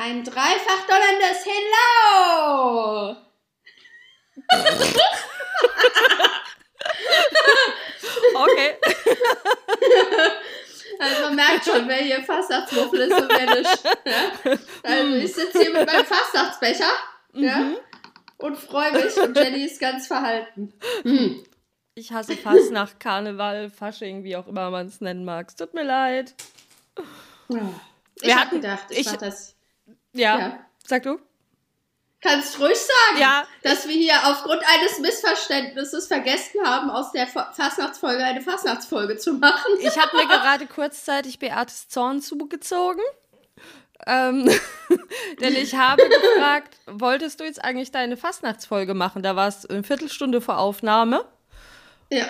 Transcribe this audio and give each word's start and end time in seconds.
Ein 0.00 0.24
dreifach 0.24 0.86
donnerndes 0.88 1.44
Hello! 1.44 3.16
Okay. 8.34 8.76
Also 11.02 11.22
man 11.22 11.36
merkt 11.36 11.64
schon, 11.64 11.88
wer 11.88 11.96
hier 11.96 12.22
Fastnachtsmuffel 12.22 13.00
ist 13.00 13.18
und 13.18 13.28
wer 13.30 13.54
nicht. 13.54 13.84
Ja? 14.04 14.58
Also 14.82 15.14
ich 15.14 15.32
sitze 15.32 15.60
hier 15.62 15.72
mit 15.72 15.86
meinem 15.86 16.04
Fastnachtsbecher 16.04 16.90
ja? 17.32 17.72
und 18.36 18.58
freue 18.58 18.92
mich 18.92 19.16
und 19.16 19.34
Jenny 19.34 19.64
ist 19.64 19.80
ganz 19.80 20.06
verhalten. 20.06 20.74
Hm. 21.02 21.42
Ich 21.94 22.12
hasse 22.12 22.36
fast 22.36 22.70
nach 22.72 22.98
Karneval, 22.98 23.70
Fasching, 23.70 24.24
wie 24.24 24.36
auch 24.36 24.46
immer 24.46 24.70
man 24.70 24.88
es 24.88 25.00
nennen 25.00 25.24
mag. 25.24 25.48
Es 25.48 25.56
tut 25.56 25.72
mir 25.72 25.84
leid. 25.84 26.34
Ich 26.98 28.26
Wir 28.26 28.34
hab 28.34 28.46
hatten- 28.48 28.60
gedacht, 28.60 28.84
ich, 28.90 28.98
ich- 28.98 29.16
das. 29.16 29.56
Ja. 30.12 30.38
Ja. 30.38 30.58
Sag 30.86 31.02
du? 31.04 31.18
Kannst 32.22 32.58
ruhig 32.60 32.76
sagen, 32.78 33.18
Ja. 33.20 33.44
dass 33.62 33.88
wir 33.88 33.94
hier 33.94 34.14
aufgrund 34.24 34.60
eines 34.68 34.98
Missverständnisses 34.98 36.06
vergessen 36.06 36.60
haben, 36.64 36.90
aus 36.90 37.12
der 37.12 37.26
Fa- 37.26 37.50
Fastnachtsfolge 37.56 38.22
eine 38.22 38.42
Fastnachtsfolge 38.42 39.16
zu 39.16 39.32
machen. 39.34 39.72
Ich 39.80 39.96
habe 39.98 40.14
mir 40.16 40.26
gerade 40.28 40.66
kurzzeitig 40.66 41.38
Beates 41.38 41.88
Zorn 41.88 42.20
zugezogen. 42.20 43.00
Ähm, 44.06 44.50
denn 45.40 45.54
ich 45.56 45.74
habe 45.76 46.02
gefragt, 46.08 46.76
wolltest 46.86 47.40
du 47.40 47.44
jetzt 47.44 47.62
eigentlich 47.64 47.90
deine 47.90 48.16
Fastnachtsfolge 48.18 48.92
machen? 48.94 49.22
Da 49.22 49.34
war 49.36 49.48
es 49.48 49.64
eine 49.64 49.82
Viertelstunde 49.82 50.40
vor 50.42 50.58
Aufnahme. 50.58 51.24
Ja, 52.10 52.26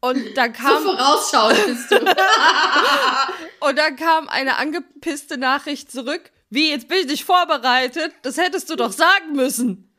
Und 0.00 0.34
da 0.36 0.46
so 0.46 0.52
kam, 0.52 0.82
vorausschauend 0.84 1.66
bist 1.66 1.90
du. 1.90 1.96
und 3.60 3.78
dann 3.78 3.96
kam 3.96 4.28
eine 4.28 4.56
angepisste 4.56 5.36
Nachricht 5.36 5.90
zurück. 5.90 6.30
Wie, 6.54 6.70
jetzt 6.70 6.86
bin 6.86 6.98
ich 6.98 7.06
nicht 7.06 7.24
vorbereitet? 7.24 8.12
Das 8.22 8.36
hättest 8.36 8.70
du 8.70 8.76
doch 8.76 8.92
sagen 8.92 9.32
müssen. 9.32 9.92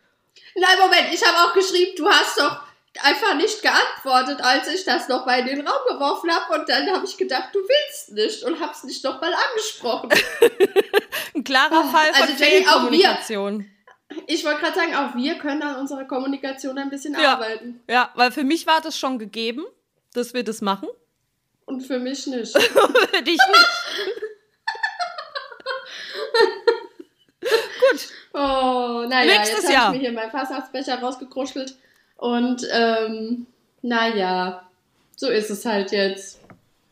Nein, 0.55 0.79
Moment, 0.79 1.13
ich 1.13 1.21
habe 1.25 1.37
auch 1.39 1.53
geschrieben, 1.53 1.91
du 1.97 2.07
hast 2.07 2.39
doch 2.39 2.61
einfach 3.01 3.35
nicht 3.35 3.61
geantwortet, 3.61 4.41
als 4.41 4.69
ich 4.69 4.85
das 4.85 5.09
nochmal 5.09 5.41
in 5.41 5.47
den 5.47 5.67
Raum 5.67 5.81
geworfen 5.89 6.31
habe. 6.31 6.57
Und 6.57 6.69
dann 6.69 6.89
habe 6.91 7.05
ich 7.05 7.17
gedacht, 7.17 7.49
du 7.53 7.59
willst 7.59 8.13
nicht 8.13 8.43
und 8.43 8.57
habe 8.61 8.71
es 8.71 8.85
nicht 8.85 9.03
nochmal 9.03 9.33
angesprochen. 9.33 10.09
Ein 11.35 11.43
klarer 11.43 11.83
Fall 11.83 12.13
von 12.13 12.21
also 12.21 12.33
auch 12.33 12.39
wir. 12.39 12.45
Fehlkommunikation. 12.47 13.69
Ich 14.27 14.45
wollte 14.45 14.61
gerade 14.61 14.75
sagen, 14.75 14.95
auch 14.95 15.13
wir 15.15 15.35
können 15.37 15.61
an 15.61 15.75
unserer 15.75 16.05
Kommunikation 16.05 16.77
ein 16.77 16.89
bisschen 16.89 17.19
Ja. 17.19 17.33
arbeiten. 17.33 17.81
Ja, 17.89 18.11
weil 18.15 18.31
für 18.31 18.45
mich 18.45 18.65
war 18.65 18.79
das 18.79 18.97
schon 18.97 19.19
gegeben, 19.19 19.65
dass 20.13 20.33
wir 20.33 20.43
das 20.45 20.61
machen. 20.61 20.87
Und 21.65 21.81
für 21.81 21.99
mich 21.99 22.27
nicht. 22.27 22.53
Für 22.57 23.21
dich 23.21 23.39
nicht. 23.39 23.69
Gut. 27.91 28.07
Oh, 28.33 29.05
naja, 29.07 29.25
Nächstes 29.39 29.63
jetzt 29.63 29.75
habe 29.77 29.95
ich 29.95 30.01
mir 30.01 30.07
hier 30.09 30.11
meinen 30.17 30.31
Fastnachtsbecher 30.31 30.99
rausgekruschelt. 30.99 31.75
Und, 32.17 32.65
ähm, 32.71 33.45
naja, 33.81 34.67
so 35.15 35.27
ist 35.29 35.49
es 35.49 35.65
halt 35.65 35.91
jetzt. 35.91 36.39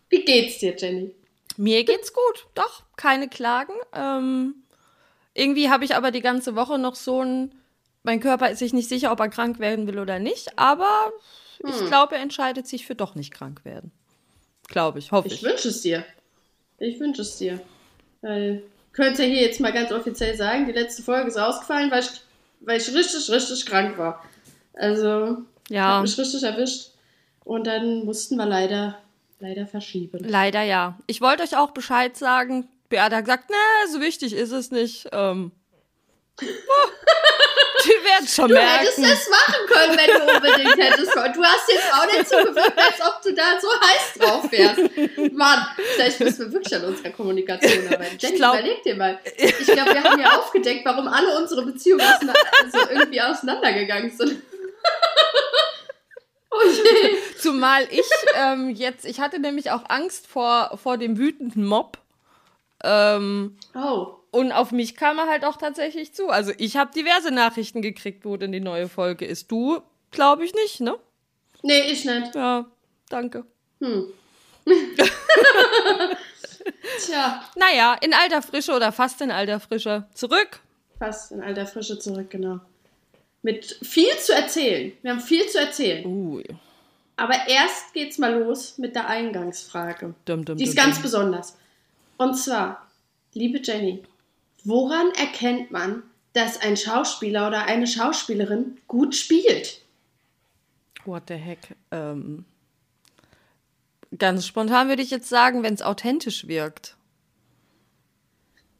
Wie 0.09 0.23
geht's 0.25 0.59
dir, 0.59 0.75
Jenny? 0.77 1.13
Mir 1.57 1.83
geht's 1.83 2.13
gut, 2.13 2.47
doch, 2.55 2.83
keine 2.95 3.27
Klagen. 3.29 3.73
Ähm, 3.93 4.55
irgendwie 5.33 5.69
habe 5.69 5.85
ich 5.85 5.95
aber 5.95 6.11
die 6.11 6.21
ganze 6.21 6.55
Woche 6.55 6.77
noch 6.77 6.95
so 6.95 7.21
ein. 7.23 7.53
Mein 8.03 8.19
Körper 8.19 8.49
ist 8.49 8.59
sich 8.59 8.73
nicht 8.73 8.89
sicher, 8.89 9.11
ob 9.11 9.19
er 9.21 9.29
krank 9.29 9.59
werden 9.59 9.87
will 9.87 9.97
oder 9.99 10.19
nicht, 10.19 10.59
aber 10.59 11.11
ich 11.65 11.79
Hm. 11.79 11.87
glaube, 11.87 12.15
er 12.15 12.21
entscheidet 12.21 12.67
sich 12.67 12.85
für 12.85 12.95
doch 12.95 13.15
nicht 13.15 13.33
krank 13.33 13.63
werden. 13.63 13.91
Glaube 14.67 14.99
ich, 14.99 15.11
hoffe 15.13 15.27
Ich 15.29 15.35
ich. 15.35 15.43
wünsche 15.43 15.69
es 15.69 15.81
dir. 15.81 16.03
Ich 16.79 16.99
wünsche 16.99 17.21
es 17.21 17.37
dir. 17.37 17.61
Weil, 18.21 18.61
könnt 18.93 19.19
ihr 19.19 19.25
hier 19.25 19.41
jetzt 19.41 19.59
mal 19.59 19.73
ganz 19.73 19.91
offiziell 19.91 20.35
sagen, 20.35 20.65
die 20.65 20.71
letzte 20.71 21.01
Folge 21.03 21.27
ist 21.27 21.37
ausgefallen, 21.37 21.91
weil 21.91 22.01
ich, 22.01 22.09
weil 22.61 22.79
ich 22.79 22.93
richtig, 22.93 23.29
richtig 23.29 23.65
krank 23.65 23.97
war. 23.97 24.23
Also, 24.73 25.39
Ja, 25.69 26.01
mich 26.01 26.17
richtig 26.17 26.43
erwischt. 26.43 26.91
Und 27.43 27.67
dann 27.67 28.05
mussten 28.05 28.37
wir 28.37 28.45
leider, 28.45 28.97
leider 29.39 29.67
verschieben. 29.67 30.19
leider 30.27 30.61
ja. 30.63 30.97
Ich 31.07 31.19
wollte 31.21 31.43
euch 31.43 31.57
auch 31.57 31.71
Bescheid 31.71 32.15
sagen. 32.15 32.67
Beata 32.89 33.17
hat 33.17 33.25
gesagt, 33.25 33.49
ne, 33.49 33.55
so 33.91 33.99
wichtig 33.99 34.33
ist 34.33 34.51
es 34.51 34.71
nicht. 34.71 35.09
Ähm, 35.11 35.51
die 37.85 38.05
werden 38.05 38.27
schon 38.27 38.49
Du 38.49 38.55
hättest 38.57 38.97
merken. 38.99 39.13
es 39.17 39.29
machen 39.29 39.65
können, 39.67 39.97
wenn 39.97 40.27
du 40.27 40.33
unbedingt 40.35 40.77
hättest. 40.77 41.13
Du 41.15 41.43
hast 41.43 41.69
jetzt 41.71 41.93
auch 41.93 42.05
nicht 42.05 42.29
so 42.29 42.37
gewirkt, 42.37 42.77
als 42.77 43.01
ob 43.01 43.21
du 43.21 43.33
da 43.33 43.59
so 43.61 43.67
heiß 43.69 44.13
drauf 44.19 44.51
wärst. 44.51 45.33
Mann, 45.33 45.65
vielleicht 45.95 46.19
müssen 46.19 46.39
wir 46.45 46.53
wirklich 46.53 46.75
an 46.75 46.85
unserer 46.85 47.09
Kommunikation 47.11 47.87
arbeiten. 47.93 48.17
Jenny, 48.19 48.35
glaub- 48.37 48.53
überleg 48.55 48.83
dir 48.83 48.95
mal. 48.95 49.19
Ich 49.37 49.65
glaube, 49.65 49.93
wir 49.93 50.03
haben 50.03 50.19
ja 50.19 50.37
aufgedeckt, 50.37 50.85
warum 50.85 51.07
alle 51.07 51.37
unsere 51.37 51.65
Beziehungen 51.65 52.01
also 52.01 52.77
irgendwie 52.89 53.21
auseinandergegangen 53.21 54.11
sind. 54.15 54.41
Oh 56.55 56.69
je. 56.69 57.17
Zumal 57.39 57.87
ich 57.89 58.05
ähm, 58.35 58.69
jetzt, 58.69 59.05
ich 59.05 59.19
hatte 59.19 59.39
nämlich 59.39 59.71
auch 59.71 59.89
Angst 59.89 60.27
vor, 60.27 60.77
vor 60.81 60.97
dem 60.97 61.17
wütenden 61.17 61.65
Mob. 61.65 61.97
Ähm, 62.83 63.57
Oh. 63.73 64.17
Und 64.33 64.51
auf 64.51 64.71
mich 64.71 64.95
kam 64.95 65.17
er 65.19 65.27
halt 65.27 65.45
auch 65.45 65.57
tatsächlich 65.57 66.13
zu. 66.13 66.27
Also 66.27 66.51
ich 66.57 66.75
habe 66.75 66.91
diverse 66.93 67.31
Nachrichten 67.31 67.81
gekriegt, 67.81 68.25
wo 68.25 68.35
denn 68.35 68.51
die 68.51 68.59
neue 68.59 68.89
Folge 68.89 69.25
ist. 69.25 69.51
Du, 69.51 69.79
glaube 70.11 70.43
ich 70.43 70.53
nicht, 70.53 70.81
ne? 70.81 70.97
Nee, 71.61 71.81
ich 71.91 72.03
nicht. 72.03 72.35
Ja, 72.35 72.65
danke. 73.09 73.45
Hm. 73.79 74.07
Tja, 77.05 77.43
Naja, 77.55 77.95
in 78.01 78.13
alter 78.13 78.41
Frische 78.41 78.73
oder 78.73 78.91
fast 78.91 79.21
in 79.21 79.31
alter 79.31 79.59
Frische. 79.59 80.05
Zurück. 80.13 80.59
fast 80.99 81.31
in 81.31 81.41
alter 81.41 81.65
Frische 81.65 81.99
zurück, 81.99 82.29
genau. 82.29 82.59
Mit 83.41 83.77
viel 83.81 84.17
zu 84.19 84.33
erzählen. 84.33 84.93
Wir 85.01 85.11
haben 85.11 85.19
viel 85.19 85.47
zu 85.47 85.59
erzählen. 85.59 86.05
Ui. 86.05 86.45
Aber 87.17 87.35
erst 87.47 87.93
geht's 87.93 88.17
mal 88.17 88.33
los 88.39 88.77
mit 88.77 88.95
der 88.95 89.07
Eingangsfrage. 89.07 90.15
Dum, 90.25 90.45
dum, 90.45 90.57
Die 90.57 90.63
ist 90.63 90.77
dum, 90.77 90.85
ganz 90.85 91.01
besonders. 91.01 91.57
Und 92.17 92.35
zwar, 92.35 92.89
liebe 93.33 93.59
Jenny, 93.61 94.03
woran 94.63 95.11
erkennt 95.11 95.71
man, 95.71 96.03
dass 96.33 96.59
ein 96.59 96.77
Schauspieler 96.77 97.47
oder 97.47 97.65
eine 97.65 97.87
Schauspielerin 97.87 98.77
gut 98.87 99.15
spielt? 99.15 99.81
What 101.05 101.23
the 101.27 101.35
heck? 101.35 101.59
Ähm, 101.91 102.45
ganz 104.17 104.47
spontan 104.47 104.89
würde 104.89 105.01
ich 105.01 105.11
jetzt 105.11 105.29
sagen, 105.29 105.63
wenn 105.63 105.73
es 105.73 105.81
authentisch 105.81 106.47
wirkt. 106.47 106.95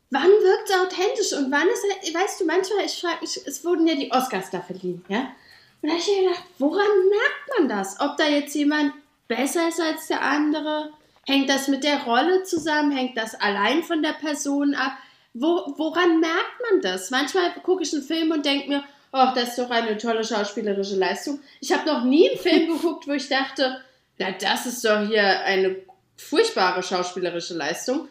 Wann 0.10 0.30
wirkt 0.30 0.70
es 0.70 0.76
authentisch 0.76 1.34
und 1.34 1.52
wann 1.52 1.68
ist 1.68 1.84
er, 1.84 2.22
weißt 2.22 2.42
du, 2.42 2.46
manchmal, 2.46 2.86
ich 2.86 3.00
frage 3.00 3.22
mich, 3.22 3.40
es 3.46 3.66
wurden 3.66 3.88
ja 3.88 3.96
die 3.96 4.12
Oscars 4.12 4.52
da 4.52 4.62
verliehen, 4.62 5.04
ja? 5.08 5.32
Und 5.82 5.90
da 5.90 5.96
habe 5.96 6.00
ich 6.00 6.08
mir 6.08 6.30
gedacht, 6.30 6.44
woran 6.60 7.10
merkt 7.10 7.60
man 7.60 7.68
das? 7.68 8.00
Ob 8.00 8.16
da 8.18 8.28
jetzt 8.28 8.54
jemand 8.56 8.94
besser 9.28 9.68
ist 9.68 9.82
als 9.82 10.08
der 10.08 10.22
andere? 10.22 10.92
Hängt 11.26 11.50
das 11.50 11.68
mit 11.68 11.84
der 11.84 12.04
Rolle 12.04 12.44
zusammen? 12.44 12.92
Hängt 12.92 13.18
das 13.18 13.36
allein 13.36 13.84
von 13.84 14.02
der 14.04 14.14
Person 14.14 14.76
ab? 14.76 14.94
Wo, 15.34 15.74
woran 15.78 16.20
merkt 16.20 16.62
man 16.72 16.82
das? 16.82 17.10
Manchmal 17.10 17.52
gucke 17.64 17.84
ich 17.84 17.94
einen 17.94 18.04
Film 18.04 18.32
und 18.32 18.46
denke 18.46 18.70
mir, 18.70 18.84
oh, 19.12 19.28
das 19.34 19.50
ist 19.50 19.60
doch 19.60 19.70
eine 19.72 19.98
tolle 19.98 20.24
schauspielerische 20.24 20.96
Leistung. 20.96 21.40
Ich 21.60 21.72
habe 21.72 21.86
noch 21.88 22.04
nie 22.04 22.30
einen 22.30 22.40
Film 22.40 22.68
geguckt, 22.78 23.08
wo 23.08 23.14
ich 23.14 23.30
dachte, 23.30 23.82
na, 24.20 24.32
das 24.32 24.66
ist 24.68 24.86
doch 24.86 25.08
hier 25.08 25.42
eine 25.44 25.76
furchtbare 26.18 26.84
schauspielerische 26.84 27.56
Leistung. 27.56 28.08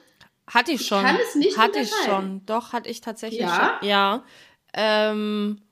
Hatte 0.49 0.73
ich 0.73 0.85
schon. 0.87 1.03
kann 1.05 1.17
es 1.23 1.35
nicht 1.37 1.57
Hatte 1.57 1.79
ich 1.79 1.93
schon. 2.05 2.45
Doch, 2.47 2.73
hatte 2.73 2.89
ich 2.91 3.01
tatsächlich 3.01 3.41
Ja? 3.43 3.79
schon. 3.81 3.89
Ja. 3.89 4.25
Ähm, 4.75 5.63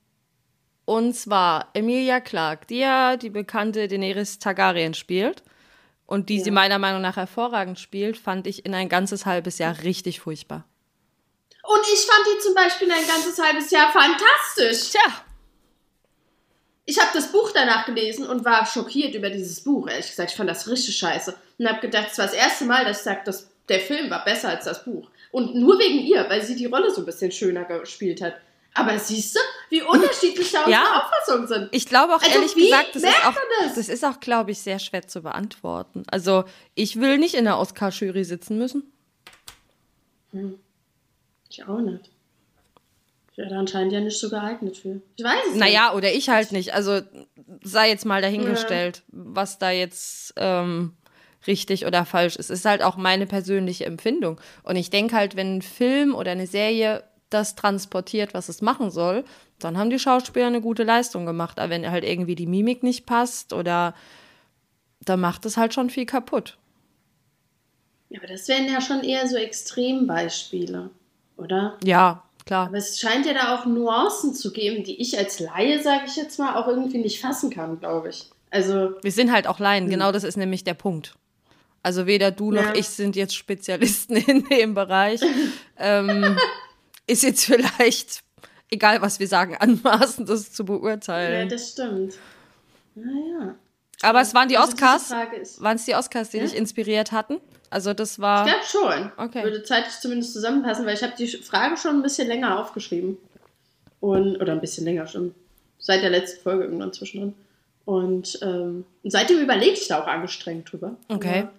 und 0.85 1.15
zwar 1.15 1.69
Emilia 1.73 2.21
Clarke, 2.21 2.65
die 2.67 2.79
ja 2.79 3.17
die 3.17 3.29
bekannte 3.29 3.87
Daenerys 3.87 4.39
Targaryen 4.39 4.93
spielt. 4.93 5.43
Und 6.05 6.29
die 6.29 6.37
Ja. 6.37 6.43
sie 6.45 6.51
meiner 6.51 6.79
Meinung 6.79 7.01
nach 7.01 7.15
hervorragend 7.17 7.79
spielt, 7.79 8.17
fand 8.17 8.47
ich 8.47 8.65
in 8.65 8.73
ein 8.73 8.89
ganzes 8.89 9.25
halbes 9.25 9.57
Jahr 9.59 9.83
richtig 9.83 10.19
furchtbar. 10.21 10.65
Und 11.63 11.81
ich 11.93 11.99
fand 12.05 12.25
die 12.27 12.39
zum 12.39 12.53
Beispiel 12.55 12.91
ein 12.91 13.07
ganzes 13.07 13.37
halbes 13.41 13.69
Jahr 13.71 13.91
fantastisch. 13.91 14.89
Tja, 14.91 15.01
Ich 16.85 16.99
habe 16.99 17.11
das 17.13 17.31
Buch 17.31 17.51
danach 17.53 17.85
gelesen 17.85 18.25
und 18.27 18.43
war 18.43 18.65
schockiert 18.65 19.13
über 19.15 19.29
dieses 19.29 19.61
Buch. 19.63 19.87
Ehrlich 19.87 20.09
gesagt, 20.09 20.31
ich 20.31 20.37
fand 20.37 20.49
das 20.49 20.67
richtig 20.67 20.97
scheiße. 20.97 21.35
Und 21.59 21.67
habe 21.69 21.79
gedacht, 21.79 22.07
es 22.11 22.17
war 22.17 22.25
das 22.25 22.33
erste 22.35 22.65
Mal, 22.65 22.83
dass 22.85 22.97
ich 22.97 23.03
sage, 23.03 23.21
dass 23.25 23.47
der 23.69 23.79
Film 23.79 24.09
war 24.09 24.25
besser 24.25 24.49
als 24.49 24.65
das 24.65 24.83
Buch. 24.83 25.07
Und 25.31 25.55
nur 25.55 25.77
wegen 25.79 25.99
ihr, 25.99 26.25
weil 26.29 26.43
sie 26.43 26.55
die 26.55 26.65
Rolle 26.65 26.91
so 26.91 27.01
ein 27.01 27.05
bisschen 27.05 27.31
schöner 27.31 27.63
gespielt 27.65 28.21
hat. 28.21 28.33
Aber 28.73 28.97
siehst 28.97 29.35
du, 29.35 29.39
wie 29.69 29.81
unterschiedlich 29.83 30.51
da 30.51 30.59
unsere 30.63 30.71
Ja. 30.83 31.01
Auffassungen 31.03 31.47
sind. 31.47 31.69
ich 31.71 31.85
glaube 31.85 32.15
auch 32.15 32.21
Also 32.21 32.33
ehrlich 32.35 32.55
wie 32.55 32.63
gesagt, 32.69 32.95
das 32.95 33.03
ist 33.03 33.25
auch, 33.25 33.35
das? 33.63 33.75
das 33.75 33.89
ist 33.89 34.03
auch, 34.03 34.19
glaube 34.19 34.51
ich, 34.51 34.59
sehr 34.59 34.79
schwer 34.79 35.07
zu 35.07 35.21
beantworten. 35.21 36.03
Also 36.09 36.45
ich 36.73 36.99
will 36.99 37.17
nicht 37.17 37.35
in 37.35 37.45
der 37.45 37.59
Oscar-Jury 37.59 38.23
sitzen 38.23 38.57
müssen. 38.57 38.91
Ich 41.51 41.67
auch 41.67 41.81
nicht. 41.81 42.09
Ich 43.31 43.37
wäre 43.37 43.49
da 43.49 43.59
anscheinend 43.59 43.91
ja 43.91 43.99
nicht 43.99 44.17
so 44.17 44.29
geeignet 44.29 44.77
für. 44.77 45.01
Ich 45.17 45.23
weiß 45.23 45.47
es 45.47 45.53
nicht. 45.53 45.59
Naja, 45.59 45.93
oder 45.93 46.11
ich 46.11 46.29
halt 46.29 46.53
nicht. 46.53 46.73
Also 46.73 47.01
sei 47.61 47.89
jetzt 47.89 48.05
mal 48.05 48.21
dahingestellt, 48.21 49.03
was 49.09 49.59
da 49.59 49.69
jetzt 49.69 50.33
ähm, 50.37 50.93
richtig 51.45 51.85
oder 51.85 52.05
falsch 52.05 52.37
ist. 52.37 52.49
Ist 52.49 52.65
halt 52.65 52.81
auch 52.81 52.95
meine 52.95 53.25
persönliche 53.25 53.85
Empfindung. 53.85 54.39
Und 54.63 54.77
ich 54.77 54.89
denke 54.89 55.15
halt, 55.15 55.35
wenn 55.35 55.57
ein 55.57 55.61
Film 55.61 56.15
oder 56.15 56.31
eine 56.31 56.47
Serie 56.47 57.03
das 57.29 57.55
transportiert, 57.55 58.33
was 58.33 58.47
es 58.47 58.61
machen 58.61 58.89
soll, 58.89 59.25
dann 59.59 59.77
haben 59.77 59.89
die 59.89 59.99
Schauspieler 59.99 60.47
eine 60.47 60.61
gute 60.61 60.83
Leistung 60.83 61.25
gemacht. 61.25 61.59
Aber 61.59 61.69
wenn 61.69 61.89
halt 61.89 62.05
irgendwie 62.05 62.35
die 62.35 62.47
Mimik 62.47 62.81
nicht 62.81 63.05
passt 63.05 63.51
oder 63.51 63.93
dann 65.03 65.19
macht 65.19 65.45
es 65.45 65.57
halt 65.57 65.73
schon 65.73 65.89
viel 65.89 66.05
kaputt. 66.05 66.57
Ja, 68.09 68.19
aber 68.19 68.27
das 68.27 68.47
wären 68.49 68.67
ja 68.67 68.81
schon 68.81 69.03
eher 69.03 69.25
so 69.25 69.37
Extrembeispiele, 69.37 70.89
oder? 71.41 71.77
Ja, 71.83 72.23
klar. 72.45 72.67
Aber 72.67 72.77
es 72.77 72.99
scheint 72.99 73.25
ja 73.25 73.33
da 73.33 73.55
auch 73.55 73.65
Nuancen 73.65 74.33
zu 74.33 74.51
geben, 74.51 74.83
die 74.83 75.01
ich 75.01 75.17
als 75.17 75.39
Laie, 75.39 75.81
sage 75.81 76.03
ich 76.07 76.15
jetzt 76.15 76.39
mal, 76.39 76.55
auch 76.55 76.67
irgendwie 76.67 76.97
nicht 76.99 77.19
fassen 77.21 77.49
kann, 77.49 77.79
glaube 77.79 78.09
ich. 78.09 78.29
Also. 78.49 78.91
Wir 79.01 79.11
sind 79.11 79.31
halt 79.31 79.47
auch 79.47 79.59
Laien, 79.59 79.89
genau 79.89 80.11
das 80.11 80.23
ist 80.23 80.37
nämlich 80.37 80.63
der 80.63 80.73
Punkt. 80.73 81.15
Also 81.83 82.05
weder 82.05 82.31
du 82.31 82.51
noch 82.51 82.63
Ja. 82.63 82.75
ich 82.75 82.87
sind 82.89 83.15
jetzt 83.15 83.35
Spezialisten 83.35 84.15
in 84.27 84.43
dem 84.49 84.73
Bereich. 84.75 85.21
ähm, 85.77 86.37
ist 87.07 87.23
jetzt 87.23 87.45
vielleicht, 87.45 88.21
egal 88.69 89.01
was 89.01 89.19
wir 89.19 89.27
sagen, 89.27 89.55
anmaßend, 89.57 90.29
das 90.29 90.51
zu 90.51 90.63
Ja, 90.63 90.67
beurteilen. 90.67 91.49
das 91.49 91.71
stimmt. 91.71 92.13
Naja. 92.95 93.55
Aber 94.03 94.21
es 94.21 94.33
waren 94.33 94.47
die 94.49 94.57
Also 94.57 94.73
Oscars. 94.73 95.11
Waren 95.59 95.75
es 95.75 95.85
die 95.85 95.95
Oscars, 95.95 96.29
die 96.29 96.37
Ja? 96.37 96.43
dich 96.43 96.55
inspiriert 96.55 97.11
hatten? 97.11 97.37
Also 97.71 97.93
das 97.93 98.19
war. 98.19 98.45
Ich 98.45 98.51
glaube 98.51 98.65
schon. 98.67 99.11
Okay. 99.17 99.43
Würde 99.43 99.63
zeitlich 99.63 99.95
zumindest 99.99 100.33
zusammenpassen, 100.33 100.85
weil 100.85 100.93
ich 100.93 101.03
habe 101.03 101.13
die 101.17 101.27
Frage 101.27 101.77
schon 101.77 101.95
ein 101.95 102.03
bisschen 102.03 102.27
länger 102.27 102.59
aufgeschrieben. 102.59 103.17
Und, 104.01 104.37
oder 104.41 104.51
ein 104.51 104.61
bisschen 104.61 104.85
länger 104.85 105.07
schon. 105.07 105.33
Seit 105.79 106.03
der 106.03 106.09
letzten 106.09 106.43
Folge 106.43 106.65
irgendwann 106.65 106.91
zwischendrin. 106.93 107.33
Und 107.85 108.37
ähm, 108.41 108.85
seitdem 109.03 109.39
überlege 109.39 109.73
ich 109.73 109.87
da 109.87 110.01
auch 110.01 110.07
angestrengt 110.07 110.71
drüber. 110.71 110.95
Okay. 111.07 111.39
Ja. 111.39 111.51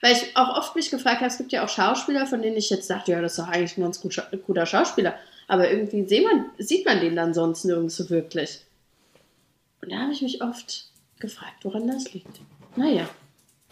Weil 0.00 0.12
ich 0.12 0.36
auch 0.36 0.56
oft 0.56 0.74
mich 0.74 0.90
gefragt 0.90 1.16
habe, 1.16 1.26
es 1.26 1.38
gibt 1.38 1.52
ja 1.52 1.64
auch 1.64 1.68
Schauspieler, 1.68 2.26
von 2.26 2.40
denen 2.40 2.56
ich 2.56 2.70
jetzt 2.70 2.88
dachte, 2.88 3.12
ja, 3.12 3.20
das 3.20 3.32
ist 3.32 3.38
doch 3.38 3.48
eigentlich 3.48 3.76
ein 3.76 3.82
ganz 3.82 4.00
gut, 4.00 4.20
guter 4.46 4.64
Schauspieler. 4.64 5.14
Aber 5.48 5.70
irgendwie 5.70 6.06
sieht 6.06 6.24
man, 6.24 6.46
sieht 6.58 6.86
man 6.86 7.00
den 7.00 7.16
dann 7.16 7.34
sonst 7.34 7.64
nirgends 7.64 7.96
so 7.96 8.08
wirklich. 8.08 8.60
Und 9.82 9.92
da 9.92 9.98
habe 9.98 10.12
ich 10.12 10.22
mich 10.22 10.42
oft 10.42 10.86
gefragt, 11.18 11.64
woran 11.64 11.86
das 11.88 12.12
liegt. 12.12 12.40
Naja. 12.76 13.08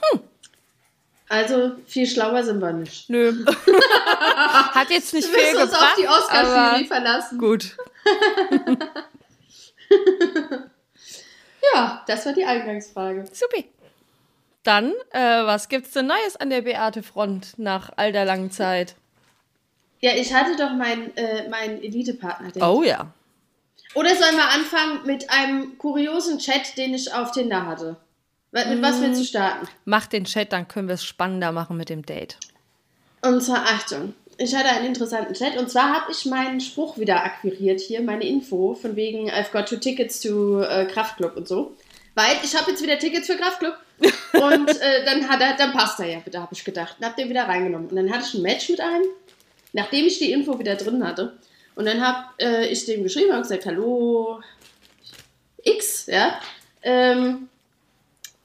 Hm. 0.01 0.21
Also 1.29 1.73
viel 1.87 2.07
schlauer 2.07 2.45
sind 2.45 2.61
wir 2.61 2.73
nicht. 2.73 3.11
Nö. 3.11 3.45
Hat 3.47 4.91
jetzt 4.91 5.13
nicht 5.13 5.29
Wir 5.33 5.39
viel 5.39 5.53
müssen 5.55 5.63
uns 5.65 5.73
gebracht. 5.73 5.93
auf 5.93 5.97
die 6.01 6.09
Oscar-Jury 6.09 6.85
verlassen. 6.87 7.39
Gut. 7.39 7.77
Ja, 11.75 12.05
das 12.07 12.25
war 12.27 12.33
die 12.33 12.45
Eingangsfrage. 12.45 13.25
Supi. 13.33 13.69
Dann, 14.63 14.93
äh, 15.11 15.21
was 15.45 15.69
gibt's 15.69 15.93
denn 15.93 16.07
Neues 16.07 16.37
an 16.37 16.51
der 16.51 16.63
Beate-Front 16.63 17.59
nach 17.59 17.91
all 17.97 18.13
der 18.13 18.25
langen 18.25 18.51
Zeit? 18.51 18.95
Ja, 20.01 20.13
ich 20.15 20.33
hatte 20.33 20.57
doch 20.57 20.73
meinen 20.73 21.17
äh, 21.17 21.49
mein 21.49 21.83
Elite-Partner. 21.83 22.51
Oh 22.69 22.83
ja. 22.83 23.09
Oder 23.95 24.15
sollen 24.15 24.37
wir 24.37 24.49
anfangen 24.49 25.07
mit 25.07 25.31
einem 25.31 25.79
kuriosen 25.79 26.39
Chat, 26.39 26.77
den 26.77 26.95
ich 26.95 27.13
auf 27.13 27.33
Tinder 27.33 27.67
hatte? 27.67 27.97
Mit 28.65 28.81
was 28.81 29.03
willst 29.03 29.21
du 29.21 29.25
starten? 29.25 29.69
Mach 29.85 30.07
den 30.07 30.25
Chat, 30.25 30.53
dann 30.53 30.67
können 30.67 30.89
wir 30.89 30.95
es 30.95 31.05
spannender 31.05 31.53
machen 31.53 31.77
mit 31.77 31.91
dem 31.91 32.07
Date. 32.07 32.39
Und 33.21 33.43
zwar, 33.43 33.65
Achtung, 33.65 34.15
ich 34.39 34.55
hatte 34.55 34.69
einen 34.71 34.87
interessanten 34.87 35.35
Chat 35.35 35.59
und 35.59 35.71
zwar 35.71 35.95
habe 35.95 36.13
ich 36.13 36.25
meinen 36.25 36.61
Spruch 36.61 36.97
wieder 36.97 37.23
akquiriert 37.23 37.81
hier, 37.81 38.01
meine 38.01 38.27
Info, 38.27 38.75
von 38.75 38.97
wegen 38.97 39.31
I've 39.31 39.51
got 39.53 39.69
two 39.69 39.77
tickets 39.77 40.21
to 40.21 40.63
äh, 40.63 40.87
Kraftclub 40.87 41.37
und 41.37 41.47
so. 41.47 41.77
Weil 42.15 42.37
ich 42.43 42.57
habe 42.57 42.71
jetzt 42.71 42.83
wieder 42.83 42.99
Tickets 42.99 43.27
für 43.27 43.37
Kraftclub 43.37 43.75
und 44.33 44.71
äh, 44.71 45.05
dann, 45.05 45.29
hat 45.29 45.43
er, 45.43 45.55
dann 45.57 45.73
passt 45.73 46.01
er 46.01 46.07
ja 46.07 46.19
bitte, 46.21 46.41
habe 46.41 46.55
ich 46.55 46.65
gedacht. 46.65 46.97
Und 46.99 47.05
habe 47.05 47.17
den 47.17 47.29
wieder 47.29 47.47
reingenommen. 47.47 47.89
Und 47.89 47.97
dann 47.97 48.11
hatte 48.11 48.25
ich 48.27 48.35
ein 48.35 48.43
Match 48.43 48.71
mit 48.71 48.81
einem, 48.81 49.05
nachdem 49.75 50.07
ich 50.07 50.19
die 50.19 50.33
Info 50.33 50.59
wieder 50.59 50.77
drin 50.77 51.07
hatte. 51.07 51.37
Und 51.75 51.85
dann 51.85 52.01
habe 52.01 52.29
äh, 52.41 52.69
ich 52.69 52.87
dem 52.87 53.03
geschrieben 53.03 53.35
und 53.35 53.43
gesagt, 53.43 53.67
hallo 53.67 54.41
X, 55.63 56.07
ja, 56.07 56.41
ähm, 56.83 57.51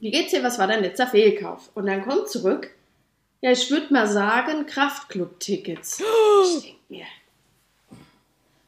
wie 0.01 0.11
geht's 0.11 0.31
dir, 0.31 0.43
was 0.43 0.59
war 0.59 0.67
dein 0.67 0.81
letzter 0.83 1.07
Fehlkauf? 1.07 1.69
Und 1.75 1.85
dann 1.85 2.05
kommt 2.05 2.29
zurück, 2.29 2.69
ja, 3.41 3.51
ich 3.51 3.71
würde 3.71 3.93
mal 3.93 4.07
sagen, 4.07 4.65
Kraftclub-Tickets. 4.65 6.03
Ich 6.57 6.61
denke 6.63 6.77
mir. 6.89 7.05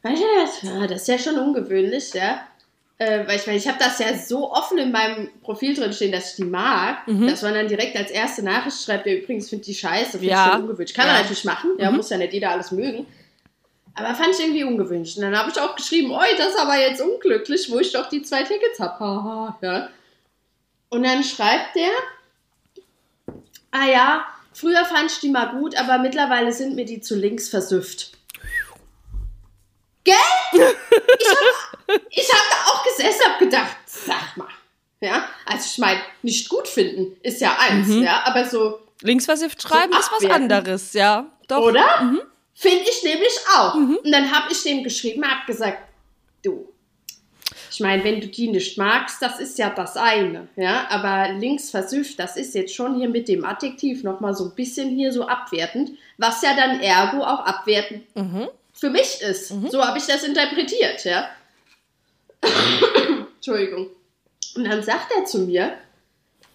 Weißt 0.02 0.22
du 0.22 0.26
das? 0.40 0.62
Ja, 0.62 0.86
das 0.86 1.02
ist 1.02 1.08
ja 1.08 1.18
schon 1.18 1.38
ungewöhnlich, 1.38 2.12
ja. 2.14 2.46
Äh, 2.98 3.26
weil 3.26 3.36
ich 3.36 3.46
meine, 3.46 3.58
ich 3.58 3.66
habe 3.66 3.78
das 3.78 3.98
ja 3.98 4.16
so 4.16 4.52
offen 4.52 4.78
in 4.78 4.92
meinem 4.92 5.28
Profil 5.42 5.74
drin 5.74 5.92
stehen, 5.92 6.12
dass 6.12 6.30
ich 6.30 6.36
die 6.36 6.44
mag, 6.44 6.98
dass 7.06 7.42
man 7.42 7.54
dann 7.54 7.66
direkt 7.68 7.96
als 7.96 8.10
erste 8.12 8.42
Nachricht 8.44 8.80
schreibt, 8.84 9.06
ja, 9.06 9.14
übrigens 9.14 9.48
finde 9.48 9.62
ich 9.62 9.66
die 9.66 9.74
scheiße, 9.74 10.12
finde 10.18 10.26
Ja. 10.28 10.46
ich 10.46 10.52
schon 10.52 10.62
ungewöhnlich. 10.62 10.94
Kann 10.94 11.06
man 11.06 11.14
Ja. 11.16 11.20
natürlich 11.22 11.44
machen, 11.44 11.70
ja, 11.78 11.90
muss 11.90 12.10
ja 12.10 12.18
nicht 12.18 12.32
jeder 12.32 12.50
alles 12.50 12.70
mögen. 12.70 13.06
Aber 13.96 14.14
fand 14.14 14.30
ich 14.34 14.40
irgendwie 14.40 14.64
ungewöhnlich. 14.64 15.16
Und 15.16 15.22
dann 15.22 15.36
habe 15.38 15.50
ich 15.50 15.60
auch 15.60 15.74
geschrieben, 15.74 16.12
oi, 16.12 16.26
das 16.36 16.48
ist 16.50 16.58
aber 16.60 16.78
jetzt 16.78 17.00
unglücklich, 17.00 17.70
wo 17.70 17.78
ich 17.80 17.92
doch 17.92 18.08
die 18.08 18.22
zwei 18.22 18.42
Tickets 18.44 18.78
habe. 18.78 19.54
Ja. 19.60 19.88
Und 20.88 21.02
dann 21.02 21.24
schreibt 21.24 21.74
der, 21.76 21.90
ah 23.70 23.86
ja, 23.86 24.26
früher 24.52 24.84
fand 24.84 25.10
ich 25.10 25.20
die 25.20 25.30
mal 25.30 25.56
gut, 25.58 25.76
aber 25.76 25.98
mittlerweile 25.98 26.52
sind 26.52 26.76
mir 26.76 26.84
die 26.84 27.00
zu 27.00 27.16
links 27.16 27.48
versüfft. 27.48 28.12
Gell? 30.04 30.14
Ich 32.10 32.32
habe 32.32 32.38
hab 32.38 32.50
da 32.50 32.70
auch 32.70 32.84
gesessen 32.84 33.22
hab 33.26 33.38
gedacht, 33.38 33.76
sag 33.86 34.36
mal. 34.36 34.48
Ja, 35.00 35.28
also 35.44 35.66
ich 35.70 35.78
meine, 35.78 36.00
nicht 36.22 36.48
gut 36.48 36.66
finden 36.66 37.16
ist 37.22 37.40
ja 37.40 37.58
eins, 37.58 37.88
ja, 37.90 38.22
aber 38.24 38.48
so, 38.48 38.80
Linksversifft 39.02 39.62
schreiben 39.62 39.92
So 39.92 39.98
ist 39.98 40.12
was 40.12 40.30
anderes, 40.30 40.92
ja. 40.94 41.30
Doch. 41.48 41.62
oder? 41.62 42.12
Finde 42.54 42.84
ich 42.88 43.02
nämlich 43.02 43.38
auch. 43.54 43.74
Und 43.74 44.10
dann 44.10 44.30
habe 44.32 44.52
ich 44.52 44.62
dem 44.62 44.82
geschrieben, 44.82 45.24
habe 45.28 45.44
gesagt, 45.46 45.78
du, 46.42 46.72
ich 47.74 47.80
meine, 47.80 48.04
wenn 48.04 48.20
du 48.20 48.28
die 48.28 48.48
nicht 48.48 48.78
magst, 48.78 49.20
das 49.20 49.40
ist 49.40 49.58
ja 49.58 49.68
das 49.68 49.96
eine, 49.96 50.46
ja, 50.54 50.86
aber 50.90 51.32
links 51.32 51.70
versüfft, 51.70 52.20
das 52.20 52.36
ist 52.36 52.54
jetzt 52.54 52.72
schon 52.72 52.94
hier 52.94 53.08
mit 53.08 53.26
dem 53.26 53.44
Adjektiv 53.44 54.04
nochmal 54.04 54.34
so 54.34 54.44
ein 54.44 54.54
bisschen 54.54 54.90
hier 54.90 55.12
so 55.12 55.26
abwertend, 55.26 55.90
was 56.16 56.40
ja 56.42 56.54
dann 56.54 56.78
ergo 56.80 57.24
auch 57.24 57.40
abwertend 57.40 58.04
für 58.72 58.90
mich 58.90 59.20
ist. 59.22 59.48
So 59.70 59.84
habe 59.84 59.98
ich 59.98 60.06
das 60.06 60.22
interpretiert, 60.22 61.04
ja. 61.04 61.28
Entschuldigung. 63.34 63.88
Und 64.54 64.64
dann 64.64 64.82
sagt 64.84 65.10
er 65.16 65.24
zu 65.24 65.40
mir, 65.40 65.72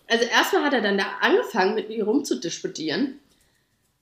also 0.07 0.23
erstmal 0.23 0.63
hat 0.63 0.73
er 0.73 0.81
dann 0.81 0.97
da 0.97 1.05
angefangen, 1.19 1.75
mit 1.75 1.89
mir 1.89 2.05
rumzudisputieren 2.05 3.19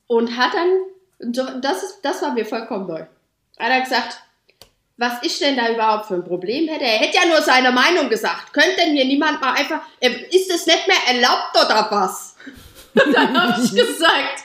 und 0.05 0.37
hat 0.37 0.53
dann, 0.53 1.61
das, 1.61 1.81
ist, 1.81 1.99
das 2.03 2.21
war 2.21 2.33
mir 2.33 2.45
vollkommen 2.45 2.85
neu, 2.85 3.01
hat 3.01 3.71
er 3.71 3.81
gesagt, 3.81 4.19
was 4.97 5.13
ich 5.21 5.37
denn 5.39 5.55
da 5.55 5.71
überhaupt 5.71 6.07
für 6.07 6.15
ein 6.15 6.25
Problem 6.25 6.67
hätte. 6.67 6.83
Er 6.83 6.97
hätte 6.97 7.17
ja 7.17 7.27
nur 7.27 7.41
seine 7.41 7.71
Meinung 7.71 8.09
gesagt. 8.09 8.51
Könnte 8.51 8.77
denn 8.77 8.93
hier 8.93 9.05
niemand 9.05 9.39
mal 9.39 9.53
einfach, 9.53 9.81
äh, 9.99 10.09
ist 10.31 10.51
es 10.51 10.65
nicht 10.65 10.87
mehr 10.87 11.15
erlaubt 11.15 11.51
oder 11.53 11.87
was? 11.91 12.35
Dann 13.13 13.39
habe 13.39 13.61
ich 13.63 13.71
gesagt, 13.71 14.43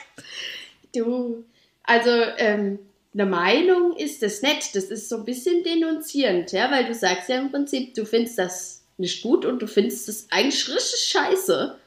du, 0.95 1.43
also 1.83 2.09
ähm, 2.37 2.79
eine 3.13 3.25
Meinung 3.25 3.95
ist 3.95 4.21
das 4.21 4.41
nicht. 4.41 4.75
Das 4.75 4.85
ist 4.85 5.09
so 5.09 5.17
ein 5.17 5.25
bisschen 5.25 5.63
denunzierend, 5.63 6.51
ja, 6.51 6.69
weil 6.71 6.85
du 6.85 6.93
sagst 6.93 7.29
ja 7.29 7.39
im 7.39 7.51
Prinzip, 7.51 7.95
du 7.95 8.05
findest 8.05 8.37
das 8.37 8.83
nicht 8.97 9.23
gut 9.23 9.45
und 9.45 9.59
du 9.59 9.67
findest 9.67 10.07
das 10.07 10.27
eigentlich 10.29 10.67
richtig 10.69 10.99
scheiße. 10.99 11.77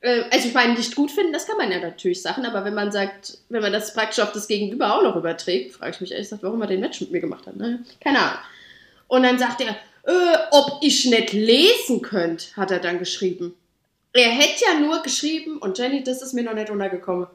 Äh, 0.00 0.24
Also 0.30 0.48
ich 0.48 0.54
meine, 0.54 0.74
nicht 0.74 0.94
gut 0.96 1.10
finden, 1.10 1.32
das 1.32 1.46
kann 1.46 1.56
man 1.56 1.70
ja 1.70 1.78
natürlich 1.80 2.22
sagen, 2.22 2.44
aber 2.46 2.64
wenn 2.64 2.74
man 2.74 2.90
sagt, 2.92 3.38
wenn 3.48 3.62
man 3.62 3.72
das 3.72 3.92
praktisch 3.94 4.20
auf 4.22 4.32
das 4.32 4.48
Gegenüber 4.48 4.94
auch 4.96 5.02
noch 5.02 5.16
überträgt, 5.16 5.74
frage 5.74 5.92
ich 5.92 6.00
mich 6.00 6.10
ehrlich 6.12 6.26
gesagt, 6.26 6.42
warum 6.42 6.60
er 6.62 6.68
den 6.68 6.80
Match 6.80 7.00
mit 7.00 7.10
mir 7.10 7.20
gemacht 7.20 7.46
hat. 7.46 7.56
Ne? 7.56 7.84
Keine 8.02 8.18
Ahnung. 8.20 8.38
Und 9.08 9.22
dann 9.24 9.38
sagt 9.38 9.60
er, 9.60 9.70
äh, 10.04 10.38
ob 10.52 10.78
ich 10.82 11.04
nicht 11.06 11.32
lesen 11.32 12.00
könnte, 12.02 12.46
hat 12.56 12.70
er 12.70 12.78
dann 12.78 12.98
geschrieben. 12.98 13.54
Er 14.12 14.30
hätte 14.30 14.64
ja 14.66 14.80
nur 14.80 15.02
geschrieben, 15.02 15.58
und 15.58 15.78
Jenny, 15.78 16.02
das 16.02 16.22
ist 16.22 16.32
mir 16.32 16.42
noch 16.42 16.54
nicht 16.54 16.70
untergekommen, 16.70 17.26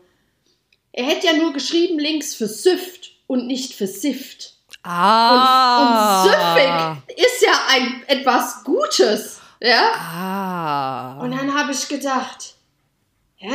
er 0.92 1.06
hätte 1.06 1.28
ja 1.28 1.34
nur 1.34 1.54
geschrieben 1.54 2.00
links 2.00 2.34
für 2.36 2.48
Süft 2.48 3.12
und 3.28 3.48
nicht 3.48 3.74
für 3.74 3.88
Sift. 3.88 4.54
Und, 4.84 4.92
Ah. 4.92 6.22
und 6.24 6.30
süffig 7.04 7.18
ist 7.26 7.42
ja 7.42 7.52
ein 7.70 8.04
etwas 8.08 8.64
Gutes. 8.64 9.40
Ja? 9.62 9.92
Ah. 9.94 11.22
Und 11.22 11.32
dann 11.32 11.54
habe 11.54 11.72
ich 11.72 11.88
gedacht, 11.88 12.55
hä? 13.38 13.54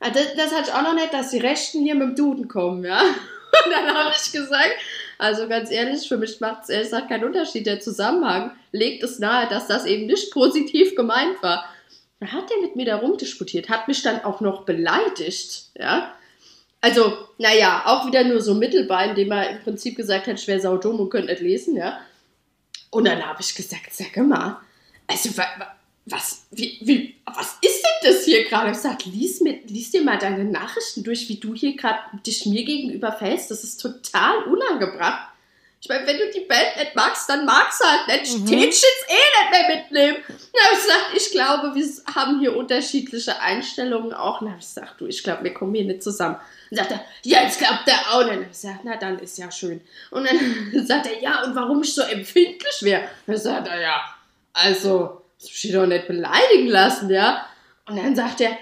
Ah, 0.00 0.10
Das, 0.10 0.34
das 0.36 0.52
hatte 0.52 0.70
ich 0.70 0.74
auch 0.74 0.82
noch 0.82 0.94
nicht, 0.94 1.12
dass 1.12 1.30
die 1.30 1.38
Rechten 1.38 1.82
hier 1.82 1.94
mit 1.94 2.08
dem 2.08 2.16
Duden 2.16 2.48
kommen, 2.48 2.84
ja? 2.84 3.00
Und 3.64 3.70
dann 3.70 3.94
habe 3.94 4.14
ich 4.16 4.32
gesagt, 4.32 4.74
also 5.18 5.46
ganz 5.46 5.70
ehrlich, 5.70 6.08
für 6.08 6.16
mich 6.16 6.40
macht 6.40 6.64
es 6.64 6.68
ehrlich 6.70 6.88
gesagt 6.88 7.08
keinen 7.08 7.24
Unterschied. 7.24 7.66
Der 7.66 7.80
Zusammenhang 7.80 8.52
legt 8.72 9.02
es 9.04 9.18
nahe, 9.18 9.48
dass 9.48 9.68
das 9.68 9.84
eben 9.84 10.06
nicht 10.06 10.32
positiv 10.32 10.96
gemeint 10.96 11.40
war. 11.42 11.64
Da 12.18 12.28
hat 12.28 12.50
er 12.50 12.60
mit 12.62 12.76
mir 12.76 12.86
da 12.86 12.96
rumdisputiert, 12.96 13.68
hat 13.68 13.88
mich 13.88 14.02
dann 14.02 14.24
auch 14.24 14.40
noch 14.40 14.64
beleidigt, 14.64 15.66
ja? 15.78 16.14
Also, 16.80 17.16
naja, 17.38 17.82
auch 17.86 18.06
wieder 18.08 18.24
nur 18.24 18.40
so 18.40 18.54
mittelbar, 18.54 19.04
indem 19.04 19.30
er 19.30 19.50
im 19.50 19.62
Prinzip 19.62 19.96
gesagt 19.96 20.26
hat, 20.26 20.40
ich 20.40 20.48
wäre 20.48 20.60
saudumm 20.60 20.98
und 20.98 21.10
könnte 21.10 21.30
nicht 21.30 21.42
lesen, 21.42 21.76
ja? 21.76 22.00
Und 22.90 23.06
dann 23.06 23.24
habe 23.24 23.40
ich 23.40 23.54
gesagt, 23.54 23.92
sag 23.92 24.16
mal, 24.16 24.60
also 25.06 25.30
was, 26.06 26.46
wie, 26.50 26.78
wie, 26.82 27.16
was 27.24 27.58
ist 27.60 27.82
denn 27.82 28.12
das 28.12 28.24
hier 28.24 28.44
gerade? 28.44 28.72
Ich 28.72 28.78
sag, 28.78 29.04
lies, 29.04 29.40
lies 29.40 29.90
dir 29.92 30.02
mal 30.02 30.18
deine 30.18 30.44
Nachrichten 30.44 31.04
durch, 31.04 31.28
wie 31.28 31.36
du 31.36 31.54
hier 31.54 31.76
gerade 31.76 32.00
dich 32.26 32.44
mir 32.46 32.64
gegenüber 32.64 33.12
fällst. 33.12 33.50
Das 33.50 33.62
ist 33.62 33.78
total 33.78 34.44
unangebracht. 34.44 35.28
Ich 35.80 35.88
meine, 35.88 36.06
wenn 36.06 36.16
du 36.16 36.30
die 36.30 36.46
Band 36.46 36.76
nicht 36.78 36.94
magst, 36.94 37.28
dann 37.28 37.44
magst 37.44 37.80
du 37.80 37.84
halt 37.84 38.06
nicht. 38.06 38.38
Mhm. 38.38 38.46
Städtchens 38.46 39.04
eh 39.08 39.14
nicht 39.14 39.50
mehr 39.50 39.76
mitnehmen. 39.76 40.16
Habe 40.28 40.74
ich 40.74 40.82
gesagt, 40.82 41.10
ich 41.16 41.30
glaube, 41.32 41.74
wir 41.74 42.14
haben 42.14 42.38
hier 42.38 42.56
unterschiedliche 42.56 43.40
Einstellungen 43.40 44.12
auch. 44.14 44.40
Habe 44.40 44.54
ich 44.60 44.66
gesagt, 44.66 45.00
du, 45.00 45.06
ich 45.06 45.24
glaube, 45.24 45.42
wir 45.42 45.54
kommen 45.54 45.74
hier 45.74 45.84
nicht 45.84 46.02
zusammen. 46.04 46.36
Und 46.70 46.76
sagt 46.76 46.92
er, 46.92 47.04
ja, 47.24 47.42
jetzt 47.42 47.58
glaubt 47.58 47.86
er 47.86 48.14
auch 48.14 48.24
nicht. 48.24 48.42
Ich 48.42 48.48
gesagt, 48.48 48.80
na, 48.84 48.96
dann 48.96 49.18
ist 49.18 49.38
ja 49.38 49.50
schön. 49.50 49.80
Und 50.12 50.24
dann 50.24 50.86
sagt 50.86 51.06
er, 51.06 51.20
ja, 51.20 51.42
und 51.42 51.56
warum 51.56 51.82
ich 51.82 51.92
so 51.92 52.02
empfindlich 52.02 52.82
wäre? 52.82 53.08
Dann 53.26 53.36
sagt 53.36 53.66
er, 53.66 53.80
ja, 53.80 54.00
also, 54.52 55.21
mich 55.44 55.72
doch 55.72 55.86
nicht 55.86 56.08
beleidigen 56.08 56.68
lassen, 56.68 57.10
ja. 57.10 57.46
Und 57.86 57.96
dann 57.96 58.14
sagt 58.14 58.40
er, 58.40 58.56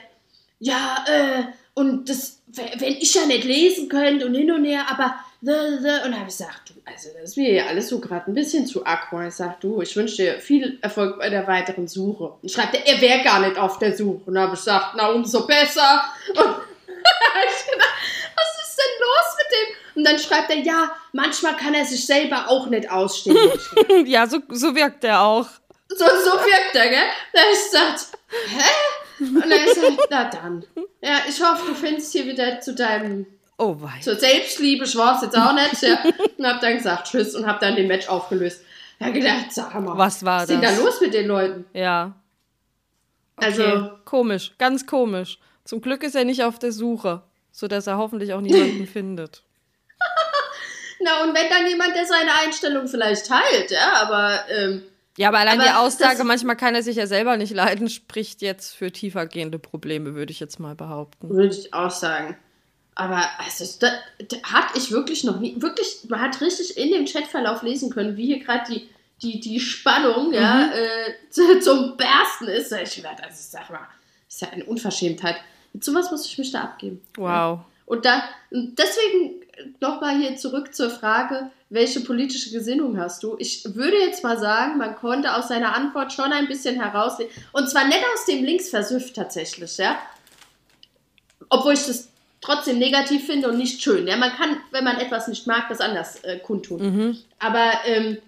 ja, 0.58 1.04
äh, 1.06 1.44
und 1.74 2.08
das, 2.08 2.40
wenn 2.46 2.96
ich 2.96 3.14
ja 3.14 3.26
nicht 3.26 3.44
lesen 3.44 3.88
könnte 3.88 4.26
und 4.26 4.34
hin 4.34 4.50
und 4.50 4.64
her, 4.64 4.84
aber 4.90 5.14
und 5.42 5.48
dann 5.48 6.14
habe 6.14 6.28
ich 6.28 6.36
gesagt, 6.36 6.68
du, 6.68 6.74
also 6.84 7.08
das 7.14 7.30
ist 7.30 7.36
mir 7.38 7.50
ja 7.50 7.66
alles 7.66 7.88
so 7.88 7.98
gerade 7.98 8.30
ein 8.30 8.34
bisschen 8.34 8.66
zu 8.66 8.84
aqua. 8.84 9.26
Ich 9.26 9.34
sage, 9.34 9.56
du, 9.60 9.80
ich 9.80 9.96
wünsche 9.96 10.16
dir 10.16 10.38
viel 10.38 10.78
Erfolg 10.82 11.18
bei 11.18 11.30
der 11.30 11.46
weiteren 11.46 11.88
Suche. 11.88 12.34
Und 12.42 12.50
schreibt 12.50 12.74
er, 12.74 12.86
er 12.86 13.00
wäre 13.00 13.22
gar 13.24 13.40
nicht 13.40 13.58
auf 13.58 13.78
der 13.78 13.96
Suche. 13.96 14.20
Und 14.26 14.34
dann 14.34 14.42
habe 14.44 14.54
ich 14.54 14.60
gesagt, 14.60 14.92
na 14.96 15.08
umso 15.08 15.46
besser. 15.46 16.04
Und 16.28 16.36
ich 16.36 17.72
gedacht, 17.72 17.94
was 18.36 18.68
ist 18.68 18.76
denn 18.76 19.00
los 19.00 19.36
mit 19.38 19.46
dem? 19.50 19.96
Und 19.96 20.04
dann 20.04 20.18
schreibt 20.18 20.50
er, 20.50 20.58
ja, 20.58 20.90
manchmal 21.12 21.56
kann 21.56 21.72
er 21.72 21.86
sich 21.86 22.04
selber 22.04 22.50
auch 22.50 22.66
nicht 22.66 22.90
ausstehen. 22.90 23.36
ja, 24.04 24.26
so, 24.26 24.40
so 24.50 24.74
wirkt 24.74 25.04
er 25.04 25.22
auch. 25.22 25.48
So, 25.90 26.06
so 26.06 26.30
wirkt 26.38 26.74
er, 26.74 26.88
gell? 26.88 27.08
Da 27.32 27.40
ist 27.52 27.70
gesagt, 27.70 28.06
hä? 28.48 29.24
Und 29.24 29.40
dann 29.40 29.50
ist 29.50 29.76
er, 29.76 29.90
na 30.08 30.30
dann. 30.30 30.64
Ja, 31.02 31.18
ich 31.28 31.42
hoffe, 31.42 31.66
du 31.66 31.74
findest 31.74 32.12
hier 32.12 32.26
wieder 32.26 32.60
zu 32.60 32.74
deinem 32.74 33.26
Oh 33.58 33.76
wei. 33.78 34.00
Zur 34.00 34.16
Selbstliebe, 34.16 34.86
ich 34.86 34.96
war 34.96 35.16
es 35.16 35.22
jetzt 35.22 35.36
auch 35.36 35.52
nicht. 35.52 35.82
Ja. 35.82 35.98
Und 36.38 36.46
hab 36.46 36.62
dann 36.62 36.78
gesagt, 36.78 37.08
tschüss 37.08 37.34
und 37.34 37.46
hab 37.46 37.60
dann 37.60 37.76
den 37.76 37.88
Match 37.88 38.08
aufgelöst. 38.08 38.62
Da 38.98 39.06
hab 39.06 39.12
gedacht, 39.14 39.52
sag 39.52 39.74
mal, 39.74 39.98
was 39.98 40.24
war 40.24 40.36
was 40.36 40.42
ist 40.44 40.50
denn 40.50 40.62
da 40.62 40.70
los 40.82 40.98
mit 41.02 41.12
den 41.12 41.26
Leuten? 41.26 41.66
Ja. 41.74 42.14
Okay. 43.36 43.46
Also. 43.46 43.90
Komisch, 44.06 44.52
ganz 44.56 44.86
komisch. 44.86 45.38
Zum 45.64 45.82
Glück 45.82 46.02
ist 46.04 46.14
er 46.14 46.24
nicht 46.24 46.42
auf 46.42 46.58
der 46.58 46.72
Suche, 46.72 47.22
sodass 47.52 47.86
er 47.86 47.98
hoffentlich 47.98 48.32
auch 48.32 48.40
niemanden 48.40 48.86
findet. 48.92 49.42
Na, 51.02 51.22
und 51.24 51.34
wenn 51.34 51.48
dann 51.50 51.66
jemand, 51.66 51.94
der 51.94 52.06
seine 52.06 52.30
Einstellung 52.42 52.88
vielleicht 52.88 53.26
teilt, 53.26 53.70
ja, 53.70 53.92
aber. 54.00 54.40
Ähm, 54.48 54.82
ja, 55.18 55.28
aber 55.28 55.38
allein 55.38 55.60
aber 55.60 55.68
die 55.68 55.74
Aussage, 55.74 56.24
manchmal 56.24 56.56
kann 56.56 56.74
er 56.74 56.82
sich 56.82 56.96
ja 56.96 57.06
selber 57.06 57.36
nicht 57.36 57.52
leiden, 57.52 57.88
spricht 57.88 58.42
jetzt 58.42 58.74
für 58.74 58.92
tiefergehende 58.92 59.58
Probleme, 59.58 60.14
würde 60.14 60.32
ich 60.32 60.40
jetzt 60.40 60.60
mal 60.60 60.74
behaupten. 60.74 61.28
Würde 61.28 61.54
ich 61.54 61.74
auch 61.74 61.90
sagen. 61.90 62.36
Aber 62.94 63.22
also, 63.38 63.64
da, 63.80 63.92
da 64.28 64.36
hatte 64.42 64.78
ich 64.78 64.90
wirklich 64.90 65.24
noch 65.24 65.40
nie, 65.40 65.60
wirklich, 65.60 66.06
man 66.08 66.20
hat 66.20 66.40
richtig 66.40 66.76
in 66.76 66.90
dem 66.92 67.06
Chatverlauf 67.06 67.62
lesen 67.62 67.90
können, 67.90 68.16
wie 68.16 68.26
hier 68.26 68.44
gerade 68.44 68.70
die, 68.70 68.88
die, 69.22 69.40
die 69.40 69.60
Spannung 69.60 70.28
mhm. 70.28 70.34
ja, 70.34 70.70
äh, 70.72 71.60
zum 71.60 71.96
Bersten 71.96 72.48
ist. 72.48 72.72
Ich 72.72 72.96
gedacht, 72.96 73.22
also 73.22 73.36
sag 73.38 73.70
mal, 73.70 73.86
das 74.26 74.36
ist 74.36 74.42
ja 74.42 74.48
eine 74.48 74.64
Unverschämtheit. 74.64 75.36
Mit 75.72 75.84
sowas 75.84 76.10
muss 76.10 76.26
ich 76.26 76.36
mich 76.38 76.50
da 76.50 76.62
abgeben. 76.62 77.00
Wow. 77.16 77.26
Ja. 77.26 77.66
Und 77.86 78.04
da, 78.04 78.22
deswegen 78.50 79.42
nochmal 79.80 80.18
hier 80.18 80.36
zurück 80.36 80.74
zur 80.74 80.90
Frage, 80.90 81.50
welche 81.68 82.00
politische 82.00 82.50
Gesinnung 82.50 82.98
hast 82.98 83.22
du? 83.22 83.36
Ich 83.38 83.64
würde 83.74 83.96
jetzt 83.96 84.24
mal 84.24 84.38
sagen, 84.38 84.78
man 84.78 84.96
konnte 84.96 85.34
aus 85.34 85.48
seiner 85.48 85.74
Antwort 85.74 86.12
schon 86.12 86.32
ein 86.32 86.48
bisschen 86.48 86.80
herauslesen. 86.80 87.32
Und 87.52 87.70
zwar 87.70 87.86
nicht 87.86 88.04
aus 88.14 88.24
dem 88.26 88.44
Linksversüft 88.44 89.14
tatsächlich, 89.14 89.76
ja. 89.78 89.98
Obwohl 91.48 91.74
ich 91.74 91.86
das 91.86 92.08
trotzdem 92.40 92.78
negativ 92.78 93.26
finde 93.26 93.48
und 93.48 93.58
nicht 93.58 93.82
schön. 93.82 94.06
Ja, 94.06 94.16
man 94.16 94.30
kann, 94.30 94.56
wenn 94.70 94.84
man 94.84 94.98
etwas 94.98 95.28
nicht 95.28 95.46
mag, 95.46 95.68
das 95.68 95.80
anders 95.80 96.22
äh, 96.24 96.38
kundtun. 96.38 96.82
Mhm. 96.82 97.18
Aber 97.38 97.72
ähm, 97.84 98.18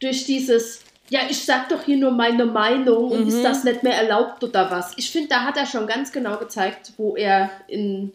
durch 0.00 0.24
dieses, 0.24 0.80
ja, 1.08 1.20
ich 1.28 1.44
sag 1.44 1.68
doch 1.70 1.82
hier 1.82 1.96
nur 1.96 2.10
meine 2.10 2.46
Meinung 2.46 3.10
und 3.10 3.28
ist 3.28 3.38
mhm. 3.38 3.42
das 3.42 3.64
nicht 3.64 3.82
mehr 3.82 3.96
erlaubt 3.96 4.44
oder 4.44 4.70
was? 4.70 4.92
Ich 4.96 5.10
finde, 5.10 5.28
da 5.30 5.40
hat 5.44 5.56
er 5.56 5.66
schon 5.66 5.86
ganz 5.86 6.12
genau 6.12 6.36
gezeigt, 6.36 6.92
wo 6.96 7.16
er 7.16 7.50
in 7.66 8.12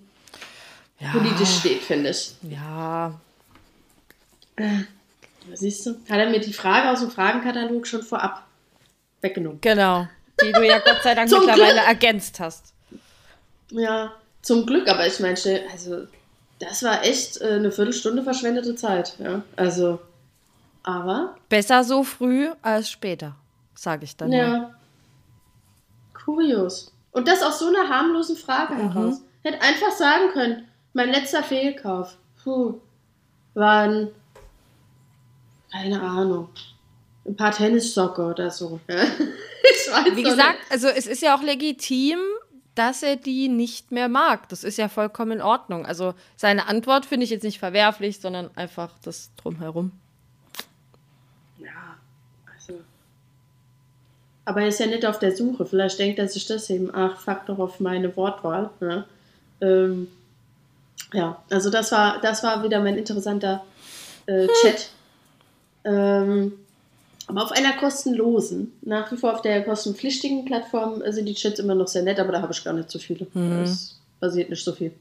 ja. 1.00 1.12
politisch 1.12 1.60
steht, 1.60 1.82
finde 1.82 2.10
ich. 2.10 2.36
Ja. 2.44 3.20
Äh, 4.56 4.84
siehst 5.54 5.86
du, 5.86 5.92
hat 6.10 6.20
er 6.20 6.30
mir 6.30 6.40
die 6.40 6.54
Frage 6.54 6.90
aus 6.90 7.00
dem 7.00 7.12
Fragenkatalog 7.12 7.88
schon 7.88 8.04
vorab 8.04 8.46
weggenommen. 9.22 9.60
Genau. 9.62 10.08
Die 10.42 10.52
du 10.52 10.66
ja 10.66 10.80
Gott 10.80 11.00
sei 11.04 11.16
Dank 11.16 11.30
mittlerweile 11.32 11.74
Glück. 11.74 11.88
ergänzt 11.88 12.40
hast. 12.40 12.74
Ja, 13.72 14.14
zum 14.42 14.66
Glück, 14.66 14.88
aber 14.88 15.06
ich 15.06 15.20
meine, 15.20 15.38
also 15.72 16.08
das 16.60 16.84
war 16.84 17.04
echt 17.04 17.40
äh, 17.42 17.54
eine 17.54 17.72
Viertelstunde 17.72 18.24
verschwendete 18.24 18.76
Zeit. 18.76 19.16
Ja? 19.20 19.44
Also, 19.56 20.00
aber. 20.84 21.36
Besser 21.48 21.84
so 21.84 22.04
früh 22.04 22.50
als 22.62 22.90
später, 22.90 23.36
sage 23.76 24.06
ich 24.06 24.16
dann. 24.16 24.32
Ja. 24.32 24.48
Mal. 24.48 24.76
Kurios. 26.14 26.92
Und 27.12 27.28
das 27.28 27.42
aus 27.42 27.60
so 27.60 27.68
einer 27.68 27.90
harmlosen 27.90 28.36
Frage 28.36 28.74
mhm. 28.74 28.94
heraus. 28.94 29.22
Hätte 29.42 29.62
einfach 29.62 29.92
sagen 29.92 30.32
können, 30.34 30.68
mein 30.94 31.10
letzter 31.10 31.44
Fehlkauf. 31.44 32.18
Puh. 32.44 32.80
Waren. 33.54 34.10
Keine 35.72 36.02
Ahnung. 36.02 36.50
Ein 37.26 37.36
paar 37.36 37.52
Tennissocke 37.52 38.24
oder 38.24 38.50
so. 38.50 38.80
ich 38.88 39.92
weiß 39.92 40.16
Wie 40.16 40.24
gesagt, 40.24 40.60
nicht. 40.60 40.72
also 40.72 40.88
es 40.88 41.06
ist 41.06 41.22
ja 41.22 41.36
auch 41.36 41.44
legitim, 41.44 42.20
dass 42.76 43.04
er 43.04 43.18
die 43.18 43.50
nicht 43.50 43.92
mehr 43.92 44.08
mag. 44.08 44.48
Das 44.50 44.64
ist 44.64 44.78
ja 44.78 44.88
vollkommen 44.88 45.34
in 45.34 45.42
Ordnung. 45.42 45.86
Also 45.86 46.14
seine 46.36 46.68
Antwort 46.68 47.06
finde 47.06 47.26
ich 47.26 47.30
jetzt 47.30 47.44
nicht 47.44 47.60
verwerflich, 47.60 48.20
sondern 48.20 48.50
einfach 48.56 48.98
das 49.04 49.32
drumherum. 49.36 49.92
Ja, 51.58 51.98
also. 52.52 52.80
Aber 54.46 54.62
er 54.62 54.70
ist 54.70 54.80
ja 54.80 54.88
nicht 54.88 55.06
auf 55.06 55.20
der 55.20 55.36
Suche. 55.36 55.66
Vielleicht 55.66 56.00
denkt 56.00 56.20
er 56.20 56.28
sich 56.28 56.46
das 56.48 56.70
eben, 56.70 56.90
ach, 56.94 57.20
fuck 57.20 57.46
doch 57.46 57.60
auf 57.60 57.80
meine 57.80 58.16
Wortwahl. 58.16 58.70
Ne? 58.80 59.06
Ähm, 59.62 60.08
ja, 61.14 61.42
also 61.50 61.70
das 61.70 61.92
war, 61.92 62.20
das 62.22 62.44
war 62.44 62.64
wieder 62.64 62.80
mein 62.82 62.98
interessanter 62.98 63.64
äh, 64.26 64.48
Chat. 64.62 64.90
Hm. 65.84 65.94
Ähm, 65.94 66.54
aber 67.30 67.44
auf 67.44 67.52
einer 67.52 67.74
kostenlosen. 67.74 68.74
Nach 68.82 69.12
wie 69.12 69.18
vor 69.18 69.36
auf 69.36 69.42
der 69.44 69.64
kostenpflichtigen 69.64 70.46
Plattform 70.46 71.04
sind 71.12 71.28
die 71.28 71.36
Chats 71.36 71.60
immer 71.60 71.76
noch 71.76 71.88
sehr 71.88 72.02
nett, 72.02 72.20
aber 72.20 72.32
da 72.32 72.42
habe 72.42 72.52
ich 72.52 72.64
gar 72.64 72.74
nicht 72.74 72.90
so 72.90 72.98
viele. 72.98 73.28
Mhm. 73.34 73.64
Es 73.64 74.00
basiert 74.20 74.50
nicht 74.50 74.64
so 74.64 74.74
viel. 74.74 74.92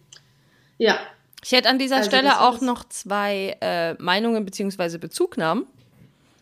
Ja. 0.77 0.99
Ich 1.43 1.53
hätte 1.53 1.71
an 1.71 1.79
dieser 1.79 1.97
also 1.97 2.11
Stelle 2.11 2.43
auch 2.43 2.61
noch 2.61 2.85
zwei 2.85 3.57
äh, 3.63 3.95
Meinungen 3.95 4.45
bzw. 4.45 4.99
Bezugnahmen. 4.99 5.67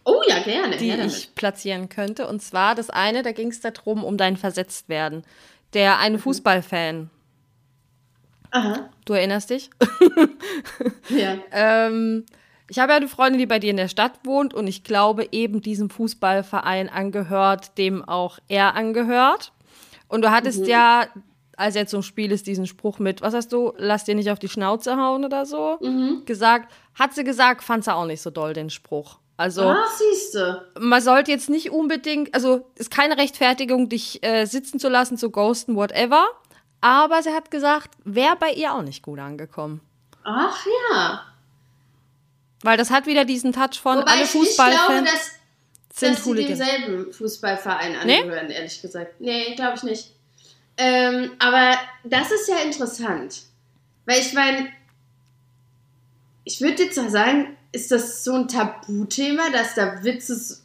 Oh 0.04 0.22
ja, 0.28 0.40
gerne. 0.40 0.76
Die 0.76 0.86
gerne. 0.86 1.06
ich 1.06 1.34
platzieren 1.36 1.88
könnte. 1.88 2.26
Und 2.26 2.42
zwar 2.42 2.74
das 2.74 2.90
eine, 2.90 3.22
da 3.22 3.30
ging 3.30 3.50
es 3.50 3.60
darum, 3.60 4.02
um 4.02 4.16
dein 4.16 4.36
Versetztwerden. 4.36 5.22
Der 5.72 5.98
eine 5.98 6.16
mhm. 6.16 6.22
Fußballfan. 6.22 7.10
Aha. 8.50 8.90
Du 9.04 9.12
erinnerst 9.12 9.50
dich? 9.50 9.70
ja. 11.08 11.38
ähm, 11.52 12.24
ich 12.68 12.78
habe 12.78 12.92
ja 12.92 12.96
eine 12.96 13.08
Freundin, 13.08 13.38
die 13.38 13.46
bei 13.46 13.58
dir 13.58 13.70
in 13.70 13.76
der 13.76 13.88
Stadt 13.88 14.12
wohnt 14.24 14.54
und 14.54 14.66
ich 14.66 14.82
glaube 14.82 15.28
eben 15.32 15.60
diesem 15.60 15.90
Fußballverein 15.90 16.88
angehört, 16.88 17.78
dem 17.78 18.04
auch 18.04 18.38
er 18.48 18.74
angehört. 18.74 19.52
Und 20.08 20.22
du 20.22 20.30
hattest 20.30 20.62
mhm. 20.62 20.68
ja, 20.68 21.06
als 21.56 21.76
er 21.76 21.86
zum 21.86 22.02
Spiel 22.02 22.32
ist, 22.32 22.46
diesen 22.46 22.66
Spruch 22.66 22.98
mit, 22.98 23.22
was 23.22 23.34
hast 23.34 23.52
du, 23.52 23.72
lass 23.76 24.04
dir 24.04 24.14
nicht 24.14 24.30
auf 24.30 24.38
die 24.38 24.48
Schnauze 24.48 24.96
hauen 24.96 25.24
oder 25.24 25.46
so, 25.46 25.78
mhm. 25.80 26.22
gesagt. 26.24 26.72
Hat 26.94 27.14
sie 27.14 27.24
gesagt, 27.24 27.62
fand 27.62 27.84
sie 27.84 27.94
auch 27.94 28.06
nicht 28.06 28.22
so 28.22 28.30
doll, 28.30 28.52
den 28.52 28.70
Spruch. 28.70 29.18
Also, 29.36 29.62
Ach, 29.62 29.90
siehste. 29.90 30.66
Man 30.80 31.02
sollte 31.02 31.30
jetzt 31.30 31.50
nicht 31.50 31.70
unbedingt, 31.70 32.34
also 32.34 32.66
ist 32.74 32.90
keine 32.90 33.18
Rechtfertigung, 33.18 33.88
dich 33.88 34.24
äh, 34.24 34.46
sitzen 34.46 34.78
zu 34.78 34.88
lassen, 34.88 35.18
zu 35.18 35.30
ghosten, 35.30 35.76
whatever. 35.76 36.26
Aber 36.80 37.22
sie 37.22 37.32
hat 37.32 37.50
gesagt, 37.50 37.90
wäre 38.04 38.36
bei 38.36 38.52
ihr 38.52 38.74
auch 38.74 38.82
nicht 38.82 39.02
gut 39.02 39.18
angekommen. 39.18 39.80
Ach 40.24 40.66
ja. 40.90 41.22
Weil 42.62 42.76
das 42.76 42.90
hat 42.90 43.06
wieder 43.06 43.24
diesen 43.24 43.52
Touch 43.52 43.80
von 43.80 43.98
Wobei 43.98 44.10
alle 44.12 44.26
Fußballfans 44.26 45.10
sind 45.92 46.18
dass 46.18 46.26
Hooligans. 46.26 46.58
sie 46.58 46.64
demselben 46.64 47.12
Fußballverein 47.12 47.96
angehören, 47.96 48.48
nee? 48.48 48.54
ehrlich 48.54 48.82
gesagt. 48.82 49.20
Nee, 49.20 49.54
glaube 49.54 49.76
ich 49.76 49.82
nicht. 49.82 50.12
Ähm, 50.76 51.32
aber 51.38 51.76
das 52.04 52.30
ist 52.30 52.48
ja 52.48 52.58
interessant. 52.58 53.42
Weil 54.04 54.20
ich 54.20 54.32
meine, 54.34 54.68
ich 56.44 56.60
würde 56.60 56.84
jetzt 56.84 56.96
mal 56.96 57.10
sagen, 57.10 57.56
ist 57.72 57.90
das 57.90 58.24
so 58.24 58.34
ein 58.34 58.48
Tabuthema, 58.48 59.50
dass 59.50 59.74
da 59.74 60.02
Witze. 60.04 60.58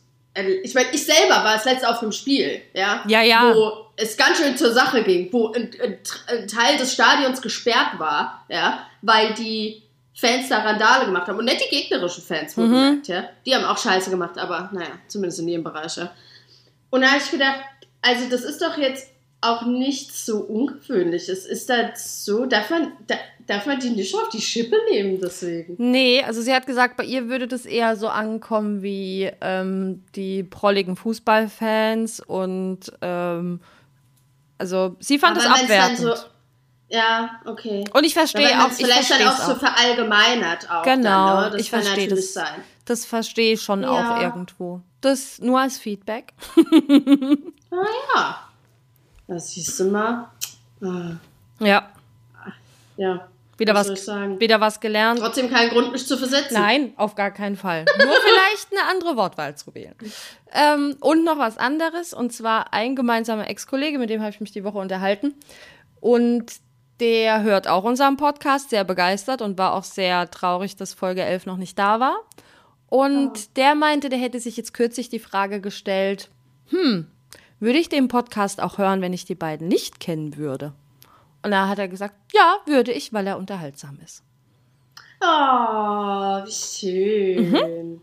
Ich 0.63 0.73
meine, 0.73 0.89
ich 0.93 1.03
selber 1.03 1.35
war 1.43 1.55
das 1.55 1.65
letzte 1.65 1.89
auf 1.89 1.99
dem 1.99 2.11
Spiel, 2.11 2.61
ja? 2.73 3.03
Ja, 3.07 3.21
ja. 3.21 3.53
Wo 3.53 3.87
es 3.97 4.15
ganz 4.15 4.37
schön 4.37 4.55
zur 4.55 4.71
Sache 4.71 5.03
ging, 5.03 5.31
wo 5.31 5.51
ein, 5.51 5.71
ein, 5.81 6.47
Teil 6.47 6.77
des 6.77 6.93
Stadions 6.93 7.41
gesperrt 7.41 7.99
war, 7.99 8.45
ja, 8.47 8.87
weil 9.01 9.33
die 9.33 9.83
Fans 10.13 10.47
da 10.47 10.59
Randale 10.59 11.05
gemacht 11.05 11.27
haben. 11.27 11.37
Und 11.37 11.45
nicht 11.45 11.61
die 11.65 11.75
gegnerischen 11.75 12.23
Fans, 12.23 12.55
mhm. 12.55 13.01
ja. 13.05 13.29
Die 13.45 13.53
haben 13.53 13.65
auch 13.65 13.77
Scheiße 13.77 14.09
gemacht, 14.09 14.37
aber 14.37 14.69
naja, 14.73 14.91
zumindest 15.07 15.39
in 15.39 15.49
ihrem 15.49 15.63
Bereich, 15.63 15.97
ja. 15.97 16.11
Und 16.89 17.01
da 17.01 17.07
habe 17.07 17.21
ich 17.23 17.31
gedacht, 17.31 17.59
also 18.01 18.29
das 18.29 18.41
ist 18.41 18.61
doch 18.61 18.77
jetzt 18.77 19.07
auch 19.41 19.63
nichts 19.63 20.25
so 20.25 20.39
Ungewöhnliches. 20.39 21.45
Ist 21.45 21.69
das 21.69 22.23
so, 22.23 22.45
darf 22.45 22.69
man, 22.69 22.93
da, 23.07 23.15
darf 23.51 23.65
man 23.65 23.79
die 23.79 23.89
nicht 23.91 24.15
auf 24.15 24.29
die 24.29 24.41
Schippe 24.41 24.75
nehmen 24.89 25.19
deswegen? 25.21 25.75
Nee, 25.77 26.23
also 26.23 26.41
sie 26.41 26.53
hat 26.53 26.65
gesagt, 26.65 26.97
bei 26.97 27.03
ihr 27.03 27.27
würde 27.29 27.47
das 27.47 27.65
eher 27.65 27.95
so 27.95 28.07
ankommen 28.07 28.81
wie 28.81 29.29
ähm, 29.41 30.03
die 30.15 30.43
prolligen 30.43 30.95
Fußballfans 30.95 32.19
und 32.21 32.91
ähm, 33.01 33.59
also 34.57 34.95
sie 34.99 35.19
fand 35.19 35.37
es 35.37 35.45
abwertend. 35.45 35.97
So, 35.99 36.13
ja, 36.89 37.39
okay. 37.45 37.83
und 37.93 38.03
ich 38.03 38.13
verstehe 38.13 38.49
auch, 38.63 38.69
ich 38.71 38.77
vielleicht 38.85 39.11
dann 39.11 39.27
auch 39.27 39.37
so 39.37 39.55
verallgemeinert 39.55 40.69
auch. 40.69 40.83
Genau, 40.83 41.35
dann, 41.35 41.43
ne? 41.45 41.49
das 41.51 41.61
ich 41.61 41.71
kann 41.71 41.81
verstehe 41.83 42.05
natürlich 42.07 42.33
das. 42.33 42.33
sein. 42.33 42.61
Das 42.85 43.05
verstehe 43.05 43.53
ich 43.53 43.61
schon 43.61 43.83
Ja. 43.83 43.89
auch 44.17 44.21
irgendwo. 44.21 44.81
Das 45.01 45.39
nur 45.39 45.59
als 45.59 45.77
Feedback. 45.77 46.33
Ah 47.71 47.85
ja. 48.15 48.39
Das 49.27 49.51
siehst 49.51 49.79
du 49.79 49.85
mal. 49.85 50.29
Ah, 50.83 51.11
Ja, 51.59 51.89
ja. 52.97 53.27
Wieder 53.61 53.75
Was 53.75 53.89
was, 53.89 54.07
wieder 54.39 54.59
was 54.59 54.79
gelernt. 54.79 55.19
Trotzdem 55.19 55.49
kein 55.49 55.69
Grund, 55.69 55.91
mich 55.91 56.05
zu 56.05 56.17
versetzen. 56.17 56.53
Nein, 56.53 56.93
auf 56.97 57.15
gar 57.15 57.31
keinen 57.31 57.55
Fall. 57.55 57.85
Nur 57.97 58.13
vielleicht 58.23 58.71
eine 58.71 58.89
andere 58.89 59.15
Wortwahl 59.15 59.55
zu 59.55 59.73
wählen. 59.73 59.95
Ähm, 60.51 60.97
und 60.99 61.23
noch 61.23 61.37
was 61.37 61.57
anderes, 61.57 62.13
und 62.13 62.33
zwar 62.33 62.73
ein 62.73 62.95
gemeinsamer 62.95 63.47
Ex-Kollege, 63.47 63.99
mit 63.99 64.09
dem 64.09 64.21
habe 64.21 64.31
ich 64.31 64.41
mich 64.41 64.51
die 64.51 64.63
Woche 64.63 64.79
unterhalten. 64.79 65.35
Und 65.99 66.53
der 66.99 67.43
hört 67.43 67.67
auch 67.67 67.83
unseren 67.83 68.17
Podcast, 68.17 68.69
sehr 68.69 68.83
begeistert 68.83 69.41
und 69.41 69.57
war 69.57 69.73
auch 69.73 69.83
sehr 69.83 70.29
traurig, 70.29 70.75
dass 70.75 70.93
Folge 70.93 71.23
11 71.23 71.45
noch 71.45 71.57
nicht 71.57 71.77
da 71.77 71.99
war. 71.99 72.17
Und 72.87 73.57
der 73.57 73.75
meinte, 73.75 74.09
der 74.09 74.19
hätte 74.19 74.39
sich 74.39 74.57
jetzt 74.57 74.73
kürzlich 74.73 75.09
die 75.09 75.19
Frage 75.19 75.61
gestellt, 75.61 76.29
hm, 76.69 77.07
würde 77.59 77.79
ich 77.79 77.89
den 77.89 78.07
Podcast 78.07 78.61
auch 78.61 78.77
hören, 78.77 79.01
wenn 79.01 79.13
ich 79.13 79.25
die 79.25 79.35
beiden 79.35 79.67
nicht 79.67 79.99
kennen 79.99 80.35
würde? 80.37 80.73
Und 81.43 81.51
da 81.51 81.67
hat 81.67 81.79
er 81.79 81.87
gesagt, 81.87 82.15
ja, 82.33 82.57
würde 82.65 82.91
ich, 82.91 83.13
weil 83.13 83.25
er 83.27 83.37
unterhaltsam 83.37 83.97
ist. 84.03 84.23
Oh, 85.23 85.25
wie 86.45 86.51
schön. 86.51 87.51
Mhm. 87.51 88.01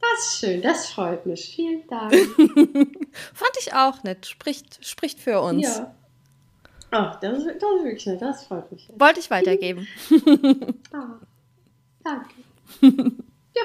Das 0.00 0.26
ist 0.26 0.38
schön, 0.40 0.62
das 0.62 0.88
freut 0.90 1.26
mich. 1.26 1.54
Vielen 1.54 1.86
Dank. 1.88 2.12
Fand 3.34 3.56
ich 3.60 3.74
auch 3.74 4.02
nett. 4.04 4.26
Spricht, 4.26 4.84
spricht 4.84 5.18
für 5.20 5.40
uns. 5.40 5.62
ja. 5.66 5.94
Oh, 6.92 7.10
das, 7.20 7.38
ist- 7.38 7.46
das 7.46 7.54
ist 7.78 7.84
wirklich 7.84 8.06
nett, 8.06 8.22
das 8.22 8.44
freut 8.44 8.70
mich. 8.70 8.88
Wollte 8.96 9.20
ich 9.20 9.30
weitergeben. 9.30 9.86
Ah, 10.92 11.18
danke. 12.04 12.34
ja. 13.54 13.62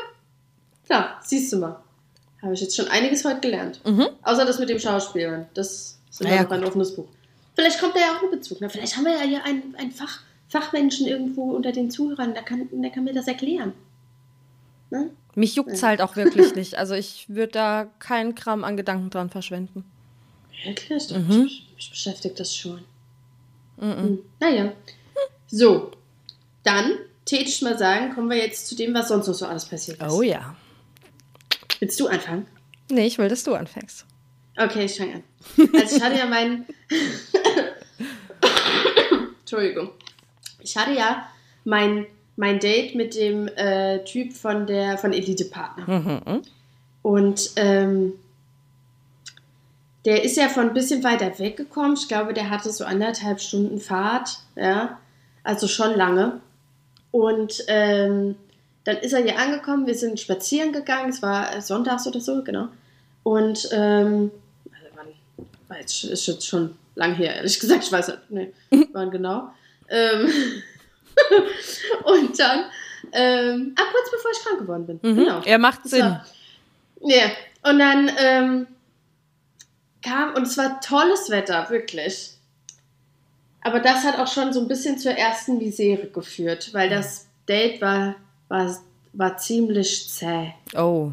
Klar, 0.86 1.20
siehst 1.24 1.54
du 1.54 1.58
mal. 1.58 1.82
Habe 2.42 2.54
ich 2.56 2.62
jetzt 2.62 2.76
schon 2.76 2.88
einiges 2.88 3.24
heute 3.24 3.40
gelernt. 3.40 3.80
Außer 4.24 4.44
das 4.46 4.58
mit 4.60 4.70
dem 4.70 4.80
Schauspielern. 4.80 5.48
Das 5.54 6.00
ist 6.10 6.22
immer 6.22 6.32
Na 6.32 6.36
ja, 6.38 6.44
noch 6.44 6.52
ein 6.52 6.66
offenes 6.66 6.96
Buch. 6.96 7.08
Vielleicht 7.56 7.80
kommt 7.80 7.96
da 7.96 8.00
ja 8.00 8.18
auch 8.18 8.24
ein 8.24 8.32
Bezug. 8.32 8.62
Ne? 8.62 8.70
Vielleicht 8.70 8.96
haben 8.98 9.06
wir 9.06 9.14
ja 9.14 9.22
hier 9.24 9.44
einen, 9.46 9.76
einen 9.78 9.92
Fach, 9.92 10.20
Fachmenschen 10.50 11.08
irgendwo 11.08 11.52
unter 11.52 11.72
den 11.72 11.92
Zuhörern, 11.92 12.34
der 12.34 12.44
kann, 12.44 12.68
der 12.72 12.90
kann 12.92 13.04
mir 13.04 13.14
das 13.14 13.28
erklären. 13.28 13.74
Ne? 14.90 15.10
Mich 15.36 15.56
juckt's 15.56 15.84
halt 15.84 16.02
auch 16.02 16.16
wirklich 16.16 16.56
nicht. 16.56 16.76
Also 16.76 16.94
ich 16.94 17.26
würde 17.30 17.52
da 17.54 17.88
keinen 18.00 18.36
Gramm 18.36 18.64
an 18.64 18.78
Gedanken 18.78 19.10
dran 19.10 19.30
verschwenden. 19.30 19.86
Wirklich? 20.64 21.08
Doch, 21.08 21.18
Mhm. 21.18 21.44
mich, 21.44 21.90
beschäftigt 21.90 22.40
das 22.40 22.56
schon. 22.56 22.84
Hm. 23.80 24.20
Naja. 24.40 24.74
So, 25.48 25.92
dann 26.64 26.92
täte 27.26 27.50
ich 27.50 27.62
mal 27.62 27.78
sagen, 27.78 28.14
kommen 28.14 28.30
wir 28.30 28.38
jetzt 28.38 28.68
zu 28.68 28.76
dem, 28.76 28.94
was 28.94 29.08
sonst 29.08 29.28
noch 29.28 29.34
so 29.34 29.46
alles 29.46 29.66
passiert 29.66 30.02
ist. 30.02 30.12
Oh 30.12 30.22
ja. 30.22 30.56
Willst 31.80 32.00
du 32.00 32.08
anfangen? 32.08 32.46
Nee, 32.92 33.08
ich 33.08 33.18
will, 33.18 33.28
dass 33.30 33.44
du 33.44 33.56
anfängst. 33.56 34.06
Okay, 34.58 34.86
ich 34.86 34.98
fange 34.98 35.16
an. 35.16 35.24
Also 35.74 35.96
ich 35.96 36.04
hatte 36.04 36.18
ja 36.20 36.26
meinen... 36.28 36.66
Entschuldigung. 39.52 39.90
Ich 40.62 40.78
hatte 40.78 40.94
ja 40.94 41.28
mein, 41.66 42.06
mein 42.38 42.60
Date 42.60 42.96
mit 42.96 43.16
dem 43.16 43.50
äh, 43.50 44.02
Typ 44.06 44.32
von 44.32 44.66
der 44.66 44.98
von 44.98 45.12
Elite 45.12 45.44
Partner. 45.44 45.86
Mhm. 45.88 46.42
Und 47.02 47.52
ähm, 47.58 48.14
der 50.06 50.24
ist 50.24 50.38
ja 50.38 50.48
von 50.48 50.70
ein 50.70 50.74
bisschen 50.74 51.04
weiter 51.04 51.38
weggekommen. 51.38 51.96
Ich 51.96 52.08
glaube, 52.08 52.34
der 52.34 52.50
hatte 52.50 52.72
so 52.72 52.86
anderthalb 52.86 53.42
Stunden 53.42 53.82
Fahrt, 53.82 54.40
ja, 54.56 54.98
also 55.44 55.68
schon 55.68 55.98
lange. 55.98 56.40
Und 57.12 57.66
ähm, 57.68 58.36
dann 58.86 58.98
ist 58.98 59.12
er 59.12 59.22
hier 59.22 59.38
angekommen, 59.38 59.86
wir 59.86 59.96
sind 59.96 60.18
spazieren 60.18 60.72
gegangen, 60.72 61.10
es 61.10 61.22
war 61.22 61.62
sonntags 61.62 62.08
oder 62.08 62.22
so, 62.22 62.42
genau. 62.42 62.70
Und 63.24 63.68
ähm, 63.74 64.32
also 64.72 65.10
war 65.68 65.78
jetzt, 65.78 66.06
ist 66.06 66.28
jetzt 66.28 66.48
schon 66.48 66.76
lang 66.96 67.16
her, 67.16 67.36
ehrlich 67.36 67.60
gesagt, 67.60 67.84
ich 67.84 67.92
weiß 67.92 68.08
nicht, 68.30 68.32
nee, 68.72 68.88
wann 68.94 69.12
genau. 69.12 69.50
Ähm, 69.90 70.32
und 72.06 72.40
dann, 72.40 72.66
ähm, 73.14 73.76
ah, 73.78 73.84
kurz 73.92 74.12
bevor 74.12 74.32
ich 74.32 74.40
krank 74.44 74.60
geworden 74.60 74.86
bin, 74.88 75.00
Mhm. 75.02 75.16
genau. 75.18 75.42
Er 75.44 75.58
macht 75.58 75.88
Sinn. 75.88 76.02
war- 76.02 76.26
ja, 77.04 77.32
und 77.64 77.80
dann 77.80 78.12
ähm, 78.18 78.68
kam, 80.04 80.34
und 80.36 80.44
es 80.44 80.58
war 80.58 80.80
tolles 80.82 81.30
Wetter, 81.30 81.70
wirklich. 81.70 82.32
Aber 83.64 83.80
das 83.80 84.04
hat 84.04 84.18
auch 84.20 84.28
schon 84.32 84.54
so 84.54 84.60
ein 84.62 84.68
bisschen 84.68 84.98
zur 84.98 85.12
ersten 85.12 85.58
Misere 85.58 86.08
geführt, 86.08 86.70
weil 86.74 86.90
das 86.90 87.28
Date 87.48 87.80
war, 87.82 88.16
war, 88.48 88.76
war 89.14 89.38
ziemlich 89.38 90.10
zäh. 90.10 90.54
Oh. 90.76 91.12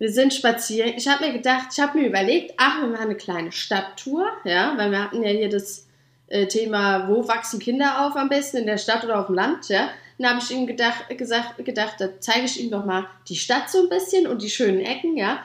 Wir 0.00 0.10
sind 0.10 0.32
spazieren. 0.32 0.94
Ich 0.96 1.06
habe 1.08 1.26
mir 1.26 1.34
gedacht, 1.34 1.68
ich 1.72 1.78
habe 1.78 1.98
mir 1.98 2.08
überlegt, 2.08 2.54
ach, 2.56 2.80
wir 2.80 2.88
machen 2.88 3.04
eine 3.04 3.16
kleine 3.16 3.52
Stadttour, 3.52 4.30
ja, 4.44 4.72
weil 4.78 4.90
wir 4.90 5.04
hatten 5.04 5.22
ja 5.22 5.28
hier 5.28 5.50
das 5.50 5.86
äh, 6.28 6.46
Thema, 6.46 7.06
wo 7.06 7.28
wachsen 7.28 7.60
Kinder 7.60 8.06
auf 8.06 8.16
am 8.16 8.30
besten, 8.30 8.56
in 8.56 8.66
der 8.66 8.78
Stadt 8.78 9.04
oder 9.04 9.20
auf 9.20 9.26
dem 9.26 9.34
Land, 9.34 9.68
ja. 9.68 9.90
Dann 10.16 10.30
habe 10.30 10.40
ich 10.42 10.50
ihm 10.50 10.66
gedacht, 10.66 11.06
gesagt, 11.18 11.62
gedacht, 11.62 11.96
da 11.98 12.08
zeige 12.18 12.46
ich 12.46 12.58
ihm 12.58 12.70
doch 12.70 12.86
mal 12.86 13.08
die 13.28 13.36
Stadt 13.36 13.68
so 13.68 13.82
ein 13.82 13.90
bisschen 13.90 14.26
und 14.26 14.40
die 14.40 14.48
schönen 14.48 14.80
Ecken, 14.80 15.18
ja. 15.18 15.40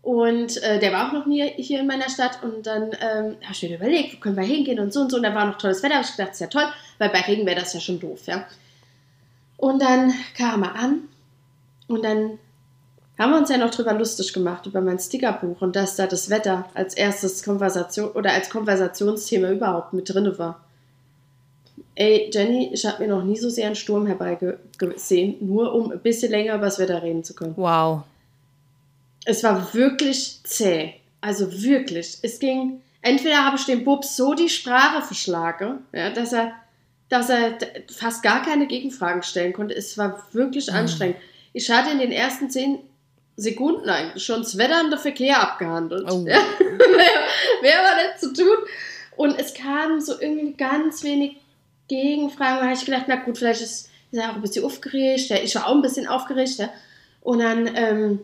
Und 0.00 0.62
äh, 0.62 0.78
der 0.78 0.92
war 0.92 1.08
auch 1.08 1.12
noch 1.12 1.26
nie 1.26 1.46
hier 1.56 1.80
in 1.80 1.86
meiner 1.86 2.08
Stadt 2.08 2.42
und 2.42 2.66
dann 2.66 2.92
ähm, 3.02 3.36
habe 3.42 3.52
ich 3.52 3.62
mir 3.62 3.76
überlegt, 3.76 4.14
wo 4.14 4.20
können 4.20 4.36
wir 4.36 4.44
hingehen 4.44 4.80
und 4.80 4.94
so 4.94 5.02
und 5.02 5.10
so. 5.10 5.18
Und 5.18 5.24
da 5.24 5.34
war 5.34 5.44
noch 5.44 5.58
tolles 5.58 5.82
Wetter, 5.82 5.96
habe 5.96 6.06
ich 6.06 6.16
gedacht, 6.16 6.32
ist 6.32 6.40
ja 6.40 6.46
toll, 6.46 6.72
weil 6.96 7.10
bei 7.10 7.20
Regen 7.20 7.44
wäre 7.44 7.60
das 7.60 7.74
ja 7.74 7.80
schon 7.80 8.00
doof, 8.00 8.20
ja. 8.26 8.46
Und 9.58 9.82
dann 9.82 10.14
kam 10.34 10.62
er 10.62 10.74
an 10.74 11.00
und 11.86 12.02
dann 12.02 12.38
haben 13.20 13.32
wir 13.32 13.38
uns 13.38 13.50
ja 13.50 13.58
noch 13.58 13.70
drüber 13.70 13.92
lustig 13.92 14.32
gemacht, 14.32 14.64
über 14.66 14.80
mein 14.80 14.98
Stickerbuch 14.98 15.60
und 15.60 15.76
dass 15.76 15.94
da 15.94 16.06
das 16.06 16.30
Wetter 16.30 16.64
als 16.72 16.94
erstes 16.94 17.42
Konversation 17.42 18.10
oder 18.12 18.32
als 18.32 18.48
Konversationsthema 18.48 19.50
überhaupt 19.50 19.92
mit 19.92 20.08
drin 20.08 20.38
war. 20.38 20.64
Ey, 21.94 22.30
Jenny, 22.32 22.70
ich 22.72 22.86
habe 22.86 23.02
mir 23.02 23.10
noch 23.10 23.22
nie 23.22 23.36
so 23.36 23.50
sehr 23.50 23.66
einen 23.66 23.76
Sturm 23.76 24.06
herbeigesehen, 24.06 25.36
nur 25.40 25.74
um 25.74 25.92
ein 25.92 26.00
bisschen 26.00 26.30
länger 26.30 26.54
über 26.54 26.64
das 26.64 26.78
Wetter 26.78 27.02
reden 27.02 27.22
zu 27.22 27.34
können. 27.34 27.52
Wow. 27.56 28.04
Es 29.26 29.44
war 29.44 29.74
wirklich 29.74 30.40
zäh. 30.44 30.94
Also 31.20 31.62
wirklich. 31.62 32.16
Es 32.22 32.38
ging, 32.38 32.80
entweder 33.02 33.44
habe 33.44 33.56
ich 33.58 33.66
dem 33.66 33.84
Bub 33.84 34.02
so 34.02 34.32
die 34.32 34.48
Sprache 34.48 35.02
verschlagen, 35.02 35.80
ja, 35.92 36.08
dass 36.08 36.32
er, 36.32 36.52
dass 37.10 37.28
er 37.28 37.58
fast 37.94 38.22
gar 38.22 38.42
keine 38.42 38.66
Gegenfragen 38.66 39.22
stellen 39.22 39.52
konnte. 39.52 39.74
Es 39.74 39.98
war 39.98 40.22
wirklich 40.32 40.72
anstrengend. 40.72 41.16
Ich 41.52 41.70
hatte 41.70 41.90
in 41.90 41.98
den 41.98 42.12
ersten 42.12 42.48
zehn 42.48 42.78
Sekunden 43.40 43.88
eigentlich 43.88 44.22
schon 44.22 44.42
das 44.42 44.58
Wetter 44.58 44.80
und 44.80 44.90
der 44.90 44.98
Verkehr 44.98 45.40
abgehandelt. 45.40 46.06
Oh. 46.10 46.24
Ja. 46.26 46.38
mehr, 47.62 47.78
war 47.78 47.96
nicht 47.96 48.20
zu 48.20 48.32
tun. 48.32 48.56
Und 49.16 49.38
es 49.38 49.54
kamen 49.54 50.00
so 50.00 50.20
irgendwie 50.20 50.52
ganz 50.52 51.02
wenig 51.02 51.36
Gegenfragen. 51.88 52.58
Da 52.58 52.64
habe 52.64 52.74
ich 52.74 52.84
gedacht, 52.84 53.04
na 53.08 53.16
gut, 53.16 53.38
vielleicht 53.38 53.62
ist, 53.62 53.88
er 54.12 54.30
auch 54.30 54.34
ein 54.34 54.42
bisschen 54.42 54.64
aufgeregt. 54.64 55.28
Ja, 55.28 55.36
ich 55.36 55.54
war 55.54 55.66
auch 55.66 55.74
ein 55.74 55.82
bisschen 55.82 56.06
aufgeregt. 56.06 56.58
Ja. 56.58 56.70
Und 57.22 57.40
dann, 57.40 57.70
ähm, 57.74 58.20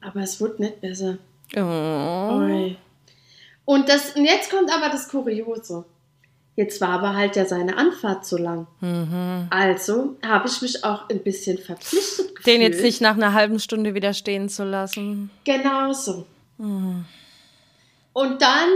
aber 0.00 0.20
es 0.20 0.40
wurde 0.40 0.62
nicht 0.62 0.80
besser. 0.80 1.18
Oh. 1.56 2.70
Und, 3.64 3.88
das, 3.88 4.16
und 4.16 4.24
jetzt 4.24 4.50
kommt 4.50 4.72
aber 4.72 4.88
das 4.88 5.08
Kuriose. 5.08 5.84
Jetzt 6.56 6.80
war 6.80 6.88
aber 6.88 7.14
halt 7.14 7.36
ja 7.36 7.44
seine 7.44 7.76
Anfahrt 7.76 8.24
so 8.24 8.38
lang. 8.38 8.66
Mhm. 8.80 9.46
Also 9.50 10.16
habe 10.26 10.48
ich 10.48 10.62
mich 10.62 10.84
auch 10.84 11.08
ein 11.10 11.22
bisschen 11.22 11.58
verpflichtet 11.58 12.34
gefühlt. 12.34 12.46
Den 12.46 12.62
jetzt 12.62 12.82
nicht 12.82 13.00
nach 13.02 13.14
einer 13.14 13.34
halben 13.34 13.58
Stunde 13.60 13.94
wieder 13.94 14.14
stehen 14.14 14.48
zu 14.48 14.64
lassen. 14.64 15.30
Genau 15.44 15.92
so. 15.92 16.26
Mhm. 16.58 17.04
Und 18.14 18.40
dann 18.40 18.68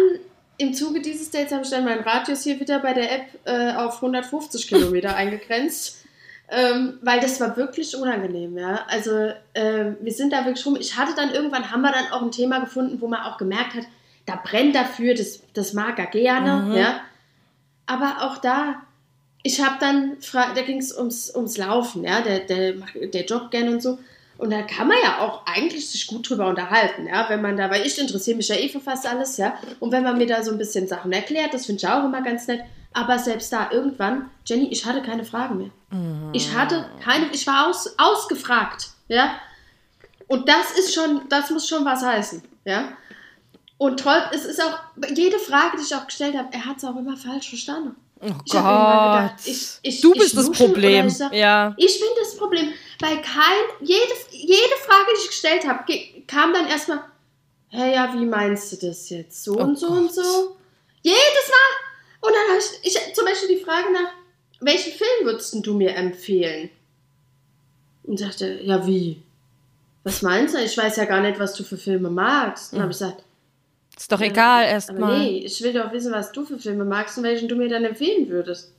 im 0.58 0.74
Zuge 0.74 1.00
dieses 1.00 1.30
Dates 1.30 1.52
habe 1.52 1.62
ich 1.64 1.70
dann 1.70 1.84
meinen 1.86 2.02
Radius 2.02 2.42
hier 2.44 2.60
wieder 2.60 2.80
bei 2.80 2.92
der 2.92 3.10
App 3.12 3.26
äh, 3.46 3.72
auf 3.74 3.96
150 3.96 4.66
Kilometer 4.68 5.16
eingegrenzt. 5.16 5.96
Ähm, 6.52 6.98
weil 7.00 7.20
das 7.20 7.40
war 7.40 7.56
wirklich 7.56 7.96
unangenehm, 7.96 8.58
ja. 8.58 8.80
Also 8.88 9.30
ähm, 9.54 9.96
wir 10.02 10.12
sind 10.12 10.32
da 10.32 10.44
wirklich 10.44 10.66
rum. 10.66 10.76
Ich 10.78 10.98
hatte 10.98 11.14
dann 11.14 11.30
irgendwann, 11.30 11.70
haben 11.70 11.80
wir 11.80 11.92
dann 11.92 12.10
auch 12.12 12.22
ein 12.22 12.32
Thema 12.32 12.58
gefunden, 12.58 13.00
wo 13.00 13.06
man 13.06 13.22
auch 13.22 13.38
gemerkt 13.38 13.74
hat, 13.74 13.84
da 14.26 14.34
brennt 14.44 14.74
dafür, 14.74 15.14
das, 15.14 15.40
das 15.54 15.72
mag 15.72 15.98
er 15.98 16.06
gerne, 16.06 16.66
Mhm. 16.66 16.74
ja. 16.74 17.00
Aber 17.92 18.22
auch 18.22 18.38
da, 18.38 18.76
ich 19.42 19.60
habe 19.64 19.76
dann, 19.80 20.16
da 20.32 20.62
ging 20.62 20.78
es 20.78 20.96
ums, 20.96 21.34
ums 21.34 21.56
Laufen, 21.56 22.04
ja, 22.04 22.20
der, 22.20 22.40
der, 22.40 22.74
macht- 22.76 22.94
der 23.14 23.24
joggt 23.24 23.50
gerne 23.50 23.70
und 23.72 23.82
so. 23.82 23.98
Und 24.38 24.50
da 24.50 24.62
kann 24.62 24.88
man 24.88 24.96
ja 25.02 25.18
auch 25.18 25.44
eigentlich 25.44 25.90
sich 25.90 26.06
gut 26.06 26.28
drüber 26.30 26.46
unterhalten, 26.48 27.06
ja, 27.06 27.26
wenn 27.28 27.42
man 27.42 27.56
da, 27.56 27.68
weil 27.70 27.84
ich 27.86 27.98
interessiere 27.98 28.36
mich 28.36 28.48
ja 28.48 28.54
eh 28.56 28.68
für 28.68 28.80
fast 28.80 29.06
alles, 29.06 29.36
ja. 29.36 29.54
Und 29.80 29.92
wenn 29.92 30.02
man 30.04 30.16
mir 30.18 30.26
da 30.26 30.42
so 30.42 30.50
ein 30.52 30.58
bisschen 30.58 30.86
Sachen 30.86 31.12
erklärt, 31.12 31.52
das 31.52 31.66
finde 31.66 31.80
ich 31.82 31.88
auch 31.88 32.04
immer 32.04 32.22
ganz 32.22 32.46
nett. 32.46 32.60
Aber 32.92 33.18
selbst 33.18 33.52
da 33.52 33.70
irgendwann, 33.70 34.30
Jenny, 34.46 34.68
ich 34.70 34.84
hatte 34.86 35.02
keine 35.02 35.24
Fragen 35.24 35.58
mehr. 35.58 35.70
Mhm. 35.90 36.30
Ich 36.32 36.54
hatte 36.54 36.86
keine, 37.04 37.26
ich 37.32 37.46
war 37.46 37.68
aus, 37.68 37.94
ausgefragt, 37.98 38.88
ja. 39.08 39.32
Und 40.28 40.48
das 40.48 40.70
ist 40.78 40.94
schon, 40.94 41.22
das 41.28 41.50
muss 41.50 41.68
schon 41.68 41.84
was 41.84 42.02
heißen, 42.04 42.42
ja. 42.64 42.84
Und 43.80 43.98
toll, 43.98 44.20
es 44.30 44.44
ist 44.44 44.62
auch, 44.62 44.78
jede 45.08 45.38
Frage, 45.38 45.78
die 45.78 45.84
ich 45.84 45.94
auch 45.94 46.04
gestellt 46.04 46.36
habe, 46.36 46.48
er 46.52 46.66
hat 46.66 46.76
es 46.76 46.84
auch 46.84 46.96
immer 46.96 47.16
falsch 47.16 47.48
verstanden. 47.48 47.96
Oh 48.20 48.26
ich 48.26 48.52
Gott. 48.52 48.62
Gedacht, 48.62 49.34
ich, 49.46 49.78
ich, 49.80 50.00
du 50.02 50.12
bist 50.12 50.36
das 50.36 50.50
Problem. 50.50 51.06
Ich 51.06 51.16
sag, 51.16 51.32
ja. 51.32 51.74
Ich 51.78 51.98
bin 51.98 52.10
das 52.20 52.36
Problem. 52.36 52.74
Bei 53.00 53.16
kein, 53.16 53.64
jede, 53.80 54.12
jede 54.32 54.76
Frage, 54.86 55.06
die 55.14 55.22
ich 55.22 55.28
gestellt 55.28 55.66
habe, 55.66 55.82
kam 56.26 56.52
dann 56.52 56.66
erstmal, 56.66 57.00
hey, 57.68 57.94
ja, 57.94 58.12
wie 58.12 58.26
meinst 58.26 58.70
du 58.70 58.86
das 58.86 59.08
jetzt? 59.08 59.42
So 59.44 59.56
oh 59.56 59.62
und 59.62 59.78
so 59.78 59.88
Gott. 59.88 59.96
und 59.96 60.12
so. 60.12 60.56
Jedes 61.00 61.16
Mal. 61.16 62.28
Und 62.28 62.34
dann 62.34 62.48
habe 62.50 62.58
ich, 62.58 62.86
ich 62.86 63.14
zum 63.14 63.24
Beispiel 63.24 63.56
die 63.56 63.64
Frage 63.64 63.90
nach, 63.94 64.12
welchen 64.60 64.92
Film 64.92 65.24
würdest 65.24 65.56
du 65.58 65.72
mir 65.72 65.94
empfehlen? 65.94 66.68
Und 68.02 68.20
dachte, 68.20 68.60
ja, 68.62 68.86
wie? 68.86 69.22
Was 70.04 70.20
meinst 70.20 70.54
du? 70.54 70.58
Ich 70.58 70.76
weiß 70.76 70.96
ja 70.96 71.06
gar 71.06 71.22
nicht, 71.22 71.40
was 71.40 71.54
du 71.54 71.64
für 71.64 71.78
Filme 71.78 72.10
magst. 72.10 72.74
Und 72.74 72.76
dann 72.76 72.82
habe 72.82 72.92
ich 72.92 72.98
gesagt, 72.98 73.24
ist 74.00 74.12
doch 74.12 74.20
egal 74.20 74.64
erstmal. 74.64 75.18
Nee, 75.18 75.38
ich 75.44 75.62
will 75.62 75.74
doch 75.74 75.92
wissen, 75.92 76.12
was 76.12 76.32
du 76.32 76.44
für 76.44 76.58
Filme 76.58 76.84
magst 76.84 77.18
und 77.18 77.24
welchen 77.24 77.48
du 77.48 77.56
mir 77.56 77.68
dann 77.68 77.84
empfehlen 77.84 78.28
würdest. 78.28 78.72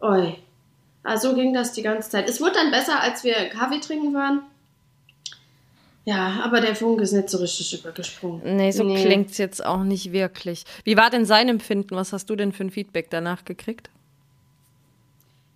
Oi. 0.00 0.36
Also 1.02 1.34
ging 1.34 1.52
das 1.52 1.72
die 1.72 1.82
ganze 1.82 2.10
Zeit. 2.10 2.28
Es 2.28 2.40
wurde 2.40 2.52
dann 2.52 2.70
besser, 2.70 3.00
als 3.00 3.24
wir 3.24 3.34
Kaffee 3.48 3.80
trinken 3.80 4.14
waren. 4.14 4.42
Ja, 6.04 6.40
aber 6.42 6.60
der 6.60 6.74
Funk 6.74 7.00
ist 7.00 7.12
nicht 7.12 7.28
so 7.28 7.38
richtig 7.38 7.80
übergesprungen. 7.80 8.56
Nee, 8.56 8.70
so 8.70 8.84
nee. 8.84 9.04
klingt 9.04 9.30
es 9.30 9.38
jetzt 9.38 9.64
auch 9.64 9.82
nicht 9.82 10.12
wirklich. 10.12 10.64
Wie 10.84 10.96
war 10.96 11.10
denn 11.10 11.24
sein 11.24 11.48
Empfinden? 11.48 11.96
Was 11.96 12.12
hast 12.12 12.30
du 12.30 12.36
denn 12.36 12.52
für 12.52 12.64
ein 12.64 12.70
Feedback 12.70 13.10
danach 13.10 13.44
gekriegt? 13.44 13.90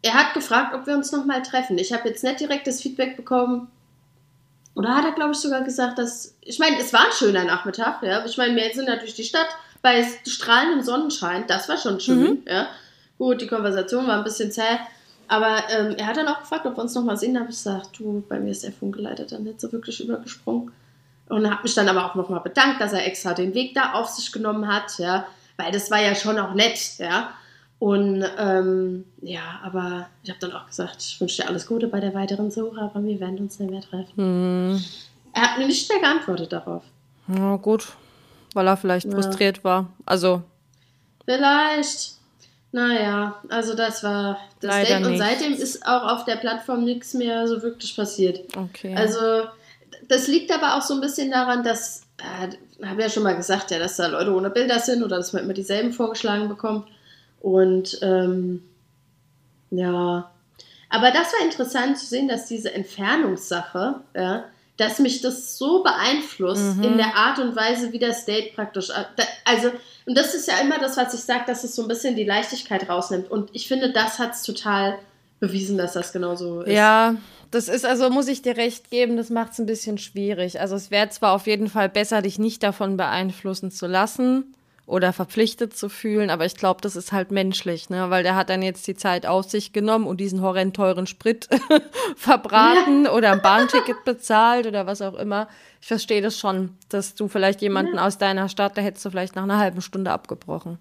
Er 0.03 0.15
hat 0.15 0.35
gefragt, 0.35 0.75
ob 0.75 0.87
wir 0.87 0.95
uns 0.95 1.13
nochmal 1.13 1.43
treffen. 1.43 1.79
Ich 1.79 1.93
habe 1.93 2.09
jetzt 2.09 2.25
nicht 2.25 2.41
direkt 2.41 2.67
das 2.67 2.83
Feedback 2.83 3.17
bekommen, 3.17 3.69
oder 4.75 4.97
hat 4.97 5.05
er, 5.05 5.13
glaube 5.13 5.33
ich, 5.33 5.39
sogar 5.39 5.63
gesagt, 5.63 5.99
dass. 5.99 6.35
Ich 6.41 6.59
meine, 6.59 6.79
es 6.79 6.93
war 6.93 7.07
ein 7.07 7.13
schöner 7.13 7.45
Nachmittag, 7.45 8.03
ja. 8.03 8.25
Ich 8.25 8.37
meine, 8.39 8.57
wir 8.57 8.73
sind 8.73 8.89
ja 8.89 8.97
durch 8.97 9.15
die 9.15 9.25
Stadt 9.25 9.49
bei 9.83 10.07
strahlendem 10.27 10.83
Sonnenschein. 10.83 11.45
Das 11.47 11.69
war 11.69 11.77
schon 11.77 12.01
schön, 12.01 12.21
mhm. 12.21 12.43
ja. 12.47 12.69
Gut, 13.19 13.41
die 13.41 13.47
Konversation 13.47 14.07
war 14.07 14.19
ein 14.19 14.25
bisschen 14.25 14.51
zäh. 14.51 14.79
Aber 15.29 15.63
ähm, 15.71 15.95
er 15.97 16.07
hat 16.07 16.17
dann 16.17 16.29
auch 16.29 16.41
gefragt, 16.41 16.67
ob 16.67 16.77
wir 16.77 16.83
uns 16.83 16.95
nochmal 16.95 17.17
sehen. 17.17 17.35
Da 17.35 17.41
habe 17.41 17.51
ich 17.51 17.57
gesagt, 17.57 17.99
du, 17.99 18.25
bei 18.29 18.39
mir 18.39 18.51
ist 18.51 18.65
der 18.65 18.73
Funkgeleitet 18.73 19.33
dann 19.33 19.45
nicht 19.45 19.61
so 19.61 19.71
wirklich 19.73 20.03
übergesprungen. 20.03 20.73
Und 21.29 21.51
hat 21.51 21.63
mich 21.63 21.75
dann 21.75 21.89
aber 21.89 22.05
auch 22.05 22.15
nochmal 22.15 22.41
bedankt, 22.41 22.81
dass 22.81 22.93
er 22.93 23.07
extra 23.07 23.33
den 23.33 23.55
Weg 23.55 23.75
da 23.75 23.93
auf 23.93 24.09
sich 24.09 24.33
genommen 24.33 24.69
hat, 24.69 24.99
ja. 24.99 25.27
Weil 25.57 25.73
das 25.73 25.91
war 25.91 26.03
ja 26.03 26.15
schon 26.15 26.39
auch 26.39 26.55
nett, 26.55 26.79
ja. 26.99 27.33
Und 27.83 28.25
ähm, 28.39 29.05
ja, 29.23 29.61
aber 29.65 30.07
ich 30.23 30.31
habe 30.31 30.39
dann 30.39 30.53
auch 30.53 30.69
gesagt, 30.69 30.99
ich 31.03 31.21
wünsche 31.21 31.43
dir 31.43 31.49
alles 31.49 31.67
Gute 31.67 31.89
bei 31.89 31.99
der 31.99 32.15
weiteren 32.15 32.49
Suche, 32.49 32.81
aber 32.81 33.03
wir 33.03 33.19
werden 33.19 33.41
uns 33.41 33.59
nicht 33.59 33.73
mehr 33.73 33.81
treffen. 33.81 34.13
Hm. 34.15 34.85
Er 35.33 35.43
hat 35.43 35.59
mir 35.59 35.67
nicht 35.67 35.91
mehr 35.91 35.99
geantwortet 35.99 36.53
darauf. 36.53 36.85
Ja, 37.27 37.57
gut. 37.57 37.89
Weil 38.55 38.69
er 38.69 38.77
vielleicht 38.77 39.07
ja. 39.07 39.11
frustriert 39.11 39.65
war. 39.65 39.93
Also. 40.07 40.43
Vielleicht. 41.25 42.13
Naja, 42.71 43.43
also 43.49 43.75
das 43.75 44.05
war 44.05 44.39
das 44.61 44.71
Leider 44.71 45.01
Date. 45.01 45.07
Und 45.09 45.19
seitdem 45.19 45.53
ist 45.53 45.85
auch 45.85 46.05
auf 46.13 46.25
der 46.25 46.37
Plattform 46.37 46.85
nichts 46.85 47.15
mehr 47.15 47.49
so 47.49 47.63
wirklich 47.63 47.97
passiert. 47.97 48.57
Okay. 48.57 48.95
Also, 48.95 49.49
das 50.07 50.29
liegt 50.29 50.53
aber 50.53 50.77
auch 50.77 50.83
so 50.83 50.95
ein 50.95 51.01
bisschen 51.01 51.33
daran, 51.33 51.65
dass, 51.65 52.05
äh, 52.19 52.87
habe 52.87 53.03
ja 53.03 53.11
schon 53.11 53.25
mal 53.25 53.35
gesagt, 53.35 53.73
ja, 53.73 53.81
dass 53.81 53.97
da 53.97 54.07
Leute 54.07 54.33
ohne 54.33 54.51
Bilder 54.51 54.79
sind 54.79 55.03
oder 55.03 55.17
dass 55.17 55.33
man 55.33 55.43
immer 55.43 55.53
dieselben 55.53 55.93
vorgeschlagen 55.93 56.49
bekommt. 56.49 56.87
Und 57.43 57.99
ähm, 58.03 58.63
ja, 59.71 60.31
aber 60.89 61.11
das 61.11 61.33
war 61.33 61.45
interessant 61.45 61.99
zu 61.99 62.07
sehen, 62.07 62.29
dass 62.29 62.47
diese 62.47 62.73
Entfernungssache, 62.73 63.97
ja, 64.15 64.45
dass 64.77 65.01
mich 65.01 65.23
das 65.23 65.59
so 65.59 65.83
beeinflusst 65.83 66.77
mhm. 66.77 66.85
in 66.85 66.97
der 66.97 67.17
Art 67.17 67.41
und 67.41 67.57
Weise, 67.57 67.93
wie 67.93 67.99
das 67.99 68.27
Date 68.27 68.55
praktisch. 68.55 68.91
Äh, 68.91 69.25
also, 69.45 69.71
und 70.07 70.17
das 70.17 70.35
ist 70.35 70.47
ja 70.47 70.59
immer 70.61 70.79
das, 70.79 70.97
was 70.97 71.15
ich 71.15 71.21
sage, 71.21 71.45
dass 71.47 71.65
es 71.65 71.75
so 71.75 71.83
ein 71.83 71.89
bisschen 71.89 72.15
die 72.15 72.25
Leichtigkeit 72.25 72.89
rausnimmt. 72.89 73.31
Und 73.31 73.51
ich 73.53 73.67
finde, 73.67 73.93
das 73.93 74.19
hat 74.21 74.35
es 74.35 74.43
total 74.43 74.99
bewiesen, 75.41 75.77
dass 75.79 75.95
das 75.95 76.13
genauso 76.13 76.63
ist. 76.63 76.73
Ja, 76.73 77.17
das 77.51 77.69
ist 77.69 77.85
also, 77.85 78.09
muss 78.09 78.29
ich 78.29 78.43
dir 78.43 78.57
recht 78.57 78.89
geben, 78.91 79.17
das 79.17 79.31
macht 79.31 79.53
es 79.53 79.59
ein 79.59 79.67
bisschen 79.67 79.99
schwierig. 79.99 80.61
Also, 80.61 80.77
es 80.77 80.93
wäre 80.93 81.09
zwar 81.09 81.33
auf 81.33 81.49
jeden 81.49 81.69
Fall 81.69 81.89
besser, 81.89 82.23
dich 82.23 82.39
nicht 82.39 82.63
davon 82.63 82.97
beeinflussen 82.97 83.73
zu 83.73 83.89
lassen 83.89 84.55
oder 84.87 85.13
verpflichtet 85.13 85.77
zu 85.77 85.89
fühlen, 85.89 86.29
aber 86.29 86.45
ich 86.45 86.57
glaube, 86.57 86.81
das 86.81 86.97
ist 86.97 87.13
halt 87.13 87.31
menschlich, 87.31 87.89
ne? 87.89 88.11
weil 88.11 88.25
der 88.25 88.35
hat 88.35 88.51
dann 88.51 88.63
jetzt 88.63 88.87
die 88.87 88.97
Zeit 88.97 89.27
auf 89.27 89.49
sich 89.49 89.73
genommen 89.73 90.07
und 90.07 90.19
diesen 90.19 90.43
horrend 90.43 90.75
teuren 90.75 91.07
Sprit 91.07 91.49
verbraten 92.17 93.05
ja. 93.05 93.13
oder 93.13 93.33
ein 93.33 93.43
Bahnticket 93.43 94.05
bezahlt 94.05 94.67
oder 94.67 94.87
was 94.87 95.01
auch 95.01 95.15
immer. 95.15 95.49
Ich 95.81 95.87
verstehe 95.87 96.21
das 96.21 96.39
schon, 96.39 96.77
dass 96.89 97.15
du 97.15 97.29
vielleicht 97.29 97.63
jemanden 97.63 97.97
ja. 97.97 98.07
aus 98.07 98.19
deiner 98.19 98.49
Stadt, 98.49 98.77
da 98.77 98.83
hättest 98.83 99.05
du 99.05 99.11
vielleicht 99.11 99.37
nach 99.37 99.45
einer 99.45 99.59
halben 99.59 99.83
Stunde 99.83 100.11
abgebrochen. 100.11 100.79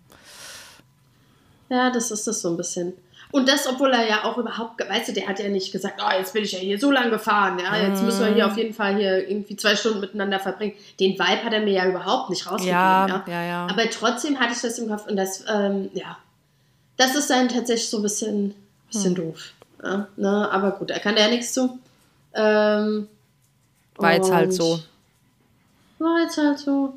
Ja, 1.69 1.89
das 1.89 2.11
ist 2.11 2.27
das 2.27 2.41
so 2.41 2.49
ein 2.49 2.57
bisschen. 2.57 2.93
Und 3.31 3.47
das, 3.47 3.67
obwohl 3.67 3.93
er 3.93 4.07
ja 4.07 4.23
auch 4.25 4.37
überhaupt, 4.37 4.79
weißt 4.79 5.09
du, 5.09 5.13
der 5.13 5.27
hat 5.27 5.39
ja 5.39 5.49
nicht 5.49 5.71
gesagt, 5.71 6.01
oh, 6.05 6.11
jetzt 6.17 6.33
bin 6.33 6.43
ich 6.43 6.51
ja 6.51 6.59
hier 6.59 6.79
so 6.79 6.91
lang 6.91 7.09
gefahren, 7.09 7.59
ja, 7.59 7.87
jetzt 7.87 8.03
müssen 8.03 8.25
wir 8.25 8.33
hier 8.33 8.45
auf 8.47 8.57
jeden 8.57 8.73
Fall 8.73 8.95
hier 8.97 9.29
irgendwie 9.29 9.55
zwei 9.55 9.75
Stunden 9.75 10.01
miteinander 10.01 10.39
verbringen. 10.39 10.73
Den 10.99 11.13
Vibe 11.13 11.43
hat 11.43 11.53
er 11.53 11.61
mir 11.61 11.73
ja 11.73 11.87
überhaupt 11.87 12.29
nicht 12.29 12.45
rausgegeben. 12.45 12.71
Ja, 12.71 13.07
ja, 13.07 13.23
ja. 13.27 13.43
ja. 13.43 13.67
Aber 13.69 13.89
trotzdem 13.89 14.39
hatte 14.39 14.53
ich 14.53 14.61
das 14.61 14.77
im 14.79 14.89
Kopf 14.89 15.07
und 15.07 15.15
das, 15.15 15.45
ähm, 15.51 15.89
ja, 15.93 16.17
das 16.97 17.15
ist 17.15 17.29
dann 17.29 17.49
tatsächlich 17.49 17.89
so 17.89 17.97
ein 17.97 18.03
bisschen, 18.03 18.55
bisschen 18.89 19.15
hm. 19.15 19.23
doof. 19.23 19.53
Ja, 19.83 20.07
ne? 20.17 20.51
Aber 20.51 20.71
gut, 20.71 20.91
er 20.91 20.99
kann 20.99 21.15
da 21.15 21.23
ja 21.23 21.29
nichts 21.29 21.53
zu. 21.53 21.79
Ähm, 22.33 23.07
war 23.95 24.13
jetzt 24.13 24.31
halt 24.31 24.53
so. 24.53 24.79
War 25.99 26.21
jetzt 26.21 26.37
halt 26.37 26.59
so. 26.59 26.93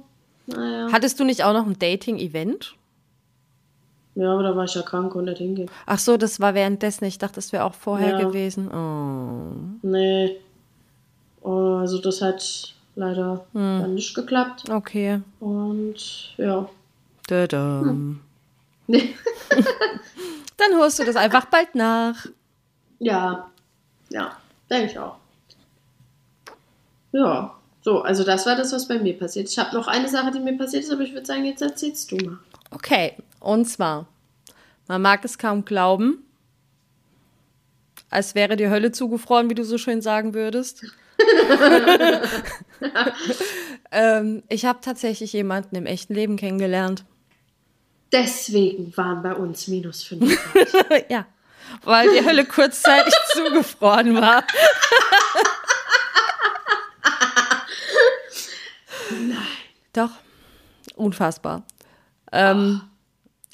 Naja. 0.47 0.89
Hattest 0.93 1.19
du 1.19 1.25
nicht 1.25 1.43
auch 1.43 1.53
noch 1.53 1.67
ein 1.67 1.79
Dating-Event? 1.79 2.75
Ja, 4.17 4.33
aber 4.33 4.45
da 4.45 4.57
war 4.57 4.65
ich 4.65 4.75
ja 4.75 4.83
krank 4.83 5.15
und 5.15 5.25
nicht 5.25 5.39
hingehen. 5.39 5.69
Ach 5.87 5.99
so, 5.99 6.17
das 6.17 6.39
war 6.39 6.55
währenddessen. 6.55 7.05
Ich 7.05 7.19
dachte, 7.19 7.37
das 7.37 7.53
wäre 7.53 7.65
auch 7.65 7.75
vorher 7.75 8.19
ja. 8.19 8.27
gewesen. 8.27 8.71
Oh. 8.71 9.87
Nee. 9.87 10.37
Oh, 11.43 11.77
also 11.81 12.01
das 12.01 12.23
hat 12.23 12.75
leider 12.95 13.45
hm. 13.53 13.81
dann 13.81 13.95
nicht 13.95 14.15
geklappt. 14.15 14.71
Okay. 14.71 15.21
Und 15.41 16.33
ja. 16.37 16.69
Da 17.27 17.45
-da. 17.45 17.81
Hm. 17.81 18.21
Nee. 18.87 19.15
dann 20.57 20.79
holst 20.79 20.99
du 20.99 21.05
das 21.05 21.17
einfach 21.17 21.47
bald 21.47 21.75
nach. 21.75 22.27
Ja. 23.01 23.51
Ja, 24.11 24.37
denke 24.71 24.93
ich 24.93 24.99
auch. 24.99 25.17
Ja. 27.13 27.55
So, 27.83 28.01
also 28.01 28.25
das 28.25 28.47
war 28.47 28.57
das, 28.57 28.73
was 28.73 28.89
bei 28.89 28.99
mir 28.99 29.19
passiert. 29.19 29.49
Ich 29.49 29.59
habe 29.59 29.75
noch 29.77 29.89
eine 29.89 30.09
Sache, 30.09 30.31
die 30.31 30.41
mir 30.41 30.57
passiert 30.57 30.85
ist, 30.85 30.93
aber 30.93 31.03
ich 31.03 31.13
würde 31.13 31.27
sagen, 31.27 31.45
jetzt 31.45 31.61
erzählst 31.61 32.11
du 32.11 32.17
mal. 32.17 32.39
Okay, 32.71 33.15
und 33.45 33.67
zwar, 33.67 34.07
man 34.89 35.03
mag 35.03 35.25
es 35.25 35.39
kaum 35.39 35.65
glauben, 35.65 36.25
als 38.11 38.35
wäre 38.35 38.57
die 38.57 38.69
Hölle 38.69 38.93
zugefroren, 38.93 39.51
wie 39.51 39.55
du 39.55 39.65
so 39.65 39.77
schön 39.79 40.01
sagen 40.01 40.35
würdest. 40.35 40.85
ähm, 43.91 44.43
ich 44.49 44.65
habe 44.65 44.81
tatsächlich 44.81 45.33
jemanden 45.33 45.77
im 45.77 45.87
echten 45.87 46.15
Leben 46.15 46.37
kennengelernt. 46.37 47.05
Deswegen 48.13 48.97
waren 48.97 49.23
bei 49.23 49.35
uns 49.35 49.69
minus 49.69 50.05
25. 50.05 51.07
ja, 51.11 51.27
weil 51.83 52.11
die 52.11 52.25
Hölle 52.25 52.45
kurzzeitig 52.45 53.15
zugefroren 53.33 54.15
war. 54.15 54.45
Nein. 59.11 59.39
Doch, 59.93 60.11
unfassbar. 60.97 61.65
Ähm, 62.33 62.81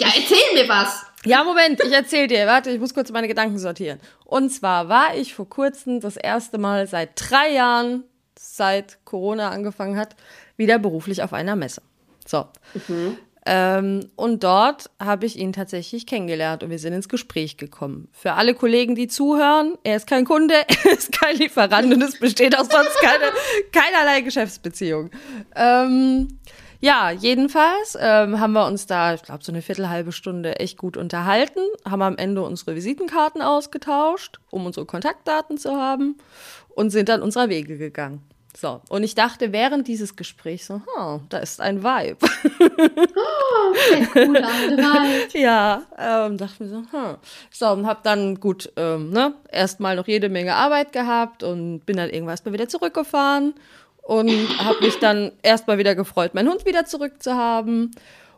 ja, 0.01 0.09
erzähl 0.09 0.55
mir 0.55 0.69
was. 0.69 1.05
Ja, 1.25 1.45
Moment, 1.45 1.81
ich 1.85 1.93
erzähl 1.93 2.27
dir. 2.27 2.47
Warte, 2.47 2.71
ich 2.71 2.81
muss 2.81 2.95
kurz 2.95 3.11
meine 3.13 3.29
Gedanken 3.29 3.59
sortieren. 3.59 4.01
Und 4.25 4.51
zwar 4.51 4.89
war 4.89 5.15
ich 5.17 5.35
vor 5.35 5.49
kurzem 5.49 6.01
das 6.01 6.17
erste 6.17 6.59
Mal 6.59 6.87
seit 6.87 7.11
drei 7.15 7.53
Jahren, 7.53 8.05
seit 8.39 9.05
Corona 9.05 9.51
angefangen 9.51 9.99
hat, 9.99 10.17
wieder 10.57 10.79
beruflich 10.79 11.23
auf 11.23 11.33
einer 11.33 11.57
Messe. 11.57 11.83
So. 12.27 12.47
Mhm. 12.89 13.19
Ähm, 13.47 14.11
und 14.17 14.45
dort 14.45 14.91
habe 15.01 15.25
ich 15.25 15.39
ihn 15.39 15.53
tatsächlich 15.53 16.07
kennengelernt 16.07 16.63
und 16.63 16.71
wir 16.71 16.79
sind 16.79 16.93
ins 16.93 17.09
Gespräch 17.09 17.57
gekommen. 17.57 18.09
Für 18.13 18.35
alle 18.35 18.55
Kollegen, 18.55 18.95
die 18.95 19.09
zuhören, 19.09 19.79
er 19.83 19.97
ist 19.97 20.07
kein 20.07 20.27
Kunde, 20.27 20.55
er 20.85 20.93
ist 20.93 21.13
kein 21.13 21.37
Lieferant 21.37 21.93
und 21.93 22.03
es 22.03 22.19
besteht 22.19 22.57
auch 22.57 22.71
sonst 22.71 22.99
keine, 23.01 23.33
keinerlei 23.73 24.21
Geschäftsbeziehung. 24.21 25.11
Ähm, 25.57 26.39
Ja, 26.83 27.11
jedenfalls 27.11 27.97
ähm, 28.01 28.41
haben 28.41 28.53
wir 28.55 28.67
uns 28.67 28.87
da, 28.87 29.13
ich 29.13 29.23
glaube, 29.23 29.45
so 29.45 29.53
eine 29.53 29.61
viertelhalbe 29.61 30.13
Stunde 30.13 30.59
echt 30.59 30.79
gut 30.79 30.97
unterhalten, 30.97 31.61
haben 31.89 32.01
am 32.01 32.17
Ende 32.17 32.43
unsere 32.43 32.75
Visitenkarten 32.75 33.43
ausgetauscht, 33.43 34.41
um 34.51 34.65
unsere 34.65 34.87
Kontaktdaten 34.87 35.59
zu 35.59 35.77
haben 35.77 36.17
und 36.71 36.89
sind 36.89 37.11
dann 37.11 37.21
unserer 37.21 37.51
Wege 37.51 37.77
gegangen. 37.77 38.23
So, 38.57 38.81
und 38.89 39.05
ich 39.05 39.15
dachte 39.15 39.53
während 39.53 39.87
dieses 39.89 40.17
Gesprächs 40.17 40.67
so, 40.67 40.81
oh, 40.99 41.21
da 41.29 41.39
ist 41.39 41.61
ein 41.61 41.85
Vibe. 41.85 42.17
Oh, 42.21 43.71
okay, 43.71 44.07
cooler 44.13 44.49
Vibe. 44.49 45.39
ja, 45.39 45.83
ähm, 45.99 46.37
dachte 46.37 46.65
mir 46.65 46.69
so, 46.69 46.77
hm. 46.77 47.17
So, 47.51 47.69
und 47.71 47.87
hab 47.87 48.03
dann 48.03 48.41
gut, 48.41 48.73
ähm, 48.77 49.11
ne, 49.11 49.35
erstmal 49.53 49.97
noch 49.97 50.09
jede 50.09 50.29
Menge 50.29 50.55
Arbeit 50.55 50.93
gehabt 50.93 51.43
und 51.43 51.81
bin 51.87 51.97
dann 51.97 52.11
irgendwann 52.11 52.33
erstmal 52.33 52.55
wieder 52.55 52.69
zurückgefahren 52.69 53.55
und 54.11 54.59
habe 54.59 54.81
mich 54.81 54.99
dann 54.99 55.31
erstmal 55.41 55.79
wieder 55.79 55.95
gefreut, 55.95 56.35
meinen 56.35 56.49
Hund 56.49 56.67
wieder 56.67 56.85
zurückzuhaben. 56.85 57.93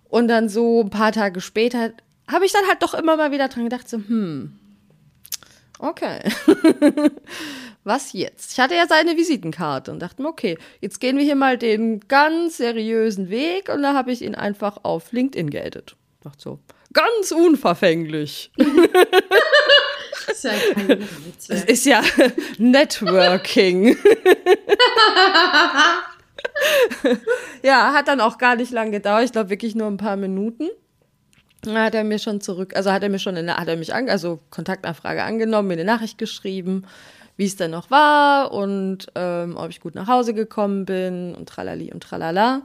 Und 0.05 0.29
dann 0.29 0.51
so 0.51 0.83
ein 0.83 0.91
paar 0.91 1.13
Tage 1.13 1.41
später 1.41 1.93
habe 2.31 2.45
ich 2.45 2.53
dann 2.53 2.67
halt 2.69 2.83
doch 2.83 2.93
immer 2.93 3.17
mal 3.17 3.33
wieder 3.33 3.49
dran 3.49 3.65
gedacht, 3.65 3.89
so, 3.89 3.97
hm, 3.97 4.53
okay. 5.79 6.21
Was 7.85 8.13
jetzt? 8.13 8.53
Ich 8.53 8.61
hatte 8.61 8.75
ja 8.75 8.87
seine 8.87 9.17
Visitenkarte 9.17 9.91
und 9.91 10.01
dachte 10.01 10.21
mir, 10.21 10.29
okay, 10.29 10.59
jetzt 10.83 11.01
gehen 11.01 11.17
wir 11.17 11.25
hier 11.25 11.37
mal 11.37 11.57
den 11.57 12.01
ganz 12.01 12.59
seriösen 12.59 13.31
Weg 13.31 13.71
und 13.71 13.83
da 13.83 13.95
habe 13.95 14.13
ich 14.13 14.21
ihn 14.21 14.35
einfach 14.35 14.77
auf 14.83 15.11
LinkedIn 15.11 15.49
geedit. 15.49 15.97
Dachte 16.21 16.39
so, 16.39 16.59
ganz 16.93 17.33
unverfänglich. 17.33 18.53
Das 20.27 20.37
ist 20.37 20.45
ja 20.45 20.53
kein 20.75 21.09
Es 21.49 21.65
ist 21.65 21.87
ja 21.87 22.03
Networking. 22.59 23.97
ja, 27.63 27.93
hat 27.93 28.09
dann 28.09 28.21
auch 28.21 28.39
gar 28.39 28.57
nicht 28.57 28.73
lang 28.73 28.91
gedauert. 28.91 29.25
Ich 29.25 29.33
glaube 29.33 29.51
wirklich 29.51 29.75
nur 29.75 29.87
ein 29.87 29.97
paar 29.97 30.17
Minuten. 30.17 30.69
Da 31.63 31.85
hat 31.85 31.95
er 31.95 32.03
mir 32.05 32.19
schon 32.19 32.41
zurück, 32.41 32.75
also 32.75 32.91
hat 32.91 33.05
er 33.05 33.09
mir 33.09 33.21
schon 33.21 33.37
eine, 33.37 33.57
hat 33.57 33.69
er 33.69 33.77
mich 33.77 33.95
an, 33.95 34.09
also 34.09 34.41
Kontaktanfrage 34.51 35.23
angenommen, 35.23 35.69
mir 35.69 35.75
eine 35.75 35.85
Nachricht 35.85 36.19
geschrieben, 36.19 36.87
wie 37.37 37.47
es 37.47 37.55
denn 37.55 37.71
noch 37.71 37.89
war 37.89 38.51
und 38.51 39.07
ähm, 39.15 39.57
ob 39.57 39.71
ich 39.71 39.81
gut 39.81 39.95
nach 39.95 40.09
Hause 40.09 40.35
gekommen 40.35 40.87
bin 40.87 41.37
und 41.37 41.49
tralali 41.49 41.93
und 41.93 42.03
tralala. 42.03 42.63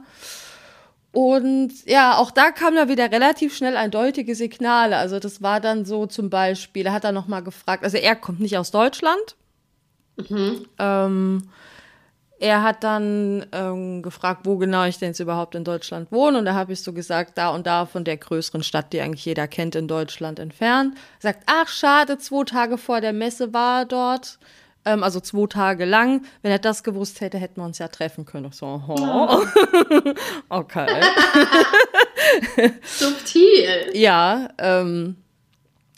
Und 1.18 1.84
ja, 1.84 2.16
auch 2.16 2.30
da 2.30 2.52
kam 2.52 2.76
da 2.76 2.88
wieder 2.88 3.10
relativ 3.10 3.56
schnell 3.56 3.76
eindeutige 3.76 4.36
Signale. 4.36 4.96
Also 4.98 5.18
das 5.18 5.42
war 5.42 5.58
dann 5.58 5.84
so 5.84 6.06
zum 6.06 6.30
Beispiel, 6.30 6.86
er 6.86 6.92
hat 6.92 7.02
dann 7.02 7.16
nochmal 7.16 7.42
gefragt, 7.42 7.82
also 7.82 7.96
er 7.96 8.14
kommt 8.14 8.38
nicht 8.38 8.56
aus 8.56 8.70
Deutschland. 8.70 9.34
Ähm, 10.78 11.48
er 12.38 12.62
hat 12.62 12.84
dann 12.84 13.44
ähm, 13.50 14.00
gefragt, 14.02 14.42
wo 14.44 14.58
genau 14.58 14.84
ich 14.84 14.98
denn 14.98 15.08
jetzt 15.08 15.18
überhaupt 15.18 15.56
in 15.56 15.64
Deutschland 15.64 16.12
wohne. 16.12 16.38
Und 16.38 16.44
da 16.44 16.54
habe 16.54 16.72
ich 16.72 16.84
so 16.84 16.92
gesagt, 16.92 17.36
da 17.36 17.48
und 17.48 17.66
da 17.66 17.86
von 17.86 18.04
der 18.04 18.16
größeren 18.16 18.62
Stadt, 18.62 18.92
die 18.92 19.00
eigentlich 19.00 19.24
jeder 19.24 19.48
kennt 19.48 19.74
in 19.74 19.88
Deutschland 19.88 20.38
entfernt. 20.38 20.96
Sagt, 21.18 21.42
ach 21.46 21.66
schade, 21.66 22.18
zwei 22.18 22.44
Tage 22.44 22.78
vor 22.78 23.00
der 23.00 23.12
Messe 23.12 23.52
war 23.52 23.80
er 23.80 23.86
dort. 23.86 24.38
Ähm, 24.88 25.02
also 25.02 25.20
zwei 25.20 25.46
Tage 25.46 25.84
lang. 25.84 26.22
Wenn 26.40 26.50
er 26.50 26.58
das 26.58 26.82
gewusst 26.82 27.20
hätte, 27.20 27.36
hätten 27.36 27.60
wir 27.60 27.64
uns 27.66 27.78
ja 27.78 27.88
treffen 27.88 28.24
können. 28.24 28.46
Ich 28.46 28.54
so, 28.54 28.82
oh. 28.88 29.44
okay. 30.48 30.86
Subtil. 32.82 33.90
Ja, 33.92 34.48
ähm, 34.56 35.16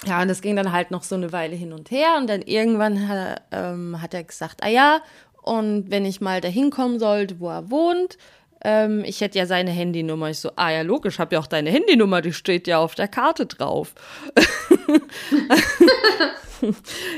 ja, 0.06 0.20
und 0.22 0.28
das 0.28 0.40
ging 0.40 0.56
dann 0.56 0.72
halt 0.72 0.90
noch 0.90 1.04
so 1.04 1.14
eine 1.14 1.30
Weile 1.30 1.54
hin 1.54 1.72
und 1.72 1.92
her. 1.92 2.16
Und 2.18 2.28
dann 2.28 2.42
irgendwann 2.42 3.08
hat, 3.08 3.42
ähm, 3.52 4.02
hat 4.02 4.12
er 4.12 4.24
gesagt, 4.24 4.64
ah 4.64 4.68
ja, 4.68 5.02
und 5.42 5.90
wenn 5.90 6.04
ich 6.04 6.20
mal 6.20 6.40
dahin 6.40 6.70
kommen 6.70 6.98
sollte, 6.98 7.38
wo 7.38 7.48
er 7.48 7.70
wohnt, 7.70 8.18
ähm, 8.62 9.04
ich 9.04 9.20
hätte 9.20 9.38
ja 9.38 9.46
seine 9.46 9.70
Handynummer. 9.70 10.30
Ich 10.30 10.40
so, 10.40 10.50
ah 10.56 10.70
ja, 10.70 10.82
logisch, 10.82 11.20
hab 11.20 11.32
ja 11.32 11.38
auch 11.38 11.46
deine 11.46 11.70
Handynummer, 11.70 12.22
die 12.22 12.32
steht 12.32 12.66
ja 12.66 12.78
auf 12.78 12.96
der 12.96 13.08
Karte 13.08 13.46
drauf. 13.46 13.94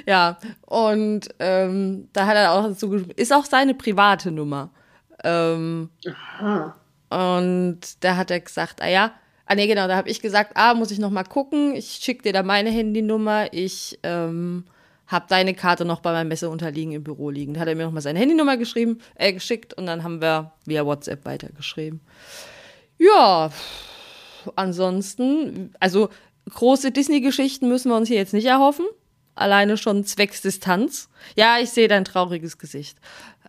ja, 0.06 0.38
und 0.66 1.28
ähm, 1.38 2.08
da 2.12 2.26
hat 2.26 2.36
er 2.36 2.52
auch 2.52 2.64
dazu 2.64 2.88
geschrieben, 2.88 3.12
ist 3.16 3.32
auch 3.32 3.44
seine 3.44 3.74
private 3.74 4.30
Nummer. 4.30 4.70
Ähm, 5.24 5.90
Ah. 6.40 6.74
und 7.10 7.80
da 8.00 8.16
hat 8.16 8.30
er 8.30 8.40
gesagt, 8.40 8.82
ah 8.82 8.88
ja, 8.88 9.12
ah 9.46 9.54
nee, 9.54 9.66
genau, 9.66 9.86
da 9.86 9.96
habe 9.96 10.08
ich 10.08 10.20
gesagt, 10.20 10.52
ah, 10.54 10.74
muss 10.74 10.90
ich 10.90 10.98
noch 10.98 11.10
mal 11.10 11.24
gucken, 11.24 11.74
ich 11.74 12.00
schicke 12.02 12.22
dir 12.22 12.32
da 12.32 12.42
meine 12.42 12.70
Handynummer, 12.70 13.52
ich 13.52 13.98
ähm, 14.02 14.64
habe 15.06 15.26
deine 15.28 15.54
Karte 15.54 15.84
noch 15.84 16.00
bei 16.00 16.12
meinem 16.12 16.28
Messeunterliegen 16.28 16.92
im 16.94 17.04
Büro 17.04 17.30
liegen. 17.30 17.54
Da 17.54 17.60
hat 17.60 17.68
er 17.68 17.76
mir 17.76 17.84
noch 17.84 17.92
mal 17.92 18.00
seine 18.00 18.18
Handynummer 18.18 18.56
geschrieben, 18.56 19.00
äh, 19.14 19.32
geschickt 19.32 19.74
und 19.74 19.86
dann 19.86 20.02
haben 20.02 20.20
wir 20.22 20.52
via 20.64 20.86
WhatsApp 20.86 21.24
weitergeschrieben. 21.24 22.00
Ja, 22.98 23.50
ansonsten, 24.56 25.74
also 25.80 26.08
große 26.50 26.90
Disney-Geschichten 26.90 27.68
müssen 27.68 27.90
wir 27.90 27.96
uns 27.96 28.08
hier 28.08 28.16
jetzt 28.16 28.34
nicht 28.34 28.46
erhoffen. 28.46 28.86
Alleine 29.34 29.76
schon 29.76 30.04
zwecks 30.04 30.42
Distanz. 30.42 31.08
Ja, 31.36 31.58
ich 31.58 31.70
sehe 31.70 31.88
dein 31.88 32.04
trauriges 32.04 32.58
Gesicht. 32.58 32.98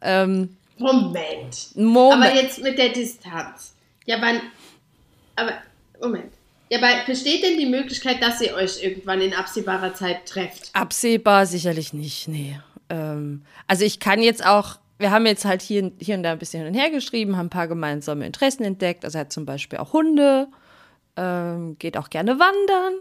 Ähm, 0.02 0.58
Moment. 0.78 1.76
Moment. 1.76 2.26
Aber 2.26 2.36
jetzt 2.36 2.62
mit 2.62 2.78
der 2.78 2.90
Distanz. 2.90 3.76
Ja, 4.06 4.18
wann. 4.22 4.42
Aber, 5.36 5.54
Moment. 6.02 6.32
Ja, 6.70 6.80
aber 6.80 7.06
besteht 7.06 7.44
denn 7.44 7.58
die 7.58 7.66
Möglichkeit, 7.66 8.22
dass 8.22 8.42
ihr 8.42 8.56
euch 8.56 8.84
irgendwann 8.84 9.22
in 9.22 9.34
absehbarer 9.34 9.94
Zeit 9.94 10.26
trefft? 10.26 10.70
Absehbar 10.74 11.46
sicherlich 11.46 11.94
nicht, 11.94 12.28
nee. 12.28 12.60
Ähm, 12.90 13.44
also 13.68 13.86
ich 13.86 14.00
kann 14.00 14.22
jetzt 14.22 14.46
auch, 14.46 14.78
wir 14.98 15.12
haben 15.12 15.26
jetzt 15.26 15.46
halt 15.46 15.62
hier, 15.62 15.92
hier 16.00 16.16
und 16.16 16.24
da 16.24 16.32
ein 16.32 16.40
bisschen 16.40 16.64
hin 16.64 16.74
und 16.74 16.80
her 16.80 16.90
geschrieben, 16.90 17.38
haben 17.38 17.48
ein 17.48 17.52
paar 17.52 17.68
gemeinsame 17.68 18.26
Interessen 18.26 18.64
entdeckt. 18.64 19.06
Also 19.06 19.18
er 19.18 19.22
hat 19.22 19.34
zum 19.34 19.46
Beispiel 19.46 19.80
auch 19.80 19.94
Hunde, 19.94 20.48
ähm, 21.18 21.78
geht 21.80 21.98
auch 21.98 22.10
gerne 22.10 22.40
wandern, 22.40 22.94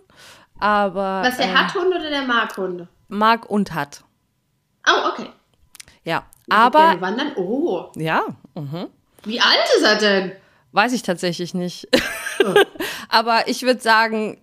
aber 0.58 1.22
Was, 1.24 1.36
der 1.38 1.46
ähm, 1.46 1.58
hat 1.58 1.74
Hunde 1.74 1.96
oder 1.96 2.10
der 2.10 2.22
mag 2.22 2.56
Hunde? 2.56 2.88
mag 3.08 3.48
und 3.50 3.74
hat. 3.74 4.04
Oh, 4.86 5.08
okay. 5.12 5.28
Ja, 6.04 6.24
Geht 6.46 6.54
aber 6.54 6.78
gerne 6.80 7.00
wandern? 7.00 7.32
Oh. 7.36 7.90
ja, 7.96 8.22
mhm. 8.54 8.88
Wie 9.24 9.40
alt 9.40 9.64
ist 9.76 9.84
er 9.84 9.96
denn? 9.96 10.32
weiß 10.72 10.92
ich 10.94 11.02
tatsächlich 11.02 11.52
nicht. 11.54 11.86
Oh. 12.44 12.54
aber 13.08 13.46
ich 13.48 13.62
würde 13.62 13.80
sagen, 13.80 14.40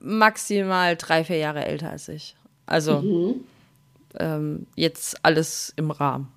maximal 0.00 0.96
drei, 0.96 1.24
vier 1.24 1.36
Jahre 1.38 1.64
älter 1.64 1.90
als 1.90 2.08
ich. 2.08 2.34
Also 2.66 3.00
Mhm. 3.00 3.44
ähm, 4.18 4.66
jetzt 4.74 5.24
alles 5.24 5.72
im 5.76 5.90
Rahmen. 5.90 6.28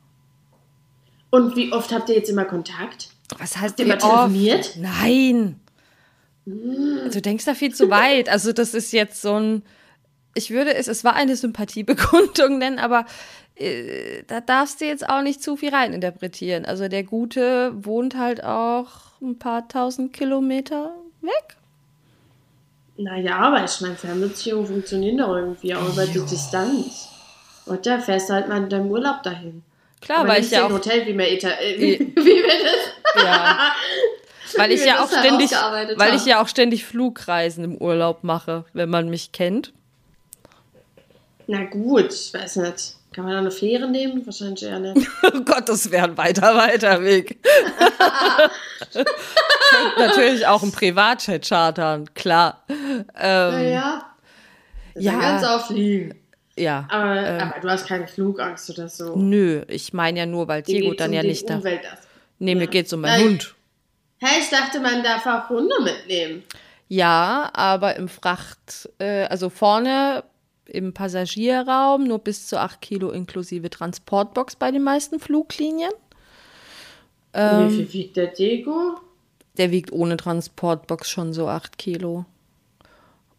Und 1.31 1.55
wie 1.55 1.71
oft 1.73 1.91
habt 1.93 2.09
ihr 2.09 2.15
jetzt 2.15 2.29
immer 2.29 2.45
Kontakt? 2.45 3.09
Was 3.37 3.57
heißt 3.57 3.79
ihr 3.79 3.87
mal 3.87 3.97
wie 3.97 4.03
oft? 4.03 4.11
telefoniert? 4.33 4.75
Nein. 4.77 5.59
Also 6.45 7.19
du 7.19 7.21
denkst 7.21 7.45
da 7.45 7.53
viel 7.53 7.73
zu 7.73 7.89
weit. 7.89 8.29
Also 8.29 8.51
das 8.51 8.73
ist 8.73 8.91
jetzt 8.93 9.21
so 9.21 9.35
ein, 9.35 9.63
ich 10.33 10.49
würde 10.51 10.73
es, 10.73 10.87
es 10.87 11.03
war 11.03 11.15
eine 11.15 11.35
Sympathiebekundung 11.35 12.57
nennen, 12.57 12.79
aber 12.79 13.05
äh, 13.55 14.23
da 14.27 14.41
darfst 14.41 14.81
du 14.81 14.85
jetzt 14.85 15.07
auch 15.07 15.21
nicht 15.21 15.43
zu 15.43 15.55
viel 15.55 15.69
reininterpretieren. 15.69 16.65
Also 16.65 16.87
der 16.87 17.03
Gute 17.03 17.71
wohnt 17.85 18.17
halt 18.17 18.43
auch 18.43 18.87
ein 19.21 19.37
paar 19.37 19.67
tausend 19.67 20.13
Kilometer 20.13 20.95
weg. 21.21 21.57
Naja, 22.97 23.37
aber 23.37 23.63
ich 23.63 23.81
meine, 23.81 23.95
Fernbeziehungen 23.95 24.67
funktionieren 24.67 25.17
doch 25.17 25.35
irgendwie 25.35 25.73
auch 25.75 25.87
über 25.89 26.05
die 26.05 26.19
Distanz. 26.25 27.09
Und 27.65 27.85
da 27.85 27.99
fährst 27.99 28.29
du 28.29 28.33
halt 28.33 28.47
mal 28.49 28.57
in 28.63 28.69
deinem 28.69 28.89
Urlaub 28.91 29.23
dahin. 29.23 29.63
Klar, 30.01 30.19
Aber 30.19 30.29
weil 30.29 30.41
ich 30.43 30.51
ja 30.51 30.65
auch, 30.65 30.71
Hotel, 30.71 31.05
wie 31.05 31.15
wir, 31.17 31.31
Eta 31.31 31.49
äh, 31.49 31.79
wie, 31.79 31.93
Eh. 31.93 31.99
wie 32.15 32.25
wir 32.25 32.43
das 32.47 33.23
ja, 33.23 33.71
weil 34.57 34.71
ich 34.71 34.85
ja 34.85 35.03
auch 35.03 35.09
ständig, 35.09 35.51
weil 35.51 36.15
ich 36.15 36.25
ja 36.25 36.41
auch 36.41 36.47
ständig 36.47 36.85
Flugreisen 36.85 37.63
im 37.63 37.77
Urlaub 37.77 38.23
mache, 38.23 38.65
wenn 38.73 38.89
man 38.89 39.09
mich 39.09 39.31
kennt. 39.31 39.73
Na 41.47 41.65
gut, 41.65 42.13
ich 42.13 42.33
weiß 42.33 42.57
nicht. 42.57 42.95
Kann 43.13 43.25
man 43.25 43.33
da 43.33 43.39
eine 43.39 43.51
Fähre 43.51 43.89
nehmen? 43.89 44.25
Wahrscheinlich 44.25 44.63
eher 44.63 44.79
nicht. 44.79 45.07
Oh 45.23 45.41
Gott, 45.41 45.67
das 45.67 45.91
wäre 45.91 46.05
ein 46.05 46.17
weiter, 46.17 46.55
weiter 46.55 47.03
Weg. 47.03 47.39
Natürlich 49.97 50.47
auch 50.47 50.63
ein 50.63 50.71
Privatjet 50.71 51.45
chartern, 51.47 52.13
klar. 52.13 52.63
Ähm, 52.69 53.05
Naja. 53.15 54.15
Ja. 54.95 55.11
ja. 55.13 55.19
ganz 55.19 55.43
auffliegen. 55.43 56.15
ja. 56.55 56.87
Aber, 56.89 57.15
ähm, 57.15 57.41
aber 57.41 57.59
du 57.59 57.69
hast 57.69 57.87
keine 57.87 58.07
Flugangst 58.07 58.69
oder 58.69 58.87
so. 58.87 59.15
Nö, 59.15 59.63
ich 59.67 59.93
meine 59.93 60.19
ja 60.19 60.25
nur, 60.25 60.47
weil 60.47 60.61
Diego 60.61 60.93
dann 60.93 61.09
um 61.09 61.15
ja 61.15 61.23
nicht 61.23 61.49
da. 61.49 61.61
Nee, 62.39 62.55
mir 62.55 62.61
ja. 62.61 62.69
geht's 62.69 62.93
um 62.93 63.01
meinen 63.01 63.19
Nein. 63.19 63.29
Hund. 63.31 63.55
Hä, 64.23 64.39
ich 64.39 64.49
dachte, 64.49 64.79
man 64.79 65.03
darf 65.03 65.25
auch 65.25 65.49
Hunde 65.49 65.75
mitnehmen. 65.81 66.43
Ja, 66.87 67.49
aber 67.53 67.95
im 67.95 68.07
Fracht, 68.07 68.89
äh, 68.99 69.23
also 69.23 69.49
vorne 69.49 70.23
im 70.65 70.93
Passagierraum 70.93 72.03
nur 72.03 72.19
bis 72.19 72.47
zu 72.47 72.59
8 72.59 72.81
Kilo 72.81 73.09
inklusive 73.09 73.69
Transportbox 73.69 74.57
bei 74.57 74.69
den 74.71 74.83
meisten 74.83 75.19
Fluglinien. 75.19 75.91
Ähm, 77.33 77.69
Wie 77.69 77.75
viel 77.77 77.93
wiegt 77.93 78.17
der 78.17 78.27
Diego? 78.27 78.99
Der 79.57 79.71
wiegt 79.71 79.91
ohne 79.91 80.17
Transportbox 80.17 81.09
schon 81.09 81.33
so 81.33 81.47
8 81.47 81.77
Kilo. 81.77 82.25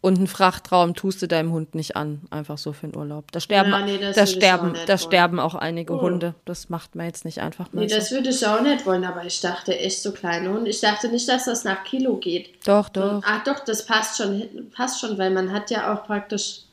Und 0.03 0.17
einen 0.17 0.27
Frachtraum 0.27 0.95
tust 0.95 1.21
du 1.21 1.29
deinem 1.29 1.53
Hund 1.53 1.75
nicht 1.75 1.95
an, 1.95 2.23
einfach 2.29 2.57
so 2.57 2.73
für 2.73 2.87
den 2.87 2.97
Urlaub. 2.97 3.31
Da 3.31 3.39
sterben, 3.39 3.71
Ja, 3.71 3.85
nee, 3.85 3.97
das 3.97 4.17
da 4.17 4.23
auch 4.23 4.27
sterben, 4.27 4.71
nicht 4.73 4.89
da 4.89 4.97
sterben 4.97 5.39
auch 5.39 5.55
einige 5.55 5.93
Oh. 5.93 6.01
Hunde. 6.01 6.35
Das 6.43 6.67
macht 6.69 6.95
man 6.95 7.05
jetzt 7.05 7.23
nicht 7.23 7.39
einfach 7.39 7.71
mal 7.71 7.79
Nee, 7.83 7.87
so. 7.87 7.95
das 7.95 8.11
würde 8.11 8.27
ich 8.29 8.45
auch 8.45 8.59
nicht 8.59 8.85
wollen, 8.85 9.05
aber 9.05 9.23
ich 9.23 9.39
dachte 9.39 9.79
echt 9.79 10.01
so 10.01 10.11
kleine 10.11 10.49
Hunde. 10.49 10.69
Ich 10.69 10.81
dachte 10.81 11.07
nicht, 11.07 11.29
dass 11.29 11.45
das 11.45 11.63
nach 11.63 11.85
Kilo 11.85 12.17
geht. 12.17 12.49
Doch, 12.67 12.89
doch. 12.89 13.21
Ach 13.25 13.45
doch, 13.45 13.61
das 13.61 13.85
passt 13.85 14.17
schon, 14.17 14.43
passt 14.75 14.99
schon, 14.99 15.17
weil 15.17 15.31
man 15.31 15.53
hat 15.53 15.71
ja 15.71 15.93
auch 15.93 16.05
praktisch 16.05 16.63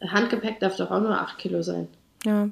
Handgepäck 0.00 0.60
darf 0.60 0.76
doch 0.76 0.92
auch 0.92 1.00
nur 1.00 1.20
8 1.20 1.36
Kilo 1.36 1.62
sein. 1.62 1.88
Ja. 2.24 2.48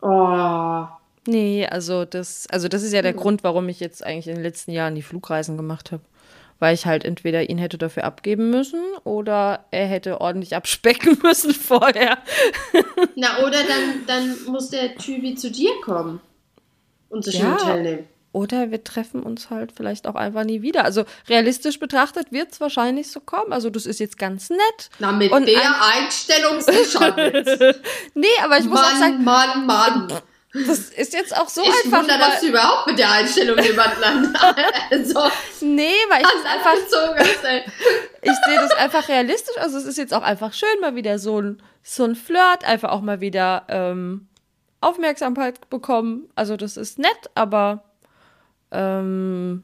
Oh, 0.00 0.86
Nee, 1.26 1.66
also 1.66 2.06
das, 2.06 2.46
also 2.50 2.68
das 2.68 2.82
ist 2.82 2.94
ja 2.94 3.02
der 3.02 3.12
Grund, 3.12 3.44
warum 3.44 3.68
ich 3.68 3.80
jetzt 3.80 4.02
eigentlich 4.02 4.28
in 4.28 4.36
den 4.36 4.42
letzten 4.42 4.70
Jahren 4.70 4.94
die 4.94 5.02
Flugreisen 5.02 5.58
gemacht 5.58 5.92
habe. 5.92 6.02
Weil 6.60 6.74
ich 6.74 6.86
halt 6.86 7.04
entweder 7.04 7.48
ihn 7.48 7.58
hätte 7.58 7.78
dafür 7.78 8.04
abgeben 8.04 8.50
müssen 8.50 8.80
oder 9.04 9.64
er 9.70 9.86
hätte 9.86 10.20
ordentlich 10.20 10.56
abspecken 10.56 11.18
müssen 11.22 11.54
vorher. 11.54 12.18
na 13.14 13.38
oder 13.44 13.58
dann, 13.62 14.06
dann 14.06 14.36
muss 14.46 14.70
der 14.70 14.96
Typi 14.96 15.34
zu 15.36 15.50
dir 15.50 15.70
kommen 15.84 16.20
und 17.08 17.24
sich 17.24 17.38
Ja. 17.38 17.52
ein 17.52 17.58
Hotel 17.60 17.82
nehmen. 17.82 18.08
Oder 18.32 18.70
wir 18.70 18.84
treffen 18.84 19.22
uns 19.22 19.48
halt 19.50 19.72
vielleicht 19.72 20.06
auch 20.06 20.14
einfach 20.14 20.44
nie 20.44 20.60
wieder. 20.60 20.84
Also 20.84 21.04
realistisch 21.28 21.78
betrachtet 21.80 22.30
wird 22.30 22.52
es 22.52 22.60
wahrscheinlich 22.60 23.10
so 23.10 23.20
kommen. 23.20 23.52
Also 23.54 23.70
das 23.70 23.86
ist 23.86 24.00
jetzt 24.00 24.18
ganz 24.18 24.50
nett. 24.50 24.90
Na, 24.98 25.12
mit 25.12 25.32
Und 25.32 25.46
der 25.48 25.58
ein- 25.60 26.02
Einstellung 26.04 26.60
sicher. 26.60 27.16
Nee, 28.14 28.26
aber 28.44 28.58
ich 28.58 28.64
muss 28.66 28.80
auch 28.80 28.96
sagen, 28.96 29.24
Mann, 29.24 29.64
Mann, 29.66 30.06
Mann. 30.08 30.12
Das 30.66 30.78
ist 30.90 31.12
jetzt 31.12 31.36
auch 31.36 31.48
so 31.48 31.62
Ich 31.62 31.68
einfach. 31.84 32.00
wundere, 32.00 32.18
dass 32.18 32.40
du 32.40 32.48
überhaupt 32.48 32.86
mit 32.88 32.98
der 32.98 33.10
Einstellung 33.10 33.58
jemanden 33.58 34.02
an, 34.04 34.36
also, 34.90 35.28
nee, 35.60 35.92
weil 36.08 36.22
ich 36.22 36.28
das 36.28 36.44
einfach 36.44 37.16
hast. 37.16 37.44
ich 38.22 38.32
sehe 38.46 38.56
das 38.56 38.72
einfach 38.72 39.08
realistisch. 39.08 39.56
Also 39.58 39.78
es 39.78 39.84
ist 39.84 39.98
jetzt 39.98 40.14
auch 40.14 40.22
einfach 40.22 40.52
schön, 40.52 40.80
mal 40.80 40.94
wieder 40.94 41.18
so 41.18 41.40
ein, 41.40 41.62
so 41.82 42.04
ein 42.04 42.14
Flirt, 42.16 42.64
einfach 42.64 42.90
auch 42.90 43.00
mal 43.00 43.20
wieder 43.20 43.64
ähm, 43.68 44.26
Aufmerksamkeit 44.80 45.68
bekommen. 45.70 46.28
Also 46.34 46.56
das 46.56 46.76
ist 46.76 46.98
nett, 46.98 47.30
aber 47.34 47.84
ähm, 48.70 49.62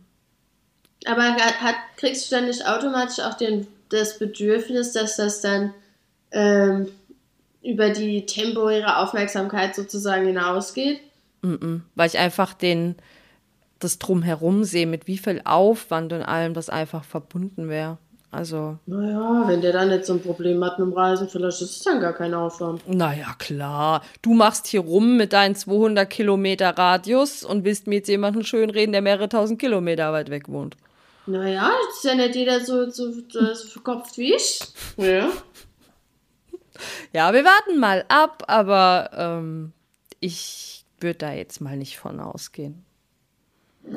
Aber 1.07 1.23
hat, 1.23 1.61
hat- 1.61 1.75
kriegst 1.97 2.31
du 2.31 2.37
dann 2.37 2.47
nicht 2.47 2.67
automatisch 2.67 3.23
auch 3.25 3.35
den, 3.35 3.67
das 3.91 4.19
Bedürfnis, 4.19 4.93
dass 4.93 5.17
das 5.17 5.41
dann 5.41 5.75
ähm, 6.33 6.89
über 7.65 7.91
die 7.91 8.27
temporäre 8.27 8.99
Aufmerksamkeit 8.99 9.75
sozusagen 9.75 10.27
hinausgeht? 10.27 11.01
mm, 11.43 11.77
weil 11.95 12.07
ich 12.09 12.19
einfach 12.19 12.55
den 12.55 12.97
das 13.81 13.99
drumherum 13.99 14.65
sehe, 14.65 14.87
mit 14.87 15.07
wie 15.07 15.19
viel 15.19 15.43
Aufwand 15.45 16.13
und 16.13 16.23
allem 16.23 16.55
das 16.55 16.71
einfach 16.71 17.05
verbunden 17.05 17.69
wäre. 17.69 17.99
Also, 18.31 18.79
Naja, 18.87 19.45
wenn 19.47 19.61
der 19.61 19.73
dann 19.73 19.91
nicht 19.91 20.07
so 20.07 20.15
ein 20.15 20.21
Problem 20.23 20.65
hat 20.65 20.79
mit 20.79 20.89
dem 20.89 20.93
Reisen, 20.93 21.29
vielleicht 21.29 21.61
ist 21.63 21.77
es 21.77 21.83
dann 21.83 22.01
gar 22.01 22.13
kein 22.15 22.35
Aufwand. 22.35 22.83
naja, 22.89 23.35
klar. 23.39 24.03
Du 24.23 24.35
machst 24.35 24.67
hier 24.67 24.81
rum 24.81 25.17
mit 25.17 25.33
deinen 25.33 25.55
200 25.55 26.09
Kilometer 26.11 26.71
Radius 26.71 27.45
und 27.45 27.65
willst 27.65 27.87
mir 27.87 27.97
jetzt 27.97 28.09
jemanden 28.09 28.43
schön 28.45 28.71
reden, 28.71 28.91
der 28.93 29.03
mehrere 29.03 29.29
tausend 29.29 29.61
Kilometer 29.61 30.13
weit 30.13 30.31
weg 30.31 30.49
wohnt. 30.49 30.77
Naja, 31.27 31.71
ist 31.91 32.05
ja 32.05 32.15
nicht 32.17 32.35
jeder 32.35 32.61
so, 32.61 32.91
so, 32.91 33.13
so 33.29 33.55
verkopft 33.69 34.19
wie 34.19 34.35
ich. 34.35 34.61
Ja. 34.97 35.29
Ja, 37.13 37.33
wir 37.33 37.45
warten 37.45 37.79
mal 37.79 38.05
ab, 38.09 38.45
aber 38.47 39.11
ähm, 39.17 39.73
ich 40.21 40.85
würde 41.01 41.19
da 41.19 41.33
jetzt 41.33 41.61
mal 41.61 41.77
nicht 41.77 41.99
von 41.99 42.21
ausgehen. 42.21 42.85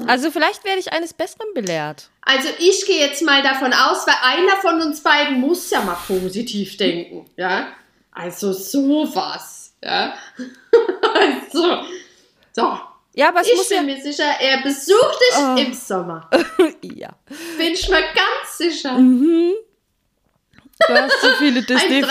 Also 0.05 0.31
vielleicht 0.31 0.65
werde 0.65 0.79
ich 0.79 0.91
eines 0.91 1.13
Besseren 1.13 1.53
belehrt. 1.53 2.09
Also 2.21 2.49
ich 2.59 2.85
gehe 2.85 2.99
jetzt 2.99 3.23
mal 3.23 3.41
davon 3.41 3.71
aus, 3.71 4.05
weil 4.05 4.15
einer 4.21 4.57
von 4.57 4.81
uns 4.81 5.01
beiden 5.01 5.39
muss 5.39 5.69
ja 5.69 5.81
mal 5.81 5.97
positiv 6.07 6.75
denken, 6.75 7.25
ja. 7.37 7.69
Also 8.11 8.51
sowas, 8.51 9.73
ja. 9.81 10.13
also, 11.13 11.83
so. 12.51 12.79
Ja, 13.13 13.29
aber 13.29 13.41
es 13.41 13.47
Ich 13.47 13.55
muss 13.55 13.69
bin 13.69 13.77
ja. 13.77 13.83
mir 13.83 14.01
sicher, 14.01 14.25
er 14.39 14.61
besucht 14.61 15.19
dich 15.21 15.37
Oh. 15.39 15.55
im 15.57 15.73
Sommer. 15.73 16.29
ja. 16.81 17.09
Bin 17.57 17.73
ich 17.73 17.87
mir 17.89 18.01
ganz 18.01 18.57
sicher. 18.57 18.97
Du 20.87 20.93
hast 20.93 21.21
so 21.21 21.29
viele 21.39 21.59
Ein 21.59 21.65
Disney. 21.65 22.01
Das 22.01 22.09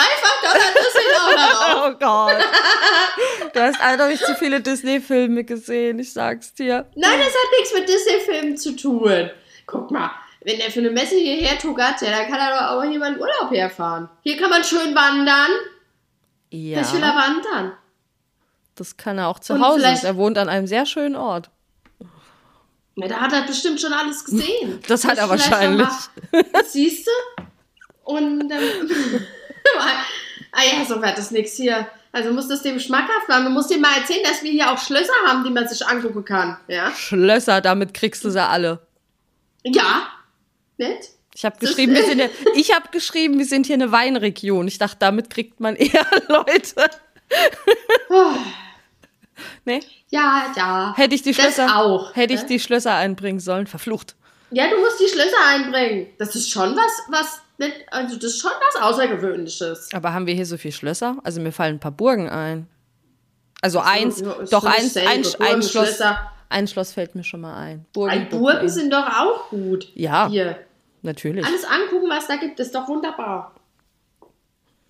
sind 0.93 1.17
auch 1.21 1.37
darauf. 1.37 1.93
Oh 1.93 1.99
Gott. 1.99 2.45
Du 3.53 3.63
hast 3.63 3.81
eindeutig 3.81 4.21
zu 4.21 4.35
viele 4.35 4.61
Disney-Filme 4.61 5.45
gesehen, 5.45 5.99
ich 5.99 6.13
sag's 6.13 6.53
dir. 6.53 6.91
Nein, 6.95 7.19
das 7.19 7.29
hat 7.29 7.59
nichts 7.59 7.75
mit 7.75 7.89
Disney-Filmen 7.89 8.57
zu 8.59 8.77
tun. 8.77 9.31
Guck 9.67 9.91
mal, 9.91 10.11
wenn 10.45 10.61
er 10.61 10.71
für 10.71 10.81
eine 10.81 10.91
Messe 10.91 11.15
hierher 11.17 11.59
tuckert, 11.59 12.03
ja, 12.03 12.11
dann 12.11 12.31
kann 12.31 12.39
er 12.39 12.51
doch 12.51 12.77
auch 12.77 12.83
hier 12.83 12.99
mal 12.99 13.15
in 13.15 13.21
Urlaub 13.21 13.51
herfahren. 13.51 14.11
Hier 14.23 14.37
kann 14.37 14.51
man 14.51 14.63
schön 14.63 14.95
wandern. 14.95 15.51
Ja. 16.51 16.83
Ich 16.83 16.93
will 16.93 17.03
er 17.03 17.15
wandern. 17.15 17.73
Das 18.75 18.97
kann 18.99 19.17
er 19.17 19.29
auch 19.29 19.39
zu 19.39 19.55
Und 19.55 19.65
Hause. 19.65 19.87
Er 20.03 20.17
wohnt 20.17 20.37
an 20.37 20.49
einem 20.51 20.67
sehr 20.67 20.85
schönen 20.85 21.17
Ort. 21.17 21.51
Ja, 22.97 23.09
da 23.09 23.21
hat 23.21 23.33
er 23.33 23.43
bestimmt 23.43 23.81
schon 23.81 23.93
alles 23.93 24.25
gesehen. 24.25 24.81
Das 24.87 25.05
hat 25.05 25.19
er 25.19 25.29
wahrscheinlich. 25.29 25.89
Siehst 26.67 27.07
du? 27.07 27.36
Und 28.07 28.49
dann. 28.49 28.63
ah 30.53 30.61
ja, 30.63 30.85
so 30.85 31.01
wird 31.03 31.19
das 31.19 31.31
nichts 31.31 31.57
hier. 31.57 31.87
Also 32.13 32.33
musst 32.33 32.49
du 32.49 32.55
es 32.55 32.63
dem 32.63 32.81
schmackhaft 32.81 33.29
machen. 33.29 33.45
Du 33.45 33.51
musst 33.51 33.71
ihm 33.71 33.81
mal 33.83 33.95
erzählen, 33.99 34.23
dass 34.25 34.43
wir 34.43 34.51
hier 34.51 34.71
auch 34.71 34.79
Schlösser 34.79 35.13
haben, 35.27 35.45
die 35.45 35.51
man 35.51 35.69
sich 35.69 35.87
angucken 35.87 36.25
kann. 36.25 36.57
Ja? 36.69 36.91
Schlösser, 36.93 37.61
damit 37.61 37.93
kriegst 37.93 38.25
du 38.25 38.31
sie 38.31 38.43
alle. 38.43 38.81
Ja. 39.65 40.09
Nett? 40.79 41.11
Ich 41.35 41.45
habe 41.45 41.57
Das- 41.61 41.69
geschrieben, 41.69 41.95
wir 41.95 42.05
sind 42.07 42.19
ja, 42.21 42.29
ich 42.55 42.75
habe 42.75 42.89
geschrieben, 42.91 43.39
wir 43.39 43.45
sind 43.45 43.67
hier 43.67 43.75
eine 43.75 43.93
Weinregion. 43.93 44.67
Ich 44.69 44.79
dachte, 44.79 44.97
damit 45.01 45.29
kriegt 45.29 45.61
man 45.61 45.77
eher 45.77 46.07
Leute. 46.29 46.89
nee, 49.65 49.81
Ja, 50.09 50.53
ja. 50.57 50.95
hätte 50.97 51.15
ich 51.15 51.23
die 51.23 51.33
Das 51.33 51.43
Schlösser 51.43 51.77
auch, 51.77 52.15
hätte 52.15 52.33
ich 52.35 52.43
ne? 52.43 52.47
die 52.47 52.61
Schlösser 52.61 52.95
einbringen 52.95 53.41
sollen, 53.41 53.67
verflucht. 53.67 54.15
Ja, 54.53 54.71
du 54.71 54.79
musst 54.79 55.01
die 55.01 55.09
Schlösser 55.09 55.37
einbringen. 55.49 56.07
Das 56.19 56.35
ist 56.37 56.51
schon 56.51 56.77
was, 56.77 56.93
was. 57.09 57.41
Also, 57.91 58.17
das 58.17 58.25
ist 58.25 58.41
schon 58.41 58.51
was 58.73 58.83
Außergewöhnliches. 58.83 59.89
Aber 59.95 60.13
haben 60.13 60.27
wir 60.27 60.35
hier 60.35 60.47
so 60.47 60.57
viele 60.59 60.73
Schlösser? 60.73 61.17
Also 61.25 61.41
mir 61.41 61.53
fallen 61.53 61.77
ein 61.77 61.81
paar 61.81 61.93
Burgen 61.93 62.29
ein. 62.29 62.67
Also 63.63 63.81
eins, 63.81 64.21
ist 64.21 64.53
doch 64.53 64.65
eins, 64.65 64.97
ein, 64.97 65.07
ein 65.07 65.25
Schloss, 65.25 65.71
Schlösser. 65.71 66.31
ein 66.51 66.69
Schloss 66.69 66.93
fällt 66.93 67.15
mir 67.15 67.25
schon 67.25 67.41
mal 67.41 67.57
ein. 67.57 67.87
Burgen, 67.93 68.11
Ein 68.13 68.29
Burgen 68.29 68.69
sind 68.69 68.93
doch 68.93 69.07
auch 69.07 69.49
gut. 69.49 69.89
Ja. 69.95 70.29
Hier. 70.29 70.59
natürlich. 71.03 71.45
Alles 71.45 71.65
angucken, 71.65 72.09
was 72.11 72.27
da 72.27 72.37
gibt, 72.37 72.61
ist 72.61 72.75
doch 72.75 72.87
wunderbar. 72.87 73.55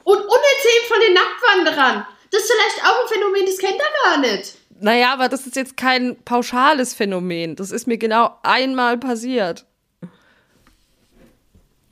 Und 0.02 0.18
unerzählt 0.18 0.84
von 0.88 0.98
den 1.06 1.14
Nacktwanderern. 1.14 2.06
Das 2.30 2.42
ist 2.42 2.52
vielleicht 2.52 2.84
auch 2.84 3.02
ein 3.02 3.08
Phänomen, 3.08 3.46
das 3.46 3.58
kennt 3.58 3.78
er 3.78 4.10
gar 4.10 4.18
nicht. 4.20 4.54
Naja, 4.80 5.12
aber 5.12 5.28
das 5.28 5.46
ist 5.46 5.56
jetzt 5.56 5.76
kein 5.76 6.16
pauschales 6.24 6.92
Phänomen. 6.92 7.56
Das 7.56 7.70
ist 7.70 7.86
mir 7.86 7.98
genau 7.98 8.36
einmal 8.42 8.98
passiert. 8.98 9.64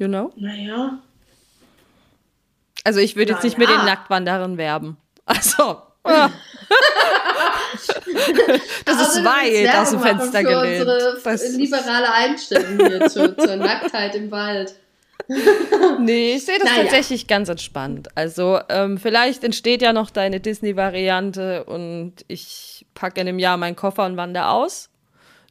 You 0.05 0.09
know? 0.09 0.33
Naja. 0.37 0.99
Also 2.85 3.01
ich 3.01 3.17
würde 3.17 3.33
jetzt 3.33 3.43
nicht 3.43 3.57
mit 3.57 3.69
den 3.71 3.85
Nacktwanderern 3.87 4.59
werben. 4.59 4.99
Also. 5.25 5.81
ja. 6.07 6.31
das 8.85 8.99
Also, 8.99 9.19
ist 9.21 9.25
weit 9.25 9.75
aus 9.77 9.91
dem 9.91 10.01
Fenster 10.01 10.43
gelehnt. 10.43 10.81
unsere 10.87 11.19
Das 11.25 11.43
ist- 11.43 11.57
liberale 11.57 12.13
Einstellung 12.13 12.77
hier 12.87 13.09
zur, 13.09 13.37
zur 13.39 13.57
Nacktheit 13.57 14.15
im 14.15 14.31
Wald. 14.31 14.75
Nee, 16.01 16.35
ich 16.35 16.45
sehe 16.45 16.59
das 16.59 16.69
Naja. 16.69 16.83
tatsächlich 16.83 17.27
ganz 17.27 17.49
entspannt. 17.49 18.09
Also, 18.15 18.61
ähm, 18.69 18.99
vielleicht 18.99 19.43
entsteht 19.43 19.81
ja 19.81 19.95
noch 19.95 20.11
deine 20.11 20.39
Disney-Variante 20.39 21.65
und 21.65 22.17
ich 22.29 22.85
packe 22.93 23.23
in 23.23 23.29
einem 23.29 23.39
Jahr 23.39 23.57
meinen 23.57 23.75
Koffer 23.77 24.05
und 24.05 24.19
wandere 24.19 24.49
aus. 24.51 24.91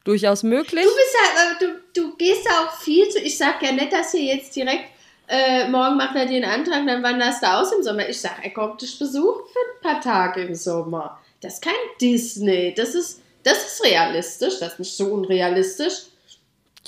Durchaus 0.04 0.44
möglich. 0.44 0.84
Du 0.84 0.96
bist 0.96 1.16
ja, 1.16 1.68
du, 1.68 1.80
du 1.94 2.18
gehst 2.18 2.46
ja 2.46 2.66
auch 2.66 2.82
viel 2.82 3.08
zu. 3.10 3.20
Ich 3.20 3.38
sag 3.38 3.62
ja 3.62 3.72
nicht, 3.72 3.94
dass 3.94 4.12
hier 4.12 4.36
jetzt 4.36 4.56
direkt 4.56 4.90
äh, 5.28 5.68
morgen 5.70 5.98
macht 5.98 6.16
er 6.16 6.26
den 6.26 6.44
Antrag, 6.44 6.86
dann 6.86 7.02
wanderst 7.02 7.42
du 7.42 7.48
aus 7.48 7.72
im 7.72 7.82
Sommer. 7.82 8.08
Ich 8.10 8.20
sag, 8.20 8.44
er 8.44 8.52
kommt 8.52 8.82
dich 8.82 9.00
besuchen 9.00 9.42
für 9.52 9.90
ein 9.90 9.94
paar 9.94 10.02
Tage 10.02 10.44
im 10.44 10.56
Sommer. 10.56 11.20
Das 11.40 11.56
ist 11.56 11.64
kein 11.64 11.74
Disney. 12.02 12.74
Das 12.76 12.94
ist, 12.94 13.22
das 13.44 13.66
ist 13.66 13.84
realistisch. 13.84 14.60
Das 14.60 14.74
ist 14.74 14.80
nicht 14.80 14.96
so 14.96 15.06
unrealistisch. 15.06 16.04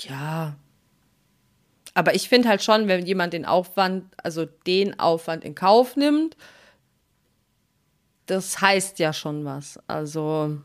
Ja. 0.00 0.54
Aber 1.94 2.14
ich 2.14 2.28
finde 2.28 2.48
halt 2.48 2.62
schon, 2.62 2.88
wenn 2.88 3.06
jemand 3.06 3.32
den 3.32 3.46
Aufwand, 3.46 4.04
also 4.22 4.44
den 4.44 5.00
Aufwand 5.00 5.44
in 5.44 5.54
Kauf 5.54 5.96
nimmt, 5.96 6.36
das 8.26 8.60
heißt 8.60 8.98
ja 8.98 9.12
schon 9.12 9.46
was. 9.46 9.78
Also, 9.86 10.58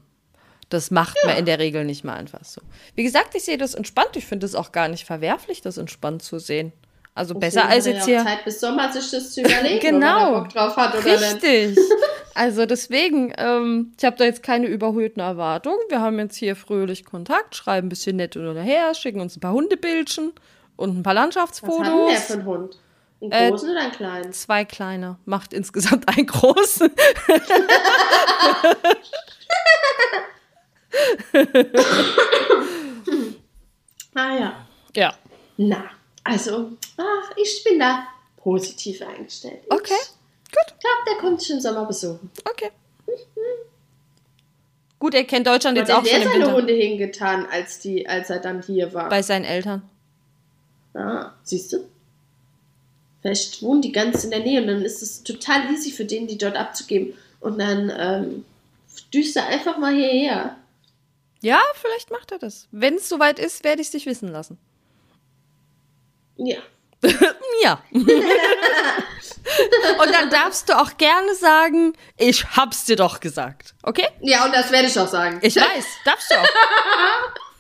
das 0.72 0.92
macht 0.92 1.18
man 1.26 1.38
in 1.38 1.46
der 1.46 1.60
Regel 1.60 1.86
nicht 1.86 2.04
mal 2.04 2.16
einfach 2.16 2.44
so. 2.44 2.62
Wie 2.96 3.04
gesagt, 3.04 3.36
ich 3.36 3.44
sehe 3.44 3.58
das 3.58 3.76
entspannt. 3.76 4.16
Ich 4.16 4.26
finde 4.26 4.46
es 4.46 4.56
auch 4.56 4.72
gar 4.72 4.88
nicht 4.88 5.06
verwerflich, 5.06 5.62
das 5.62 5.78
entspannt 5.78 6.24
zu 6.24 6.40
sehen. 6.40 6.72
Also 7.14 7.36
besser 7.36 7.64
Deswegen 7.70 7.74
als 7.74 7.86
jetzt 7.86 8.00
ja 8.00 8.06
hier. 8.06 8.24
Zeit 8.24 8.46
bis 8.46 8.60
Sommer 8.62 8.92
sich 8.92 9.12
das 9.12 9.32
zu 9.34 9.42
überlegen, 9.42 9.80
Genau. 9.82 10.38
ob 10.38 10.44
Bock 10.46 10.54
drauf 10.54 10.76
hat 10.78 10.96
oder 10.96 11.04
nicht. 11.04 11.44
Richtig. 11.44 11.78
Also 12.34 12.66
deswegen, 12.66 13.34
ähm, 13.38 13.92
ich 14.00 14.06
habe 14.06 14.16
da 14.16 14.24
jetzt 14.24 14.42
keine 14.42 14.68
überhöhten 14.68 15.20
Erwartungen. 15.20 15.78
Wir 15.90 16.00
haben 16.00 16.18
jetzt 16.18 16.38
hier 16.38 16.56
fröhlich 16.56 17.04
Kontakt, 17.04 17.58
schreiben 17.58 17.88
ein 17.88 17.90
bisschen 17.90 18.16
nett 18.16 18.38
oder 18.38 18.62
her, 18.62 18.94
schicken 18.96 19.20
uns 19.20 19.36
ein 19.36 19.42
paar 19.42 19.52
Hundebildchen 19.52 20.32
und 20.78 20.98
ein 20.98 21.04
paar 21.04 21.14
Was 21.14 21.24
hat 21.24 21.34
denn 21.34 21.84
der 21.84 21.84
Landschaftsfotos. 21.84 22.24
für 22.24 22.34
ein 22.36 22.46
Hund? 22.46 22.80
Einen 23.22 23.32
Äh, 23.34 23.50
großen 23.50 23.70
oder 23.70 23.82
einen 23.82 23.92
kleinen? 23.92 24.32
Zwei 24.32 24.64
kleine. 24.64 25.18
Macht 25.26 25.52
insgesamt 25.52 26.08
einen 26.08 26.26
großen. 26.26 26.90
Ah 34.14 34.36
ja. 34.38 34.68
Ja. 34.96 35.14
Na, 35.58 35.86
also, 36.24 36.72
ach, 36.98 37.32
ich 37.42 37.64
bin 37.64 37.80
da 37.80 38.06
positiv 38.38 39.02
eingestellt. 39.02 39.62
Ich 39.66 39.72
Okay. 39.72 39.94
Gut. 39.94 40.80
glaube, 40.80 41.04
der 41.08 41.16
kommt 41.16 41.42
schon 41.44 41.56
im 41.58 41.62
Sommer 41.62 41.86
besuchen. 41.86 42.30
Okay. 42.50 42.72
Gut, 45.00 45.14
er 45.16 45.24
kennt 45.24 45.48
Deutschland 45.48 45.78
jetzt 45.78 45.88
Jetzt 45.88 45.98
auch 45.98 46.06
schon 46.06 46.10
der 46.20 46.24
im 46.24 46.28
seine 46.28 46.44
Winter. 46.44 46.56
Hunde 46.58 46.74
hingetan, 46.74 47.46
als, 47.50 47.80
die, 47.80 48.08
als 48.08 48.30
er 48.30 48.40
dann 48.40 48.62
hier 48.62 48.94
war. 48.94 49.08
Bei 49.10 49.22
seinen 49.22 49.46
Eltern. 49.46 49.82
Ah, 50.94 51.32
siehst 51.44 51.72
du? 51.74 51.88
Vielleicht 53.22 53.64
wohnen 53.64 53.82
die 53.82 53.92
ganz 53.94 54.24
in 54.26 54.32
der 54.32 54.40
Nähe 54.42 54.62
und 54.62 54.68
dann 54.68 54.82
ist 54.84 55.02
es 55.02 55.24
total 55.24 55.72
easy 55.72 55.92
für 55.92 56.06
den, 56.06 56.28
die 56.28 56.38
dort 56.38 56.58
abzugeben. 56.58 57.14
Und 57.40 57.60
dann 57.60 57.92
ähm, 57.98 58.46
düst 59.14 59.38
er 59.38 59.48
einfach 59.48 59.78
mal 59.78 59.94
hierher. 59.96 60.58
Ja, 61.42 61.60
vielleicht 61.74 62.12
macht 62.12 62.32
er 62.32 62.40
das. 62.40 62.68
Wenn 62.72 62.96
es 62.96 63.10
soweit 63.10 63.40
ist, 63.40 63.64
werde 63.64 63.82
ich 63.82 63.88
es 63.88 63.92
dich 63.92 64.06
wissen 64.06 64.30
lassen. 64.30 64.58
Ja. 66.38 66.58
Ja. 67.64 67.84
Und 67.92 68.04
dann 70.12 70.30
darfst 70.32 70.70
du 70.70 70.80
auch 70.80 70.98
gerne 70.98 71.36
sagen, 71.36 71.94
ich 72.18 72.44
hab's 72.56 72.86
dir 72.86 72.96
doch 72.96 73.20
gesagt. 73.20 73.76
Okay? 73.84 74.08
Ja, 74.22 74.46
und 74.46 74.54
das 74.54 74.72
werde 74.72 74.88
ich 74.88 75.00
auch 75.00 75.08
sagen. 75.08 75.40
Ich 75.42 75.56
weiß, 75.56 75.86
darfst 76.06 76.32
du 76.32 76.36
auch. 76.36 76.48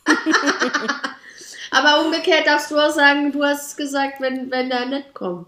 Aber 1.71 2.05
umgekehrt 2.05 2.47
darfst 2.47 2.71
du 2.71 2.79
auch 2.79 2.91
sagen, 2.91 3.31
du 3.31 3.43
hast 3.43 3.77
gesagt, 3.77 4.21
wenn, 4.21 4.49
wenn 4.51 4.71
er 4.71 4.85
nicht 4.87 5.13
kommt. 5.13 5.47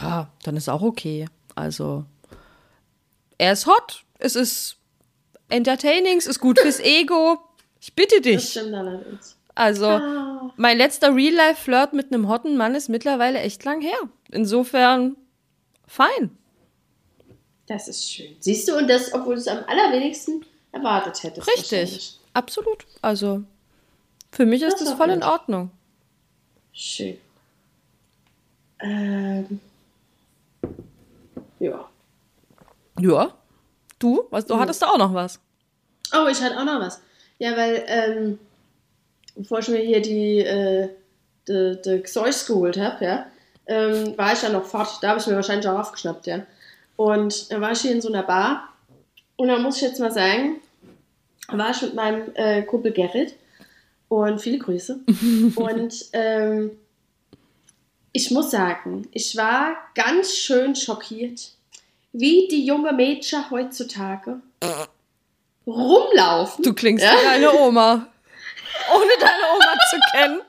Ja, 0.00 0.28
dann 0.42 0.56
ist 0.56 0.68
auch 0.68 0.82
okay. 0.82 1.26
Also, 1.54 2.04
er 3.38 3.52
ist 3.52 3.66
hot, 3.66 4.04
es 4.18 4.36
ist 4.36 4.76
entertaining, 5.48 6.18
es 6.18 6.26
ist 6.26 6.40
gut 6.40 6.58
fürs 6.60 6.80
Ego. 6.80 7.38
Ich 7.80 7.94
bitte 7.94 8.16
Das 8.16 8.22
dich. 8.22 8.50
stimmt 8.50 8.74
allerdings. 8.74 9.36
Also, 9.54 9.86
Ah. 9.86 10.52
mein 10.56 10.76
letzter 10.76 11.14
Real-Life-Flirt 11.14 11.92
mit 11.94 12.12
einem 12.12 12.28
hotten 12.28 12.56
Mann 12.56 12.74
ist 12.74 12.88
mittlerweile 12.88 13.38
echt 13.40 13.64
lang 13.64 13.80
her. 13.80 13.96
Insofern, 14.30 15.16
fein. 15.86 16.36
Das 17.66 17.88
ist 17.88 18.12
schön. 18.12 18.36
Siehst 18.40 18.68
du, 18.68 18.76
und 18.76 18.88
das, 18.88 19.12
obwohl 19.14 19.34
du 19.34 19.40
es 19.40 19.48
am 19.48 19.64
allerwenigsten 19.66 20.44
erwartet 20.72 21.22
hättest. 21.22 21.48
Richtig. 21.48 22.18
Absolut. 22.34 22.86
Also, 23.02 23.42
für 24.30 24.44
mich 24.46 24.62
ist 24.62 24.74
Das 24.74 24.80
das 24.80 24.88
ist 24.90 24.96
voll 24.96 25.10
auch 25.10 25.14
in 25.14 25.20
gut. 25.20 25.28
Ordnung. 25.30 25.70
Schön. 26.72 27.16
Ähm. 28.80 29.60
Ja. 31.58 31.88
Ja. 33.00 33.34
Du? 33.98 34.26
Was, 34.30 34.46
du 34.46 34.58
hattest 34.58 34.82
da 34.82 34.86
auch 34.88 34.98
noch 34.98 35.14
was. 35.14 35.40
Oh, 36.12 36.26
ich 36.28 36.40
hatte 36.40 36.58
auch 36.58 36.64
noch 36.64 36.80
was. 36.80 37.00
Ja, 37.38 37.56
weil, 37.56 37.84
ähm, 37.86 38.38
bevor 39.34 39.58
ich 39.60 39.68
mir 39.68 39.80
hier 39.80 40.00
die, 40.00 40.40
äh, 40.40 40.88
die, 41.48 41.78
die 41.84 42.02
Zeugs 42.04 42.46
geholt 42.46 42.78
habe, 42.78 43.04
ja, 43.04 43.26
ähm, 43.66 44.16
war 44.16 44.32
ich 44.32 44.42
ja 44.42 44.48
noch 44.48 44.64
fort. 44.64 44.98
Da 45.00 45.10
habe 45.10 45.20
ich 45.20 45.26
mir 45.26 45.36
wahrscheinlich 45.36 45.68
auch 45.68 45.78
aufgeschnappt, 45.78 46.26
ja. 46.26 46.46
Und 46.96 47.50
dann 47.50 47.60
war 47.60 47.72
ich 47.72 47.80
hier 47.80 47.92
in 47.92 48.00
so 48.00 48.08
einer 48.08 48.22
Bar. 48.22 48.68
Und 49.36 49.48
da 49.48 49.58
muss 49.58 49.76
ich 49.76 49.82
jetzt 49.82 50.00
mal 50.00 50.12
sagen, 50.12 50.60
war 51.48 51.70
ich 51.70 51.82
mit 51.82 51.94
meinem 51.94 52.34
äh, 52.34 52.62
Kumpel 52.62 52.92
Gerrit. 52.92 53.34
Und 54.08 54.40
viele 54.40 54.58
Grüße. 54.58 55.00
und 55.56 55.94
ähm, 56.12 56.70
ich 58.12 58.30
muss 58.30 58.50
sagen, 58.50 59.08
ich 59.12 59.36
war 59.36 59.76
ganz 59.94 60.34
schön 60.34 60.74
schockiert, 60.74 61.55
wie 62.18 62.48
die 62.48 62.64
junge 62.64 62.92
Mädchen 62.92 63.50
heutzutage 63.50 64.40
rumlaufen. 65.66 66.64
Du 66.64 66.72
klingst 66.74 67.04
Ja. 67.04 67.12
wie 67.12 67.24
deine 67.24 67.52
Oma. 67.52 68.06
Ohne 68.94 69.12
deine 69.20 69.44
Oma 69.54 69.74
zu 69.90 69.96
kennen. 70.12 70.40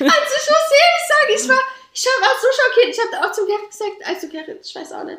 Also 0.00 0.34
ich 0.40 0.50
muss 0.50 0.68
ehrlich 0.80 1.04
sagen, 1.08 1.30
ich 1.34 1.48
war, 1.48 1.62
ich 1.94 2.06
war 2.06 2.34
so 2.40 2.48
schockiert. 2.52 2.96
Ich 2.96 3.00
habe 3.00 3.26
auch 3.26 3.32
zum 3.32 3.46
Gerrit 3.46 3.70
gesagt, 3.70 3.92
also 4.04 4.28
Gerrit, 4.28 4.64
ich 4.66 4.74
weiß 4.74 4.92
auch 4.92 5.04
nicht. 5.04 5.18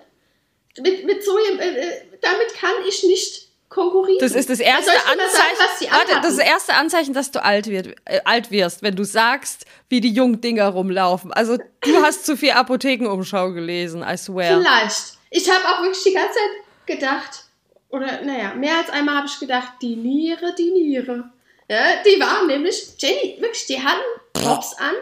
Mit, 0.80 1.06
mit 1.06 1.24
so 1.24 1.38
äh, 1.38 1.52
äh, 1.60 2.02
damit 2.22 2.54
kann 2.56 2.74
ich 2.88 3.04
nicht 3.04 3.43
konkurrieren. 3.74 4.20
Das 4.20 4.34
ist 4.34 4.50
das 4.50 4.60
erste 4.60 4.92
sagen, 4.92 5.00
Anzeichen. 5.12 5.78
die 5.82 5.92
warte, 5.92 6.22
das 6.22 6.38
das 6.38 6.46
erste 6.46 6.74
Anzeichen, 6.76 7.14
dass 7.14 7.32
du 7.32 7.44
alt, 7.44 7.68
wird, 7.68 7.96
äh, 8.06 8.22
alt 8.26 8.52
wirst, 8.52 8.84
wenn 8.84 8.96
du 8.96 9.04
sagst, 9.04 9.66
wie 9.90 10.02
die 10.02 10.12
jungen 10.12 10.42
Dinger 10.42 10.70
rumlaufen. 10.70 11.34
Also 11.34 11.58
du 11.58 11.96
hast 12.04 12.26
zu 12.26 12.38
viel 12.38 12.52
Apothekenumschau 12.52 13.52
gelesen, 13.52 14.04
I 14.08 14.18
swear. 14.18 14.60
Vielleicht. 14.60 15.18
Ich 15.30 15.50
habe 15.50 15.68
auch 15.68 15.82
wirklich 15.82 16.04
die 16.04 16.14
ganze 16.14 16.34
Zeit 16.34 16.86
gedacht, 16.86 17.46
oder 17.90 18.22
naja, 18.22 18.54
mehr 18.56 18.78
als 18.78 18.90
einmal 18.90 19.18
habe 19.18 19.28
ich 19.28 19.40
gedacht, 19.40 19.74
die 19.82 19.96
Niere, 19.96 20.54
die 20.58 20.72
Niere. 20.72 21.26
Ja, 21.70 22.04
die 22.06 22.20
waren 22.20 22.48
nämlich, 22.48 22.94
Jenny, 22.98 23.38
wirklich, 23.40 23.66
die 23.66 23.82
hatten 23.82 24.02
Tops 24.34 24.76
an. 24.78 24.94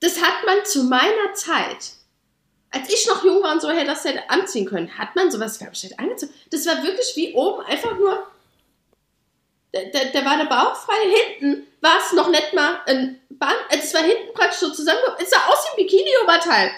Das 0.00 0.20
hat 0.20 0.44
man 0.44 0.64
zu 0.64 0.84
meiner 0.84 1.32
Zeit, 1.34 1.92
als 2.76 2.92
ich 2.92 3.06
noch 3.06 3.24
jung 3.24 3.42
war 3.42 3.52
und 3.52 3.62
so 3.62 3.70
hätte 3.70 3.86
das 3.86 4.04
hätte 4.04 4.28
anziehen 4.28 4.66
können, 4.66 4.98
hat 4.98 5.16
man 5.16 5.30
sowas, 5.30 5.58
glaube 5.58 5.72
ich, 5.74 5.82
nicht 5.82 5.98
angezogen. 5.98 6.32
Das 6.50 6.66
war 6.66 6.82
wirklich 6.82 7.12
wie 7.16 7.32
oben 7.34 7.64
einfach 7.64 7.96
nur, 7.96 8.26
da, 9.72 9.80
da, 9.92 9.98
da 10.12 10.24
war 10.24 10.36
der 10.36 10.44
Bauch 10.44 10.76
frei, 10.76 10.94
hinten 11.38 11.66
war 11.80 11.98
es 11.98 12.12
noch 12.12 12.28
nicht 12.28 12.52
mal 12.54 12.80
ein 12.86 13.20
Band, 13.30 13.56
es 13.70 13.94
war 13.94 14.02
hinten 14.02 14.34
praktisch 14.34 14.60
so 14.60 14.72
zusammen, 14.72 14.98
es 15.22 15.30
sah 15.30 15.38
aus 15.48 15.64
wie 15.64 15.82
ein 15.82 15.86
Bikini-Oberteil. 15.86 16.70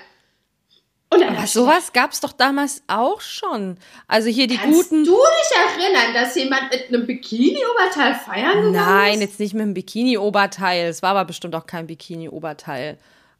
Und 1.11 1.22
Aber 1.22 1.46
sowas 1.46 1.94
gab 1.94 2.12
es 2.12 2.20
doch 2.20 2.32
damals 2.32 2.82
auch 2.86 3.22
schon. 3.22 3.78
Also 4.09 4.28
hier 4.28 4.46
die 4.46 4.59
Kannst 4.59 4.90
guten. 4.90 5.05
du 5.05 5.16
dich 5.16 5.80
erinnern, 5.80 6.12
dass 6.12 6.34
jemand 6.34 6.70
mit 6.70 6.88
einem 6.88 7.07
Bikini-Oberteil 7.07 8.14
feiern 8.14 8.57
gegangen 8.57 8.72
Nein, 8.72 9.14
ist? 9.14 9.20
jetzt 9.20 9.40
nicht 9.40 9.55
mit 9.55 9.62
einem 9.62 9.72
Bikini-Oberteil. 9.74 10.86
Es 10.86 11.03
war 11.03 11.12
aber 11.12 11.24
bestimmt 11.24 11.55
auch 11.55 11.64
kein 11.64 11.86
Bikini-Oberteil. 11.86 12.99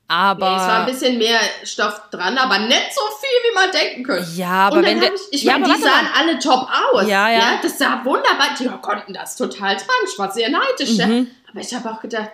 Aber. 0.09 0.49
Nee, 0.49 0.57
es 0.57 0.63
war 0.63 0.81
ein 0.81 0.87
bisschen 0.87 1.19
mehr 1.19 1.41
Stoff 1.65 2.01
dran, 2.11 2.39
aber 2.39 2.59
nicht 2.61 2.95
so 2.95 3.03
viel, 3.21 3.51
wie 3.51 3.55
man 3.55 3.71
denken 3.71 4.03
könnte. 4.03 4.31
ja, 4.35 4.69
aber 4.69 4.83
wenn 4.83 5.01
der. 5.01 5.13
ich, 5.15 5.21
ich 5.31 5.43
ja, 5.43 5.59
meine, 5.59 5.75
die 5.75 5.83
sahen 5.83 6.05
mal. 6.05 6.13
alle 6.17 6.39
top 6.39 6.67
aus. 6.93 7.07
Ja, 7.07 7.31
ja. 7.31 7.59
Das 7.63 7.77
sah 7.77 8.03
wunderbar. 8.05 8.49
Die 8.59 8.67
konnten 8.81 9.13
das 9.13 9.37
total 9.37 9.77
tragen. 9.77 10.07
Ich 10.11 10.19
war 10.19 10.33
sehr 10.33 10.49
neidisch. 10.49 10.97
Ja. 10.97 11.07
Mhm. 11.07 11.29
Aber 11.51 11.61
ich 11.61 11.75
habe 11.75 11.91
auch 11.91 12.01
gedacht, 12.01 12.31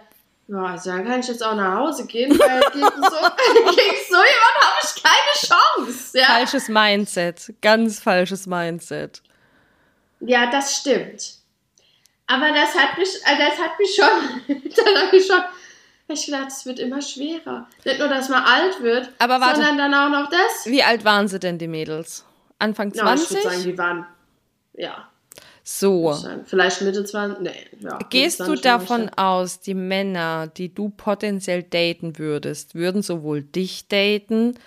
ja, 0.47 0.62
also 0.62 0.91
dann 0.91 1.05
kann 1.05 1.20
ich 1.20 1.29
jetzt 1.29 1.43
auch 1.43 1.57
nach 1.57 1.79
Hause 1.79 2.07
gehen, 2.07 2.39
weil 2.39 2.61
gegen 2.72 2.85
so, 2.85 2.91
gegen 2.91 3.99
so 4.09 4.16
jemand 4.16 4.57
habe 4.61 4.81
ich 4.83 5.03
keine 5.03 5.35
Chance. 5.35 6.18
Ja. 6.18 6.27
Falsches 6.27 6.68
Mindset. 6.68 7.55
Ganz 7.61 7.99
falsches 7.99 8.47
Mindset. 8.47 9.22
Ja, 10.20 10.51
das 10.51 10.77
stimmt. 10.77 11.35
Aber 12.27 12.49
das 12.53 12.75
hat 12.75 12.97
mich, 12.99 13.09
äh, 13.25 13.39
das 13.39 13.59
hat 13.59 13.79
mich 13.79 13.95
schon, 13.95 14.62
das 14.75 15.03
hat 15.03 15.12
mich 15.12 15.27
schon, 15.27 15.43
ich 16.09 16.27
gedacht, 16.27 16.49
es 16.49 16.67
wird 16.67 16.79
immer 16.79 17.01
schwerer. 17.01 17.67
Nicht 17.85 17.99
nur, 17.99 18.09
dass 18.09 18.29
man 18.29 18.43
alt 18.43 18.83
wird, 18.83 19.11
Aber 19.19 19.41
warte. 19.41 19.63
sondern 19.63 19.79
dann 19.91 19.95
auch 19.95 20.11
noch 20.11 20.31
das. 20.31 20.67
Wie 20.67 20.83
alt 20.83 21.05
waren 21.05 21.29
sie 21.29 21.39
denn, 21.39 21.59
die 21.59 21.69
Mädels? 21.69 22.25
Anfang 22.59 22.93
Ja, 22.95 23.15
ich 23.15 23.23
20? 23.23 23.31
würde 23.31 23.43
sagen, 23.43 23.63
die 23.65 23.79
waren, 23.79 24.07
ja, 24.75 25.09
so. 25.67 26.15
vielleicht 26.45 26.83
Mitte 26.83 27.05
20, 27.05 27.41
nee, 27.41 27.51
ja. 27.81 27.99
Gehst 28.11 28.39
Mitte 28.41 28.53
du 28.53 28.57
20 28.61 28.65
war 28.71 28.83
ich 28.83 28.89
davon 28.89 29.09
aus, 29.17 29.61
die 29.61 29.75
Männer, 29.75 30.47
die 30.47 30.73
du 30.75 30.91
potenziell 30.91 31.63
daten 31.63 32.19
würdest, 32.19 32.75
würden 32.75 33.01
sowohl 33.03 33.43
dich 33.43 33.89
daten, 33.89 34.59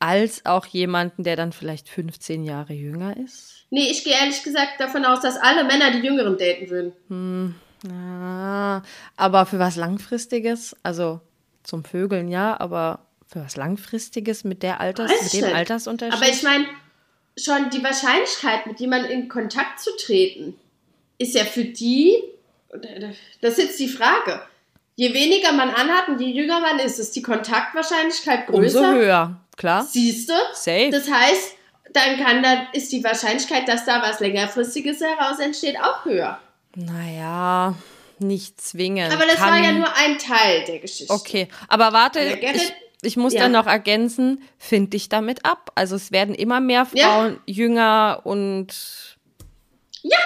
als 0.00 0.44
auch 0.44 0.66
jemanden, 0.66 1.22
der 1.22 1.36
dann 1.36 1.52
vielleicht 1.52 1.88
15 1.88 2.42
Jahre 2.42 2.72
jünger 2.72 3.16
ist? 3.16 3.66
Nee, 3.70 3.88
ich 3.88 4.02
gehe 4.02 4.14
ehrlich 4.14 4.42
gesagt 4.42 4.80
davon 4.80 5.04
aus, 5.04 5.20
dass 5.20 5.36
alle 5.36 5.62
Männer 5.62 5.92
die 5.92 6.04
Jüngeren 6.04 6.36
daten 6.36 6.68
würden. 6.68 7.54
Ah, 7.90 8.82
aber 9.16 9.46
für 9.46 9.58
was 9.58 9.76
Langfristiges, 9.76 10.76
also 10.82 11.20
zum 11.62 11.84
Vögeln 11.84 12.28
ja, 12.28 12.58
aber 12.60 13.00
für 13.26 13.40
was 13.40 13.56
Langfristiges 13.56 14.44
mit 14.44 14.62
der 14.62 14.80
Alters, 14.80 15.10
Weiß 15.10 15.32
mit 15.32 15.42
dem. 15.42 15.54
Altersunterschied? 15.54 16.20
Aber 16.20 16.30
ich 16.30 16.42
meine, 16.42 16.66
schon 17.36 17.70
die 17.70 17.82
Wahrscheinlichkeit, 17.82 18.66
mit 18.66 18.78
jemandem 18.80 19.10
in 19.10 19.28
Kontakt 19.28 19.80
zu 19.80 19.90
treten, 19.96 20.54
ist 21.18 21.34
ja 21.34 21.44
für 21.44 21.64
die, 21.64 22.16
das 23.40 23.52
ist 23.52 23.58
jetzt 23.58 23.80
die 23.80 23.88
Frage. 23.88 24.42
Je 24.94 25.14
weniger 25.14 25.52
man 25.52 25.70
anhat 25.70 26.08
und 26.08 26.20
je 26.20 26.28
jünger 26.28 26.60
man 26.60 26.78
ist, 26.78 26.98
ist 26.98 27.16
die 27.16 27.22
Kontaktwahrscheinlichkeit 27.22 28.48
Umso 28.48 28.80
größer. 28.80 28.94
höher, 28.94 29.40
klar. 29.56 29.84
Siehst 29.84 30.28
du? 30.28 30.34
Safe. 30.52 30.90
Das 30.90 31.10
heißt, 31.10 31.54
dann 31.92 32.18
kann 32.18 32.42
da, 32.42 32.66
ist 32.72 32.92
die 32.92 33.02
Wahrscheinlichkeit, 33.02 33.66
dass 33.66 33.86
da 33.86 34.02
was 34.02 34.20
längerfristiges 34.20 35.00
heraus 35.00 35.38
entsteht, 35.38 35.78
auch 35.80 36.04
höher. 36.04 36.38
Naja, 36.74 37.74
nicht 38.18 38.60
zwingend. 38.60 39.12
Aber 39.12 39.26
das 39.26 39.40
war 39.40 39.50
Kann- 39.50 39.64
ja 39.64 39.72
nur 39.72 39.94
ein 39.96 40.18
Teil 40.18 40.64
der 40.64 40.78
Geschichte. 40.78 41.12
Okay, 41.12 41.48
aber 41.68 41.92
warte, 41.92 42.20
ich, 42.20 42.72
ich 43.02 43.16
muss 43.16 43.32
Ja. 43.34 43.40
dann 43.42 43.52
noch 43.52 43.66
ergänzen, 43.66 44.42
find 44.58 44.92
dich 44.92 45.08
damit 45.08 45.44
ab. 45.44 45.70
Also 45.74 45.96
es 45.96 46.12
werden 46.12 46.34
immer 46.34 46.60
mehr 46.60 46.86
Ja. 46.94 47.06
Frauen 47.08 47.40
jünger 47.46 48.20
und 48.24 48.68
Ja. 50.02 50.18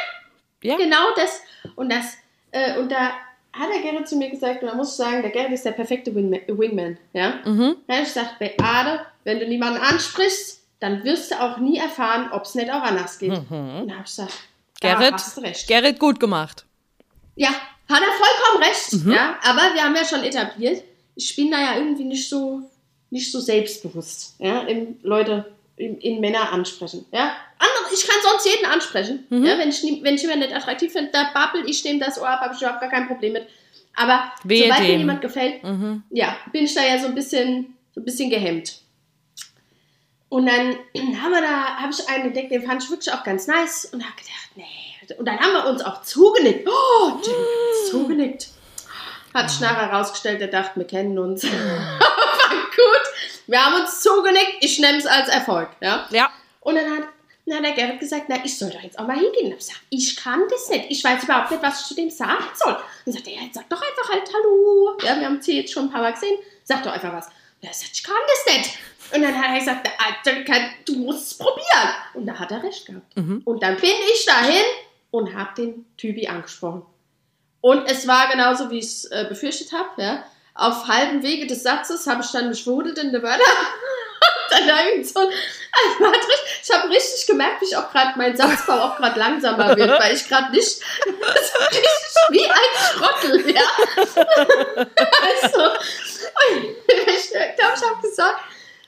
ja, 0.62 0.76
Genau 0.76 1.14
das. 1.16 1.40
Und 1.74 1.90
das, 1.90 2.14
äh, 2.52 2.78
und 2.78 2.90
da 2.92 3.10
hat 3.52 3.70
der 3.74 3.80
Gerrit 3.82 4.06
zu 4.06 4.16
mir 4.16 4.28
gesagt, 4.30 4.62
und 4.62 4.68
da 4.68 4.74
muss 4.74 4.90
ich 4.90 4.96
sagen, 4.96 5.22
der 5.22 5.30
Gerrit 5.30 5.52
ist 5.52 5.64
der 5.64 5.72
perfekte 5.72 6.14
Wingman. 6.14 6.98
Ja? 7.14 7.40
Mhm. 7.44 7.76
Da 7.86 7.94
ich 7.98 8.04
gesagt, 8.04 8.38
Beate, 8.38 9.00
wenn 9.24 9.40
du 9.40 9.48
niemanden 9.48 9.80
ansprichst, 9.80 10.60
dann 10.80 11.02
wirst 11.04 11.30
du 11.30 11.40
auch 11.40 11.56
nie 11.56 11.78
erfahren, 11.78 12.30
ob 12.32 12.42
es 12.44 12.54
nicht 12.54 12.70
auch 12.70 12.82
anders 12.82 13.18
geht. 13.18 13.32
Und 13.32 13.48
da 13.50 13.94
habe 13.94 14.02
ich 14.04 14.10
gesagt, 14.10 14.30
Mhm. 14.32 14.36
Gerrit, 14.80 15.12
hast 15.14 15.36
du 15.36 15.40
recht. 15.40 15.66
Gerrit, 15.68 15.98
gut 15.98 16.20
gemacht. 16.20 16.64
Ja, 17.34 17.48
hat 17.48 18.00
er 18.02 18.12
vollkommen 18.12 18.62
recht. 18.64 18.92
Mhm. 19.04 19.12
Ja, 19.12 19.36
aber 19.42 19.74
wir 19.74 19.82
haben 19.82 19.94
ja 19.96 20.04
schon 20.04 20.22
etabliert, 20.24 20.82
ich 21.14 21.34
bin 21.36 21.50
da 21.50 21.60
ja 21.60 21.76
irgendwie 21.78 22.04
nicht 22.04 22.28
so, 22.28 22.62
nicht 23.10 23.30
so 23.32 23.40
selbstbewusst. 23.40 24.34
Ja, 24.38 24.60
in 24.62 24.98
Leute, 25.02 25.52
in, 25.76 25.98
in 25.98 26.20
Männer 26.20 26.52
ansprechen. 26.52 27.06
Ja, 27.12 27.36
andere, 27.58 27.94
ich 27.94 28.06
kann 28.06 28.16
sonst 28.22 28.46
jeden 28.46 28.66
ansprechen. 28.66 29.26
Mhm. 29.30 29.44
Ja, 29.44 29.58
wenn 29.58 29.68
ich, 29.68 29.82
wenn 30.02 30.14
ich 30.14 30.22
jemanden 30.22 30.44
nicht 30.46 30.54
attraktiv 30.56 30.92
finde, 30.92 31.10
da 31.12 31.30
babbel 31.32 31.68
ich 31.68 31.82
dem 31.82 32.00
das 32.00 32.18
Ohr 32.20 32.28
ab, 32.28 32.40
habe 32.40 32.54
ich 32.54 32.60
überhaupt 32.60 32.80
gar 32.80 32.90
kein 32.90 33.06
Problem 33.06 33.32
mit. 33.34 33.46
Aber 33.94 34.30
Wehe 34.44 34.64
sobald 34.64 34.80
mir 34.82 34.88
dem. 34.88 34.98
jemand 35.00 35.20
gefällt, 35.22 35.62
Mhm. 35.62 36.02
ja, 36.10 36.36
bin 36.52 36.64
ich 36.64 36.74
da 36.74 36.82
ja 36.84 36.98
so 36.98 37.06
ein 37.06 37.14
bisschen, 37.14 37.74
so 37.94 38.00
ein 38.00 38.04
bisschen 38.04 38.28
gehemmt. 38.28 38.80
Und 40.28 40.46
dann 40.46 40.78
haben 41.22 41.32
wir 41.32 41.40
da, 41.40 41.76
habe 41.76 41.92
ich 41.92 42.08
einen 42.08 42.26
entdeckt, 42.26 42.50
den 42.50 42.66
fand 42.66 42.82
ich 42.82 42.90
wirklich 42.90 43.12
auch 43.12 43.22
ganz 43.22 43.46
nice 43.46 43.86
und 43.86 44.02
habe 44.02 44.16
gedacht, 44.16 44.50
nee. 44.54 44.64
Und 45.18 45.26
dann 45.26 45.38
haben 45.38 45.52
wir 45.52 45.66
uns 45.66 45.82
auch 45.82 46.02
zugenickt. 46.02 46.68
Oh, 46.68 47.12
Jim, 47.22 47.90
zugenickt. 47.90 48.48
Hat 49.32 49.50
sich 49.50 49.60
nachher 49.60 49.90
herausgestellt, 49.90 50.40
der 50.40 50.48
dachte, 50.48 50.80
wir 50.80 50.86
kennen 50.86 51.18
uns. 51.18 51.44
War 51.44 52.50
gut. 52.74 53.06
Wir 53.46 53.64
haben 53.64 53.80
uns 53.80 54.00
zugenickt, 54.00 54.56
ich 54.60 54.78
nehme 54.80 54.98
es 54.98 55.06
als 55.06 55.28
Erfolg, 55.28 55.68
ja. 55.80 56.06
Ja. 56.10 56.30
Und 56.60 56.74
dann 56.74 56.90
hat, 56.90 57.08
dann 57.44 57.58
hat 57.58 57.64
der 57.64 57.72
Gerrit 57.72 58.00
gesagt, 58.00 58.24
na, 58.28 58.44
ich 58.44 58.58
soll 58.58 58.70
doch 58.70 58.80
jetzt 58.80 58.98
auch 58.98 59.06
mal 59.06 59.16
hingehen. 59.16 59.46
Und 59.46 59.52
ich 59.52 59.58
gesagt, 59.58 59.80
ich 59.90 60.16
kann 60.16 60.42
das 60.50 60.68
nicht. 60.68 60.86
Ich 60.88 61.04
weiß 61.04 61.22
überhaupt 61.22 61.52
nicht, 61.52 61.62
was 61.62 61.82
ich 61.82 61.86
zu 61.86 61.94
dem 61.94 62.10
sagen 62.10 62.44
soll. 62.54 62.72
Und 62.72 62.82
dann 63.04 63.14
sagt 63.14 63.28
er, 63.28 63.34
ja, 63.34 63.42
sag 63.52 63.68
doch 63.68 63.80
einfach 63.80 64.12
halt 64.12 64.28
Hallo. 64.34 64.96
Ja, 65.04 65.20
wir 65.20 65.26
haben 65.26 65.40
sie 65.40 65.60
jetzt 65.60 65.72
schon 65.72 65.84
ein 65.84 65.92
paar 65.92 66.02
Mal 66.02 66.12
gesehen. 66.12 66.38
Sag 66.64 66.82
doch 66.82 66.92
einfach 66.92 67.12
was. 67.12 67.26
Und 67.26 67.68
er 67.68 67.72
sagt, 67.72 67.92
ich 67.92 68.02
kann 68.02 68.16
das 68.26 68.54
nicht. 68.56 68.78
Und 69.12 69.22
dann 69.22 69.36
hat 69.36 69.50
er 69.52 69.58
gesagt, 69.58 69.88
dann 70.24 70.44
kann, 70.44 70.70
du 70.84 70.96
musst 70.96 71.32
es 71.32 71.38
probieren. 71.38 71.88
Und 72.14 72.26
da 72.26 72.38
hat 72.38 72.50
er 72.50 72.62
recht 72.62 72.86
gehabt. 72.86 73.16
Und 73.16 73.62
dann 73.62 73.76
bin 73.76 73.90
ich 74.14 74.24
dahin 74.26 74.64
und 75.10 75.34
habe 75.34 75.54
den 75.56 75.86
Typi 75.96 76.26
angesprochen. 76.26 76.82
Und 77.60 77.90
es 77.90 78.06
war 78.06 78.30
genauso, 78.30 78.70
wie 78.70 78.78
ich 78.78 78.86
es 78.86 79.04
äh, 79.06 79.26
befürchtet 79.28 79.72
habe. 79.72 80.02
Ja. 80.02 80.24
Auf 80.54 80.86
halbem 80.88 81.22
Wege 81.22 81.46
des 81.46 81.62
Satzes 81.62 82.06
habe 82.06 82.22
ich 82.22 82.30
dann 82.30 82.52
der 83.12 83.22
Wörter. 83.22 83.42
dann 84.50 84.66
da 84.66 84.86
irgend 84.86 85.06
so, 85.06 85.20
also, 85.20 86.00
warte, 86.00 86.26
ich 86.62 86.70
habe 86.72 86.88
richtig 86.88 87.26
gemerkt, 87.26 87.60
wie 87.60 87.66
ich 87.66 87.76
auch 87.76 87.90
gerade 87.90 88.12
mein 88.16 88.36
Satzbau 88.36 88.74
auch 88.74 88.96
gerade 88.96 89.18
langsamer 89.18 89.76
wird, 89.76 90.00
weil 90.00 90.14
ich 90.14 90.28
gerade 90.28 90.52
nicht 90.52 90.68
so 91.04 91.64
richtig 91.64 92.16
wie 92.30 92.46
ein 92.46 92.56
Schrottel, 92.92 93.54
ja. 93.54 93.62
also, 95.42 95.64
und 95.64 96.76
ich 96.88 97.30
glaube, 97.30 97.74
ich 97.76 97.90
habe 97.90 98.02
gesagt, 98.02 98.40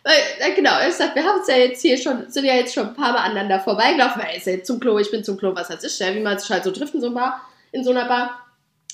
weil, 0.08 0.54
genau, 0.54 0.72
ich 0.88 0.94
sag, 0.94 1.14
wir 1.14 1.22
haben 1.22 1.40
es 1.42 1.48
ja 1.48 1.56
jetzt 1.56 1.82
hier 1.82 1.98
schon, 1.98 2.30
sind 2.30 2.46
ja 2.46 2.54
jetzt 2.54 2.72
schon 2.72 2.88
ein 2.88 2.94
paar 2.94 3.12
Mal 3.12 3.24
aneinander 3.24 3.60
vorbeigelaufen, 3.60 4.22
weil 4.22 4.30
er 4.30 4.36
ist 4.38 4.46
ja 4.46 4.54
jetzt 4.54 4.66
zum 4.66 4.80
Klo, 4.80 4.98
ich 4.98 5.10
bin 5.10 5.22
zum 5.22 5.36
Klo, 5.36 5.54
was 5.54 5.68
heißt 5.68 5.84
ich, 5.84 5.98
ja, 5.98 6.14
wie 6.14 6.20
man 6.20 6.38
sich 6.38 6.48
halt 6.48 6.64
so 6.64 6.70
trifft 6.70 6.94
in 6.94 7.02
so, 7.02 7.10
Bar, 7.12 7.42
in 7.72 7.84
so 7.84 7.90
einer 7.90 8.06
Bar. 8.06 8.40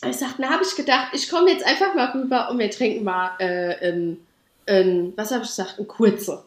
Und 0.03 0.11
ich 0.11 0.17
sag, 0.17 0.35
na, 0.39 0.51
habe 0.51 0.65
ich 0.65 0.75
gedacht, 0.75 1.09
ich 1.13 1.31
komme 1.31 1.53
jetzt 1.53 1.65
einfach 1.65 1.95
mal 1.95 2.11
rüber 2.11 2.51
und 2.51 2.59
wir 2.59 2.69
trinken 2.69 3.05
mal 3.05 3.31
äh, 3.39 3.89
ein, 3.89 4.27
ein, 4.67 5.13
was 5.15 5.31
habe 5.31 5.45
ich 5.45 5.51
gesagt, 5.51 5.79
ein 5.79 5.87
kurze. 5.87 6.43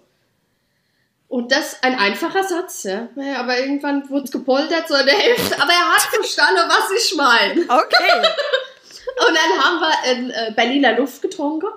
Und 1.30 1.54
das 1.54 1.82
ein 1.82 1.98
einfacher 1.98 2.44
Satz, 2.44 2.84
ja. 2.84 3.08
Naja, 3.16 3.40
aber 3.40 3.58
irgendwann 3.58 4.10
wurde 4.10 4.26
es 4.26 4.32
gepoltert, 4.32 4.90
so 4.90 4.96
in 4.96 5.06
der 5.06 5.16
Hälfte. 5.16 5.62
Aber 5.62 5.72
er 5.72 5.94
hat 5.94 6.02
verstanden, 6.02 6.64
was 6.68 6.92
ich 6.92 7.16
meine. 7.16 7.62
Okay. 7.62 8.28
Und 9.28 9.34
dann 9.34 9.64
haben 9.64 9.80
wir 9.80 10.12
in 10.12 10.30
äh, 10.30 10.52
Berliner 10.56 10.98
Luft 10.98 11.22
getrunken. 11.22 11.68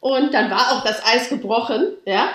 Und 0.00 0.32
dann 0.32 0.50
war 0.50 0.72
auch 0.72 0.84
das 0.84 1.04
Eis 1.04 1.28
gebrochen, 1.28 1.94
ja. 2.04 2.30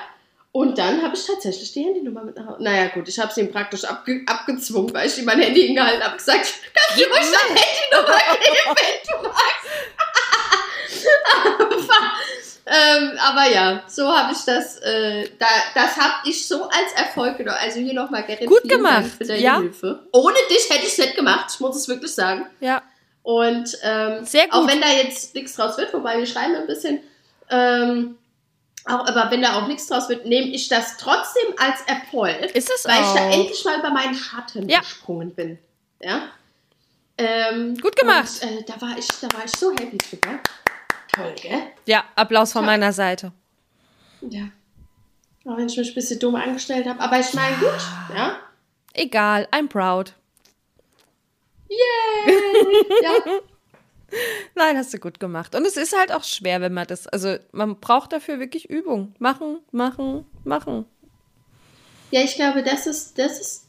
Und 0.52 0.78
dann 0.78 1.02
habe 1.02 1.16
ich 1.16 1.26
tatsächlich 1.26 1.72
die 1.74 1.84
Handynummer 1.84 2.24
mit 2.24 2.36
nach 2.36 2.46
Hause. 2.46 2.62
Naja, 2.62 2.88
gut, 2.90 3.08
ich 3.10 3.18
habe 3.20 3.34
sie 3.34 3.42
ihm 3.42 3.52
praktisch 3.52 3.86
abge 3.86 4.22
abgezwungen, 4.28 4.94
weil 4.94 5.08
ich 5.08 5.18
ihm 5.18 5.26
mein 5.26 5.40
Handy 5.40 5.62
hingehalten 5.66 6.04
habe. 6.04 6.16
gesagt, 6.16 6.54
kannst 6.76 7.04
du 7.04 7.10
ruhig 7.10 7.26
deine 7.32 7.60
Handynummer 7.60 8.20
geben, 8.44 8.76
wenn 8.78 9.02
du 9.10 9.30
magst. 9.30 9.74
aber, 11.60 11.82
ähm, 12.68 13.18
aber 13.18 13.52
ja, 13.52 13.84
so 13.88 14.08
habe 14.08 14.32
ich 14.32 14.46
das, 14.46 14.78
äh, 14.82 15.28
da, 15.40 15.48
das 15.74 15.98
habe 15.98 16.30
ich 16.30 16.48
so 16.48 16.66
als 16.66 16.94
Erfolg 16.98 17.38
genommen. 17.38 17.58
Also 17.60 17.80
hier 17.80 17.96
nochmal, 17.96 18.24
Gerrit, 18.24 18.48
Gut 18.48 18.70
gemacht, 18.70 19.06
Dank 19.06 19.14
für 19.18 19.24
deine 19.24 19.40
ja. 19.40 19.60
Hilfe. 19.60 20.08
Ohne 20.12 20.38
dich 20.52 20.70
hätte 20.70 20.86
ich 20.86 20.92
es 20.92 20.98
nicht 21.00 21.16
gemacht, 21.16 21.48
ich 21.52 21.60
muss 21.62 21.78
es 21.78 21.88
wirklich 21.88 22.14
sagen. 22.14 22.46
Ja. 22.60 22.84
Und 23.24 23.76
ähm, 23.82 24.24
Sehr 24.24 24.44
gut. 24.44 24.54
auch 24.54 24.68
wenn 24.68 24.82
da 24.82 24.88
jetzt 24.90 25.34
nichts 25.34 25.56
draus 25.56 25.78
wird, 25.80 25.92
wobei 25.96 26.20
wir 26.20 26.28
schreiben 26.28 26.56
ein 26.56 26.68
bisschen, 26.68 27.00
ähm, 27.50 28.18
auch, 28.86 29.08
aber 29.08 29.32
wenn 29.32 29.42
da 29.42 29.62
auch 29.62 29.68
nichts 29.68 29.88
draus 29.88 30.10
wird, 30.10 30.26
nehme 30.26 30.48
ich 30.48 30.68
das 30.68 30.98
trotzdem 30.98 31.54
als 31.58 31.82
Erfolg, 31.88 32.42
Ist 32.54 32.70
es 32.70 32.84
weil 32.86 33.02
ich 33.02 33.08
da 33.14 33.28
auch. 33.30 33.34
endlich 33.34 33.64
mal 33.66 33.80
über 33.80 33.92
meinen 33.92 34.14
Schatten 34.16 34.68
Ja. 34.68 34.80
gesprungen 34.80 35.34
bin. 35.34 35.58
Ja. 36.02 36.30
Ähm, 37.18 37.76
Gut 37.80 37.96
gemacht. 37.96 38.30
Und, 38.42 38.50
äh, 38.50 38.64
da, 38.66 38.82
war 38.82 38.98
ich, 38.98 39.08
da 39.22 39.28
war 39.38 39.46
ich 39.46 39.52
so 39.52 39.72
happy 39.72 39.98
drüber. 39.98 40.40
Toll, 41.14 41.34
gell? 41.42 41.62
Ja, 41.86 42.04
Applaus 42.16 42.52
von 42.52 42.64
Ja. 42.64 42.72
meiner 42.72 42.92
Seite. 42.92 43.32
Ja. 44.22 44.46
Auch 45.46 45.58
wenn 45.58 45.68
ich 45.68 45.78
mich 45.78 45.90
ein 45.90 45.94
bisschen 45.96 46.20
dumm 46.20 46.36
angestellt 46.36 46.88
habe. 46.88 47.00
Aber 47.00 47.20
ich 47.20 47.34
meine, 47.34 47.56
gut. 47.58 47.70
Ja. 48.16 48.38
Egal, 48.94 49.48
I'm 49.52 49.68
proud. 49.70 50.14
Yay! 51.70 51.78
ja. 53.02 53.12
Nein, 54.56 54.78
hast 54.78 54.94
du 54.94 54.98
gut 55.00 55.20
gemacht. 55.20 55.56
Und 55.56 55.66
es 55.66 55.78
ist 55.78 55.98
halt 55.98 56.12
auch 56.12 56.24
schwer, 56.24 56.62
wenn 56.62 56.74
man 56.74 56.88
das, 56.88 57.08
also 57.08 57.36
man 57.52 57.80
braucht 57.80 58.12
dafür 58.14 58.40
wirklich 58.40 58.70
Übung. 58.70 59.16
Machen, 59.20 59.60
machen, 59.72 60.26
machen. 60.44 60.86
ja, 62.12 62.22
ich 62.22 62.36
glaube, 62.36 62.64
das 62.64 62.88
ist, 62.88 63.18
das 63.18 63.40
ist, 63.40 63.68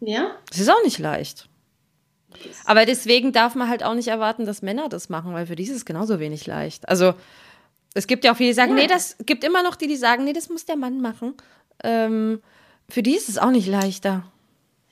ja. 0.00 0.36
Es 0.52 0.60
ist 0.60 0.68
auch 0.70 0.82
nicht 0.84 0.98
leicht. 0.98 1.48
Aber 2.64 2.84
deswegen 2.84 3.32
darf 3.32 3.54
man 3.54 3.68
halt 3.68 3.84
auch 3.84 3.94
nicht 3.94 4.08
erwarten, 4.08 4.44
dass 4.44 4.60
Männer 4.60 4.88
das 4.88 5.08
machen, 5.08 5.32
weil 5.34 5.46
für 5.46 5.56
die 5.56 5.62
ist 5.62 5.70
es 5.70 5.84
genauso 5.84 6.18
wenig 6.18 6.46
leicht. 6.46 6.88
Also 6.88 7.14
es 7.94 8.06
gibt 8.08 8.24
ja 8.24 8.32
auch 8.32 8.36
viele, 8.36 8.50
die 8.50 8.54
sagen, 8.54 8.76
Ja. 8.76 8.82
nee, 8.82 8.86
das 8.88 9.16
gibt 9.24 9.44
immer 9.44 9.62
noch 9.62 9.76
die, 9.76 9.86
die 9.86 9.96
sagen, 9.96 10.24
nee, 10.24 10.32
das 10.32 10.48
muss 10.48 10.64
der 10.66 10.76
Mann 10.76 11.00
machen. 11.00 11.34
Ähm, 11.82 12.42
für 12.88 13.02
die 13.02 13.16
ist 13.16 13.28
es 13.28 13.38
auch 13.38 13.50
nicht 13.52 13.68
leichter. 13.68 14.24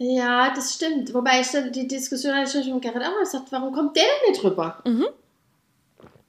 Ja, 0.02 0.52
das 0.52 0.74
stimmt. 0.74 1.14
Wobei 1.14 1.40
ich 1.40 1.48
dann 1.48 1.70
die 1.70 1.86
Diskussion 1.86 2.34
hatte 2.34 2.58
ich 2.58 2.64
schon 2.64 2.74
mit 2.74 2.82
Gerrit 2.82 3.02
auch 3.02 3.12
mal 3.12 3.20
gesagt, 3.20 3.46
warum 3.50 3.72
kommt 3.72 3.96
der 3.96 4.02
denn 4.02 4.32
nicht 4.32 4.42
rüber? 4.42 4.82
Mhm. 4.84 5.06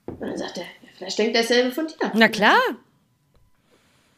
Und 0.06 0.22
dann 0.22 0.38
sagt 0.38 0.58
er, 0.58 0.64
ja, 0.64 0.90
vielleicht 0.96 1.18
denkt 1.18 1.36
derselbe 1.36 1.72
von 1.72 1.88
dir. 1.88 1.96
Na 2.14 2.28
klar. 2.28 2.60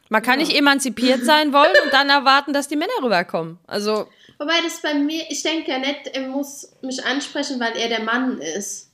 Man 0.10 0.22
kann 0.22 0.40
nicht 0.40 0.56
emanzipiert 0.56 1.24
sein 1.24 1.54
wollen 1.54 1.74
und 1.84 1.94
dann 1.94 2.10
erwarten, 2.10 2.54
dass 2.54 2.68
die 2.68 2.76
Männer 2.76 2.94
rüberkommen. 3.02 3.58
Also, 3.66 4.08
Wobei 4.38 4.62
das 4.62 4.82
bei 4.82 4.94
mir, 4.94 5.24
ich 5.30 5.42
denke 5.42 5.72
ja 5.72 5.80
nicht, 5.80 6.08
er 6.08 6.28
muss 6.28 6.74
mich 6.82 7.04
ansprechen, 7.06 7.60
weil 7.60 7.78
er 7.78 7.88
der 7.88 8.04
Mann 8.04 8.40
ist. 8.40 8.85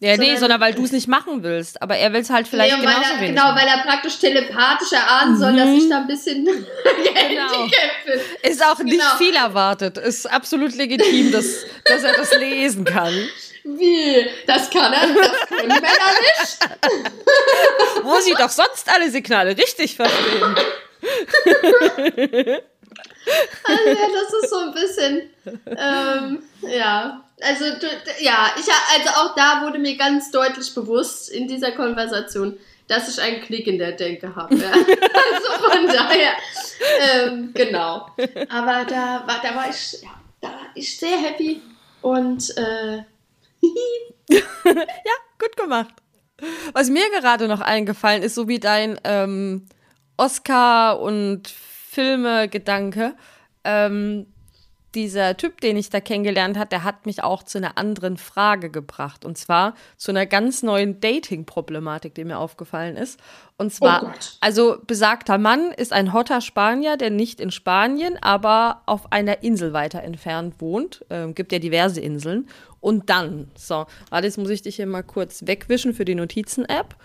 Ja, 0.00 0.16
nee, 0.16 0.24
Sondern- 0.24 0.38
sondern 0.40 0.60
weil 0.62 0.74
du 0.74 0.82
es 0.84 0.92
nicht 0.92 1.08
machen 1.08 1.42
willst. 1.42 1.80
Aber 1.82 1.96
er 1.96 2.12
will 2.12 2.20
es 2.22 2.30
halt 2.30 2.48
vielleicht 2.48 2.74
Nee, 2.74 2.80
genauso 2.80 3.00
er, 3.14 3.20
wenig. 3.20 3.34
genau, 3.36 3.54
weil 3.54 3.68
er 3.68 3.82
praktisch 3.84 4.18
telepathisch 4.18 4.92
erahnen 4.92 5.36
soll, 5.38 5.54
dass 5.56 5.68
ich 5.68 5.88
da 5.88 5.98
ein 5.98 6.06
bisschen 6.06 6.44
Genau. 6.44 7.66
bin. 8.06 8.50
Ist 8.50 8.64
auch 8.64 8.78
nicht 8.78 8.98
Genau. 8.98 9.16
viel 9.18 9.34
erwartet. 9.36 9.98
Ist 9.98 10.30
absolut 10.30 10.74
legitim, 10.74 11.30
dass, 11.32 11.64
dass 11.84 12.02
er 12.02 12.14
das 12.14 12.34
lesen 12.38 12.84
kann. 12.84 13.12
Wie? 13.62 14.26
Das 14.46 14.70
kann 14.70 14.90
er, 14.90 15.06
das 15.06 15.48
können 15.48 15.68
Männer 15.68 15.80
nicht. 15.82 16.58
Wo 18.02 18.18
sie 18.20 18.32
doch 18.32 18.48
sonst 18.48 18.88
alle 18.88 19.10
Signale 19.10 19.54
richtig 19.56 19.96
verstehen. 19.96 20.56
Also, 23.64 23.88
ja, 23.88 24.06
das 24.14 24.42
ist 24.42 24.50
so 24.50 24.58
ein 24.60 24.72
bisschen, 24.72 25.30
ähm, 25.66 26.42
ja. 26.62 27.22
Also, 27.42 27.64
du, 27.78 27.86
ja, 28.20 28.50
ich, 28.56 28.66
also 28.94 29.08
auch 29.20 29.34
da 29.34 29.62
wurde 29.64 29.78
mir 29.78 29.96
ganz 29.96 30.30
deutlich 30.30 30.74
bewusst 30.74 31.30
in 31.30 31.48
dieser 31.48 31.72
Konversation, 31.72 32.58
dass 32.88 33.08
ich 33.08 33.22
einen 33.22 33.40
Knick 33.40 33.66
in 33.66 33.78
der 33.78 33.92
Denke 33.92 34.34
habe. 34.34 34.56
Ja. 34.56 34.72
Also 35.32 35.68
von 35.68 35.86
daher, 35.86 36.32
ähm, 37.00 37.50
genau. 37.54 38.06
Aber 38.48 38.84
da 38.84 39.22
war, 39.26 39.40
da 39.42 39.54
war 39.54 39.70
ich, 39.70 40.02
ja, 40.02 40.10
da 40.40 40.48
war 40.48 40.66
ich 40.74 40.98
sehr 40.98 41.16
happy 41.16 41.62
und 42.02 42.56
äh, 42.56 43.02
Gut 45.38 45.56
gemacht. 45.56 45.94
Was 46.72 46.88
mir 46.88 47.08
gerade 47.10 47.48
noch 47.48 47.60
eingefallen 47.60 48.22
ist, 48.22 48.34
so 48.34 48.48
wie 48.48 48.58
dein 48.58 48.98
ähm, 49.04 49.66
Oscar- 50.16 51.00
und 51.00 51.48
Filme-Gedanke. 51.48 53.14
Ähm, 53.64 54.26
dieser 54.94 55.36
Typ, 55.36 55.60
den 55.60 55.76
ich 55.76 55.90
da 55.90 56.00
kennengelernt 56.00 56.58
habe, 56.58 56.68
der 56.68 56.84
hat 56.84 57.06
mich 57.06 57.22
auch 57.22 57.42
zu 57.42 57.58
einer 57.58 57.78
anderen 57.78 58.16
Frage 58.16 58.70
gebracht. 58.70 59.24
Und 59.24 59.38
zwar 59.38 59.74
zu 59.96 60.10
einer 60.10 60.26
ganz 60.26 60.62
neuen 60.62 61.00
Dating-Problematik, 61.00 62.14
die 62.14 62.24
mir 62.24 62.38
aufgefallen 62.38 62.96
ist. 62.96 63.20
Und 63.56 63.72
zwar, 63.72 64.04
Oh 64.04 64.10
also 64.40 64.78
besagter 64.86 65.38
Mann 65.38 65.72
ist 65.72 65.92
ein 65.92 66.12
hotter 66.12 66.40
Spanier, 66.40 66.96
der 66.96 67.10
nicht 67.10 67.40
in 67.40 67.50
Spanien, 67.50 68.16
aber 68.20 68.82
auf 68.86 69.12
einer 69.12 69.42
Insel 69.42 69.72
weiter 69.72 70.02
entfernt 70.02 70.54
wohnt. 70.58 71.04
Ähm, 71.10 71.34
gibt 71.34 71.52
ja 71.52 71.58
diverse 71.58 72.00
Inseln. 72.00 72.48
Und 72.80 73.10
dann, 73.10 73.50
so, 73.56 73.86
warte, 74.08 74.26
jetzt 74.26 74.38
muss 74.38 74.50
ich 74.50 74.62
dich 74.62 74.76
hier 74.76 74.86
mal 74.86 75.02
kurz 75.02 75.46
wegwischen 75.46 75.94
für 75.94 76.04
die 76.04 76.14
Notizen-App. 76.14 76.96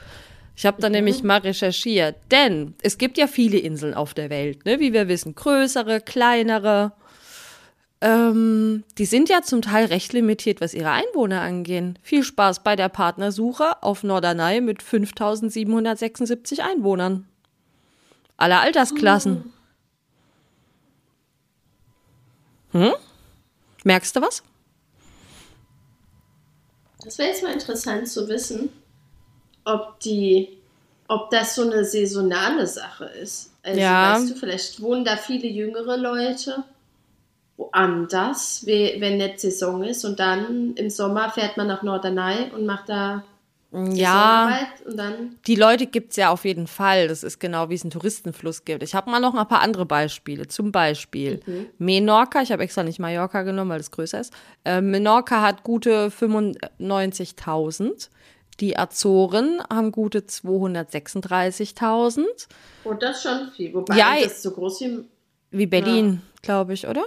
Ich 0.55 0.65
habe 0.65 0.81
da 0.81 0.89
nämlich 0.89 1.21
mal 1.21 1.39
recherchiert, 1.39 2.15
denn 2.31 2.75
es 2.81 2.97
gibt 2.97 3.17
ja 3.17 3.27
viele 3.27 3.57
Inseln 3.57 3.93
auf 3.93 4.13
der 4.13 4.29
Welt, 4.29 4.65
ne? 4.65 4.79
wie 4.79 4.93
wir 4.93 5.09
wissen, 5.09 5.35
größere, 5.35 5.99
kleinere. 5.99 6.93
Ähm, 8.01 8.83
die 8.97 9.05
sind 9.05 9.29
ja 9.29 9.41
zum 9.41 9.61
Teil 9.61 9.85
recht 9.85 10.13
limitiert, 10.13 10.61
was 10.61 10.73
ihre 10.73 10.91
Einwohner 10.91 11.41
angehen. 11.41 11.97
Viel 12.03 12.23
Spaß 12.23 12.63
bei 12.63 12.75
der 12.75 12.89
Partnersuche 12.89 13.81
auf 13.81 14.03
Norderney 14.03 14.61
mit 14.61 14.83
5776 14.83 16.61
Einwohnern. 16.61 17.27
Aller 18.37 18.59
Altersklassen. 18.61 19.51
Hm? 22.71 22.93
Merkst 23.85 24.15
du 24.15 24.21
was? 24.21 24.43
Das 27.03 27.17
wäre 27.17 27.29
jetzt 27.29 27.43
mal 27.43 27.53
interessant 27.53 28.09
zu 28.09 28.27
wissen, 28.27 28.69
ob 29.63 29.99
die, 30.01 30.57
ob 31.07 31.29
das 31.29 31.55
so 31.55 31.61
eine 31.61 31.85
saisonale 31.85 32.67
Sache 32.67 33.05
ist. 33.05 33.51
Also 33.63 33.79
Ja. 33.79 34.15
weißt 34.15 34.31
du, 34.31 34.35
vielleicht 34.35 34.81
wohnen 34.81 35.05
da 35.05 35.15
viele 35.15 35.47
jüngere 35.47 35.97
Leute 35.97 36.63
woanders, 37.57 38.63
we- 38.65 38.95
wenn 38.99 39.17
nicht 39.17 39.39
Saison 39.39 39.83
ist 39.83 40.03
und 40.05 40.19
dann 40.19 40.73
im 40.75 40.89
Sommer 40.89 41.29
fährt 41.29 41.57
man 41.57 41.67
nach 41.67 41.83
Norderney 41.83 42.51
und 42.53 42.65
macht 42.65 42.89
da 42.89 43.23
Ja. 43.71 44.57
Und 44.85 44.95
dann 44.97 45.35
Die 45.47 45.55
Leute 45.55 45.85
gibt's 45.87 46.15
ja 46.15 46.29
auf 46.29 46.45
jeden 46.45 46.65
Fall. 46.67 47.07
Das 47.09 47.23
ist 47.23 47.39
genau, 47.39 47.69
wie 47.69 47.73
es 47.75 47.83
einen 47.83 47.91
Touristenfluss 47.91 48.63
gibt. 48.63 48.83
Ich 48.83 48.95
habe 48.95 49.09
mal 49.11 49.19
noch 49.19 49.33
ein 49.35 49.47
paar 49.49 49.59
andere 49.61 49.85
Beispiele. 49.85 50.47
Zum 50.47 50.71
Beispiel 50.71 51.41
Menorca. 51.77 52.41
Ich 52.41 52.53
habe 52.53 52.63
extra 52.63 52.83
nicht 52.83 52.99
Mallorca 52.99 53.41
genommen, 53.43 53.71
weil 53.71 53.81
es 53.81 53.91
größer 53.91 54.21
ist. 54.21 54.31
Äh, 54.63 54.79
Menorca 54.79 55.41
hat 55.41 55.63
gute 55.63 56.09
95.000. 56.09 58.09
Die 58.61 58.77
Azoren 58.77 59.61
haben 59.69 59.91
gute 59.91 60.19
236.000. 60.25 62.19
und 62.19 62.25
oh, 62.85 62.93
das 62.93 63.17
ist 63.17 63.23
schon 63.23 63.51
viel. 63.55 63.73
Wobei 63.73 63.97
Ja, 63.97 64.13
das 64.15 64.33
ist 64.33 64.43
so 64.43 64.51
groß 64.51 64.81
wie 64.81 64.99
Wie 65.51 65.65
Berlin, 65.65 66.21
glaube 66.41 66.73
ich, 66.73 66.87
oder? 66.87 67.03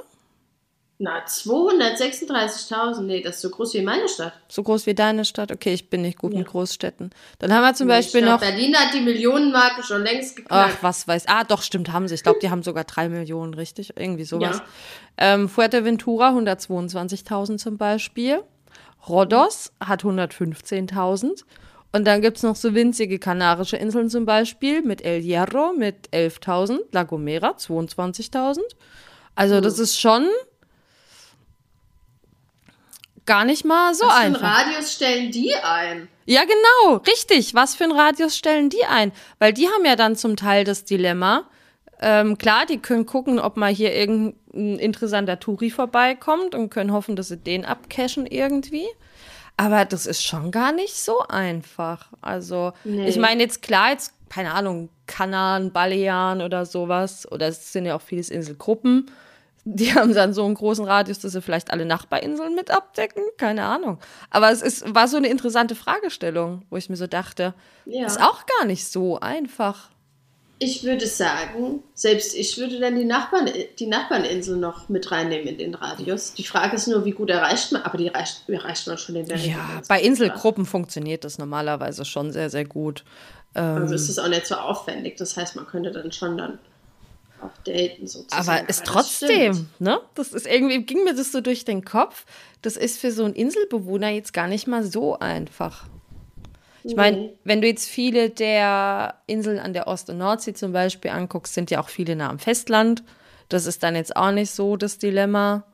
Na 1.01 1.25
236.000. 1.25 3.03
Nee, 3.03 3.23
das 3.23 3.37
ist 3.37 3.43
so 3.43 3.51
groß 3.51 3.75
wie 3.75 3.83
meine 3.83 4.09
Stadt. 4.09 4.33
So 4.49 4.63
groß 4.65 4.87
wie 4.87 4.95
deine 4.95 5.25
Stadt. 5.25 5.53
Okay, 5.53 5.73
ich 5.73 5.89
bin 5.91 6.03
nicht 6.03 6.19
gut 6.19 6.35
mit 6.35 6.47
Großstädten. 6.49 7.11
Dann 7.39 7.53
haben 7.53 7.63
wir 7.63 7.75
zum 7.75 7.87
Nee, 7.87 7.95
Beispiel 7.95 8.23
glaub, 8.23 8.41
noch. 8.41 8.49
Berlin 8.49 8.75
hat 8.77 8.93
die 8.93 9.01
Millionenmarke 9.01 9.85
schon 9.85 10.03
längst 10.03 10.37
geknackt. 10.37 10.75
Ach, 10.79 10.83
was 10.83 11.07
weiß. 11.07 11.25
Ah, 11.29 11.45
doch, 11.45 11.63
stimmt, 11.63 11.93
haben 11.93 12.09
sie. 12.09 12.15
Ich 12.17 12.25
glaube, 12.25 12.41
die 12.41 12.51
haben 12.51 12.63
sogar 12.65 12.85
drei 12.85 13.09
Millionen, 13.09 13.55
richtig? 13.55 13.93
Irgendwie 13.97 14.25
sowas. 14.25 14.59
Ja. 14.59 15.35
Ähm, 15.35 15.49
Fuerteventura 15.49 16.31
122.000 16.31 17.59
zum 17.59 17.79
Beispiel. 17.79 18.43
Rhodos 19.09 19.73
hat 19.81 20.03
115.000. 20.03 21.45
Und 21.93 22.07
dann 22.07 22.21
gibt's 22.21 22.43
noch 22.43 22.57
so 22.57 22.75
winzige 22.75 23.19
kanarische 23.19 23.77
Inseln 23.77 24.11
zum 24.11 24.27
Beispiel 24.27 24.83
mit 24.83 25.03
El 25.05 25.23
Hierro 25.23 25.73
mit 25.73 26.11
11.000, 26.11 26.81
La 26.93 27.05
Gomera 27.05 27.53
22.000. 27.53 28.59
Also 29.35 29.61
das 29.61 29.79
ist 29.79 29.99
schon 29.99 30.27
gar 33.29 33.45
nicht 33.45 33.65
mal 33.65 33.95
so 33.95 34.05
Was 34.07 34.13
für 34.15 34.19
einen 34.19 34.35
einfach. 34.35 34.67
Radius 34.67 34.93
stellen 34.93 35.31
die 35.31 35.55
ein? 35.55 36.09
Ja, 36.27 36.43
genau, 36.43 36.97
richtig. 37.07 37.55
Was 37.55 37.77
für 37.77 37.85
einen 37.85 37.93
Radius 37.97 38.37
stellen 38.37 38.71
die 38.71 38.85
ein? 38.85 39.13
Weil 39.39 39.53
die 39.53 39.69
haben 39.69 39.85
ja 39.85 39.95
dann 39.95 40.17
zum 40.17 40.35
Teil 40.37 40.65
das 40.65 40.85
Dilemma. 40.85 41.45
Ähm, 42.01 42.37
klar, 42.39 42.67
die 42.67 42.79
können 42.79 43.07
gucken, 43.07 43.39
ob 43.39 43.57
mal 43.57 43.73
hier 43.73 43.95
irgendein 43.95 44.79
interessanter 44.79 45.39
Touri 45.41 45.71
vorbeikommt 45.71 46.55
und 46.55 46.71
können 46.71 46.93
hoffen, 46.93 47.15
dass 47.17 47.29
sie 47.29 47.37
den 47.37 47.65
abcashen 47.65 48.27
irgendwie. 48.27 48.87
Aber 49.57 49.85
das 49.85 50.07
ist 50.07 50.23
schon 50.25 50.51
gar 50.51 50.73
nicht 50.73 50.95
so 50.95 51.21
einfach. 51.29 52.09
Also, 52.21 52.73
Nee. 52.85 53.09
ich 53.09 53.17
meine 53.19 53.43
jetzt 53.43 53.63
klar, 53.63 53.91
jetzt, 53.91 54.13
keine 54.29 54.55
Ahnung, 54.55 54.89
Kanaren, 55.07 55.73
Balearen 55.73 56.43
oder 56.43 56.67
sowas, 56.67 57.31
oder 57.31 57.49
es 57.49 57.73
sind 57.73 57.87
ja 57.87 57.97
auch 57.97 58.03
vieles 58.03 58.31
Inselgruppen. 58.31 59.11
Die 59.71 59.95
haben 59.95 60.15
dann 60.15 60.33
so 60.33 60.45
einen 60.45 60.55
großen 60.55 60.85
Radius, 60.85 61.19
dass 61.19 61.33
sie 61.33 61.43
vielleicht 61.43 61.71
alle 61.71 61.85
Nachbarinseln 61.85 62.55
mit 62.55 62.71
abdecken. 62.71 63.23
Keine 63.37 63.65
Ahnung. 63.65 63.99
Aber 64.31 64.51
es 64.51 64.63
ist, 64.63 64.95
war 64.95 65.09
so 65.09 65.19
eine 65.19 65.29
interessante 65.29 65.75
Fragestellung, 65.75 66.63
wo 66.71 66.77
ich 66.77 66.89
mir 66.89 66.97
so 66.97 67.07
dachte, 67.07 67.53
Ja. 67.85 68.07
ist 68.07 68.21
auch 68.21 68.45
gar 68.47 68.67
nicht 68.67 68.87
so 68.87 69.21
einfach. 69.21 69.91
Ich 70.61 70.83
würde 70.83 71.07
sagen, 71.07 71.83
selbst 71.95 72.35
ich 72.35 72.57
würde 72.59 72.81
dann 72.81 72.97
die, 72.97 73.05
Nachbarn, 73.05 73.49
die 73.79 73.87
Nachbarninsel 73.87 74.57
noch 74.57 74.89
mit 74.89 75.13
reinnehmen 75.13 75.47
in 75.47 75.59
den 75.59 75.75
Radius. 75.75 76.35
Die 76.35 76.45
Frage 76.45 76.75
ist 76.75 76.89
nur, 76.89 77.05
wie 77.05 77.13
gut 77.13 77.31
erreicht 77.31 77.71
man, 77.71 77.83
aber 77.83 77.97
die 77.99 78.09
erreicht, 78.09 78.49
erreicht 78.49 78.87
man 78.89 78.99
schon 78.99 79.15
in 79.17 79.27
der 79.27 79.39
Regel. 79.39 79.53
Ja, 79.53 79.83
bei 79.87 80.01
Inselgruppen 80.01 80.67
funktioniert 80.67 81.23
das 81.25 81.39
normalerweise 81.39 82.05
schon 82.05 82.33
sehr, 82.33 82.51
sehr 82.51 82.65
gut. 82.65 83.05
Also 83.55 83.95
ist 83.95 84.09
es 84.09 84.19
auch 84.19 84.29
nicht 84.29 84.47
so 84.47 84.57
aufwendig. 84.57 85.17
Das 85.17 85.37
heißt, 85.37 85.57
man 85.57 85.67
könnte 85.67 85.91
dann 85.93 86.11
schon 86.11 86.37
dann 86.39 86.59
auch 87.43 87.57
daten 87.65 88.07
sozusagen. 88.07 88.49
Aber 88.49 88.69
ist 88.69 88.85
trotzdem, 88.85 89.55
stimmt. 89.55 89.81
ne? 89.81 90.01
Das 90.15 90.33
ist 90.33 90.47
irgendwie, 90.47 90.83
ging 90.83 91.05
mir 91.05 91.15
das 91.15 91.33
so 91.33 91.41
durch 91.41 91.65
den 91.65 91.85
Kopf. 91.85 92.25
Das 92.63 92.77
ist 92.77 92.99
für 92.99 93.13
so 93.13 93.25
einen 93.25 93.35
Inselbewohner 93.35 94.09
jetzt 94.11 94.33
gar 94.33 94.49
nicht 94.49 94.67
mal 94.67 94.83
so 94.85 95.19
einfach. 95.19 95.87
Ich 96.85 96.97
meine, 96.97 97.35
wenn 97.45 97.61
du 97.61 97.67
jetzt 97.67 97.87
viele 97.89 98.31
der 98.31 99.21
Inseln 99.27 99.59
an 99.59 99.73
der 99.73 99.89
Ost- 99.89 100.09
und 100.11 100.19
Nordsee 100.19 100.55
zum 100.55 100.73
Beispiel 100.73 101.11
anguckst, 101.11 101.53
sind 101.55 101.71
ja 101.71 101.81
auch 101.81 101.89
viele 101.89 102.17
nah 102.17 102.31
am 102.31 102.39
Festland. 102.39 103.03
Das 103.49 103.67
ist 103.67 103.83
dann 103.83 103.95
jetzt 103.95 104.17
auch 104.17 104.31
nicht 104.31 104.51
so 104.51 104.77
das 104.77 104.99
Dilemma. 104.99 105.65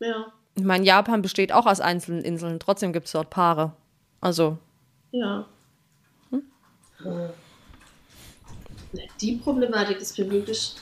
Ja, 0.00 0.32
Ich 0.56 0.64
meine, 0.64 0.84
Japan 0.84 1.22
besteht 1.22 1.52
auch 1.52 1.66
aus 1.66 1.80
einzelnen 1.80 2.24
Inseln, 2.24 2.58
trotzdem 2.58 2.92
gibt 2.92 3.06
es 3.06 3.12
dort 3.12 3.30
Paare. 3.30 3.72
Also, 4.20 4.58
ja. 5.12 5.46
Ne, 6.30 7.32
Die 9.20 9.36
Problematik 9.36 9.98
ist 10.00 10.18
mir 10.18 10.30
wirklich 10.30 10.76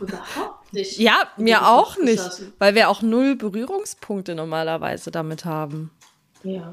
überhaupt 0.00 0.72
nicht. 0.72 0.98
ja, 0.98 1.28
mir 1.36 1.66
auch 1.66 1.96
nicht, 1.98 2.42
weil 2.58 2.74
wir 2.74 2.88
auch 2.88 3.02
null 3.02 3.36
Berührungspunkte 3.36 4.34
normalerweise 4.34 5.10
damit 5.10 5.44
haben. 5.44 5.90
Ja. 6.42 6.72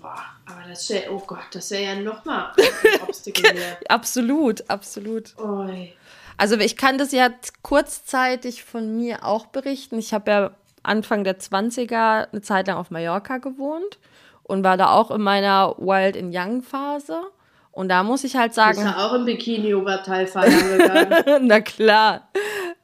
Boah, 0.00 0.24
aber 0.46 0.68
das 0.68 0.88
wäre, 0.90 1.12
oh 1.12 1.22
Gott, 1.26 1.44
das 1.52 1.70
wäre 1.70 1.82
ja 1.82 1.94
nochmal 1.94 2.52
ein 2.56 3.02
Obstacle 3.02 3.52
mehr. 3.54 3.78
Absolut, 3.88 4.68
absolut. 4.68 5.38
Oi. 5.38 5.92
Also 6.36 6.56
ich 6.56 6.76
kann 6.76 6.98
das 6.98 7.12
ja 7.12 7.30
kurzzeitig 7.62 8.64
von 8.64 8.96
mir 8.96 9.24
auch 9.24 9.46
berichten. 9.46 9.98
Ich 9.98 10.12
habe 10.14 10.30
ja 10.30 10.50
Anfang 10.82 11.24
der 11.24 11.38
20er 11.38 12.32
eine 12.32 12.42
Zeit 12.42 12.66
lang 12.66 12.78
auf 12.78 12.90
Mallorca 12.90 13.38
gewohnt 13.38 13.98
und 14.44 14.64
war 14.64 14.76
da 14.76 14.90
auch 14.92 15.10
in 15.10 15.22
meiner 15.22 15.74
Wild 15.78 16.16
and 16.16 16.34
Young 16.34 16.62
Phase. 16.62 17.20
Und 17.70 17.88
da 17.88 18.02
muss 18.02 18.22
ich 18.22 18.36
halt 18.36 18.50
Ist 18.50 18.56
sagen, 18.56 18.80
ja 18.80 19.06
auch 19.06 19.14
im 19.14 19.24
Bikini-Oberteil 19.24 20.26
feiern 20.26 21.14
na 21.46 21.60
klar. 21.60 22.28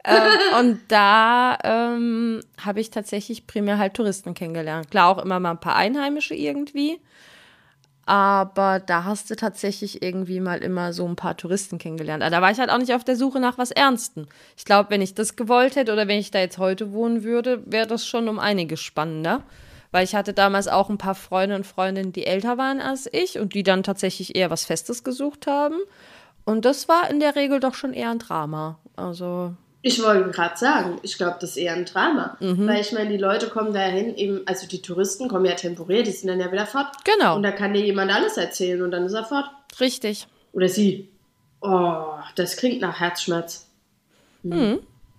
ähm, 0.03 0.59
und 0.59 0.81
da 0.89 1.59
ähm, 1.63 2.41
habe 2.65 2.81
ich 2.81 2.91
tatsächlich 2.91 3.47
primär 3.47 3.77
halt 3.77 3.95
Touristen 3.95 4.33
kennengelernt. 4.33 4.91
Klar, 4.91 5.09
auch 5.09 5.23
immer 5.23 5.41
mal 5.41 5.51
ein 5.51 5.61
paar 5.61 5.77
Einheimische 5.77 6.35
irgendwie. 6.35 7.01
Aber 8.07 8.81
da 8.81 9.05
hast 9.05 9.29
du 9.29 9.37
tatsächlich 9.37 10.03
irgendwie 10.03 10.41
mal 10.41 10.63
immer 10.63 10.95
so 10.95 11.07
ein 11.07 11.17
paar 11.17 11.37
Touristen 11.37 11.77
kennengelernt. 11.77 12.23
Aber 12.23 12.31
da 12.31 12.41
war 12.41 12.51
ich 12.51 12.59
halt 12.59 12.71
auch 12.71 12.79
nicht 12.79 12.95
auf 12.95 13.05
der 13.05 13.17
Suche 13.17 13.39
nach 13.39 13.59
was 13.59 13.71
Ernstem. 13.71 14.27
Ich 14.57 14.65
glaube, 14.65 14.89
wenn 14.89 15.03
ich 15.03 15.13
das 15.13 15.37
gewollt 15.37 15.77
hätte 15.77 15.93
oder 15.93 16.09
wenn 16.09 16.19
ich 16.19 16.31
da 16.31 16.39
jetzt 16.39 16.57
heute 16.57 16.93
wohnen 16.93 17.23
würde, 17.23 17.63
wäre 17.67 17.87
das 17.87 18.07
schon 18.07 18.29
um 18.31 18.39
einiges 18.39 18.81
spannender. 18.81 19.43
Weil 19.91 20.05
ich 20.05 20.15
hatte 20.15 20.33
damals 20.35 20.69
auch 20.69 20.91
ein 20.91 20.99
paar 20.99 21.15
Freunde 21.15 21.57
und 21.57 21.67
Freundinnen, 21.67 22.13
die 22.13 22.27
älter 22.27 22.59
waren 22.59 22.81
als 22.81 23.09
ich 23.13 23.39
und 23.39 23.55
die 23.55 23.63
dann 23.63 23.83
tatsächlich 23.83 24.37
eher 24.37 24.51
was 24.51 24.65
Festes 24.67 25.03
gesucht 25.05 25.47
haben. 25.47 25.77
Und 26.45 26.65
das 26.65 26.89
war 26.89 27.09
in 27.11 27.21
der 27.21 27.37
Regel 27.37 27.61
doch 27.61 27.75
schon 27.75 27.93
eher 27.95 28.11
ein 28.11 28.19
Drama. 28.19 28.79
Also, 28.97 29.55
Ich 29.83 30.03
wollte 30.03 30.31
gerade 30.31 30.57
sagen, 30.59 30.99
ich 31.03 31.17
glaube, 31.17 31.37
das 31.41 31.51
ist 31.51 31.57
eher 31.57 31.75
ein 31.75 31.85
Drama. 31.85 32.37
Mhm. 32.41 32.67
Weil 32.67 32.81
ich 32.81 32.93
meine, 32.93 33.11
die 33.11 33.17
Leute 33.19 33.49
kommen 33.49 33.73
dahin, 33.73 34.15
eben, 34.17 34.41
also 34.47 34.67
die 34.67 34.83
Touristen 34.83 35.29
kommen 35.29 35.45
ja 35.47 35.55
temporär, 35.55 36.03
die 36.03 36.11
sind 36.11 36.29
dann 36.29 36.41
ja 36.41 36.51
wieder 36.53 36.67
fort. 36.67 36.89
genau, 37.05 37.37
Und 37.37 37.43
da 37.43 37.53
kann 37.53 37.73
dir 37.75 37.85
jemand 37.85 38.11
alles 38.13 38.37
erzählen 38.37 38.83
und 38.83 38.91
dann 38.91 39.05
ist 39.05 39.13
er 39.15 39.25
fort. 39.25 39.47
richtig. 39.81 40.27
Oder 40.53 40.69
sie. 40.69 41.09
Oh, 41.61 42.15
das 42.37 42.57
klingt 42.57 42.81
nach 42.81 42.99
Herzschmerz. 43.01 43.67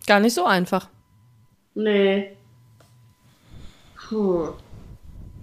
Gar 0.08 0.20
nicht 0.20 0.34
so 0.34 0.46
einfach. 0.46 0.88
Nee. 1.76 2.36
Puh. 4.10 4.50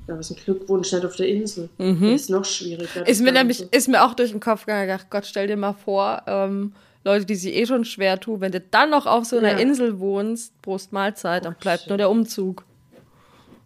Da 0.06 0.16
ist 0.18 0.30
ein 0.30 0.36
Glückwunsch 0.36 0.92
nicht 0.92 1.04
auf 1.04 1.16
der 1.16 1.28
Insel. 1.28 1.68
Das 1.78 2.20
ist 2.20 2.30
noch 2.30 2.44
schwieriger. 2.44 3.00
Mhm. 3.00 3.06
Ist 3.06 3.22
mir 3.22 3.32
nämlich, 3.32 3.60
ist 3.72 3.88
mir 3.88 4.04
auch 4.04 4.14
durch 4.14 4.30
den 4.30 4.40
Kopf 4.40 4.66
gegangen, 4.66 4.86
gedacht, 4.86 5.06
Gott, 5.10 5.26
stell 5.26 5.48
dir 5.48 5.56
mal 5.56 5.72
vor, 5.72 6.22
ähm, 6.26 6.74
Leute, 7.02 7.24
die 7.24 7.34
sich 7.34 7.54
eh 7.54 7.66
schon 7.66 7.84
schwer 7.84 8.18
tun, 8.18 8.40
wenn 8.40 8.52
du 8.52 8.60
dann 8.60 8.90
noch 8.90 9.06
auf 9.06 9.24
so 9.24 9.38
einer 9.38 9.52
Ja. 9.52 9.58
Insel 9.58 9.98
wohnst, 9.98 10.60
Prost 10.62 10.92
Mahlzeit, 10.92 11.44
dann 11.44 11.54
bleibt 11.54 11.88
nur 11.88 11.98
der 11.98 12.10
Umzug. 12.10 12.64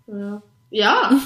Ja. 0.06 0.42
ja. 0.70 1.20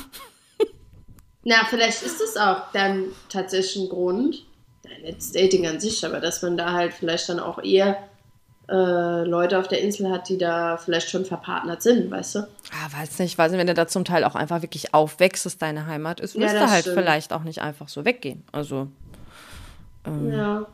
Na, 1.45 1.65
vielleicht 1.69 2.03
ist 2.03 2.21
das 2.21 2.37
auch 2.37 2.73
dann 2.73 3.05
tatsächlich 3.29 3.85
ein 3.85 3.89
Grund. 3.89 4.45
Nein, 4.85 5.01
jetzt 5.05 5.35
Dating 5.37 5.67
an 5.67 5.79
sich, 5.81 6.05
aber 6.05 6.21
dass 6.21 6.43
man 6.43 6.57
da 6.57 6.73
halt 6.73 6.93
vielleicht 6.93 7.29
dann 7.29 7.39
auch 7.39 7.63
eher 7.63 7.99
äh, 8.69 9.25
Leute 9.25 9.59
auf 9.59 9.69
der 9.69 9.81
Insel 9.83 10.11
hat, 10.11 10.29
die 10.29 10.39
da 10.39 10.77
vielleicht 10.79 11.11
schon 11.11 11.25
verpartnert 11.25 11.83
sind, 11.83 12.11
weißt 12.11 12.35
du? 12.37 12.39
Ah, 12.41 12.99
weiß 13.01 13.19
nicht, 13.19 13.37
weiß 13.37 13.51
nicht, 13.53 13.59
wenn 13.61 13.67
du 13.67 13.75
da 13.75 13.87
zum 13.87 14.05
Teil 14.05 14.25
auch 14.25 14.35
einfach 14.35 14.63
wirklich 14.63 14.95
aufwächst, 14.95 15.45
dass 15.47 15.59
deine 15.59 15.87
Heimat 15.87 16.21
ist, 16.21 16.35
Ja, 16.35 16.41
wirst 16.43 16.55
du 16.55 16.59
das 16.61 16.71
halt 16.71 16.83
stimmt. 16.85 16.99
vielleicht 16.99 17.33
auch 17.33 17.43
nicht 17.43 17.61
einfach 17.61 17.89
so 17.89 18.05
weggehen. 18.05 18.43
Also, 18.53 18.89
Mhm. 20.07 20.33
Ja. 20.33 20.67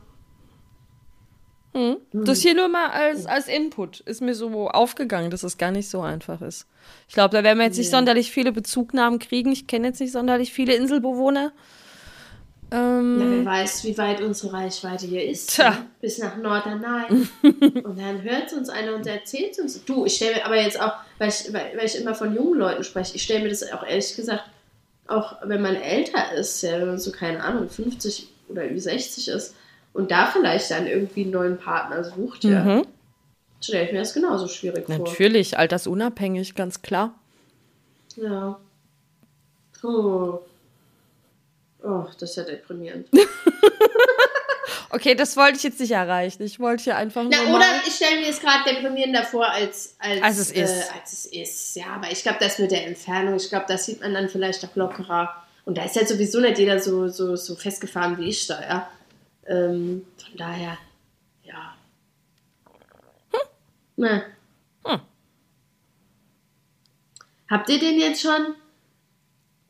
das 2.13 2.41
hier 2.41 2.55
nur 2.55 2.67
mal 2.69 2.91
als, 2.91 3.27
als 3.27 3.47
Input 3.47 4.01
ist 4.01 4.21
mir 4.21 4.35
so 4.35 4.69
aufgegangen, 4.69 5.31
dass 5.31 5.45
es 5.45 5.57
gar 5.57 5.71
nicht 5.71 5.89
so 5.89 6.01
einfach 6.01 6.41
ist. 6.41 6.67
Ich 7.09 7.15
glaube, 7.15 7.37
da 7.37 7.45
werden 7.45 7.59
wir 7.59 7.65
jetzt 7.67 7.79
nicht 7.79 7.93
Ja. 7.93 7.99
sonderlich 7.99 8.33
viele 8.33 8.51
Bezugnahmen 8.51 9.21
kriegen. 9.21 9.53
Ich 9.53 9.69
kenne 9.69 9.87
jetzt 9.89 10.01
nicht 10.01 10.11
sonderlich 10.13 10.53
viele 10.53 10.75
Inselbewohner. 10.75 11.53
Ähm, 12.73 13.19
Na, 13.19 13.25
wer 13.31 13.45
weiß, 13.45 13.85
wie 13.85 13.99
weit 13.99 14.21
unsere 14.21 14.53
Reichweite 14.53 15.07
hier 15.07 15.25
ist. 15.25 15.55
Tja. 15.55 15.71
Ne? 15.71 15.87
Bis 16.01 16.19
nach 16.19 16.37
Norderney. 16.37 17.27
und 17.43 17.99
dann 17.99 18.23
hört 18.23 18.53
uns 18.53 18.69
einer 18.69 18.95
und 18.95 19.07
erzählt 19.07 19.59
uns. 19.59 19.85
Du, 19.85 20.05
ich 20.07 20.15
stelle 20.17 20.37
mir 20.37 20.47
aber 20.47 20.61
jetzt 20.61 20.81
auch, 20.81 20.93
weil 21.19 21.29
ich, 21.31 21.53
weil, 21.53 21.73
weil 21.77 21.87
ich 21.87 21.97
immer 22.01 22.15
von 22.15 22.35
jungen 22.35 22.59
Leuten 22.59 22.85
spreche, 22.85 23.17
ich 23.17 23.23
stelle 23.23 23.43
mir 23.43 23.49
das 23.49 23.69
auch 23.73 23.85
ehrlich 23.85 24.15
gesagt, 24.15 24.45
auch 25.09 25.37
wenn 25.45 25.61
man 25.63 25.75
älter 25.75 26.33
ist, 26.33 26.63
ja, 26.63 26.79
wenn 26.79 26.87
man 26.87 26.99
so, 27.01 27.11
keine 27.11 27.43
Ahnung, 27.43 27.69
50 27.69 28.29
oder 28.49 28.67
über 28.69 28.79
60 28.81 29.29
ist 29.29 29.57
und 29.93 30.13
da 30.13 30.27
vielleicht 30.27 30.71
dann 30.71 30.87
irgendwie 30.87 31.23
einen 31.23 31.33
neuen 31.33 31.59
Partner 31.59 32.05
sucht, 32.05 32.45
ja, 32.45 32.63
Mhm. 32.63 32.87
stelle 33.61 33.87
ich 33.87 33.93
mir 33.93 33.99
das 33.99 34.15
genauso 34.15 34.47
schwierig 34.47 34.87
vor. 34.87 34.99
Natürlich, 34.99 35.59
altersunabhängig, 35.59 36.55
ganz 36.55 36.83
klar. 36.83 37.15
Ja. 38.17 38.61
Puh. 39.81 40.39
Oh, 41.83 42.07
das 42.19 42.31
ist 42.31 42.37
ja 42.37 42.45
deprimierend. 42.45 43.09
Okay, 44.93 45.15
das 45.15 45.37
wollte 45.37 45.57
ich 45.57 45.63
jetzt 45.63 45.79
nicht 45.79 45.93
erreichen. 45.93 46.43
Ich 46.43 46.59
wollte 46.59 46.83
hier 46.83 46.97
einfach 46.97 47.23
nur 47.23 47.31
Na, 47.31 47.45
mal... 47.45 47.55
oder 47.55 47.67
ich 47.87 47.95
stelle 47.95 48.21
mir 48.21 48.29
es 48.29 48.41
gerade 48.41 48.69
deprimierender 48.69 49.23
vor, 49.23 49.49
als, 49.49 49.95
als, 50.01 50.21
Als 50.21 50.39
es 50.39 50.51
ist. 50.51 50.57
Äh, 50.57 50.99
als 50.99 51.13
es 51.13 51.27
ist. 51.27 51.77
Ja, 51.77 51.87
aber 51.95 52.11
ich 52.11 52.23
glaube, 52.23 52.39
das 52.41 52.59
mit 52.59 52.73
der 52.73 52.87
Entfernung, 52.87 53.37
ich 53.37 53.49
glaube, 53.49 53.67
das 53.69 53.87
sieht 53.87 54.01
man 54.01 54.15
dann 54.15 54.29
vielleicht 54.29 54.65
auch 54.65 54.75
lockerer. 54.75 55.45
Und 55.65 55.79
da 55.79 55.85
ist 55.85 55.95
halt 55.95 56.09
sowieso 56.09 56.41
nicht 56.41 56.59
jeder 56.59 56.81
so, 56.81 57.09
so, 57.09 57.37
so 57.37 57.55
festgefahren 57.55 58.19
wie 58.19 58.31
ich 58.31 58.49
da, 58.49 58.61
ja. 58.61 58.91
Ähm, 59.47 60.05
von 60.17 60.37
daher, 60.37 60.77
ja. 61.45 61.77
Na. 63.97 64.23
Hm. 64.85 65.01
Habt 67.49 67.69
ihr 67.69 67.79
den 67.79 68.01
jetzt 68.01 68.23
schon, 68.23 68.55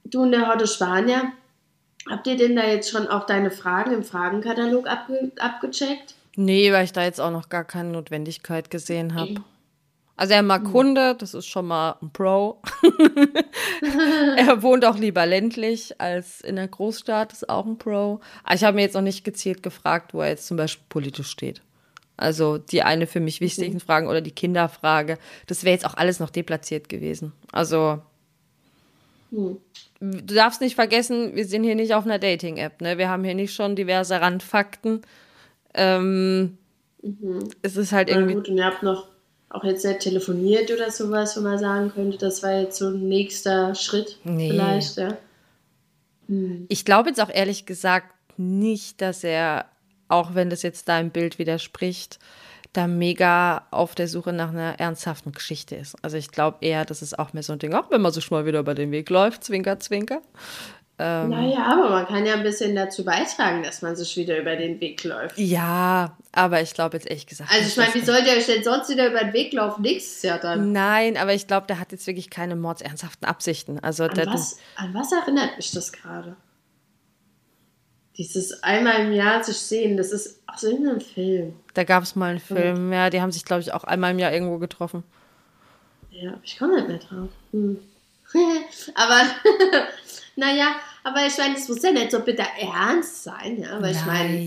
du 0.05 0.23
und 0.23 0.33
der 0.33 0.49
Horde 0.49 0.67
Spanier, 0.67 1.33
habt 2.09 2.27
ihr 2.27 2.37
denn 2.37 2.57
da 2.57 2.67
jetzt 2.67 2.91
schon 2.91 3.09
auch 3.09 3.27
deine 3.27 3.51
Fragen 3.51 3.93
im 3.93 4.05
Fragenkatalog 4.05 4.89
abge 4.89 5.33
abgecheckt? 5.39 6.15
Nee, 6.37 6.73
weil 6.73 6.85
ich 6.85 6.93
da 6.93 7.05
jetzt 7.05 7.21
auch 7.21 7.31
noch 7.31 7.49
gar 7.49 7.65
keine 7.65 7.91
Notwendigkeit 7.91 8.71
gesehen 8.71 9.15
habe. 9.15 9.43
Also 10.17 10.35
er 10.35 10.43
mag 10.43 10.71
Hunde, 10.75 11.15
das 11.19 11.33
ist 11.33 11.47
schon 11.47 11.67
mal 11.67 11.97
ein 12.03 12.11
Pro. 12.11 12.61
er 14.37 14.63
wohnt 14.63 14.85
auch 14.85 14.99
lieber 14.99 15.25
ländlich 15.25 15.99
als 15.99 16.43
in 16.43 16.57
der 16.57 16.69
Großstadt, 16.69 17.33
ist 17.33 17.49
auch 17.49 17.65
ein 17.65 17.79
Pro. 17.79 18.21
Aber 18.45 18.55
ich 18.55 18.63
habe 18.63 18.75
mir 18.75 18.83
jetzt 18.83 18.95
noch 18.95 19.01
nicht 19.01 19.25
gezielt 19.25 19.63
gefragt, 19.63 20.13
wo 20.13 20.21
er 20.21 20.29
jetzt 20.29 20.47
zum 20.47 20.59
Beispiel 20.59 20.85
politisch 20.91 21.31
steht. 21.31 21.63
Also 22.19 22.59
die 22.59 22.83
eine 22.83 23.07
für 23.07 23.21
mich 23.21 23.41
wichtigen 23.41 23.81
Fragen 23.81 24.09
oder 24.09 24.21
die 24.21 24.31
Kinderfrage, 24.31 25.17
das 25.47 25.65
wäre 25.65 25.73
jetzt 25.73 25.87
auch 25.87 25.95
alles 25.95 26.21
noch 26.21 26.29
deplatziert 26.29 26.91
gewesen. 26.91 27.33
Also 27.51 28.03
Hm. 29.31 29.59
du 30.01 30.35
darfst 30.35 30.61
nicht 30.61 30.74
vergessen, 30.74 31.37
wir 31.37 31.45
sind 31.47 31.62
hier 31.64 31.74
nicht 31.76 31.95
auf 31.95 32.05
einer 32.05 32.18
Dating-App, 32.18 32.81
ne? 32.81 32.99
Wir 32.99 33.09
haben 33.09 33.22
hier 33.24 33.35
nicht 33.35 33.55
schon 33.55 33.76
diverse 33.76 34.20
Randfakten. 34.20 35.03
Ähm, 35.74 36.59
Es 37.62 37.76
ist 37.76 37.93
halt 37.93 38.09
Na 38.11 38.16
irgendwie. 38.16 38.35
gut, 38.35 38.49
und 38.49 38.57
ihr 38.59 38.64
habt 38.64 38.83
noch 38.83 39.09
auch 39.51 39.64
jetzt 39.64 39.85
nicht 39.85 40.01
telefoniert 40.01 40.70
oder 40.70 40.91
sowas, 40.91 41.37
wo 41.37 41.41
man 41.41 41.59
sagen 41.59 41.93
könnte, 41.93 42.18
das 42.18 42.43
war 42.43 42.53
jetzt 42.61 42.78
so 42.78 42.89
ein 42.89 43.09
nächster 43.09 43.74
Schritt 43.74 44.18
Nee. 44.24 44.51
vielleicht, 44.51 44.97
ja. 44.97 45.16
Ich 46.68 46.85
glaube 46.85 47.09
jetzt 47.09 47.20
auch 47.20 47.31
ehrlich 47.31 47.66
gesagt 47.66 48.07
nicht, 48.37 49.01
dass 49.01 49.24
er, 49.24 49.66
auch 50.07 50.35
wenn 50.37 50.49
das 50.51 50.62
jetzt 50.62 50.89
deinem 50.89 51.11
Bild 51.11 51.39
widerspricht, 51.41 52.20
da 52.73 52.87
mega 52.87 53.66
auf 53.71 53.95
der 53.95 54.09
Suche 54.09 54.33
nach 54.33 54.51
einer 54.51 54.79
ernsthaften 54.79 55.33
Geschichte 55.33 55.75
ist. 55.77 55.97
Also 56.03 56.16
ich 56.16 56.31
glaube 56.31 56.59
eher, 56.61 56.85
das 56.85 57.03
ist 57.03 57.18
auch 57.18 57.33
mehr 57.33 57.43
so 57.43 57.53
ein 57.53 57.59
Ding, 57.59 57.75
auch 57.75 57.91
wenn 57.91 58.01
man 58.01 58.12
so 58.12 58.21
schon 58.21 58.39
mal 58.39 58.47
wieder 58.47 58.61
über 58.61 58.75
den 58.75 58.93
Weg 58.93 59.11
läuft, 59.11 59.45
zwinker, 59.45 59.81
zwinker. 59.81 60.21
Ähm. 61.01 61.31
Naja, 61.31 61.64
aber 61.64 61.89
man 61.89 62.07
kann 62.07 62.27
ja 62.27 62.35
ein 62.35 62.43
bisschen 62.43 62.77
dazu 62.77 63.05
beitragen, 63.05 63.62
dass 63.62 63.81
man 63.81 63.97
sich 63.97 64.16
wieder 64.18 64.39
über 64.39 64.55
den 64.55 64.81
Weg 64.81 65.03
läuft. 65.03 65.39
Ja, 65.39 66.16
aber 66.33 66.61
ich 66.61 66.75
glaube 66.75 66.99
jetzt 66.99 67.09
ehrlich 67.09 67.27
gesagt. 67.27 67.51
Also 67.51 67.66
ich 67.66 67.77
meine, 67.77 67.95
wie 67.95 68.05
sollt 68.05 68.27
ihr 68.27 68.35
euch 68.35 68.47
denn 68.47 68.62
sonst 68.62 68.91
wieder 68.91 69.09
über 69.09 69.21
den 69.21 69.33
Weg 69.33 69.53
laufen? 69.55 69.81
Nächstes 69.81 70.23
Jahr 70.23 70.39
dann. 70.39 70.73
Nein, 70.73 71.16
aber 71.16 71.33
ich 71.33 71.47
glaube, 71.47 71.66
der 71.66 71.81
hat 71.81 71.91
jetzt 71.91 72.07
wirklich 72.07 72.29
keine 72.29 72.55
mordsernsthaften 72.55 73.27
Absichten. 73.27 73.81
Also 73.81 74.05
An 74.05 74.27
was, 74.27 74.59
an 74.77 74.93
was 74.93 75.11
erinnert 75.11 75.57
mich 75.57 75.73
das 75.73 75.91
gerade? 75.91 76.37
Dieses 78.17 78.63
einmal 78.63 79.07
im 79.07 79.13
Jahr 79.13 79.43
sich 79.43 79.57
sehen, 79.57 79.97
das 79.97 80.13
ist 80.13 80.43
aus 80.47 80.63
irgendeinem 80.63 81.01
Film. 81.01 81.55
da 81.75 81.85
gab 81.85 82.03
es 82.03 82.17
mal 82.17 82.31
einen 82.31 82.41
Film, 82.41 82.93
ja, 82.93 83.09
die 83.09 83.21
haben 83.21 83.33
sich, 83.33 83.45
glaube 83.45 83.63
ich, 83.63 83.73
auch 83.73 83.85
einmal 83.85 84.11
im 84.11 84.19
Jahr 84.19 84.33
irgendwo 84.33 84.59
getroffen. 84.59 85.05
Ja, 86.11 86.35
ich 86.43 86.59
komme 86.59 86.77
nicht 86.77 86.89
mehr 86.89 86.99
drauf. 86.99 87.29
Hm. 87.53 87.79
aber, 88.95 89.23
naja, 90.37 90.77
aber 91.03 91.27
ich 91.27 91.39
meine, 91.39 91.55
das 91.55 91.69
muss 91.69 91.83
ja 91.83 91.93
nicht 91.93 92.11
so 92.11 92.21
bitter 92.21 92.47
ernst 92.59 93.25
sein, 93.25 93.61
ja. 93.61 93.77
Aber 93.77 93.91
ich 93.91 94.05
meine, 94.05 94.39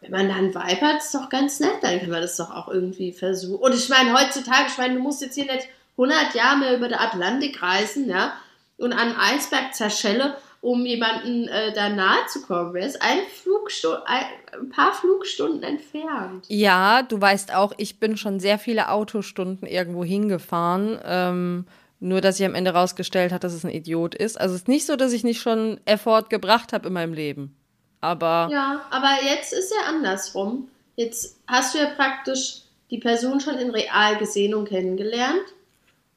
wenn 0.00 0.10
man 0.10 0.28
da 0.28 0.36
einen 0.36 0.54
Vibe 0.54 0.80
hat, 0.80 0.98
ist 0.98 1.14
doch 1.14 1.28
ganz 1.28 1.60
nett, 1.60 1.82
dann 1.82 2.00
kann 2.00 2.10
man 2.10 2.22
das 2.22 2.36
doch 2.36 2.50
auch 2.50 2.68
irgendwie 2.68 3.12
versuchen. 3.12 3.62
Und 3.62 3.74
ich 3.74 3.88
meine, 3.88 4.12
heutzutage, 4.14 4.68
ich 4.68 4.78
meine, 4.78 4.94
du 4.94 5.00
musst 5.00 5.22
jetzt 5.22 5.34
hier 5.34 5.46
nicht 5.46 5.68
100 5.92 6.34
Jahre 6.34 6.58
mehr 6.58 6.76
über 6.76 6.88
den 6.88 6.98
Atlantik 6.98 7.62
reisen, 7.62 8.08
ja, 8.08 8.34
und 8.76 8.92
an 8.92 8.98
einen 8.98 9.16
Eisberg 9.16 9.74
zerschelle, 9.74 10.36
um 10.64 10.86
jemanden 10.86 11.46
äh, 11.46 11.74
da 11.74 11.90
nahe 11.90 12.26
zu 12.26 12.40
kommen. 12.40 12.74
Er 12.74 12.86
ist 12.86 13.02
ein, 13.02 13.18
Flugstu 13.42 13.90
ein, 14.06 14.24
ein 14.50 14.70
paar 14.70 14.94
Flugstunden 14.94 15.62
entfernt. 15.62 16.46
Ja, 16.48 17.02
du 17.02 17.20
weißt 17.20 17.54
auch, 17.54 17.74
ich 17.76 18.00
bin 18.00 18.16
schon 18.16 18.40
sehr 18.40 18.58
viele 18.58 18.88
Autostunden 18.88 19.68
irgendwo 19.68 20.04
hingefahren. 20.04 20.98
Ähm, 21.04 21.66
nur, 22.00 22.22
dass 22.22 22.38
sich 22.38 22.46
am 22.46 22.54
Ende 22.54 22.70
rausgestellt 22.72 23.30
hat, 23.30 23.44
dass 23.44 23.52
es 23.52 23.64
ein 23.64 23.70
Idiot 23.70 24.14
ist. 24.14 24.40
Also 24.40 24.54
es 24.54 24.62
ist 24.62 24.68
nicht 24.68 24.86
so, 24.86 24.96
dass 24.96 25.12
ich 25.12 25.22
nicht 25.22 25.42
schon 25.42 25.80
Effort 25.84 26.30
gebracht 26.30 26.72
habe 26.72 26.88
in 26.88 26.94
meinem 26.94 27.12
Leben. 27.12 27.54
Aber 28.00 28.48
Ja, 28.50 28.86
aber 28.90 29.18
jetzt 29.22 29.52
ist 29.52 29.70
ja 29.70 29.90
andersrum. 29.90 30.68
Jetzt 30.96 31.40
hast 31.46 31.74
du 31.74 31.78
ja 31.78 31.90
praktisch 31.90 32.62
die 32.90 32.98
Person 32.98 33.40
schon 33.40 33.58
in 33.58 33.70
real 33.70 34.16
gesehen 34.16 34.54
und 34.54 34.68
kennengelernt. 34.68 35.44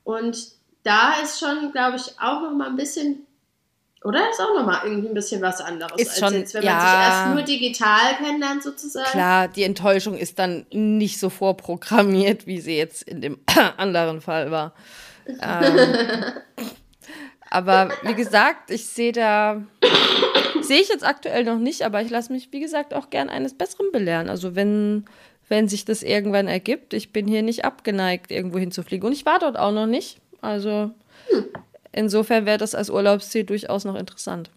Und 0.06 0.52
da 0.84 1.16
ist 1.22 1.38
schon, 1.38 1.74
glaube 1.74 1.98
ich, 1.98 2.18
auch 2.22 2.42
noch 2.44 2.54
mal 2.54 2.70
ein 2.70 2.78
bisschen, 2.78 3.27
oder 4.04 4.30
ist 4.30 4.40
auch 4.40 4.54
noch 4.56 4.66
mal 4.66 4.82
irgendwie 4.86 5.08
ein 5.10 5.14
bisschen 5.14 5.42
was 5.42 5.60
anderes, 5.60 6.00
Ist 6.00 6.10
als 6.10 6.20
schon- 6.20 6.34
jetzt, 6.40 6.54
wenn 6.54 6.64
man 6.64 6.74
ja. 6.74 6.80
sich 6.80 7.00
erst 7.10 7.36
nur 7.36 7.42
digital 7.58 8.16
kennenlernt 8.18 8.64
sozusagen. 8.64 9.10
klar, 9.10 9.48
die 9.48 9.64
Enttäuschung 9.64 10.18
ist 10.18 10.40
dann 10.40 10.66
nicht 10.72 11.20
so 11.20 11.30
vorprogrammiert, 11.30 12.46
wie 12.48 12.60
sie 12.62 12.78
jetzt 12.78 13.04
in 13.04 13.22
dem 13.22 13.40
anderen 13.78 14.22
Fall 14.22 14.52
war. 14.52 14.74
Ähm, 15.28 16.24
aber 17.50 17.90
wie 18.04 18.14
gesagt, 18.14 18.72
ich 18.72 18.86
sehe 18.86 19.12
da, 19.12 19.62
sehe 20.62 20.82
ich 20.82 20.90
jetzt 20.90 21.06
aktuell 21.06 21.44
noch 21.44 21.58
nicht, 21.60 21.82
aber 21.84 22.02
ich 22.02 22.10
lasse 22.10 22.32
mich, 22.32 22.50
wie 22.52 22.60
gesagt, 22.60 22.94
auch 22.94 23.10
gern 23.10 23.30
eines 23.30 23.54
Besseren 23.58 23.92
belehren. 23.92 24.30
Also 24.30 24.56
wenn, 24.56 25.06
wenn 25.50 25.68
sich 25.68 25.86
das 25.86 26.04
irgendwann 26.04 26.48
ergibt, 26.48 26.94
ich 26.94 27.12
bin 27.14 27.28
hier 27.28 27.42
nicht 27.42 27.66
abgeneigt, 27.66 28.32
irgendwo 28.32 28.60
hinzufliegen. 28.60 29.08
Und 29.08 29.14
ich 29.14 29.26
war 29.26 29.40
dort 29.40 29.58
auch 29.58 29.72
noch 29.72 29.88
nicht. 29.88 30.20
Also 30.42 30.92
insofern 31.92 32.46
wäre 32.46 32.58
das 32.58 32.76
als 32.76 32.90
Urlaubsziel 32.90 33.44
durchaus 33.44 33.86
noch 33.86 33.96
interessant. 33.96 34.50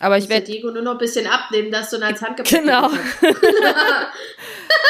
Aber 0.00 0.18
ich 0.18 0.28
werde 0.28 0.44
Diego 0.46 0.70
nur 0.70 0.82
noch 0.82 0.92
ein 0.92 0.98
bisschen 0.98 1.26
abnehmen, 1.26 1.70
dass 1.72 1.88
du 1.90 1.96
ihn 1.96 2.02
als 2.02 2.20
Handgepäck 2.20 2.60
Genau. 2.60 2.90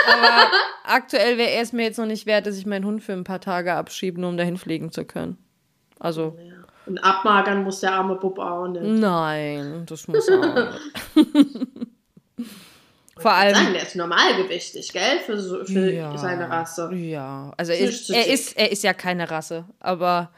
Aber 0.09 0.51
aktuell 0.84 1.38
wäre 1.38 1.61
es 1.62 1.72
mir 1.72 1.84
jetzt 1.84 1.99
noch 1.99 2.07
nicht 2.07 2.26
wert, 2.26 2.47
dass 2.47 2.57
ich 2.57 2.66
meinen 2.66 2.84
Hund 2.84 3.03
für 3.05 3.12
ein 3.12 3.22
paar 3.24 3.40
Tage 3.40 3.72
abschiebe, 3.74 4.20
nur 4.20 4.30
um 4.30 4.36
dahin 4.36 4.57
fliegen 4.57 4.90
zu 4.90 5.05
können. 5.05 5.38
Also, 6.01 6.36
Ja. 6.38 6.55
Und 6.86 6.99
abmagern 6.99 7.64
muss 7.64 7.80
der 7.80 7.92
arme 7.94 8.14
Bub 8.14 8.38
auch 8.38 8.68
nicht. 8.68 8.82
nein, 8.84 9.84
das 9.86 10.07
muss 10.07 10.28
auch 10.28 10.55
nicht. 11.16 11.28
Vor 13.18 13.30
Sagen, 13.30 13.54
allem. 13.56 13.72
der 13.72 13.82
ist 13.82 13.96
normalgewichtig, 13.96 14.92
gell? 14.92 15.20
Für, 15.24 15.38
so, 15.40 15.64
für 15.64 15.90
Ja, 15.90 16.16
seine 16.18 16.50
Rasse. 16.50 16.92
Ja, 16.94 17.52
also 17.56 17.72
er 17.72 17.78
ist, 17.80 18.10
er, 18.10 18.26
ist, 18.26 18.56
er 18.56 18.70
ist 18.70 18.82
ja 18.82 18.92
keine 18.92 19.30
Rasse, 19.30 19.64
aber 19.80 20.30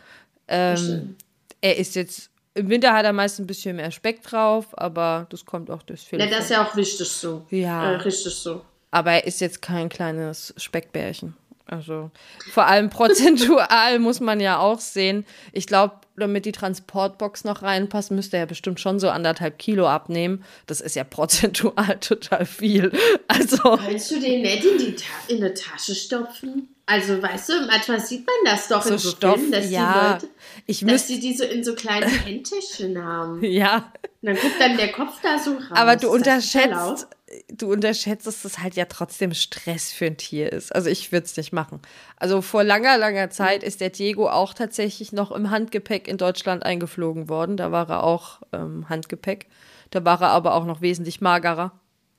ähm, 0.47 1.16
er 1.61 1.76
ist 1.76 1.97
jetzt 1.97 2.31
Im 2.55 2.68
Winter 2.70 2.93
hat 2.93 3.05
er 3.05 3.12
meist 3.12 3.39
ein 3.41 3.47
bisschen 3.47 3.76
mehr 3.76 3.91
Speck 3.91 4.22
drauf, 4.22 4.66
aber 4.79 5.26
das 5.31 5.45
kommt 5.45 5.70
auch 5.70 5.83
durch 5.83 6.03
viel. 6.03 6.20
Ja, 6.20 6.26
das 6.26 6.45
ist 6.45 6.51
ja 6.51 6.64
auch 6.64 6.76
richtig 6.76 7.09
so. 7.09 7.45
Ja. 7.51 7.93
Äh, 7.93 7.97
richtig 7.97 8.35
so. 8.35 8.62
Aber 8.91 9.12
er 9.12 9.26
ist 9.26 9.41
jetzt 9.41 9.61
kein 9.61 9.89
kleines 9.89 10.55
Speckbärchen. 10.57 11.35
Also 11.69 12.11
vor 12.51 12.66
allem 12.66 12.89
prozentual 12.89 13.99
muss 13.99 14.21
man 14.21 14.41
ja 14.41 14.59
auch 14.59 14.81
sehen. 14.81 15.27
Ich 15.53 15.66
glaube, 15.66 15.97
damit 16.16 16.47
die 16.47 16.53
Transportbox 16.53 17.45
noch 17.45 17.62
reinpasst, 17.62 18.11
müsste 18.11 18.39
er 18.39 18.47
bestimmt 18.47 18.81
schon 18.81 18.99
so 18.99 19.11
anderthalb 19.11 19.59
Kilo 19.59 19.87
abnehmen. 19.87 20.43
Das 20.66 20.81
ist 20.81 20.97
ja 20.97 21.05
prozentual 21.05 21.97
total 22.01 22.47
viel. 22.47 22.91
Also. 23.29 23.77
Kannst 23.77 24.11
du 24.11 24.19
den 24.19 24.43
nicht 24.43 24.64
in 24.64 24.79
die 24.79 24.95
Ta 24.97 25.05
in 25.29 25.37
eine 25.45 25.53
Tasche 25.53 25.95
stopfen? 25.95 26.75
Also, 26.87 27.23
weißt 27.23 27.51
du, 27.51 27.66
manchmal 27.66 28.01
sieht 28.01 28.27
man 28.27 28.35
das 28.47 28.69
doch 28.69 28.81
so 28.81 28.95
in 28.95 28.99
so 28.99 29.11
Stoff, 29.11 29.35
Filmen, 29.35 29.53
dass 29.53 29.71
ja, 29.71 29.93
die 29.93 30.25
Leute, 30.25 30.35
ich 30.64 30.81
dass 30.87 31.07
die 31.07 31.21
die 31.21 31.35
so 31.35 31.45
in 31.45 31.62
so 31.62 31.75
kleinen 31.75 32.09
Händtäschchen 32.09 33.05
haben. 33.05 33.45
Ja. 33.49 33.93
Und 34.23 34.29
dann 34.31 34.37
guckt 34.37 34.55
dann 34.59 34.77
der 34.79 34.91
Kopf 34.91 35.21
da 35.23 35.39
so 35.39 35.53
raus. 35.53 35.69
Aber 35.71 35.97
du 35.97 36.09
unterschätzt, 36.11 37.07
du 37.49 37.72
unterschätzt, 37.72 38.26
dass 38.26 38.43
das 38.43 38.59
halt 38.59 38.74
ja 38.74 38.87
trotzdem 38.87 39.35
Stress 39.35 39.93
für 39.93 40.07
ein 40.07 40.16
Tier 40.16 40.53
ist. 40.53 40.74
Also 40.74 40.89
ich 40.89 41.12
würde 41.12 41.26
es 41.26 41.37
nicht 41.37 41.53
machen. 41.53 41.81
Also 42.16 42.43
vor 42.43 42.64
langer, 42.64 42.99
langer 42.99 43.31
Zeit 43.31 43.62
ist 43.62 43.81
der 43.81 43.91
Diego 43.91 44.29
auch 44.29 44.55
tatsächlich 44.55 45.12
noch 45.12 45.31
im 45.33 45.51
Handgepäck 45.51 46.09
in 46.09 46.16
Deutschland 46.16 46.64
eingeflogen 46.64 47.29
worden. 47.29 47.57
Da 47.57 47.72
war 47.72 47.89
er 47.91 48.05
auch 48.05 48.41
ähm, 48.53 48.89
Handgepäck. 48.89 49.47
Da 49.91 50.05
war 50.05 50.20
er 50.22 50.29
aber 50.29 50.55
auch 50.55 50.64
noch 50.64 50.81
wesentlich 50.81 51.20
magerer. 51.20 51.72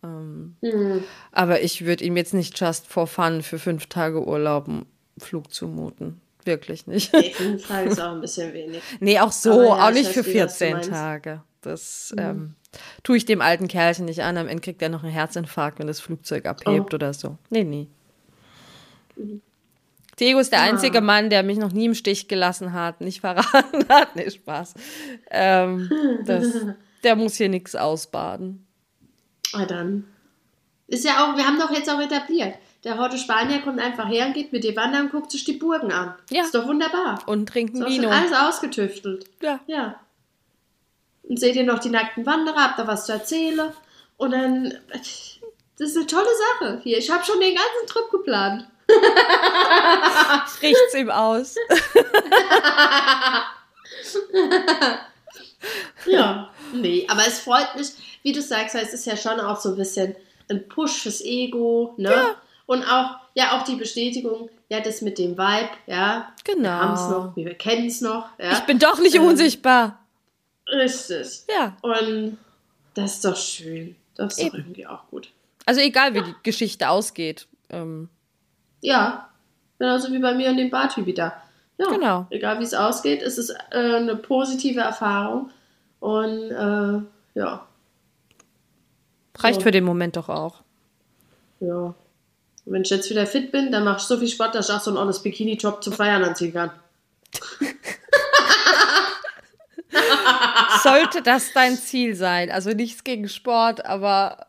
Ähm, 0.03 0.55
mhm. 0.62 1.03
Aber 1.32 1.62
ich 1.62 1.86
würde 1.86 2.03
ihm 2.03 2.18
jetzt 2.18 2.34
nicht 2.34 2.60
just 2.60 2.88
for 2.88 3.07
fun 3.07 3.41
für 3.41 3.60
fünf 3.60 3.88
Tage 3.88 4.26
Urlaub 4.26 4.68
einen 4.68 4.86
Flug 5.18 5.53
zumuten. 5.53 6.22
Wirklich 6.45 6.88
nicht. 6.88 7.14
Nee, 7.14 7.32
fünf 7.32 7.68
Tage 7.68 7.89
ist 7.89 8.01
auch 8.01 8.14
ein 8.14 8.22
bisschen 8.22 8.53
wenig. 8.53 8.82
Nee, 8.99 9.20
auch 9.20 9.32
so, 9.32 9.64
ja, 9.64 9.88
auch 9.88 9.91
nicht 9.91 10.10
für 10.10 10.24
14 10.24 10.82
Tage. 10.84 11.43
Das 11.62 12.14
mhm. 12.16 12.22
ähm, 12.22 12.55
tue 13.03 13.17
ich 13.17 13.26
dem 13.26 13.41
alten 13.41 13.67
Kerlchen 13.67 14.05
nicht 14.05 14.24
an. 14.24 14.38
Am 14.38 14.47
Ende 14.47 14.61
kriegt 14.61 14.82
er 14.82 14.89
noch 14.89 15.03
einen 15.03 15.11
Herzinfarkt, 15.11 15.80
wenn 15.80 15.88
das 15.88 15.99
Flugzeug 15.99 16.45
abhebt 16.45 16.93
oh. 16.93 16.95
oder 16.95 17.13
so. 17.13 17.38
Nee, 17.49 17.63
nee. 17.63 17.88
Mhm. 19.15 19.41
Diego 20.20 20.39
ist 20.39 20.51
der 20.51 20.59
ah. 20.59 20.63
einzige 20.63 21.01
Mann, 21.01 21.30
der 21.30 21.43
mich 21.43 21.57
noch 21.57 21.72
nie 21.72 21.86
im 21.86 21.95
Stich 21.95 22.28
gelassen 22.28 22.74
hat, 22.74 23.01
nicht 23.01 23.22
verraten 23.22 23.86
hat. 23.89 24.15
Nee, 24.15 24.30
Spaß. 24.30 24.74
Ähm, 25.32 25.89
das, 26.26 26.53
der 27.03 27.15
muss 27.15 27.36
hier 27.36 27.49
nichts 27.49 27.76
ausbaden. 27.76 28.65
Ah, 29.53 29.65
dann. 29.65 30.05
Ist 30.88 31.05
ja 31.05 31.24
auch, 31.24 31.38
wir 31.38 31.45
haben 31.45 31.59
doch 31.59 31.72
jetzt 31.72 31.89
auch 31.89 32.01
etabliert. 32.01 32.55
Der 32.84 32.97
Horte 32.97 33.17
Spanier 33.17 33.59
kommt 33.59 33.80
einfach 33.80 34.09
her 34.09 34.28
und 34.28 34.34
geht 34.34 34.51
mit 34.51 34.63
dir 34.63 34.76
wandern 34.76 35.05
und 35.05 35.11
guckt 35.11 35.32
sich 35.32 35.43
die 35.43 35.53
Burgen 35.53 35.91
an. 35.91 36.15
Ja. 36.30 36.43
Ist 36.43 36.55
doch 36.55 36.67
wunderbar. 36.67 37.22
Und 37.26 37.47
trinkt 37.47 37.76
ein 37.76 37.82
so 37.82 37.88
Vino. 37.88 38.09
alles 38.09 38.32
ausgetüftelt. 38.34 39.26
Ja. 39.41 39.59
Ja. 39.67 39.99
Und 41.30 41.40
seht 41.40 41.56
ihr 41.56 41.64
noch 41.64 41.80
die 41.80 41.90
nackten 41.90 42.26
Wanderer, 42.26 42.64
habt 42.64 42.80
da 42.80 42.88
was 42.88 43.06
zu 43.06 43.14
erzählen. 43.14 43.72
Und 44.18 44.32
dann, 44.32 44.74
das 44.92 45.40
ist 45.78 45.96
eine 45.96 46.08
tolle 46.08 46.28
Sache 46.60 46.82
hier. 46.84 46.98
Ich 46.98 47.10
habe 47.10 47.24
schon 47.24 47.40
den 47.40 47.56
ganzen 47.56 47.88
Trip 47.88 48.12
geplant. 48.12 48.68
Riecht's 50.62 50.96
ihm 50.96 51.12
aus. 51.12 51.56
ja, 56.06 56.50
nee, 56.74 57.06
aber 57.08 57.22
es 57.28 57.40
freut 57.40 57.76
mich, 57.76 57.90
wie 58.24 58.32
du 58.32 58.42
sagst, 58.42 58.76
es 58.76 58.94
ist 58.94 59.06
ja 59.06 59.16
schon 59.16 59.40
auch 59.40 59.60
so 59.60 59.70
ein 59.70 59.76
bisschen 59.76 60.16
ein 60.50 60.68
Push 60.68 61.04
fürs 61.04 61.22
Ego, 61.22 61.94
ne? 61.98 62.10
Ja. 62.10 62.36
Und 62.66 62.84
auch, 62.84 63.18
ja, 63.36 63.58
auch 63.58 63.64
die 63.64 63.76
Bestätigung, 63.76 64.50
ja, 64.70 64.80
das 64.80 65.02
mit 65.02 65.18
dem 65.18 65.38
Vibe, 65.38 65.70
ja. 65.88 66.34
Genau. 66.44 66.64
Wir 66.64 66.80
haben 66.80 66.94
es 66.94 67.10
noch, 67.10 67.36
wir 67.36 67.54
kennen 67.56 67.88
es 67.88 68.02
noch. 68.02 68.30
Ja? 68.38 68.54
Ich 68.54 68.60
bin 68.62 68.80
doch 68.80 69.00
nicht 69.00 69.16
ähm, 69.16 69.26
unsichtbar. 69.26 69.99
Richtig. 70.72 71.43
Ja. 71.49 71.76
Und 71.82 72.38
das 72.93 73.15
ist 73.15 73.26
doch 73.26 73.38
schön. 73.38 73.95
Das 74.15 74.34
ist 74.34 74.39
Eben. 74.39 74.49
doch 74.49 74.57
irgendwie 74.59 74.88
auch 74.88 75.07
gut. 75.09 75.32
Also 75.65 75.82
egal, 75.82 76.13
wie 76.13 76.20
ja. 76.20 76.24
die 76.26 76.36
Geschichte 76.43 76.89
ausgeht. 76.89 77.47
Ähm. 77.70 78.09
Ja. 78.82 79.30
Genauso 79.78 80.11
wie 80.11 80.20
bei 80.20 80.34
mir 80.34 80.49
und 80.49 80.57
dem 80.57 80.70
Bartyp 80.70 81.13
da. 81.15 81.41
Ja. 81.78 81.88
Genau. 81.88 82.28
Egal 82.30 82.59
wie 82.59 82.63
es 82.63 82.74
ausgeht, 82.74 83.22
ist 83.22 83.38
es 83.38 83.49
äh, 83.49 83.55
eine 83.72 84.15
positive 84.15 84.82
Erfahrung. 84.82 85.51
Und 85.99 86.51
äh, 86.51 87.39
ja. 87.39 87.65
Reicht 89.38 89.59
so. 89.59 89.61
für 89.61 89.72
den 89.72 89.86
Moment 89.86 90.17
doch 90.17 90.28
auch. 90.28 90.61
Ja. 91.61 91.93
wenn 92.65 92.84
ich 92.84 92.89
jetzt 92.89 93.09
wieder 93.09 93.26
fit 93.26 93.51
bin, 93.51 93.72
dann 93.72 93.84
mache 93.84 93.97
ich 93.97 94.03
so 94.03 94.17
viel 94.17 94.28
Sport, 94.28 94.55
dass 94.55 94.70
ich 94.70 94.76
auch 94.76 94.80
so 94.80 94.91
ein 94.91 94.97
ordentliches 94.97 95.24
Bikini-Job 95.24 95.84
zum 95.84 95.93
Feiern 95.93 96.24
anziehen 96.24 96.53
kann. 96.53 96.72
Sollte 100.84 101.22
das 101.22 101.54
dein 101.54 101.76
Ziel 101.76 102.16
sein? 102.16 102.52
Also 102.52 102.72
nichts 102.72 103.04
gegen 103.04 103.28
Sport, 103.28 103.86
aber 103.86 104.48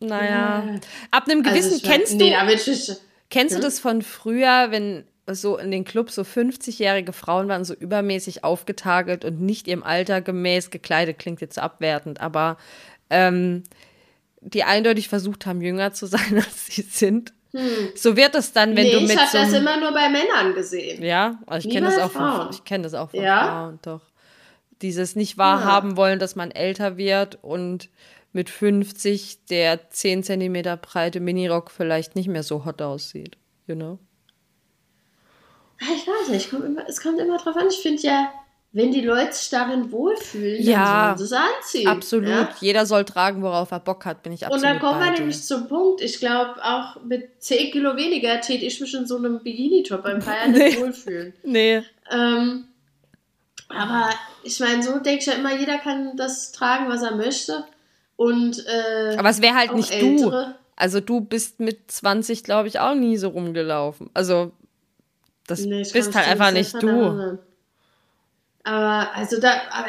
naja. 0.00 0.64
Ja. 0.66 0.80
Ab 1.10 1.28
einem 1.28 1.40
also 1.40 1.50
gewissen 1.50 1.72
also 1.74 1.86
kennst 1.86 2.14
nee, 2.14 2.34
du. 2.34 2.52
Ich, 2.52 2.92
kennst 3.30 3.54
ja? 3.54 3.60
du 3.60 3.64
das 3.64 3.80
von 3.80 4.02
früher, 4.02 4.70
wenn 4.70 5.04
so 5.26 5.58
in 5.58 5.70
den 5.70 5.84
Clubs 5.84 6.14
so 6.14 6.22
50-jährige 6.22 7.12
Frauen 7.12 7.48
waren 7.48 7.64
so 7.64 7.74
übermäßig 7.74 8.44
aufgetagelt 8.44 9.24
und 9.24 9.40
nicht 9.40 9.68
ihrem 9.68 9.82
Alter 9.82 10.20
gemäß 10.22 10.70
gekleidet, 10.70 11.18
klingt 11.18 11.40
jetzt 11.40 11.58
abwertend, 11.58 12.20
aber 12.20 12.56
ähm, 13.10 13.64
die 14.40 14.64
eindeutig 14.64 15.08
versucht 15.08 15.46
haben, 15.46 15.60
jünger 15.60 15.92
zu 15.92 16.06
sein, 16.06 16.34
als 16.36 16.66
sie 16.66 16.82
sind. 16.82 17.32
Hm. 17.52 17.90
So 17.94 18.16
wird 18.16 18.34
es 18.34 18.52
dann, 18.52 18.76
wenn 18.76 18.84
nee, 18.84 18.92
du 18.92 19.00
mit 19.00 19.10
ich 19.10 19.18
habe 19.18 19.30
so 19.30 19.38
das 19.38 19.52
immer 19.52 19.80
nur 19.80 19.92
bei 19.92 20.08
Männern 20.08 20.54
gesehen. 20.54 21.02
Ja, 21.02 21.38
also 21.46 21.66
ich 21.66 21.74
kenne 21.74 21.86
das 21.86 21.98
auch 21.98 22.10
von, 22.10 22.48
ich 22.50 22.64
kenne 22.64 22.84
das 22.84 22.94
auch 22.94 23.10
von 23.10 23.20
ja? 23.20 23.46
Frauen, 23.46 23.78
doch. 23.82 24.00
Dieses 24.82 25.16
nicht 25.16 25.38
wahrhaben 25.38 25.90
ja. 25.90 25.96
wollen, 25.96 26.18
dass 26.18 26.36
man 26.36 26.50
älter 26.50 26.96
wird 26.96 27.38
und 27.42 27.90
mit 28.32 28.50
50 28.50 29.46
der 29.46 29.90
10 29.90 30.22
Zentimeter 30.22 30.76
breite 30.76 31.20
Minirock 31.20 31.70
vielleicht 31.70 32.14
nicht 32.14 32.28
mehr 32.28 32.42
so 32.42 32.64
hot 32.64 32.82
aussieht. 32.82 33.36
You 33.66 33.74
know? 33.74 33.98
Ich 35.80 36.06
weiß 36.06 36.28
nicht, 36.28 36.52
es 36.88 37.00
kommt 37.00 37.20
immer 37.20 37.38
drauf 37.38 37.56
an. 37.56 37.68
Ich 37.68 37.78
finde 37.78 38.02
ja, 38.02 38.32
wenn 38.72 38.92
die 38.92 39.00
Leute 39.00 39.32
sich 39.32 39.48
darin 39.48 39.90
wohlfühlen, 39.90 40.62
ja, 40.62 41.08
dann 41.08 41.18
sollen 41.18 41.28
sie 41.28 41.34
es 41.34 41.40
anziehen. 41.40 41.88
Absolut. 41.88 42.28
Ja? 42.28 42.54
Jeder 42.60 42.86
soll 42.86 43.04
tragen, 43.04 43.42
worauf 43.42 43.70
er 43.70 43.80
Bock 43.80 44.04
hat, 44.04 44.22
bin 44.22 44.32
ich 44.32 44.44
absolut 44.44 44.62
Und 44.62 44.70
dann 44.70 44.78
kommen 44.78 45.00
wir 45.02 45.10
nämlich 45.12 45.42
zum 45.42 45.68
Punkt. 45.68 46.00
Ich 46.02 46.18
glaube, 46.18 46.62
auch 46.62 47.02
mit 47.02 47.42
10 47.42 47.72
Kilo 47.72 47.96
weniger 47.96 48.40
täte 48.40 48.66
ich 48.66 48.80
mich 48.80 48.92
in 48.94 49.06
so 49.06 49.16
einem 49.16 49.42
Bikini-Top 49.42 50.02
beim 50.02 50.20
Feiern 50.20 50.52
nee. 50.52 50.64
nicht 50.66 50.80
wohlfühlen. 50.80 51.32
Nee. 51.44 51.82
Ähm, 52.10 52.67
aber 53.68 54.10
ich 54.42 54.60
meine, 54.60 54.82
so 54.82 54.98
denke 54.98 55.20
ich 55.20 55.26
ja 55.26 55.34
immer, 55.34 55.54
jeder 55.54 55.78
kann 55.78 56.16
das 56.16 56.52
tragen, 56.52 56.88
was 56.88 57.02
er 57.02 57.16
möchte. 57.16 57.64
Und, 58.16 58.64
äh, 58.66 59.16
aber 59.16 59.28
es 59.28 59.42
wäre 59.42 59.54
halt 59.54 59.74
nicht 59.74 59.90
ältere. 59.90 60.46
du. 60.46 60.54
Also 60.74 61.00
du 61.00 61.20
bist 61.20 61.60
mit 61.60 61.90
20, 61.90 62.44
glaube 62.44 62.68
ich, 62.68 62.80
auch 62.80 62.94
nie 62.94 63.16
so 63.16 63.28
rumgelaufen. 63.28 64.10
Also 64.14 64.52
das 65.46 65.60
nee, 65.60 65.82
bist 65.92 66.14
halt 66.14 66.28
einfach 66.28 66.50
nicht 66.50 66.74
du. 66.80 67.38
Aber, 68.64 69.14
also 69.14 69.40
da, 69.40 69.52
aber, 69.70 69.88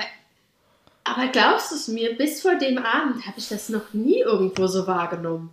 aber 1.03 1.27
glaubst 1.31 1.71
du 1.71 1.75
es 1.75 1.87
mir, 1.87 2.15
bis 2.17 2.41
vor 2.41 2.55
dem 2.55 2.77
Abend 2.77 3.25
habe 3.25 3.37
ich 3.37 3.49
das 3.49 3.69
noch 3.69 3.93
nie 3.93 4.19
irgendwo 4.19 4.67
so 4.67 4.87
wahrgenommen. 4.87 5.51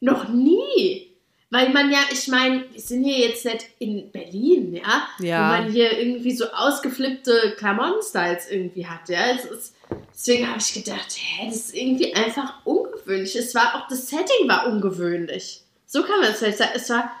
Noch 0.00 0.28
nie. 0.28 1.11
Weil 1.52 1.68
man 1.68 1.92
ja, 1.92 1.98
ich 2.10 2.28
meine, 2.28 2.64
wir 2.72 2.80
sind 2.80 3.04
hier 3.04 3.28
jetzt 3.28 3.44
nicht 3.44 3.66
in 3.78 4.10
Berlin, 4.10 4.72
ja? 4.72 5.06
ja. 5.18 5.38
Wo 5.50 5.62
man 5.62 5.70
hier 5.70 5.98
irgendwie 5.98 6.34
so 6.34 6.46
ausgeflippte 6.46 7.56
Klamotten-Styles 7.58 8.50
irgendwie 8.50 8.86
hat, 8.86 9.06
ja? 9.10 9.32
Ist, 9.32 9.74
deswegen 10.14 10.48
habe 10.48 10.60
ich 10.60 10.72
gedacht, 10.72 11.14
hä, 11.14 11.48
das 11.48 11.56
ist 11.56 11.74
irgendwie 11.74 12.14
einfach 12.14 12.64
ungewöhnlich. 12.64 13.36
Es 13.36 13.54
war 13.54 13.74
auch, 13.74 13.88
das 13.88 14.08
Setting 14.08 14.48
war 14.48 14.66
ungewöhnlich. 14.66 15.60
So 15.84 16.02
kann 16.02 16.20
man 16.20 16.30
es 16.30 16.38
vielleicht 16.38 16.56
sagen. 16.56 16.72
Es 16.74 16.88
war 16.88 17.12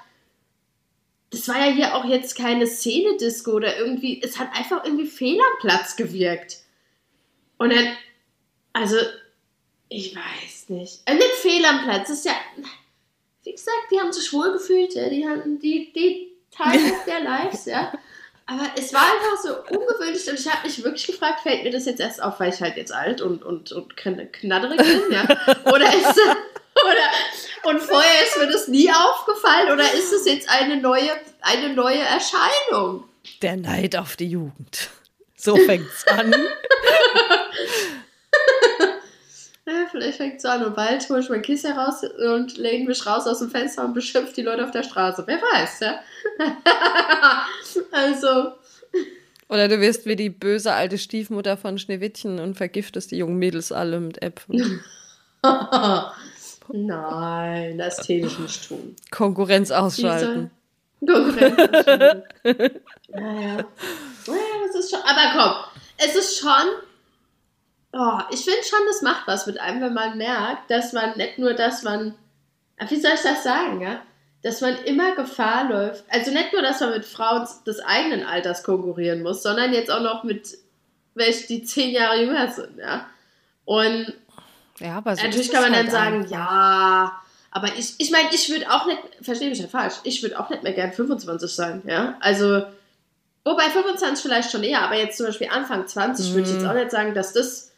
das 1.28 1.48
war 1.48 1.58
ja 1.66 1.72
hier 1.72 1.94
auch 1.94 2.06
jetzt 2.06 2.34
keine 2.34 2.66
Szene-Disco 2.66 3.52
oder 3.52 3.76
irgendwie, 3.76 4.22
es 4.22 4.38
hat 4.38 4.48
einfach 4.54 4.82
irgendwie 4.84 5.06
fehl 5.06 5.38
am 5.38 5.60
Platz 5.60 5.96
gewirkt. 5.96 6.58
Und 7.58 7.70
dann, 7.70 7.96
also, 8.72 8.96
ich 9.90 10.16
weiß 10.16 10.70
nicht. 10.70 11.00
Äh, 11.04 11.14
nicht 11.16 11.32
fehl 11.42 11.64
am 11.66 11.84
Platz, 11.84 12.08
das 12.08 12.18
ist 12.18 12.24
ja, 12.26 12.34
wie 13.44 13.52
gesagt, 13.52 13.90
die 13.90 14.00
haben 14.00 14.12
sich 14.12 14.32
wohl 14.32 14.52
gefühlt, 14.52 14.94
ja, 14.94 15.08
die 15.08 15.26
hatten 15.26 15.58
die, 15.58 15.92
die 15.92 16.32
Teile 16.50 16.92
der 17.06 17.20
Lives, 17.20 17.66
ja. 17.66 17.92
Aber 18.46 18.68
es 18.76 18.92
war 18.92 19.02
einfach 19.02 19.40
so 19.42 19.76
ungewöhnlich 19.76 20.28
und 20.28 20.38
ich 20.38 20.50
habe 20.50 20.66
mich 20.66 20.82
wirklich 20.82 21.06
gefragt, 21.06 21.40
fällt 21.40 21.62
mir 21.62 21.70
das 21.70 21.86
jetzt 21.86 22.00
erst 22.00 22.22
auf, 22.22 22.40
weil 22.40 22.52
ich 22.52 22.60
halt 22.60 22.76
jetzt 22.76 22.92
alt 22.92 23.20
und, 23.20 23.44
und, 23.44 23.72
und 23.72 23.96
knadderig 23.96 24.78
bin, 24.78 25.02
ja? 25.10 25.22
Oder 25.64 25.86
ist, 25.86 26.18
oder, 26.74 27.70
und 27.70 27.80
vorher 27.80 28.24
ist 28.24 28.36
mir 28.38 28.48
das 28.48 28.68
nie 28.68 28.90
aufgefallen 28.90 29.70
oder 29.70 29.84
ist 29.94 30.12
es 30.12 30.26
jetzt 30.26 30.50
eine 30.50 30.76
neue, 30.76 31.10
eine 31.40 31.72
neue 31.72 32.00
Erscheinung? 32.00 33.04
Der 33.40 33.56
Neid 33.56 33.96
auf 33.96 34.16
die 34.16 34.28
Jugend. 34.28 34.90
So 35.36 35.56
fängt's 35.56 36.06
an. 36.08 36.34
ja, 39.66 39.86
vielleicht 39.90 40.16
fängt 40.16 40.38
es 40.38 40.44
an 40.44 40.64
und 40.64 40.74
bald 40.74 41.08
hole 41.08 41.20
ich 41.20 41.28
mein 41.28 41.42
Kissen 41.42 41.72
raus 41.72 42.02
und 42.02 42.56
lehne 42.56 42.86
mich 42.86 43.06
raus 43.06 43.26
aus 43.26 43.38
dem 43.38 43.50
Fenster 43.50 43.84
und 43.84 43.94
beschimpft 43.94 44.36
die 44.36 44.42
Leute 44.42 44.64
auf 44.64 44.72
der 44.72 44.82
Straße. 44.82 45.22
Wer 45.26 45.38
weiß, 45.38 45.80
ja? 45.80 46.00
also. 47.92 48.52
Oder 49.48 49.68
du 49.68 49.80
wirst 49.80 50.06
wie 50.06 50.16
die 50.16 50.30
böse 50.30 50.72
alte 50.72 50.98
Stiefmutter 50.98 51.56
von 51.56 51.78
Schneewittchen 51.78 52.40
und 52.40 52.56
vergiftest 52.56 53.12
die 53.12 53.18
jungen 53.18 53.36
Mädels 53.36 53.70
alle 53.70 54.00
mit 54.00 54.20
Äpfeln. 54.22 54.80
Nein, 56.72 57.78
das 57.78 57.98
täte 57.98 58.26
ich 58.26 58.38
nicht 58.38 58.68
tun. 58.68 58.96
Konkurrenz 59.10 59.70
ausschalten. 59.70 60.50
Konkurrenz 61.06 61.58
ausschalten. 61.58 62.22
naja. 63.08 63.64
Naja, 64.26 64.40
es 64.68 64.74
ist 64.76 64.90
schon. 64.90 65.00
Aber 65.00 65.32
komm, 65.36 65.52
es 65.98 66.14
ist 66.16 66.38
schon. 66.38 66.68
Oh, 67.92 68.18
ich 68.30 68.40
finde 68.44 68.62
schon, 68.64 68.78
das 68.88 69.02
macht 69.02 69.26
was 69.26 69.46
mit 69.46 69.60
einem, 69.60 69.82
wenn 69.82 69.92
man 69.94 70.16
merkt, 70.16 70.70
dass 70.70 70.92
man 70.92 71.16
nicht 71.16 71.38
nur, 71.38 71.54
dass 71.54 71.82
man. 71.82 72.14
Wie 72.88 73.00
soll 73.00 73.12
ich 73.14 73.20
das 73.20 73.44
sagen, 73.44 73.80
ja? 73.80 74.00
Dass 74.42 74.60
man 74.60 74.76
immer 74.84 75.14
Gefahr 75.14 75.68
läuft. 75.68 76.04
Also 76.08 76.30
nicht 76.32 76.52
nur, 76.52 76.62
dass 76.62 76.80
man 76.80 76.90
mit 76.90 77.04
Frauen 77.04 77.46
des 77.66 77.80
eigenen 77.80 78.24
Alters 78.24 78.64
konkurrieren 78.64 79.22
muss, 79.22 79.42
sondern 79.42 79.72
jetzt 79.72 79.90
auch 79.90 80.00
noch 80.00 80.24
mit 80.24 80.48
welchen, 81.14 81.46
die 81.48 81.62
zehn 81.64 81.90
Jahre 81.90 82.20
jünger 82.22 82.48
sind, 82.50 82.78
ja. 82.78 83.06
Und 83.64 84.14
ja, 84.80 84.96
aber 84.96 85.14
so 85.14 85.22
Natürlich 85.22 85.50
kann 85.52 85.62
man 85.62 85.72
es 85.74 85.76
dann 85.76 85.86
halt 85.86 85.90
sagen, 85.92 86.16
einfach. 86.22 86.30
ja, 86.30 87.22
aber 87.52 87.68
ich, 87.76 87.94
ich 87.98 88.10
meine, 88.10 88.30
ich 88.32 88.48
würde 88.50 88.68
auch 88.70 88.86
nicht, 88.86 88.98
verstehe 89.20 89.50
mich 89.50 89.60
nicht 89.60 89.70
falsch, 89.70 89.96
ich 90.04 90.22
würde 90.22 90.40
auch 90.40 90.48
nicht 90.48 90.62
mehr 90.62 90.72
gern 90.72 90.92
25 90.92 91.52
sein, 91.54 91.82
ja. 91.86 92.16
Also, 92.20 92.64
wobei 93.44 93.64
25 93.64 94.22
vielleicht 94.22 94.50
schon 94.50 94.64
eher, 94.64 94.80
aber 94.82 94.96
jetzt 94.96 95.18
zum 95.18 95.26
Beispiel 95.26 95.50
Anfang 95.52 95.86
20 95.86 96.32
würde 96.32 96.48
ich 96.48 96.54
Mhm. 96.54 96.60
jetzt 96.62 96.68
auch 96.68 96.74
nicht 96.74 96.90
sagen, 96.90 97.14
dass 97.14 97.32
das 97.34 97.71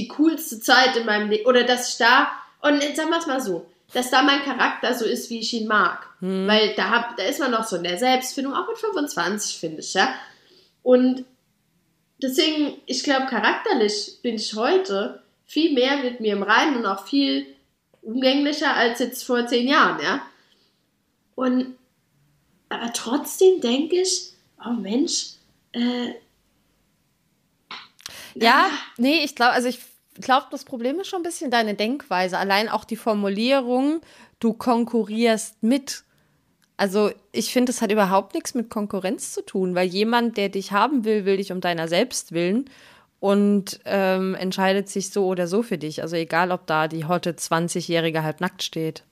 die 0.00 0.08
coolste 0.08 0.60
Zeit 0.60 0.96
in 0.96 1.06
meinem 1.06 1.30
Leben, 1.30 1.46
oder 1.46 1.64
dass 1.64 1.92
ich 1.92 1.98
da, 1.98 2.30
und 2.62 2.82
jetzt 2.82 2.96
sagen 2.96 3.10
wir 3.10 3.18
es 3.18 3.26
mal 3.26 3.40
so, 3.40 3.66
dass 3.92 4.10
da 4.10 4.22
mein 4.22 4.42
Charakter 4.42 4.94
so 4.94 5.04
ist, 5.04 5.30
wie 5.30 5.40
ich 5.40 5.52
ihn 5.52 5.66
mag. 5.66 6.06
Hm. 6.20 6.46
Weil 6.46 6.74
da, 6.74 6.90
hab, 6.90 7.16
da 7.16 7.24
ist 7.24 7.40
man 7.40 7.50
noch 7.50 7.64
so 7.64 7.76
in 7.76 7.84
der 7.84 7.98
Selbstfindung, 7.98 8.54
auch 8.54 8.68
mit 8.68 8.78
25, 8.78 9.58
finde 9.58 9.80
ich, 9.80 9.94
ja. 9.94 10.14
Und 10.82 11.24
deswegen, 12.22 12.80
ich 12.86 13.02
glaube, 13.02 13.26
charakterlich 13.26 14.18
bin 14.22 14.36
ich 14.36 14.54
heute 14.54 15.22
viel 15.44 15.74
mehr 15.74 15.98
mit 15.98 16.20
mir 16.20 16.32
im 16.32 16.42
Reinen 16.42 16.76
und 16.76 16.86
auch 16.86 17.06
viel 17.06 17.46
umgänglicher 18.02 18.74
als 18.74 19.00
jetzt 19.00 19.24
vor 19.24 19.46
zehn 19.46 19.68
Jahren, 19.68 20.02
ja. 20.02 20.22
Und 21.34 21.76
aber 22.68 22.92
trotzdem 22.92 23.60
denke 23.60 23.96
ich, 23.96 24.32
oh 24.64 24.70
Mensch, 24.70 25.32
äh, 25.72 26.14
Ja, 28.34 28.70
nee, 28.96 29.24
ich 29.24 29.34
glaube, 29.34 29.52
also 29.52 29.68
ich 29.68 29.80
glaube, 30.20 30.46
das 30.50 30.64
Problem 30.64 30.98
ist 31.00 31.08
schon 31.08 31.20
ein 31.20 31.24
bisschen 31.24 31.50
deine 31.50 31.74
Denkweise. 31.74 32.38
Allein 32.38 32.68
auch 32.68 32.84
die 32.84 32.96
Formulierung, 32.96 34.00
du 34.40 34.52
konkurrierst 34.52 35.62
mit. 35.62 36.04
Also 36.76 37.10
ich 37.32 37.52
finde, 37.52 37.72
es 37.72 37.82
hat 37.82 37.92
überhaupt 37.92 38.34
nichts 38.34 38.54
mit 38.54 38.70
Konkurrenz 38.70 39.32
zu 39.34 39.44
tun, 39.44 39.74
weil 39.74 39.86
jemand, 39.86 40.36
der 40.36 40.48
dich 40.48 40.72
haben 40.72 41.04
will, 41.04 41.24
will 41.26 41.36
dich 41.36 41.52
um 41.52 41.60
deiner 41.60 41.88
selbst 41.88 42.32
willen 42.32 42.70
und 43.20 43.80
ähm, 43.84 44.34
entscheidet 44.34 44.88
sich 44.88 45.10
so 45.10 45.26
oder 45.26 45.46
so 45.46 45.62
für 45.62 45.76
dich. 45.76 46.00
Also 46.02 46.16
egal, 46.16 46.50
ob 46.52 46.66
da 46.66 46.88
die 46.88 47.04
hotte 47.04 47.32
20-Jährige 47.32 48.22
halb 48.22 48.40
nackt 48.40 48.62
steht. 48.62 49.02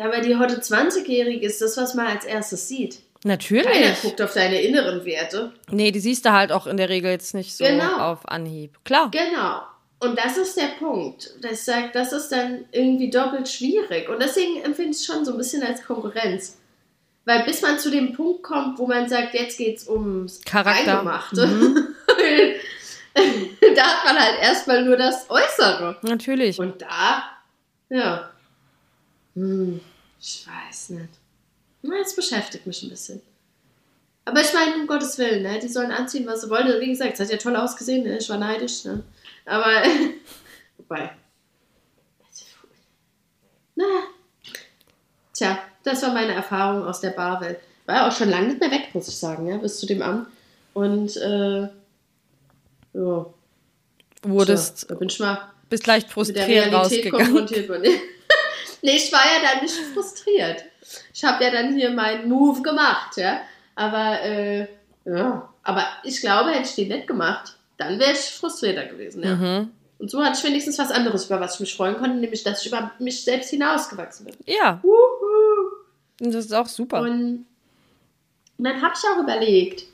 aber 0.00 0.20
die 0.20 0.36
heute 0.36 0.56
20-Jährige 0.60 1.46
ist 1.46 1.62
das, 1.62 1.76
was 1.76 1.94
man 1.94 2.06
als 2.08 2.24
erstes 2.24 2.66
sieht. 2.66 2.98
Keiner 3.22 3.36
Natürlich. 3.36 4.02
guckt 4.02 4.20
auf 4.20 4.34
deine 4.34 4.60
inneren 4.60 5.04
Werte. 5.06 5.52
Nee, 5.70 5.92
die 5.92 6.00
siehst 6.00 6.26
du 6.26 6.32
halt 6.32 6.52
auch 6.52 6.66
in 6.66 6.76
der 6.76 6.88
Regel 6.90 7.10
jetzt 7.12 7.32
nicht 7.34 7.56
so 7.56 7.64
Genau. 7.64 7.98
auf 8.10 8.28
Anhieb. 8.28 8.84
Klar. 8.84 9.10
Genau. 9.12 9.62
Und 10.04 10.18
das 10.18 10.36
ist 10.36 10.56
der 10.56 10.74
Punkt. 10.78 11.30
Das 11.40 11.64
sagt, 11.64 11.94
das 11.94 12.12
ist 12.12 12.28
dann 12.30 12.66
irgendwie 12.72 13.10
doppelt 13.10 13.48
schwierig. 13.48 14.08
Und 14.08 14.20
deswegen 14.20 14.62
empfinde 14.62 14.90
ich 14.90 14.98
es 14.98 15.06
schon 15.06 15.24
so 15.24 15.32
ein 15.32 15.38
bisschen 15.38 15.62
als 15.62 15.84
Konkurrenz. 15.84 16.58
Weil 17.24 17.44
bis 17.44 17.62
man 17.62 17.78
zu 17.78 17.90
dem 17.90 18.12
Punkt 18.12 18.42
kommt, 18.42 18.78
wo 18.78 18.86
man 18.86 19.08
sagt, 19.08 19.32
jetzt 19.34 19.56
geht's 19.56 19.88
ums 19.88 20.40
Charakter. 20.42 20.98
Eingemachte, 20.98 21.46
Mhm. 21.46 21.94
da 23.76 23.82
hat 23.82 24.04
man 24.04 24.18
halt 24.18 24.42
erstmal 24.42 24.84
nur 24.84 24.96
das 24.96 25.30
Äußere. 25.30 25.96
Natürlich. 26.02 26.58
Und 26.58 26.82
da, 26.82 27.22
ja. 27.88 28.30
Hm, 29.34 29.80
ich 30.20 30.46
weiß 30.46 30.90
nicht. 30.90 31.08
Na, 31.82 31.98
das 31.98 32.16
beschäftigt 32.16 32.66
mich 32.66 32.82
ein 32.82 32.90
bisschen. 32.90 33.22
Aber 34.24 34.40
ich 34.40 34.52
meine, 34.52 34.74
um 34.76 34.86
Gottes 34.86 35.18
Willen, 35.18 35.42
ne? 35.42 35.58
die 35.58 35.68
sollen 35.68 35.92
anziehen, 35.92 36.26
was 36.26 36.42
sie 36.42 36.50
wollen. 36.50 36.80
Wie 36.80 36.88
gesagt, 36.88 37.14
es 37.14 37.20
hat 37.20 37.30
ja 37.30 37.36
toll 37.36 37.56
ausgesehen, 37.56 38.04
ne? 38.04 38.18
ich 38.18 38.28
war 38.28 38.38
neidisch. 38.38 38.84
Ne? 38.84 39.02
Aber, 39.46 39.82
wobei. 40.78 41.10
Naja. 43.74 44.02
Tja, 45.32 45.58
das 45.82 46.02
war 46.02 46.12
meine 46.12 46.32
Erfahrung 46.32 46.86
aus 46.86 47.00
der 47.00 47.10
Barwelt. 47.10 47.58
War 47.86 47.96
ja 47.96 48.08
auch 48.08 48.12
schon 48.12 48.30
lange 48.30 48.48
nicht 48.48 48.60
mehr 48.60 48.70
weg, 48.70 48.94
muss 48.94 49.08
ich 49.08 49.16
sagen, 49.16 49.46
ja, 49.46 49.56
bis 49.56 49.78
zu 49.80 49.86
dem 49.86 50.00
an. 50.00 50.26
Und, 50.72 51.16
äh, 51.16 51.68
ja. 52.94 53.26
Wurdest, 54.22 54.78
Tja, 54.78 54.88
da 54.88 54.94
bin 54.94 55.08
ich 55.08 55.18
mal 55.18 55.54
bist 55.74 55.86
leicht 55.86 56.06
mit 56.06 56.36
der 56.36 56.44
frustriert 56.44 56.48
Realität 56.48 56.74
rausgegangen. 56.74 57.26
konfrontiert 57.26 57.68
worden. 57.68 57.82
nee, 58.82 58.96
ich 58.96 59.12
war 59.12 59.24
ja 59.24 59.52
dann 59.52 59.62
nicht 59.62 59.74
frustriert. 59.92 60.64
Ich 61.12 61.24
habe 61.24 61.42
ja 61.42 61.50
dann 61.50 61.74
hier 61.74 61.90
meinen 61.90 62.28
Move 62.28 62.62
gemacht, 62.62 63.16
ja. 63.16 63.40
Aber, 63.74 64.20
äh, 64.22 64.68
ja. 65.04 65.52
Aber 65.62 65.84
ich 66.04 66.20
glaube, 66.20 66.50
hätte 66.50 66.68
ich 66.68 66.74
den 66.76 66.88
nicht 66.88 67.06
gemacht, 67.06 67.56
dann 67.76 67.98
wäre 67.98 68.12
ich 68.12 68.18
frustrierter 68.18 68.86
gewesen, 68.86 69.22
ja. 69.22 69.34
Mhm. 69.36 69.70
Und 69.98 70.10
so 70.10 70.22
hatte 70.22 70.36
ich 70.38 70.44
wenigstens 70.44 70.78
was 70.78 70.90
anderes, 70.90 71.26
über 71.26 71.40
was 71.40 71.54
ich 71.54 71.60
mich 71.60 71.74
freuen 71.74 71.96
konnte, 71.96 72.16
nämlich, 72.16 72.42
dass 72.42 72.60
ich 72.60 72.66
über 72.68 72.90
mich 72.98 73.22
selbst 73.24 73.50
hinausgewachsen 73.50 74.26
bin. 74.26 74.34
Ja, 74.46 74.80
und 76.20 76.34
das 76.34 76.46
ist 76.46 76.52
auch 76.52 76.66
super. 76.68 77.00
Und 77.00 77.46
dann 78.58 78.82
habe 78.82 78.94
ich 78.96 79.08
auch 79.08 79.22
überlegt, 79.22 79.84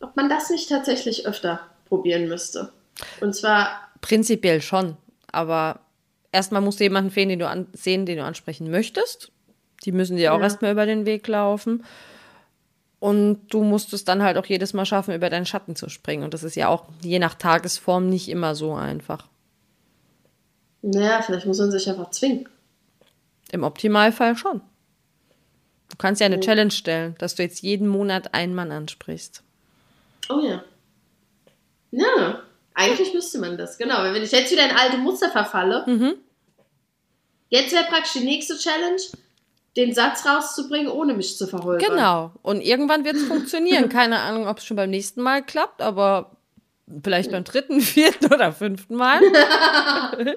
ob 0.00 0.16
man 0.16 0.28
das 0.28 0.50
nicht 0.50 0.68
tatsächlich 0.68 1.26
öfter 1.26 1.60
probieren 1.88 2.28
müsste. 2.28 2.72
Und 3.20 3.34
zwar 3.34 3.88
Prinzipiell 4.00 4.60
schon. 4.62 4.96
Aber 5.30 5.80
erstmal 6.32 6.62
musst 6.62 6.80
du 6.80 6.84
jemanden 6.84 7.10
sehen, 7.10 7.28
den 7.28 7.38
du, 7.38 7.48
an, 7.48 7.66
sehen, 7.72 8.06
den 8.06 8.18
du 8.18 8.24
ansprechen 8.24 8.70
möchtest. 8.70 9.30
Die 9.84 9.92
müssen 9.92 10.16
dir 10.16 10.32
auch 10.32 10.38
Ja. 10.38 10.44
erstmal 10.44 10.72
über 10.72 10.86
den 10.86 11.04
Weg 11.06 11.26
laufen. 11.28 11.84
Und 13.00 13.48
du 13.48 13.64
musst 13.64 13.92
es 13.94 14.04
dann 14.04 14.22
halt 14.22 14.36
auch 14.36 14.44
jedes 14.46 14.74
Mal 14.74 14.84
schaffen, 14.84 15.14
über 15.14 15.30
deinen 15.30 15.46
Schatten 15.46 15.74
zu 15.74 15.88
springen. 15.88 16.22
Und 16.22 16.34
das 16.34 16.42
ist 16.42 16.54
ja 16.54 16.68
auch 16.68 16.84
je 17.02 17.18
nach 17.18 17.34
Tagesform 17.34 18.08
nicht 18.08 18.28
immer 18.28 18.54
so 18.54 18.74
einfach. 18.74 19.26
Naja, 20.82 21.22
vielleicht 21.22 21.46
muss 21.46 21.58
man 21.58 21.70
sich 21.70 21.88
einfach 21.88 22.10
zwingen. 22.10 22.48
Im 23.52 23.64
Optimalfall 23.64 24.36
schon. 24.36 24.60
Du 25.88 25.96
kannst 25.96 26.20
ja 26.20 26.26
eine 26.26 26.36
Mhm. 26.36 26.42
Challenge 26.42 26.70
stellen, 26.70 27.14
dass 27.18 27.34
du 27.34 27.42
jetzt 27.42 27.62
jeden 27.62 27.88
Monat 27.88 28.34
einen 28.34 28.54
Mann 28.54 28.70
ansprichst. 28.70 29.42
Oh 30.28 30.40
ja. 30.40 30.62
Ja, 31.90 32.42
eigentlich 32.74 33.12
müsste 33.14 33.38
man 33.38 33.58
das, 33.58 33.76
genau. 33.78 34.02
Wenn 34.04 34.22
ich 34.22 34.30
jetzt 34.30 34.52
wieder 34.52 34.68
in 34.70 34.76
alte 34.76 34.98
Muster 34.98 35.30
verfalle, 35.30 35.84
Mhm. 35.86 36.14
jetzt 37.48 37.72
wäre 37.72 37.84
praktisch 37.84 38.12
die 38.12 38.24
nächste 38.24 38.56
Challenge, 38.56 39.00
den 39.76 39.94
Satz 39.94 40.26
rauszubringen, 40.26 40.90
ohne 40.90 41.14
mich 41.14 41.36
zu 41.38 41.46
verholpern. 41.46 41.90
Genau. 41.90 42.32
Und 42.42 42.60
irgendwann 42.60 43.04
wird 43.04 43.16
es 43.16 43.24
funktionieren. 43.24 43.88
Keine 43.90 44.18
Ahnung, 44.20 44.48
ob 44.48 44.58
es 44.58 44.64
schon 44.64 44.76
beim 44.76 44.90
nächsten 44.90 45.22
Mal 45.22 45.42
klappt, 45.42 45.80
aber 45.80 46.32
vielleicht 47.02 47.30
beim 47.30 47.44
dritten, 47.44 47.80
vierten 47.80 48.32
oder 48.32 48.52
fünften 48.52 48.96
Mal 48.96 49.20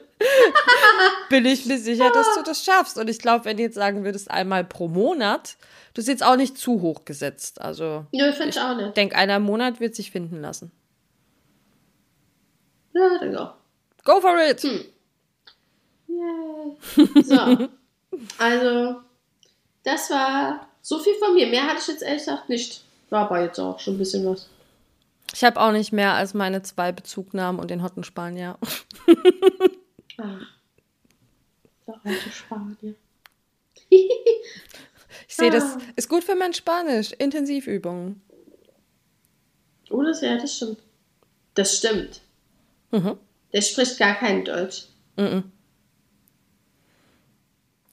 bin 1.29 1.45
ich 1.45 1.65
mir 1.65 1.79
sicher, 1.79 2.11
dass 2.11 2.35
du 2.35 2.43
das 2.43 2.63
schaffst. 2.63 2.97
Und 2.99 3.09
ich 3.09 3.19
glaube, 3.19 3.45
wenn 3.45 3.57
du 3.57 3.63
jetzt 3.63 3.75
sagen 3.75 4.03
würdest, 4.03 4.29
einmal 4.29 4.63
pro 4.63 4.87
Monat, 4.87 5.57
du 5.95 6.01
ist 6.01 6.07
jetzt 6.07 6.23
auch 6.23 6.35
nicht 6.35 6.57
zu 6.57 6.81
hoch 6.81 7.05
gesetzt. 7.05 7.59
Also 7.59 8.05
Nö, 8.11 8.31
finde 8.33 8.49
ich 8.49 8.59
auch 8.59 8.77
ich 8.77 8.85
nicht. 8.85 8.97
denke, 8.97 9.15
einer 9.15 9.37
im 9.37 9.43
Monat 9.43 9.79
wird 9.79 9.95
sich 9.95 10.11
finden 10.11 10.41
lassen. 10.41 10.71
Ja, 12.93 13.17
denke 13.19 13.41
auch. 13.41 13.53
Go 14.03 14.21
for 14.21 14.37
it! 14.37 14.61
Hm. 14.61 14.85
Yay. 16.07 17.23
So. 17.23 17.69
Also, 18.37 18.95
das 19.83 20.09
war 20.09 20.67
so 20.81 20.99
viel 20.99 21.13
von 21.15 21.33
mir. 21.33 21.47
Mehr 21.47 21.63
hatte 21.67 21.79
ich 21.81 21.87
jetzt 21.87 22.03
ehrlich 22.03 22.23
gesagt 22.25 22.49
nicht. 22.49 22.83
War 23.09 23.25
aber 23.25 23.41
jetzt 23.43 23.59
auch 23.59 23.79
schon 23.79 23.95
ein 23.95 23.99
bisschen 23.99 24.25
was. 24.25 24.49
Ich 25.33 25.43
habe 25.43 25.59
auch 25.59 25.71
nicht 25.71 25.91
mehr 25.93 26.13
als 26.13 26.33
meine 26.33 26.61
zwei 26.63 26.91
Bezugnahmen 26.91 27.59
und 27.59 27.69
den 27.71 27.83
Hotten 27.83 28.03
Spanier. 28.03 28.57
Ach. 28.61 28.85
Der 31.87 31.99
alte 32.03 32.29
Spanier. 32.31 32.95
Ich 35.27 35.35
sehe, 35.37 35.49
das 35.51 35.63
Ah. 35.63 35.77
ist 35.95 36.09
gut 36.09 36.23
für 36.23 36.35
mein 36.35 36.53
Spanisch. 36.53 37.11
Intensivübungen. 37.13 38.21
Oh, 39.89 40.01
das 40.03 40.21
ja, 40.21 40.37
das 40.37 40.55
stimmt. 40.55 40.77
Das 41.55 41.77
stimmt. 41.77 42.21
Mhm. 42.91 43.17
Der 43.51 43.61
spricht 43.61 43.97
gar 43.97 44.13
kein 44.15 44.45
Deutsch. 44.45 44.85
Mhm. 45.15 45.51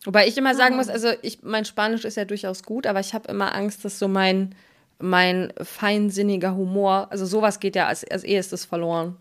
Wobei 0.05 0.27
ich 0.27 0.37
immer 0.39 0.55
sagen 0.55 0.75
Ah. 0.75 0.77
muss, 0.79 0.89
also 0.89 1.09
ich, 1.23 1.43
mein 1.43 1.65
Spanisch 1.65 2.05
ist 2.05 2.17
ja 2.17 2.25
durchaus 2.25 2.63
gut, 2.63 2.87
aber 2.87 3.01
ich 3.01 3.13
habe 3.15 3.29
immer 3.29 3.55
Angst, 3.55 3.85
dass 3.85 3.99
so 3.99 4.09
mein, 4.09 4.55
mein 4.99 5.53
feinsinniger 5.63 6.55
Humor, 6.55 7.09
also 7.11 7.27
sowas 7.27 7.61
geht 7.61 7.77
ja 7.77 7.87
als, 7.87 8.05
als 8.11 8.25
erstes 8.25 8.65
verloren. 8.65 9.17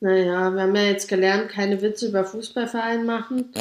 Naja, 0.00 0.50
wir 0.50 0.62
haben 0.62 0.74
ja 0.76 0.82
jetzt 0.82 1.08
gelernt, 1.08 1.50
keine 1.50 1.80
Witze 1.82 2.08
über 2.08 2.24
Fußballverein 2.24 3.04
machen. 3.06 3.52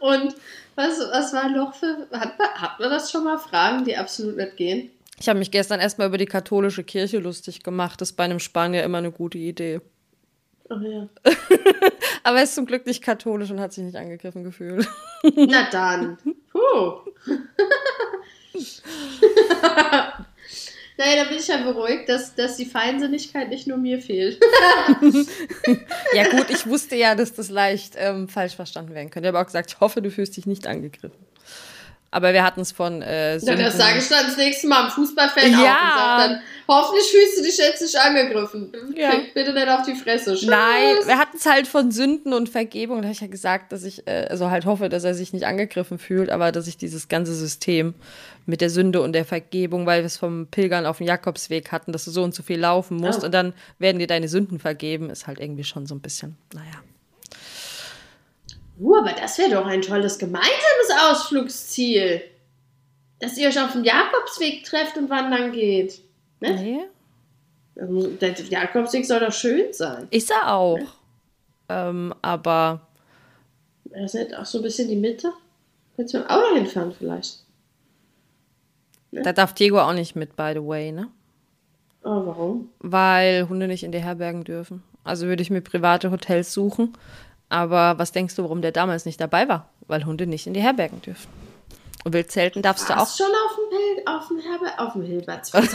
Und 0.00 0.34
Was, 0.76 0.98
was 1.12 1.32
war 1.34 1.48
noch 1.50 1.74
für. 1.74 2.06
Hat 2.12 2.38
hat 2.38 2.80
man 2.80 2.88
das 2.90 3.10
schon 3.10 3.24
mal? 3.24 3.38
Fragen, 3.38 3.84
die 3.84 3.96
absolut 3.96 4.36
nicht 4.36 4.56
gehen? 4.56 4.90
Ich 5.20 5.28
habe 5.28 5.38
mich 5.38 5.50
gestern 5.50 5.80
erstmal 5.80 6.06
über 6.08 6.16
die 6.16 6.24
katholische 6.26 6.84
Kirche 6.84 7.18
lustig 7.18 7.62
gemacht. 7.62 8.00
Das 8.00 8.10
ist 8.10 8.16
bei 8.16 8.24
einem 8.24 8.38
Spanier 8.38 8.82
immer 8.84 8.98
eine 8.98 9.10
gute 9.12 9.36
Idee. 9.36 9.80
Oh 10.70 10.78
ja. 10.78 11.08
Aber 12.22 12.38
er 12.38 12.44
ist 12.44 12.54
zum 12.54 12.64
Glück 12.64 12.86
nicht 12.86 13.02
katholisch 13.02 13.50
und 13.50 13.58
hat 13.60 13.72
sich 13.72 13.82
nicht 13.82 13.96
angegriffen 13.96 14.44
gefühlt. 14.44 14.86
Na 15.34 15.68
dann. 15.70 16.16
Puh. 16.52 17.00
naja, 20.96 21.24
da 21.24 21.28
bin 21.28 21.38
ich 21.38 21.48
ja 21.48 21.56
beruhigt, 21.58 22.08
dass, 22.08 22.36
dass 22.36 22.56
die 22.56 22.66
Feinsinnigkeit 22.66 23.48
nicht 23.48 23.66
nur 23.66 23.78
mir 23.78 24.00
fehlt. 24.00 24.40
ja, 26.14 26.28
gut, 26.30 26.50
ich 26.50 26.66
wusste 26.68 26.94
ja, 26.94 27.16
dass 27.16 27.34
das 27.34 27.50
leicht 27.50 27.94
ähm, 27.96 28.28
falsch 28.28 28.54
verstanden 28.54 28.94
werden 28.94 29.10
könnte. 29.10 29.28
Ich 29.28 29.34
habe 29.34 29.42
auch 29.42 29.46
gesagt, 29.46 29.72
ich 29.72 29.80
hoffe, 29.80 30.00
du 30.02 30.10
fühlst 30.10 30.36
dich 30.36 30.46
nicht 30.46 30.68
angegriffen. 30.68 31.18
Aber 32.12 32.32
wir 32.32 32.42
hatten 32.42 32.60
es 32.60 32.72
von. 32.72 33.02
Äh, 33.02 33.38
ja, 33.38 33.54
das 33.54 33.76
sage 33.76 33.98
ich 33.98 34.08
dann 34.08 34.26
das 34.26 34.36
nächste 34.36 34.66
Mal 34.66 34.86
am 34.86 34.90
Fußballfan 34.90 35.52
ja. 35.52 35.58
auch 35.58 36.24
und 36.24 36.30
dann, 36.30 36.40
hoffentlich 36.66 37.06
fühlst 37.06 37.38
du 37.38 37.42
dich 37.42 37.56
jetzt 37.56 37.80
nicht 37.82 37.96
angegriffen. 37.96 38.72
Ja. 38.96 39.10
Krieg 39.10 39.32
bitte 39.32 39.52
nicht 39.52 39.68
auf 39.68 39.82
die 39.82 39.94
Fresse. 39.94 40.34
Tschüss. 40.34 40.48
Nein, 40.48 40.96
wir 41.04 41.18
hatten 41.18 41.36
es 41.36 41.46
halt 41.46 41.68
von 41.68 41.92
Sünden 41.92 42.32
und 42.32 42.48
Vergebung. 42.48 42.98
Da 42.98 43.04
habe 43.04 43.12
ich 43.12 43.20
ja 43.20 43.28
gesagt, 43.28 43.70
dass 43.70 43.84
ich 43.84 44.08
äh, 44.08 44.26
also 44.28 44.50
halt 44.50 44.66
hoffe, 44.66 44.88
dass 44.88 45.04
er 45.04 45.14
sich 45.14 45.32
nicht 45.32 45.46
angegriffen 45.46 46.00
fühlt, 46.00 46.30
aber 46.30 46.50
dass 46.50 46.66
ich 46.66 46.76
dieses 46.76 47.06
ganze 47.06 47.32
System 47.32 47.94
mit 48.44 48.60
der 48.60 48.70
Sünde 48.70 49.02
und 49.02 49.12
der 49.12 49.24
Vergebung, 49.24 49.86
weil 49.86 50.02
wir 50.02 50.06
es 50.06 50.16
vom 50.16 50.48
Pilgern 50.48 50.86
auf 50.86 50.98
dem 50.98 51.06
Jakobsweg 51.06 51.70
hatten, 51.70 51.92
dass 51.92 52.04
du 52.06 52.10
so 52.10 52.24
und 52.24 52.34
so 52.34 52.42
viel 52.42 52.58
laufen 52.58 52.96
musst 52.96 53.22
oh. 53.22 53.26
und 53.26 53.32
dann 53.32 53.54
werden 53.78 54.00
dir 54.00 54.08
deine 54.08 54.28
Sünden 54.28 54.58
vergeben, 54.58 55.10
ist 55.10 55.28
halt 55.28 55.38
irgendwie 55.38 55.64
schon 55.64 55.86
so 55.86 55.94
ein 55.94 56.00
bisschen, 56.00 56.36
naja. 56.52 56.82
Uh, 58.80 58.96
aber 58.96 59.12
das 59.12 59.36
wäre 59.38 59.50
doch 59.50 59.66
ein 59.66 59.82
tolles 59.82 60.18
gemeinsames 60.18 60.90
Ausflugsziel. 61.10 62.22
Dass 63.18 63.36
ihr 63.36 63.48
euch 63.48 63.60
auf 63.60 63.72
dem 63.72 63.84
Jakobsweg 63.84 64.64
trefft 64.64 64.96
und 64.96 65.10
wandern 65.10 65.52
geht. 65.52 66.00
Ne? 66.40 66.54
Nee. 66.54 66.80
Also, 67.78 68.08
der 68.08 68.32
Jakobsweg 68.32 69.04
soll 69.04 69.20
doch 69.20 69.32
schön 69.32 69.72
sein. 69.72 70.08
Ist 70.10 70.30
er 70.30 70.54
auch. 70.54 70.78
Ne? 70.78 70.86
Ähm, 71.68 72.14
aber. 72.22 72.80
Das 73.84 74.14
ist 74.14 74.34
auch 74.34 74.46
so 74.46 74.58
ein 74.58 74.62
bisschen 74.62 74.88
die 74.88 74.96
Mitte. 74.96 75.32
Könntest 75.96 76.14
du 76.14 76.18
mit 76.18 76.28
dem 76.28 76.30
Auto 76.30 76.54
hinfahren 76.54 76.92
vielleicht. 76.92 77.44
Ne? 79.10 79.22
Da 79.22 79.32
darf 79.32 79.52
Diego 79.52 79.80
auch 79.80 79.92
nicht 79.92 80.16
mit, 80.16 80.36
by 80.36 80.52
the 80.54 80.64
way, 80.64 80.92
ne? 80.92 81.08
Oh, 82.02 82.26
warum? 82.26 82.70
Weil 82.78 83.48
Hunde 83.48 83.66
nicht 83.66 83.82
in 83.82 83.92
die 83.92 83.98
Herbergen 83.98 84.44
dürfen. 84.44 84.82
Also 85.04 85.26
würde 85.26 85.42
ich 85.42 85.50
mir 85.50 85.60
private 85.60 86.10
Hotels 86.10 86.52
suchen, 86.52 86.94
aber 87.50 87.98
was 87.98 88.12
denkst 88.12 88.36
du, 88.36 88.44
warum 88.44 88.62
der 88.62 88.72
damals 88.72 89.04
nicht 89.04 89.20
dabei 89.20 89.46
war? 89.48 89.68
Weil 89.88 90.06
Hunde 90.06 90.26
nicht 90.26 90.46
in 90.46 90.54
die 90.54 90.62
Herbergen 90.62 91.02
dürfen. 91.02 91.28
Und 92.04 92.14
Wildzelten 92.14 92.62
darfst 92.62 92.88
du 92.88 92.94
auch. 92.94 93.14
schon 93.14 93.26
auf 93.26 93.56
dem, 93.56 93.68
Hil 93.76 94.02
auf 94.06 94.28
dem 94.28 94.38
Herber 94.38 94.72
auf 94.78 94.94
dem 94.94 95.02
Hilbertsplatz. 95.02 95.74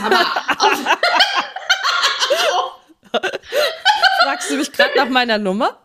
Fragst 4.24 4.50
du 4.50 4.56
mich 4.56 4.72
gerade 4.72 4.96
nach 4.96 5.08
meiner 5.08 5.38
Nummer? 5.38 5.78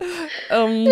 Ähm. 0.50 0.92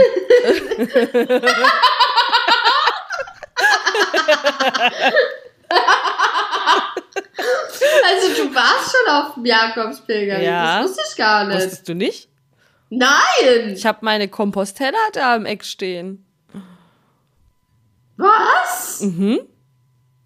also 8.06 8.28
du 8.36 8.54
warst 8.54 8.96
schon 8.96 9.08
auf 9.12 9.34
dem 9.34 9.46
Jakobspilger. 9.46 10.40
Ja. 10.40 10.82
Das 10.82 10.90
wusste 10.90 11.04
ich 11.10 11.16
gar 11.18 11.46
nicht. 11.46 11.58
Wusstest 11.58 11.90
du 11.90 11.96
nicht? 11.96 12.30
Nein! 12.90 13.74
Ich 13.74 13.86
habe 13.86 14.00
meine 14.02 14.28
Kompostella 14.28 14.98
da 15.14 15.36
im 15.36 15.46
Eck 15.46 15.64
stehen. 15.64 16.26
Was? 18.18 19.02
Mhm. 19.02 19.40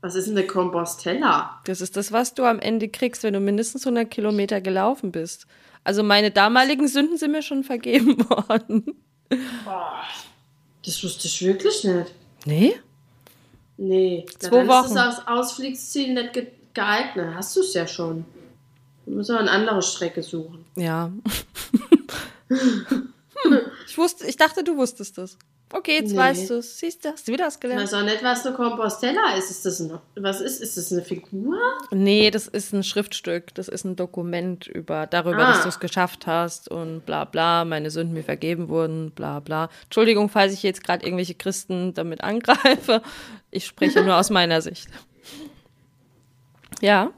Was 0.02 0.16
ist 0.16 0.28
denn 0.28 0.38
eine 0.38 0.48
Kompostella? 0.48 1.62
Das 1.66 1.80
ist 1.82 1.96
das, 1.96 2.12
was 2.12 2.34
du 2.34 2.44
am 2.44 2.60
Ende 2.60 2.90
kriegst, 2.90 3.24
wenn 3.24 3.34
du 3.34 3.40
mindestens 3.40 3.86
100 3.86 4.10
Kilometer 4.10 4.62
gelaufen 4.62 5.12
bist. 5.12 5.46
Also 5.84 6.04
meine 6.04 6.32
damaligen 6.32 6.88
Sünden 6.88 7.18
sind 7.18 7.32
mir 7.32 7.42
schon 7.42 7.64
vergeben 7.64 8.18
worden. 8.30 8.86
Boah, 9.64 10.04
das 10.86 11.04
wusste 11.04 11.28
ich 11.28 11.42
wirklich 11.46 11.84
nicht. 11.84 12.12
Nee? 12.46 12.76
Nee. 13.78 14.26
Zwei 14.40 14.64
Na, 14.64 14.68
Wochen. 14.74 14.86
ist 14.88 14.96
das 14.96 15.28
Ausflugsziel 15.28 16.14
nicht 16.14 16.32
geeignet. 16.74 17.36
Hast 17.36 17.56
du 17.56 17.62
es 17.62 17.74
ja 17.74 17.88
schon. 17.88 18.26
Du 19.06 19.14
musst 19.16 19.30
aber 19.30 19.42
eine 19.42 19.52
andere 19.52 19.82
Strecke 19.82 20.24
suchen. 20.24 20.66
Ja. 20.76 21.12
Ich 23.88 23.98
wusste, 23.98 24.26
ich 24.26 24.38
dachte, 24.38 24.64
du 24.64 24.78
wusstest 24.78 25.18
das. 25.18 25.38
Okay, 25.76 25.96
jetzt 25.96 26.12
nee. 26.12 26.18
weißt 26.18 26.52
du 26.52 26.56
es. 26.60 26.78
Siehst 26.78 27.04
du, 27.04 27.10
hast 27.10 27.28
du 27.28 27.32
wieder 27.32 27.48
was 27.48 27.60
gelernt? 27.60 27.82
Ich 27.82 27.92
weiß 27.92 28.00
auch 28.00 28.06
nicht, 28.06 28.24
was 28.24 28.46
eine 28.46 28.56
Compostella 28.56 29.36
ist. 29.36 29.50
Ist 29.50 29.66
das 29.66 29.80
ein, 29.80 29.98
was 30.16 30.40
ist? 30.40 30.62
Ist 30.62 30.78
das 30.78 30.92
eine 30.92 31.02
Figur? 31.02 31.58
Nee, 31.90 32.30
das 32.30 32.48
ist 32.48 32.74
ein 32.74 32.84
Schriftstück. 32.84 33.56
Das 33.56 33.70
ist 33.70 33.84
ein 33.84 33.96
Dokument 33.96 34.68
über, 34.68 35.08
darüber, 35.08 35.40
ah. 35.40 35.52
dass 35.52 35.64
du 35.64 35.70
es 35.70 35.80
geschafft 35.80 36.28
hast 36.28 36.70
und 36.70 37.08
bla 37.08 37.26
bla, 37.26 37.66
meine 37.66 37.90
Sünden 37.90 38.14
mir 38.14 38.24
vergeben 38.24 38.70
wurden, 38.70 39.10
bla 39.12 39.40
bla. 39.40 39.70
Entschuldigung, 39.86 40.30
falls 40.30 40.54
ich 40.54 40.62
jetzt 40.62 40.84
gerade 40.84 41.04
irgendwelche 41.04 41.34
Christen 41.34 41.96
damit 41.96 42.22
angreife. 42.24 43.02
Ich 43.50 43.66
spreche 43.66 44.04
nur 44.04 44.18
aus 44.18 44.30
meiner 44.30 44.62
Sicht. 44.62 44.90
Ja. 46.82 47.12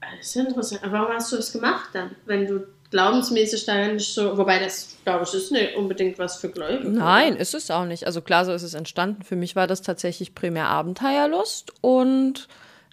Das 0.00 0.26
ist 0.26 0.36
interessant. 0.36 0.82
Aber 0.82 0.92
warum 0.92 1.14
hast 1.14 1.30
du 1.30 1.36
das 1.36 1.52
gemacht 1.52 1.90
dann, 1.92 2.16
wenn 2.24 2.46
du 2.46 2.66
glaubensmäßig 2.90 3.66
da 3.66 3.88
nicht 3.88 4.12
so, 4.12 4.36
wobei 4.38 4.58
das, 4.58 4.96
glaube 5.04 5.24
ich, 5.24 5.34
ist 5.34 5.52
nicht 5.52 5.76
unbedingt 5.76 6.18
was 6.18 6.36
für 6.36 6.48
Gläubige. 6.48 6.88
Nein, 6.88 7.32
oder? 7.32 7.40
ist 7.40 7.54
es 7.54 7.70
auch 7.70 7.84
nicht. 7.84 8.06
Also 8.06 8.20
klar, 8.20 8.44
so 8.44 8.52
ist 8.52 8.62
es 8.62 8.74
entstanden. 8.74 9.22
Für 9.22 9.36
mich 9.36 9.56
war 9.56 9.66
das 9.66 9.82
tatsächlich 9.82 10.34
primär 10.34 10.68
Abenteuerlust 10.68 11.72
und 11.80 12.48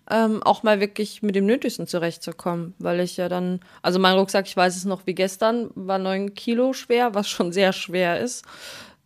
ähm, 0.10 0.44
auch 0.44 0.64
mal 0.64 0.80
wirklich 0.80 1.22
mit 1.22 1.36
dem 1.36 1.46
Nötigsten 1.46 1.88
zurechtzukommen, 1.88 2.74
weil 2.80 3.00
ich 3.00 3.18
ja 3.18 3.30
dann, 3.30 3.62
also 3.82 4.00
mein 4.00 4.18
Rucksack, 4.18 4.48
ich 4.48 4.58
weiß 4.58 4.76
es 4.76 4.86
noch 4.86 5.06
wie 5.06 5.16
gestern, 5.16 5.70
war 5.76 5.98
neun 5.98 6.34
Kilo 6.34 6.74
schwer, 6.74 7.14
was 7.14 7.30
schon 7.30 7.52
sehr 7.52 7.74
schwer 7.74 8.20
ist. 8.20 8.44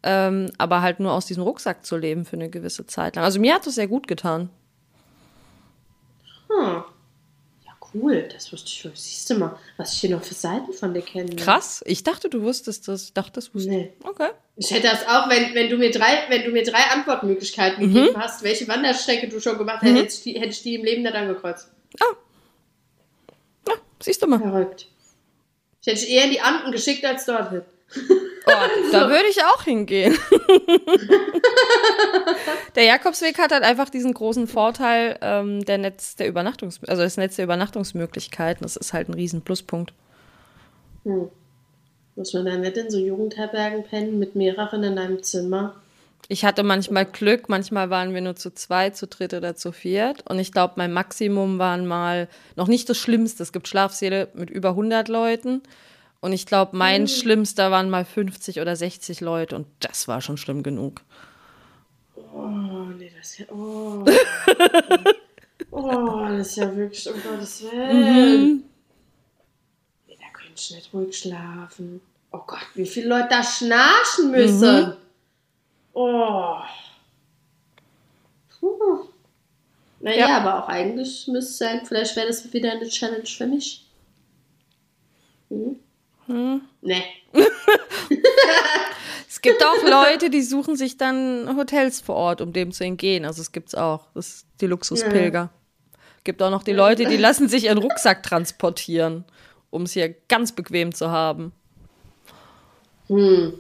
Ähm, 0.03 0.51
aber 0.57 0.81
halt 0.81 0.99
nur 0.99 1.13
aus 1.13 1.25
diesem 1.25 1.43
Rucksack 1.43 1.85
zu 1.85 1.97
leben 1.97 2.23
für 2.23 2.35
eine 2.35 2.49
gewisse 2.49 2.85
Zeit 2.85 3.15
lang. 3.15 3.25
Also 3.25 3.39
mir 3.39 3.55
hat 3.55 3.65
das 3.67 3.75
sehr 3.75 3.87
gut 3.87 4.07
getan. 4.07 4.49
Hm 6.49 6.83
cool, 7.93 8.27
das 8.33 8.51
wusste 8.51 8.67
ich 8.67 8.81
schon. 8.81 8.91
Siehst 8.95 9.29
du 9.29 9.35
mal, 9.35 9.57
was 9.77 9.93
ich 9.93 10.01
hier 10.01 10.09
noch 10.11 10.23
für 10.23 10.33
Seiten 10.33 10.73
von 10.73 10.93
dir 10.93 11.01
kenne. 11.01 11.35
Krass, 11.35 11.83
ich 11.85 12.03
dachte, 12.03 12.29
du 12.29 12.41
wusstest 12.41 12.87
das. 12.87 13.05
Ich 13.05 13.13
dachte, 13.13 13.33
das 13.33 13.53
wusste 13.53 13.69
nee. 13.69 13.93
Okay. 14.03 14.29
Ich 14.55 14.71
hätte 14.71 14.87
das 14.87 15.07
auch, 15.07 15.29
wenn, 15.29 15.53
wenn, 15.53 15.69
du 15.69 15.77
mir 15.77 15.91
drei, 15.91 16.25
wenn 16.29 16.43
du 16.43 16.51
mir 16.51 16.63
drei 16.63 16.83
Antwortmöglichkeiten 16.91 17.85
mhm. 17.85 17.93
gegeben 17.93 18.17
hast, 18.17 18.43
welche 18.43 18.67
Wanderstrecke 18.67 19.27
du 19.27 19.39
schon 19.39 19.57
gemacht 19.57 19.81
hast, 19.81 19.89
mhm. 19.89 19.95
hätte, 19.97 20.13
ich 20.13 20.23
die, 20.23 20.33
hätte 20.33 20.49
ich 20.49 20.63
die 20.63 20.75
im 20.75 20.83
Leben 20.83 21.03
nicht 21.03 21.15
angekreuzt. 21.15 21.69
Ah. 21.99 22.15
Ja, 23.67 23.73
siehst 24.01 24.21
du 24.21 24.27
mal. 24.27 24.39
Verrückt. 24.39 24.87
Ich 25.81 25.87
hätte 25.87 25.99
dich 25.99 26.09
eher 26.09 26.25
in 26.25 26.31
die 26.31 26.41
Anden 26.41 26.71
geschickt 26.71 27.05
als 27.05 27.25
dorthin. 27.25 27.61
Oh, 27.95 27.99
da 28.91 29.09
würde 29.09 29.27
ich 29.29 29.43
auch 29.43 29.63
hingehen. 29.63 30.17
der 32.75 32.83
Jakobsweg 32.83 33.37
hat 33.37 33.51
halt 33.51 33.63
einfach 33.63 33.89
diesen 33.89 34.13
großen 34.13 34.47
Vorteil 34.47 35.17
ähm, 35.21 35.65
der 35.65 35.77
Netz 35.77 36.15
der 36.15 36.27
Übernachtungs 36.27 36.79
also 36.85 37.01
das 37.01 37.17
Netz 37.17 37.35
der 37.35 37.45
Übernachtungsmöglichkeiten. 37.45 38.63
Das 38.63 38.75
ist 38.75 38.93
halt 38.93 39.09
ein 39.09 39.13
riesen 39.13 39.41
Pluspunkt. 39.41 39.93
Hm. 41.03 41.29
Muss 42.15 42.33
man 42.33 42.45
da 42.45 42.57
nicht 42.57 42.77
in 42.77 42.89
so 42.89 42.97
Jugendherbergen 42.97 43.83
pennen 43.83 44.17
mit 44.17 44.35
mehreren 44.35 44.83
in 44.83 44.97
einem 44.97 45.21
Zimmer? 45.21 45.75
Ich 46.29 46.43
hatte 46.43 46.63
manchmal 46.63 47.05
Glück, 47.05 47.47
manchmal 47.47 47.89
waren 47.89 48.13
wir 48.13 48.21
nur 48.21 48.35
zu 48.35 48.53
zweit, 48.53 48.97
zu 48.97 49.07
dritt 49.07 49.33
oder 49.33 49.55
zu 49.55 49.71
viert. 49.71 50.29
Und 50.29 50.39
ich 50.39 50.51
glaube, 50.51 50.73
mein 50.75 50.91
Maximum 50.91 51.59
waren 51.59 51.85
mal 51.85 52.27
noch 52.55 52.67
nicht 52.67 52.89
das 52.89 52.97
Schlimmste. 52.97 53.43
Es 53.43 53.53
gibt 53.53 53.67
Schlafsäle 53.67 54.27
mit 54.33 54.49
über 54.49 54.69
100 54.69 55.07
Leuten. 55.07 55.61
Und 56.19 56.33
ich 56.33 56.45
glaube, 56.45 56.75
mein 56.75 57.03
mhm. 57.03 57.07
schlimmster 57.07 57.71
waren 57.71 57.89
mal 57.89 58.05
50 58.05 58.59
oder 58.59 58.75
60 58.75 59.21
Leute 59.21 59.55
und 59.55 59.67
das 59.79 60.07
war 60.07 60.21
schon 60.21 60.37
schlimm 60.37 60.63
genug. 60.63 61.01
Oh, 62.33 62.85
nee, 62.97 63.11
das 63.15 63.31
ist 63.31 63.39
ja. 63.39 63.45
Oh. 63.51 64.03
oh, 65.71 66.25
das 66.29 66.47
ist 66.47 66.57
ja 66.57 66.75
wirklich, 66.75 67.07
um 67.09 67.21
Gottes 67.21 67.63
Willen. 67.63 68.41
Mhm. 68.41 68.63
Nee, 70.07 70.17
da 70.19 70.39
könnte 70.39 70.53
ich 70.55 70.71
nicht 70.71 70.93
ruhig 70.93 71.17
schlafen. 71.17 72.01
Oh 72.31 72.41
Gott, 72.45 72.65
wie 72.73 72.85
viele 72.85 73.09
Leute 73.09 73.27
da 73.29 73.43
schnarchen 73.43 74.31
müssen. 74.31 74.87
Mhm. 74.87 74.93
Oh. 75.93 76.57
Puh. 78.59 79.07
Naja, 79.99 80.29
ja. 80.29 80.37
aber 80.37 80.63
auch 80.63 80.67
eigentlich 80.67 81.27
müsste 81.27 81.51
es 81.51 81.57
sein, 81.57 81.85
vielleicht 81.85 82.15
wäre 82.15 82.27
das 82.27 82.51
wieder 82.53 82.71
eine 82.71 82.87
Challenge 82.87 83.25
für 83.25 83.47
mich. 83.47 83.85
Mhm. 85.49 85.79
Hm. 86.27 86.61
Nee. 86.81 87.03
es 89.27 89.41
gibt 89.41 89.63
auch 89.65 89.83
Leute, 89.83 90.29
die 90.29 90.41
suchen 90.41 90.75
sich 90.75 90.97
dann 90.97 91.57
Hotels 91.57 92.01
vor 92.01 92.15
Ort, 92.15 92.41
um 92.41 92.53
dem 92.53 92.71
zu 92.71 92.83
entgehen. 92.83 93.25
Also 93.25 93.41
es 93.41 93.51
gibt's 93.51 93.75
auch. 93.75 94.07
Das 94.13 94.27
ist 94.27 94.47
die 94.61 94.67
Luxuspilger. 94.67 95.39
Ja. 95.39 95.49
Gibt 96.23 96.41
auch 96.43 96.51
noch 96.51 96.63
die 96.63 96.73
Leute, 96.73 97.05
die 97.05 97.17
lassen 97.17 97.47
sich 97.47 97.65
ihren 97.65 97.77
Rucksack 97.77 98.21
transportieren, 98.21 99.23
um 99.69 99.83
es 99.83 99.93
hier 99.93 100.13
ganz 100.27 100.51
bequem 100.51 100.93
zu 100.93 101.09
haben. 101.09 101.53
Hm. 103.07 103.53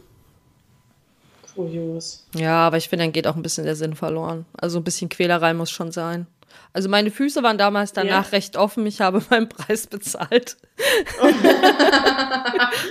Ujus. 1.55 2.27
Ja, 2.35 2.67
aber 2.67 2.77
ich 2.77 2.89
finde, 2.89 3.05
dann 3.05 3.13
geht 3.13 3.25
auch 3.25 3.35
ein 3.35 3.41
bisschen 3.41 3.63
der 3.63 3.75
Sinn 3.75 3.95
verloren. 3.95 4.45
Also 4.53 4.79
ein 4.79 4.83
bisschen 4.83 5.09
Quälerei 5.09 5.53
muss 5.53 5.71
schon 5.71 5.91
sein. 5.91 6.27
Also 6.73 6.89
meine 6.89 7.09
Füße 7.11 7.41
waren 7.43 7.57
damals 7.57 7.93
danach 7.93 8.25
Ja. 8.25 8.29
recht 8.31 8.55
offen. 8.57 8.85
Ich 8.85 9.01
habe 9.01 9.21
meinen 9.29 9.49
Preis 9.49 9.87
bezahlt. 9.87 10.57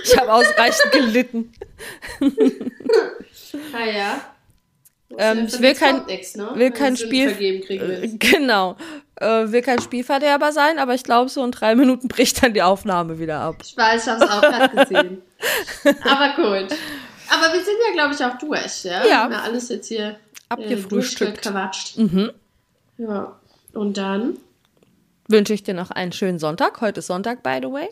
ich 0.03 0.17
habe 0.17 0.33
ausreichend 0.33 0.91
gelitten. 0.91 1.51
Ah 3.73 3.85
ja. 3.85 4.21
Ähm, 5.17 5.45
ich 5.47 5.59
will 5.61 5.73
kein- 5.73 6.05
ne? 6.05 6.51
will 6.55 6.71
kein 6.71 6.97
Spiel- 6.97 7.29
Vergeben 7.29 7.63
kriegen 7.65 7.87
willst. 7.87 8.19
Genau. 8.19 8.75
Äh, 9.15 9.51
will 9.51 9.61
kein 9.61 9.81
Spielverderber 9.81 10.51
sein, 10.51 10.77
aber 10.79 10.93
ich 10.93 11.03
glaube, 11.03 11.29
so 11.29 11.43
in 11.45 11.51
drei 11.51 11.75
Minuten 11.75 12.07
bricht 12.09 12.43
dann 12.43 12.53
die 12.53 12.61
Aufnahme 12.61 13.19
wieder 13.19 13.39
ab. 13.39 13.55
Ich 13.63 13.75
weiß, 13.77 14.03
ich 14.05 14.11
hab's 14.11 14.21
auch 14.29 14.41
gerade 14.41 14.75
gesehen. 14.75 15.21
Aber 16.03 16.35
gut. 16.35 16.77
Aber 17.29 17.53
wir 17.53 17.63
sind 17.63 17.77
ja, 17.87 17.93
glaube 17.93 18.13
ich, 18.13 18.23
auch 18.23 18.37
durch, 18.37 18.83
ja? 18.83 19.05
Ja. 19.05 19.23
Haben 19.23 19.33
alles 19.33 19.69
jetzt 19.69 19.87
hier 19.87 20.07
äh, 20.09 20.15
Abgefrühstückt. 20.49 21.45
durchgequatscht. 21.45 21.97
Mhm. 21.97 22.31
Ja. 22.97 23.39
Und 23.77 23.97
dann 23.97 24.37
Wünsche 25.29 25.53
ich 25.53 25.61
dir 25.63 25.73
noch 25.73 25.91
einen 25.91 26.13
schönen 26.13 26.39
Sonntag. 26.39 26.79
Heute 26.79 26.99
ist 26.99 27.07
Sonntag, 27.07 27.43
by 27.43 27.59
the 27.61 27.69
way. 27.71 27.89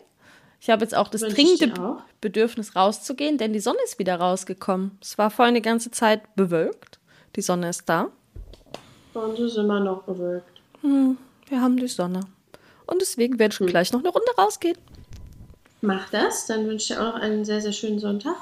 Ich 0.58 0.70
habe 0.70 0.82
jetzt 0.82 0.94
auch 0.94 1.08
das 1.08 1.20
dringende 1.20 1.78
auch. 1.82 2.00
Bedürfnis 2.22 2.74
rauszugehen, 2.74 3.36
denn 3.36 3.52
die 3.52 3.60
Sonne 3.60 3.78
ist 3.84 3.98
wieder 3.98 4.16
rausgekommen. 4.16 4.98
Es 5.02 5.18
war 5.18 5.30
vorhin 5.30 5.54
die 5.54 5.60
ganze 5.62 5.90
Zeit 5.90 6.34
bewölkt. 6.34 6.98
Die 7.36 7.42
Sonne 7.42 7.68
ist 7.68 7.86
da. 7.90 8.08
und 9.12 9.34
es 9.34 9.52
ist 9.52 9.56
immer 9.58 9.80
noch 9.80 10.02
bewölkt. 10.04 10.48
Wir 10.82 11.60
haben 11.60 11.76
die 11.76 11.88
Sonne. 11.88 12.20
Und 12.86 13.02
deswegen 13.02 13.38
werde 13.38 13.52
ich 13.52 13.58
Hm. 13.60 13.66
gleich 13.66 13.92
noch 13.92 14.00
eine 14.00 14.08
Runde 14.08 14.30
rausgehen. 14.38 14.78
Mach 15.82 16.08
das. 16.10 16.46
Dann 16.46 16.66
wünsche 16.66 16.92
ich 16.94 16.98
dir 16.98 17.02
auch 17.06 17.14
noch 17.14 17.20
einen 17.20 17.44
sehr, 17.44 17.60
sehr 17.60 17.72
schönen 17.72 17.98
Sonntag. 17.98 18.36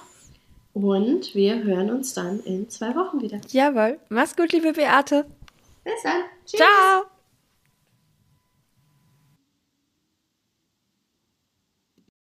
Und 0.73 1.35
wir 1.35 1.65
hören 1.65 1.91
uns 1.91 2.15
dann 2.15 2.41
in 2.45 2.69
zwei 2.71 2.95
Wochen 2.95 3.21
wieder. 3.21 3.41
Jawohl. 3.49 3.99
Mach's 4.09 4.37
gut, 4.37 4.53
liebe 4.53 4.73
Beate. 4.73 5.27
Bis 5.83 6.03
dann. 6.05 6.23
Tschüss. 6.47 6.61
Ciao. 6.61 7.14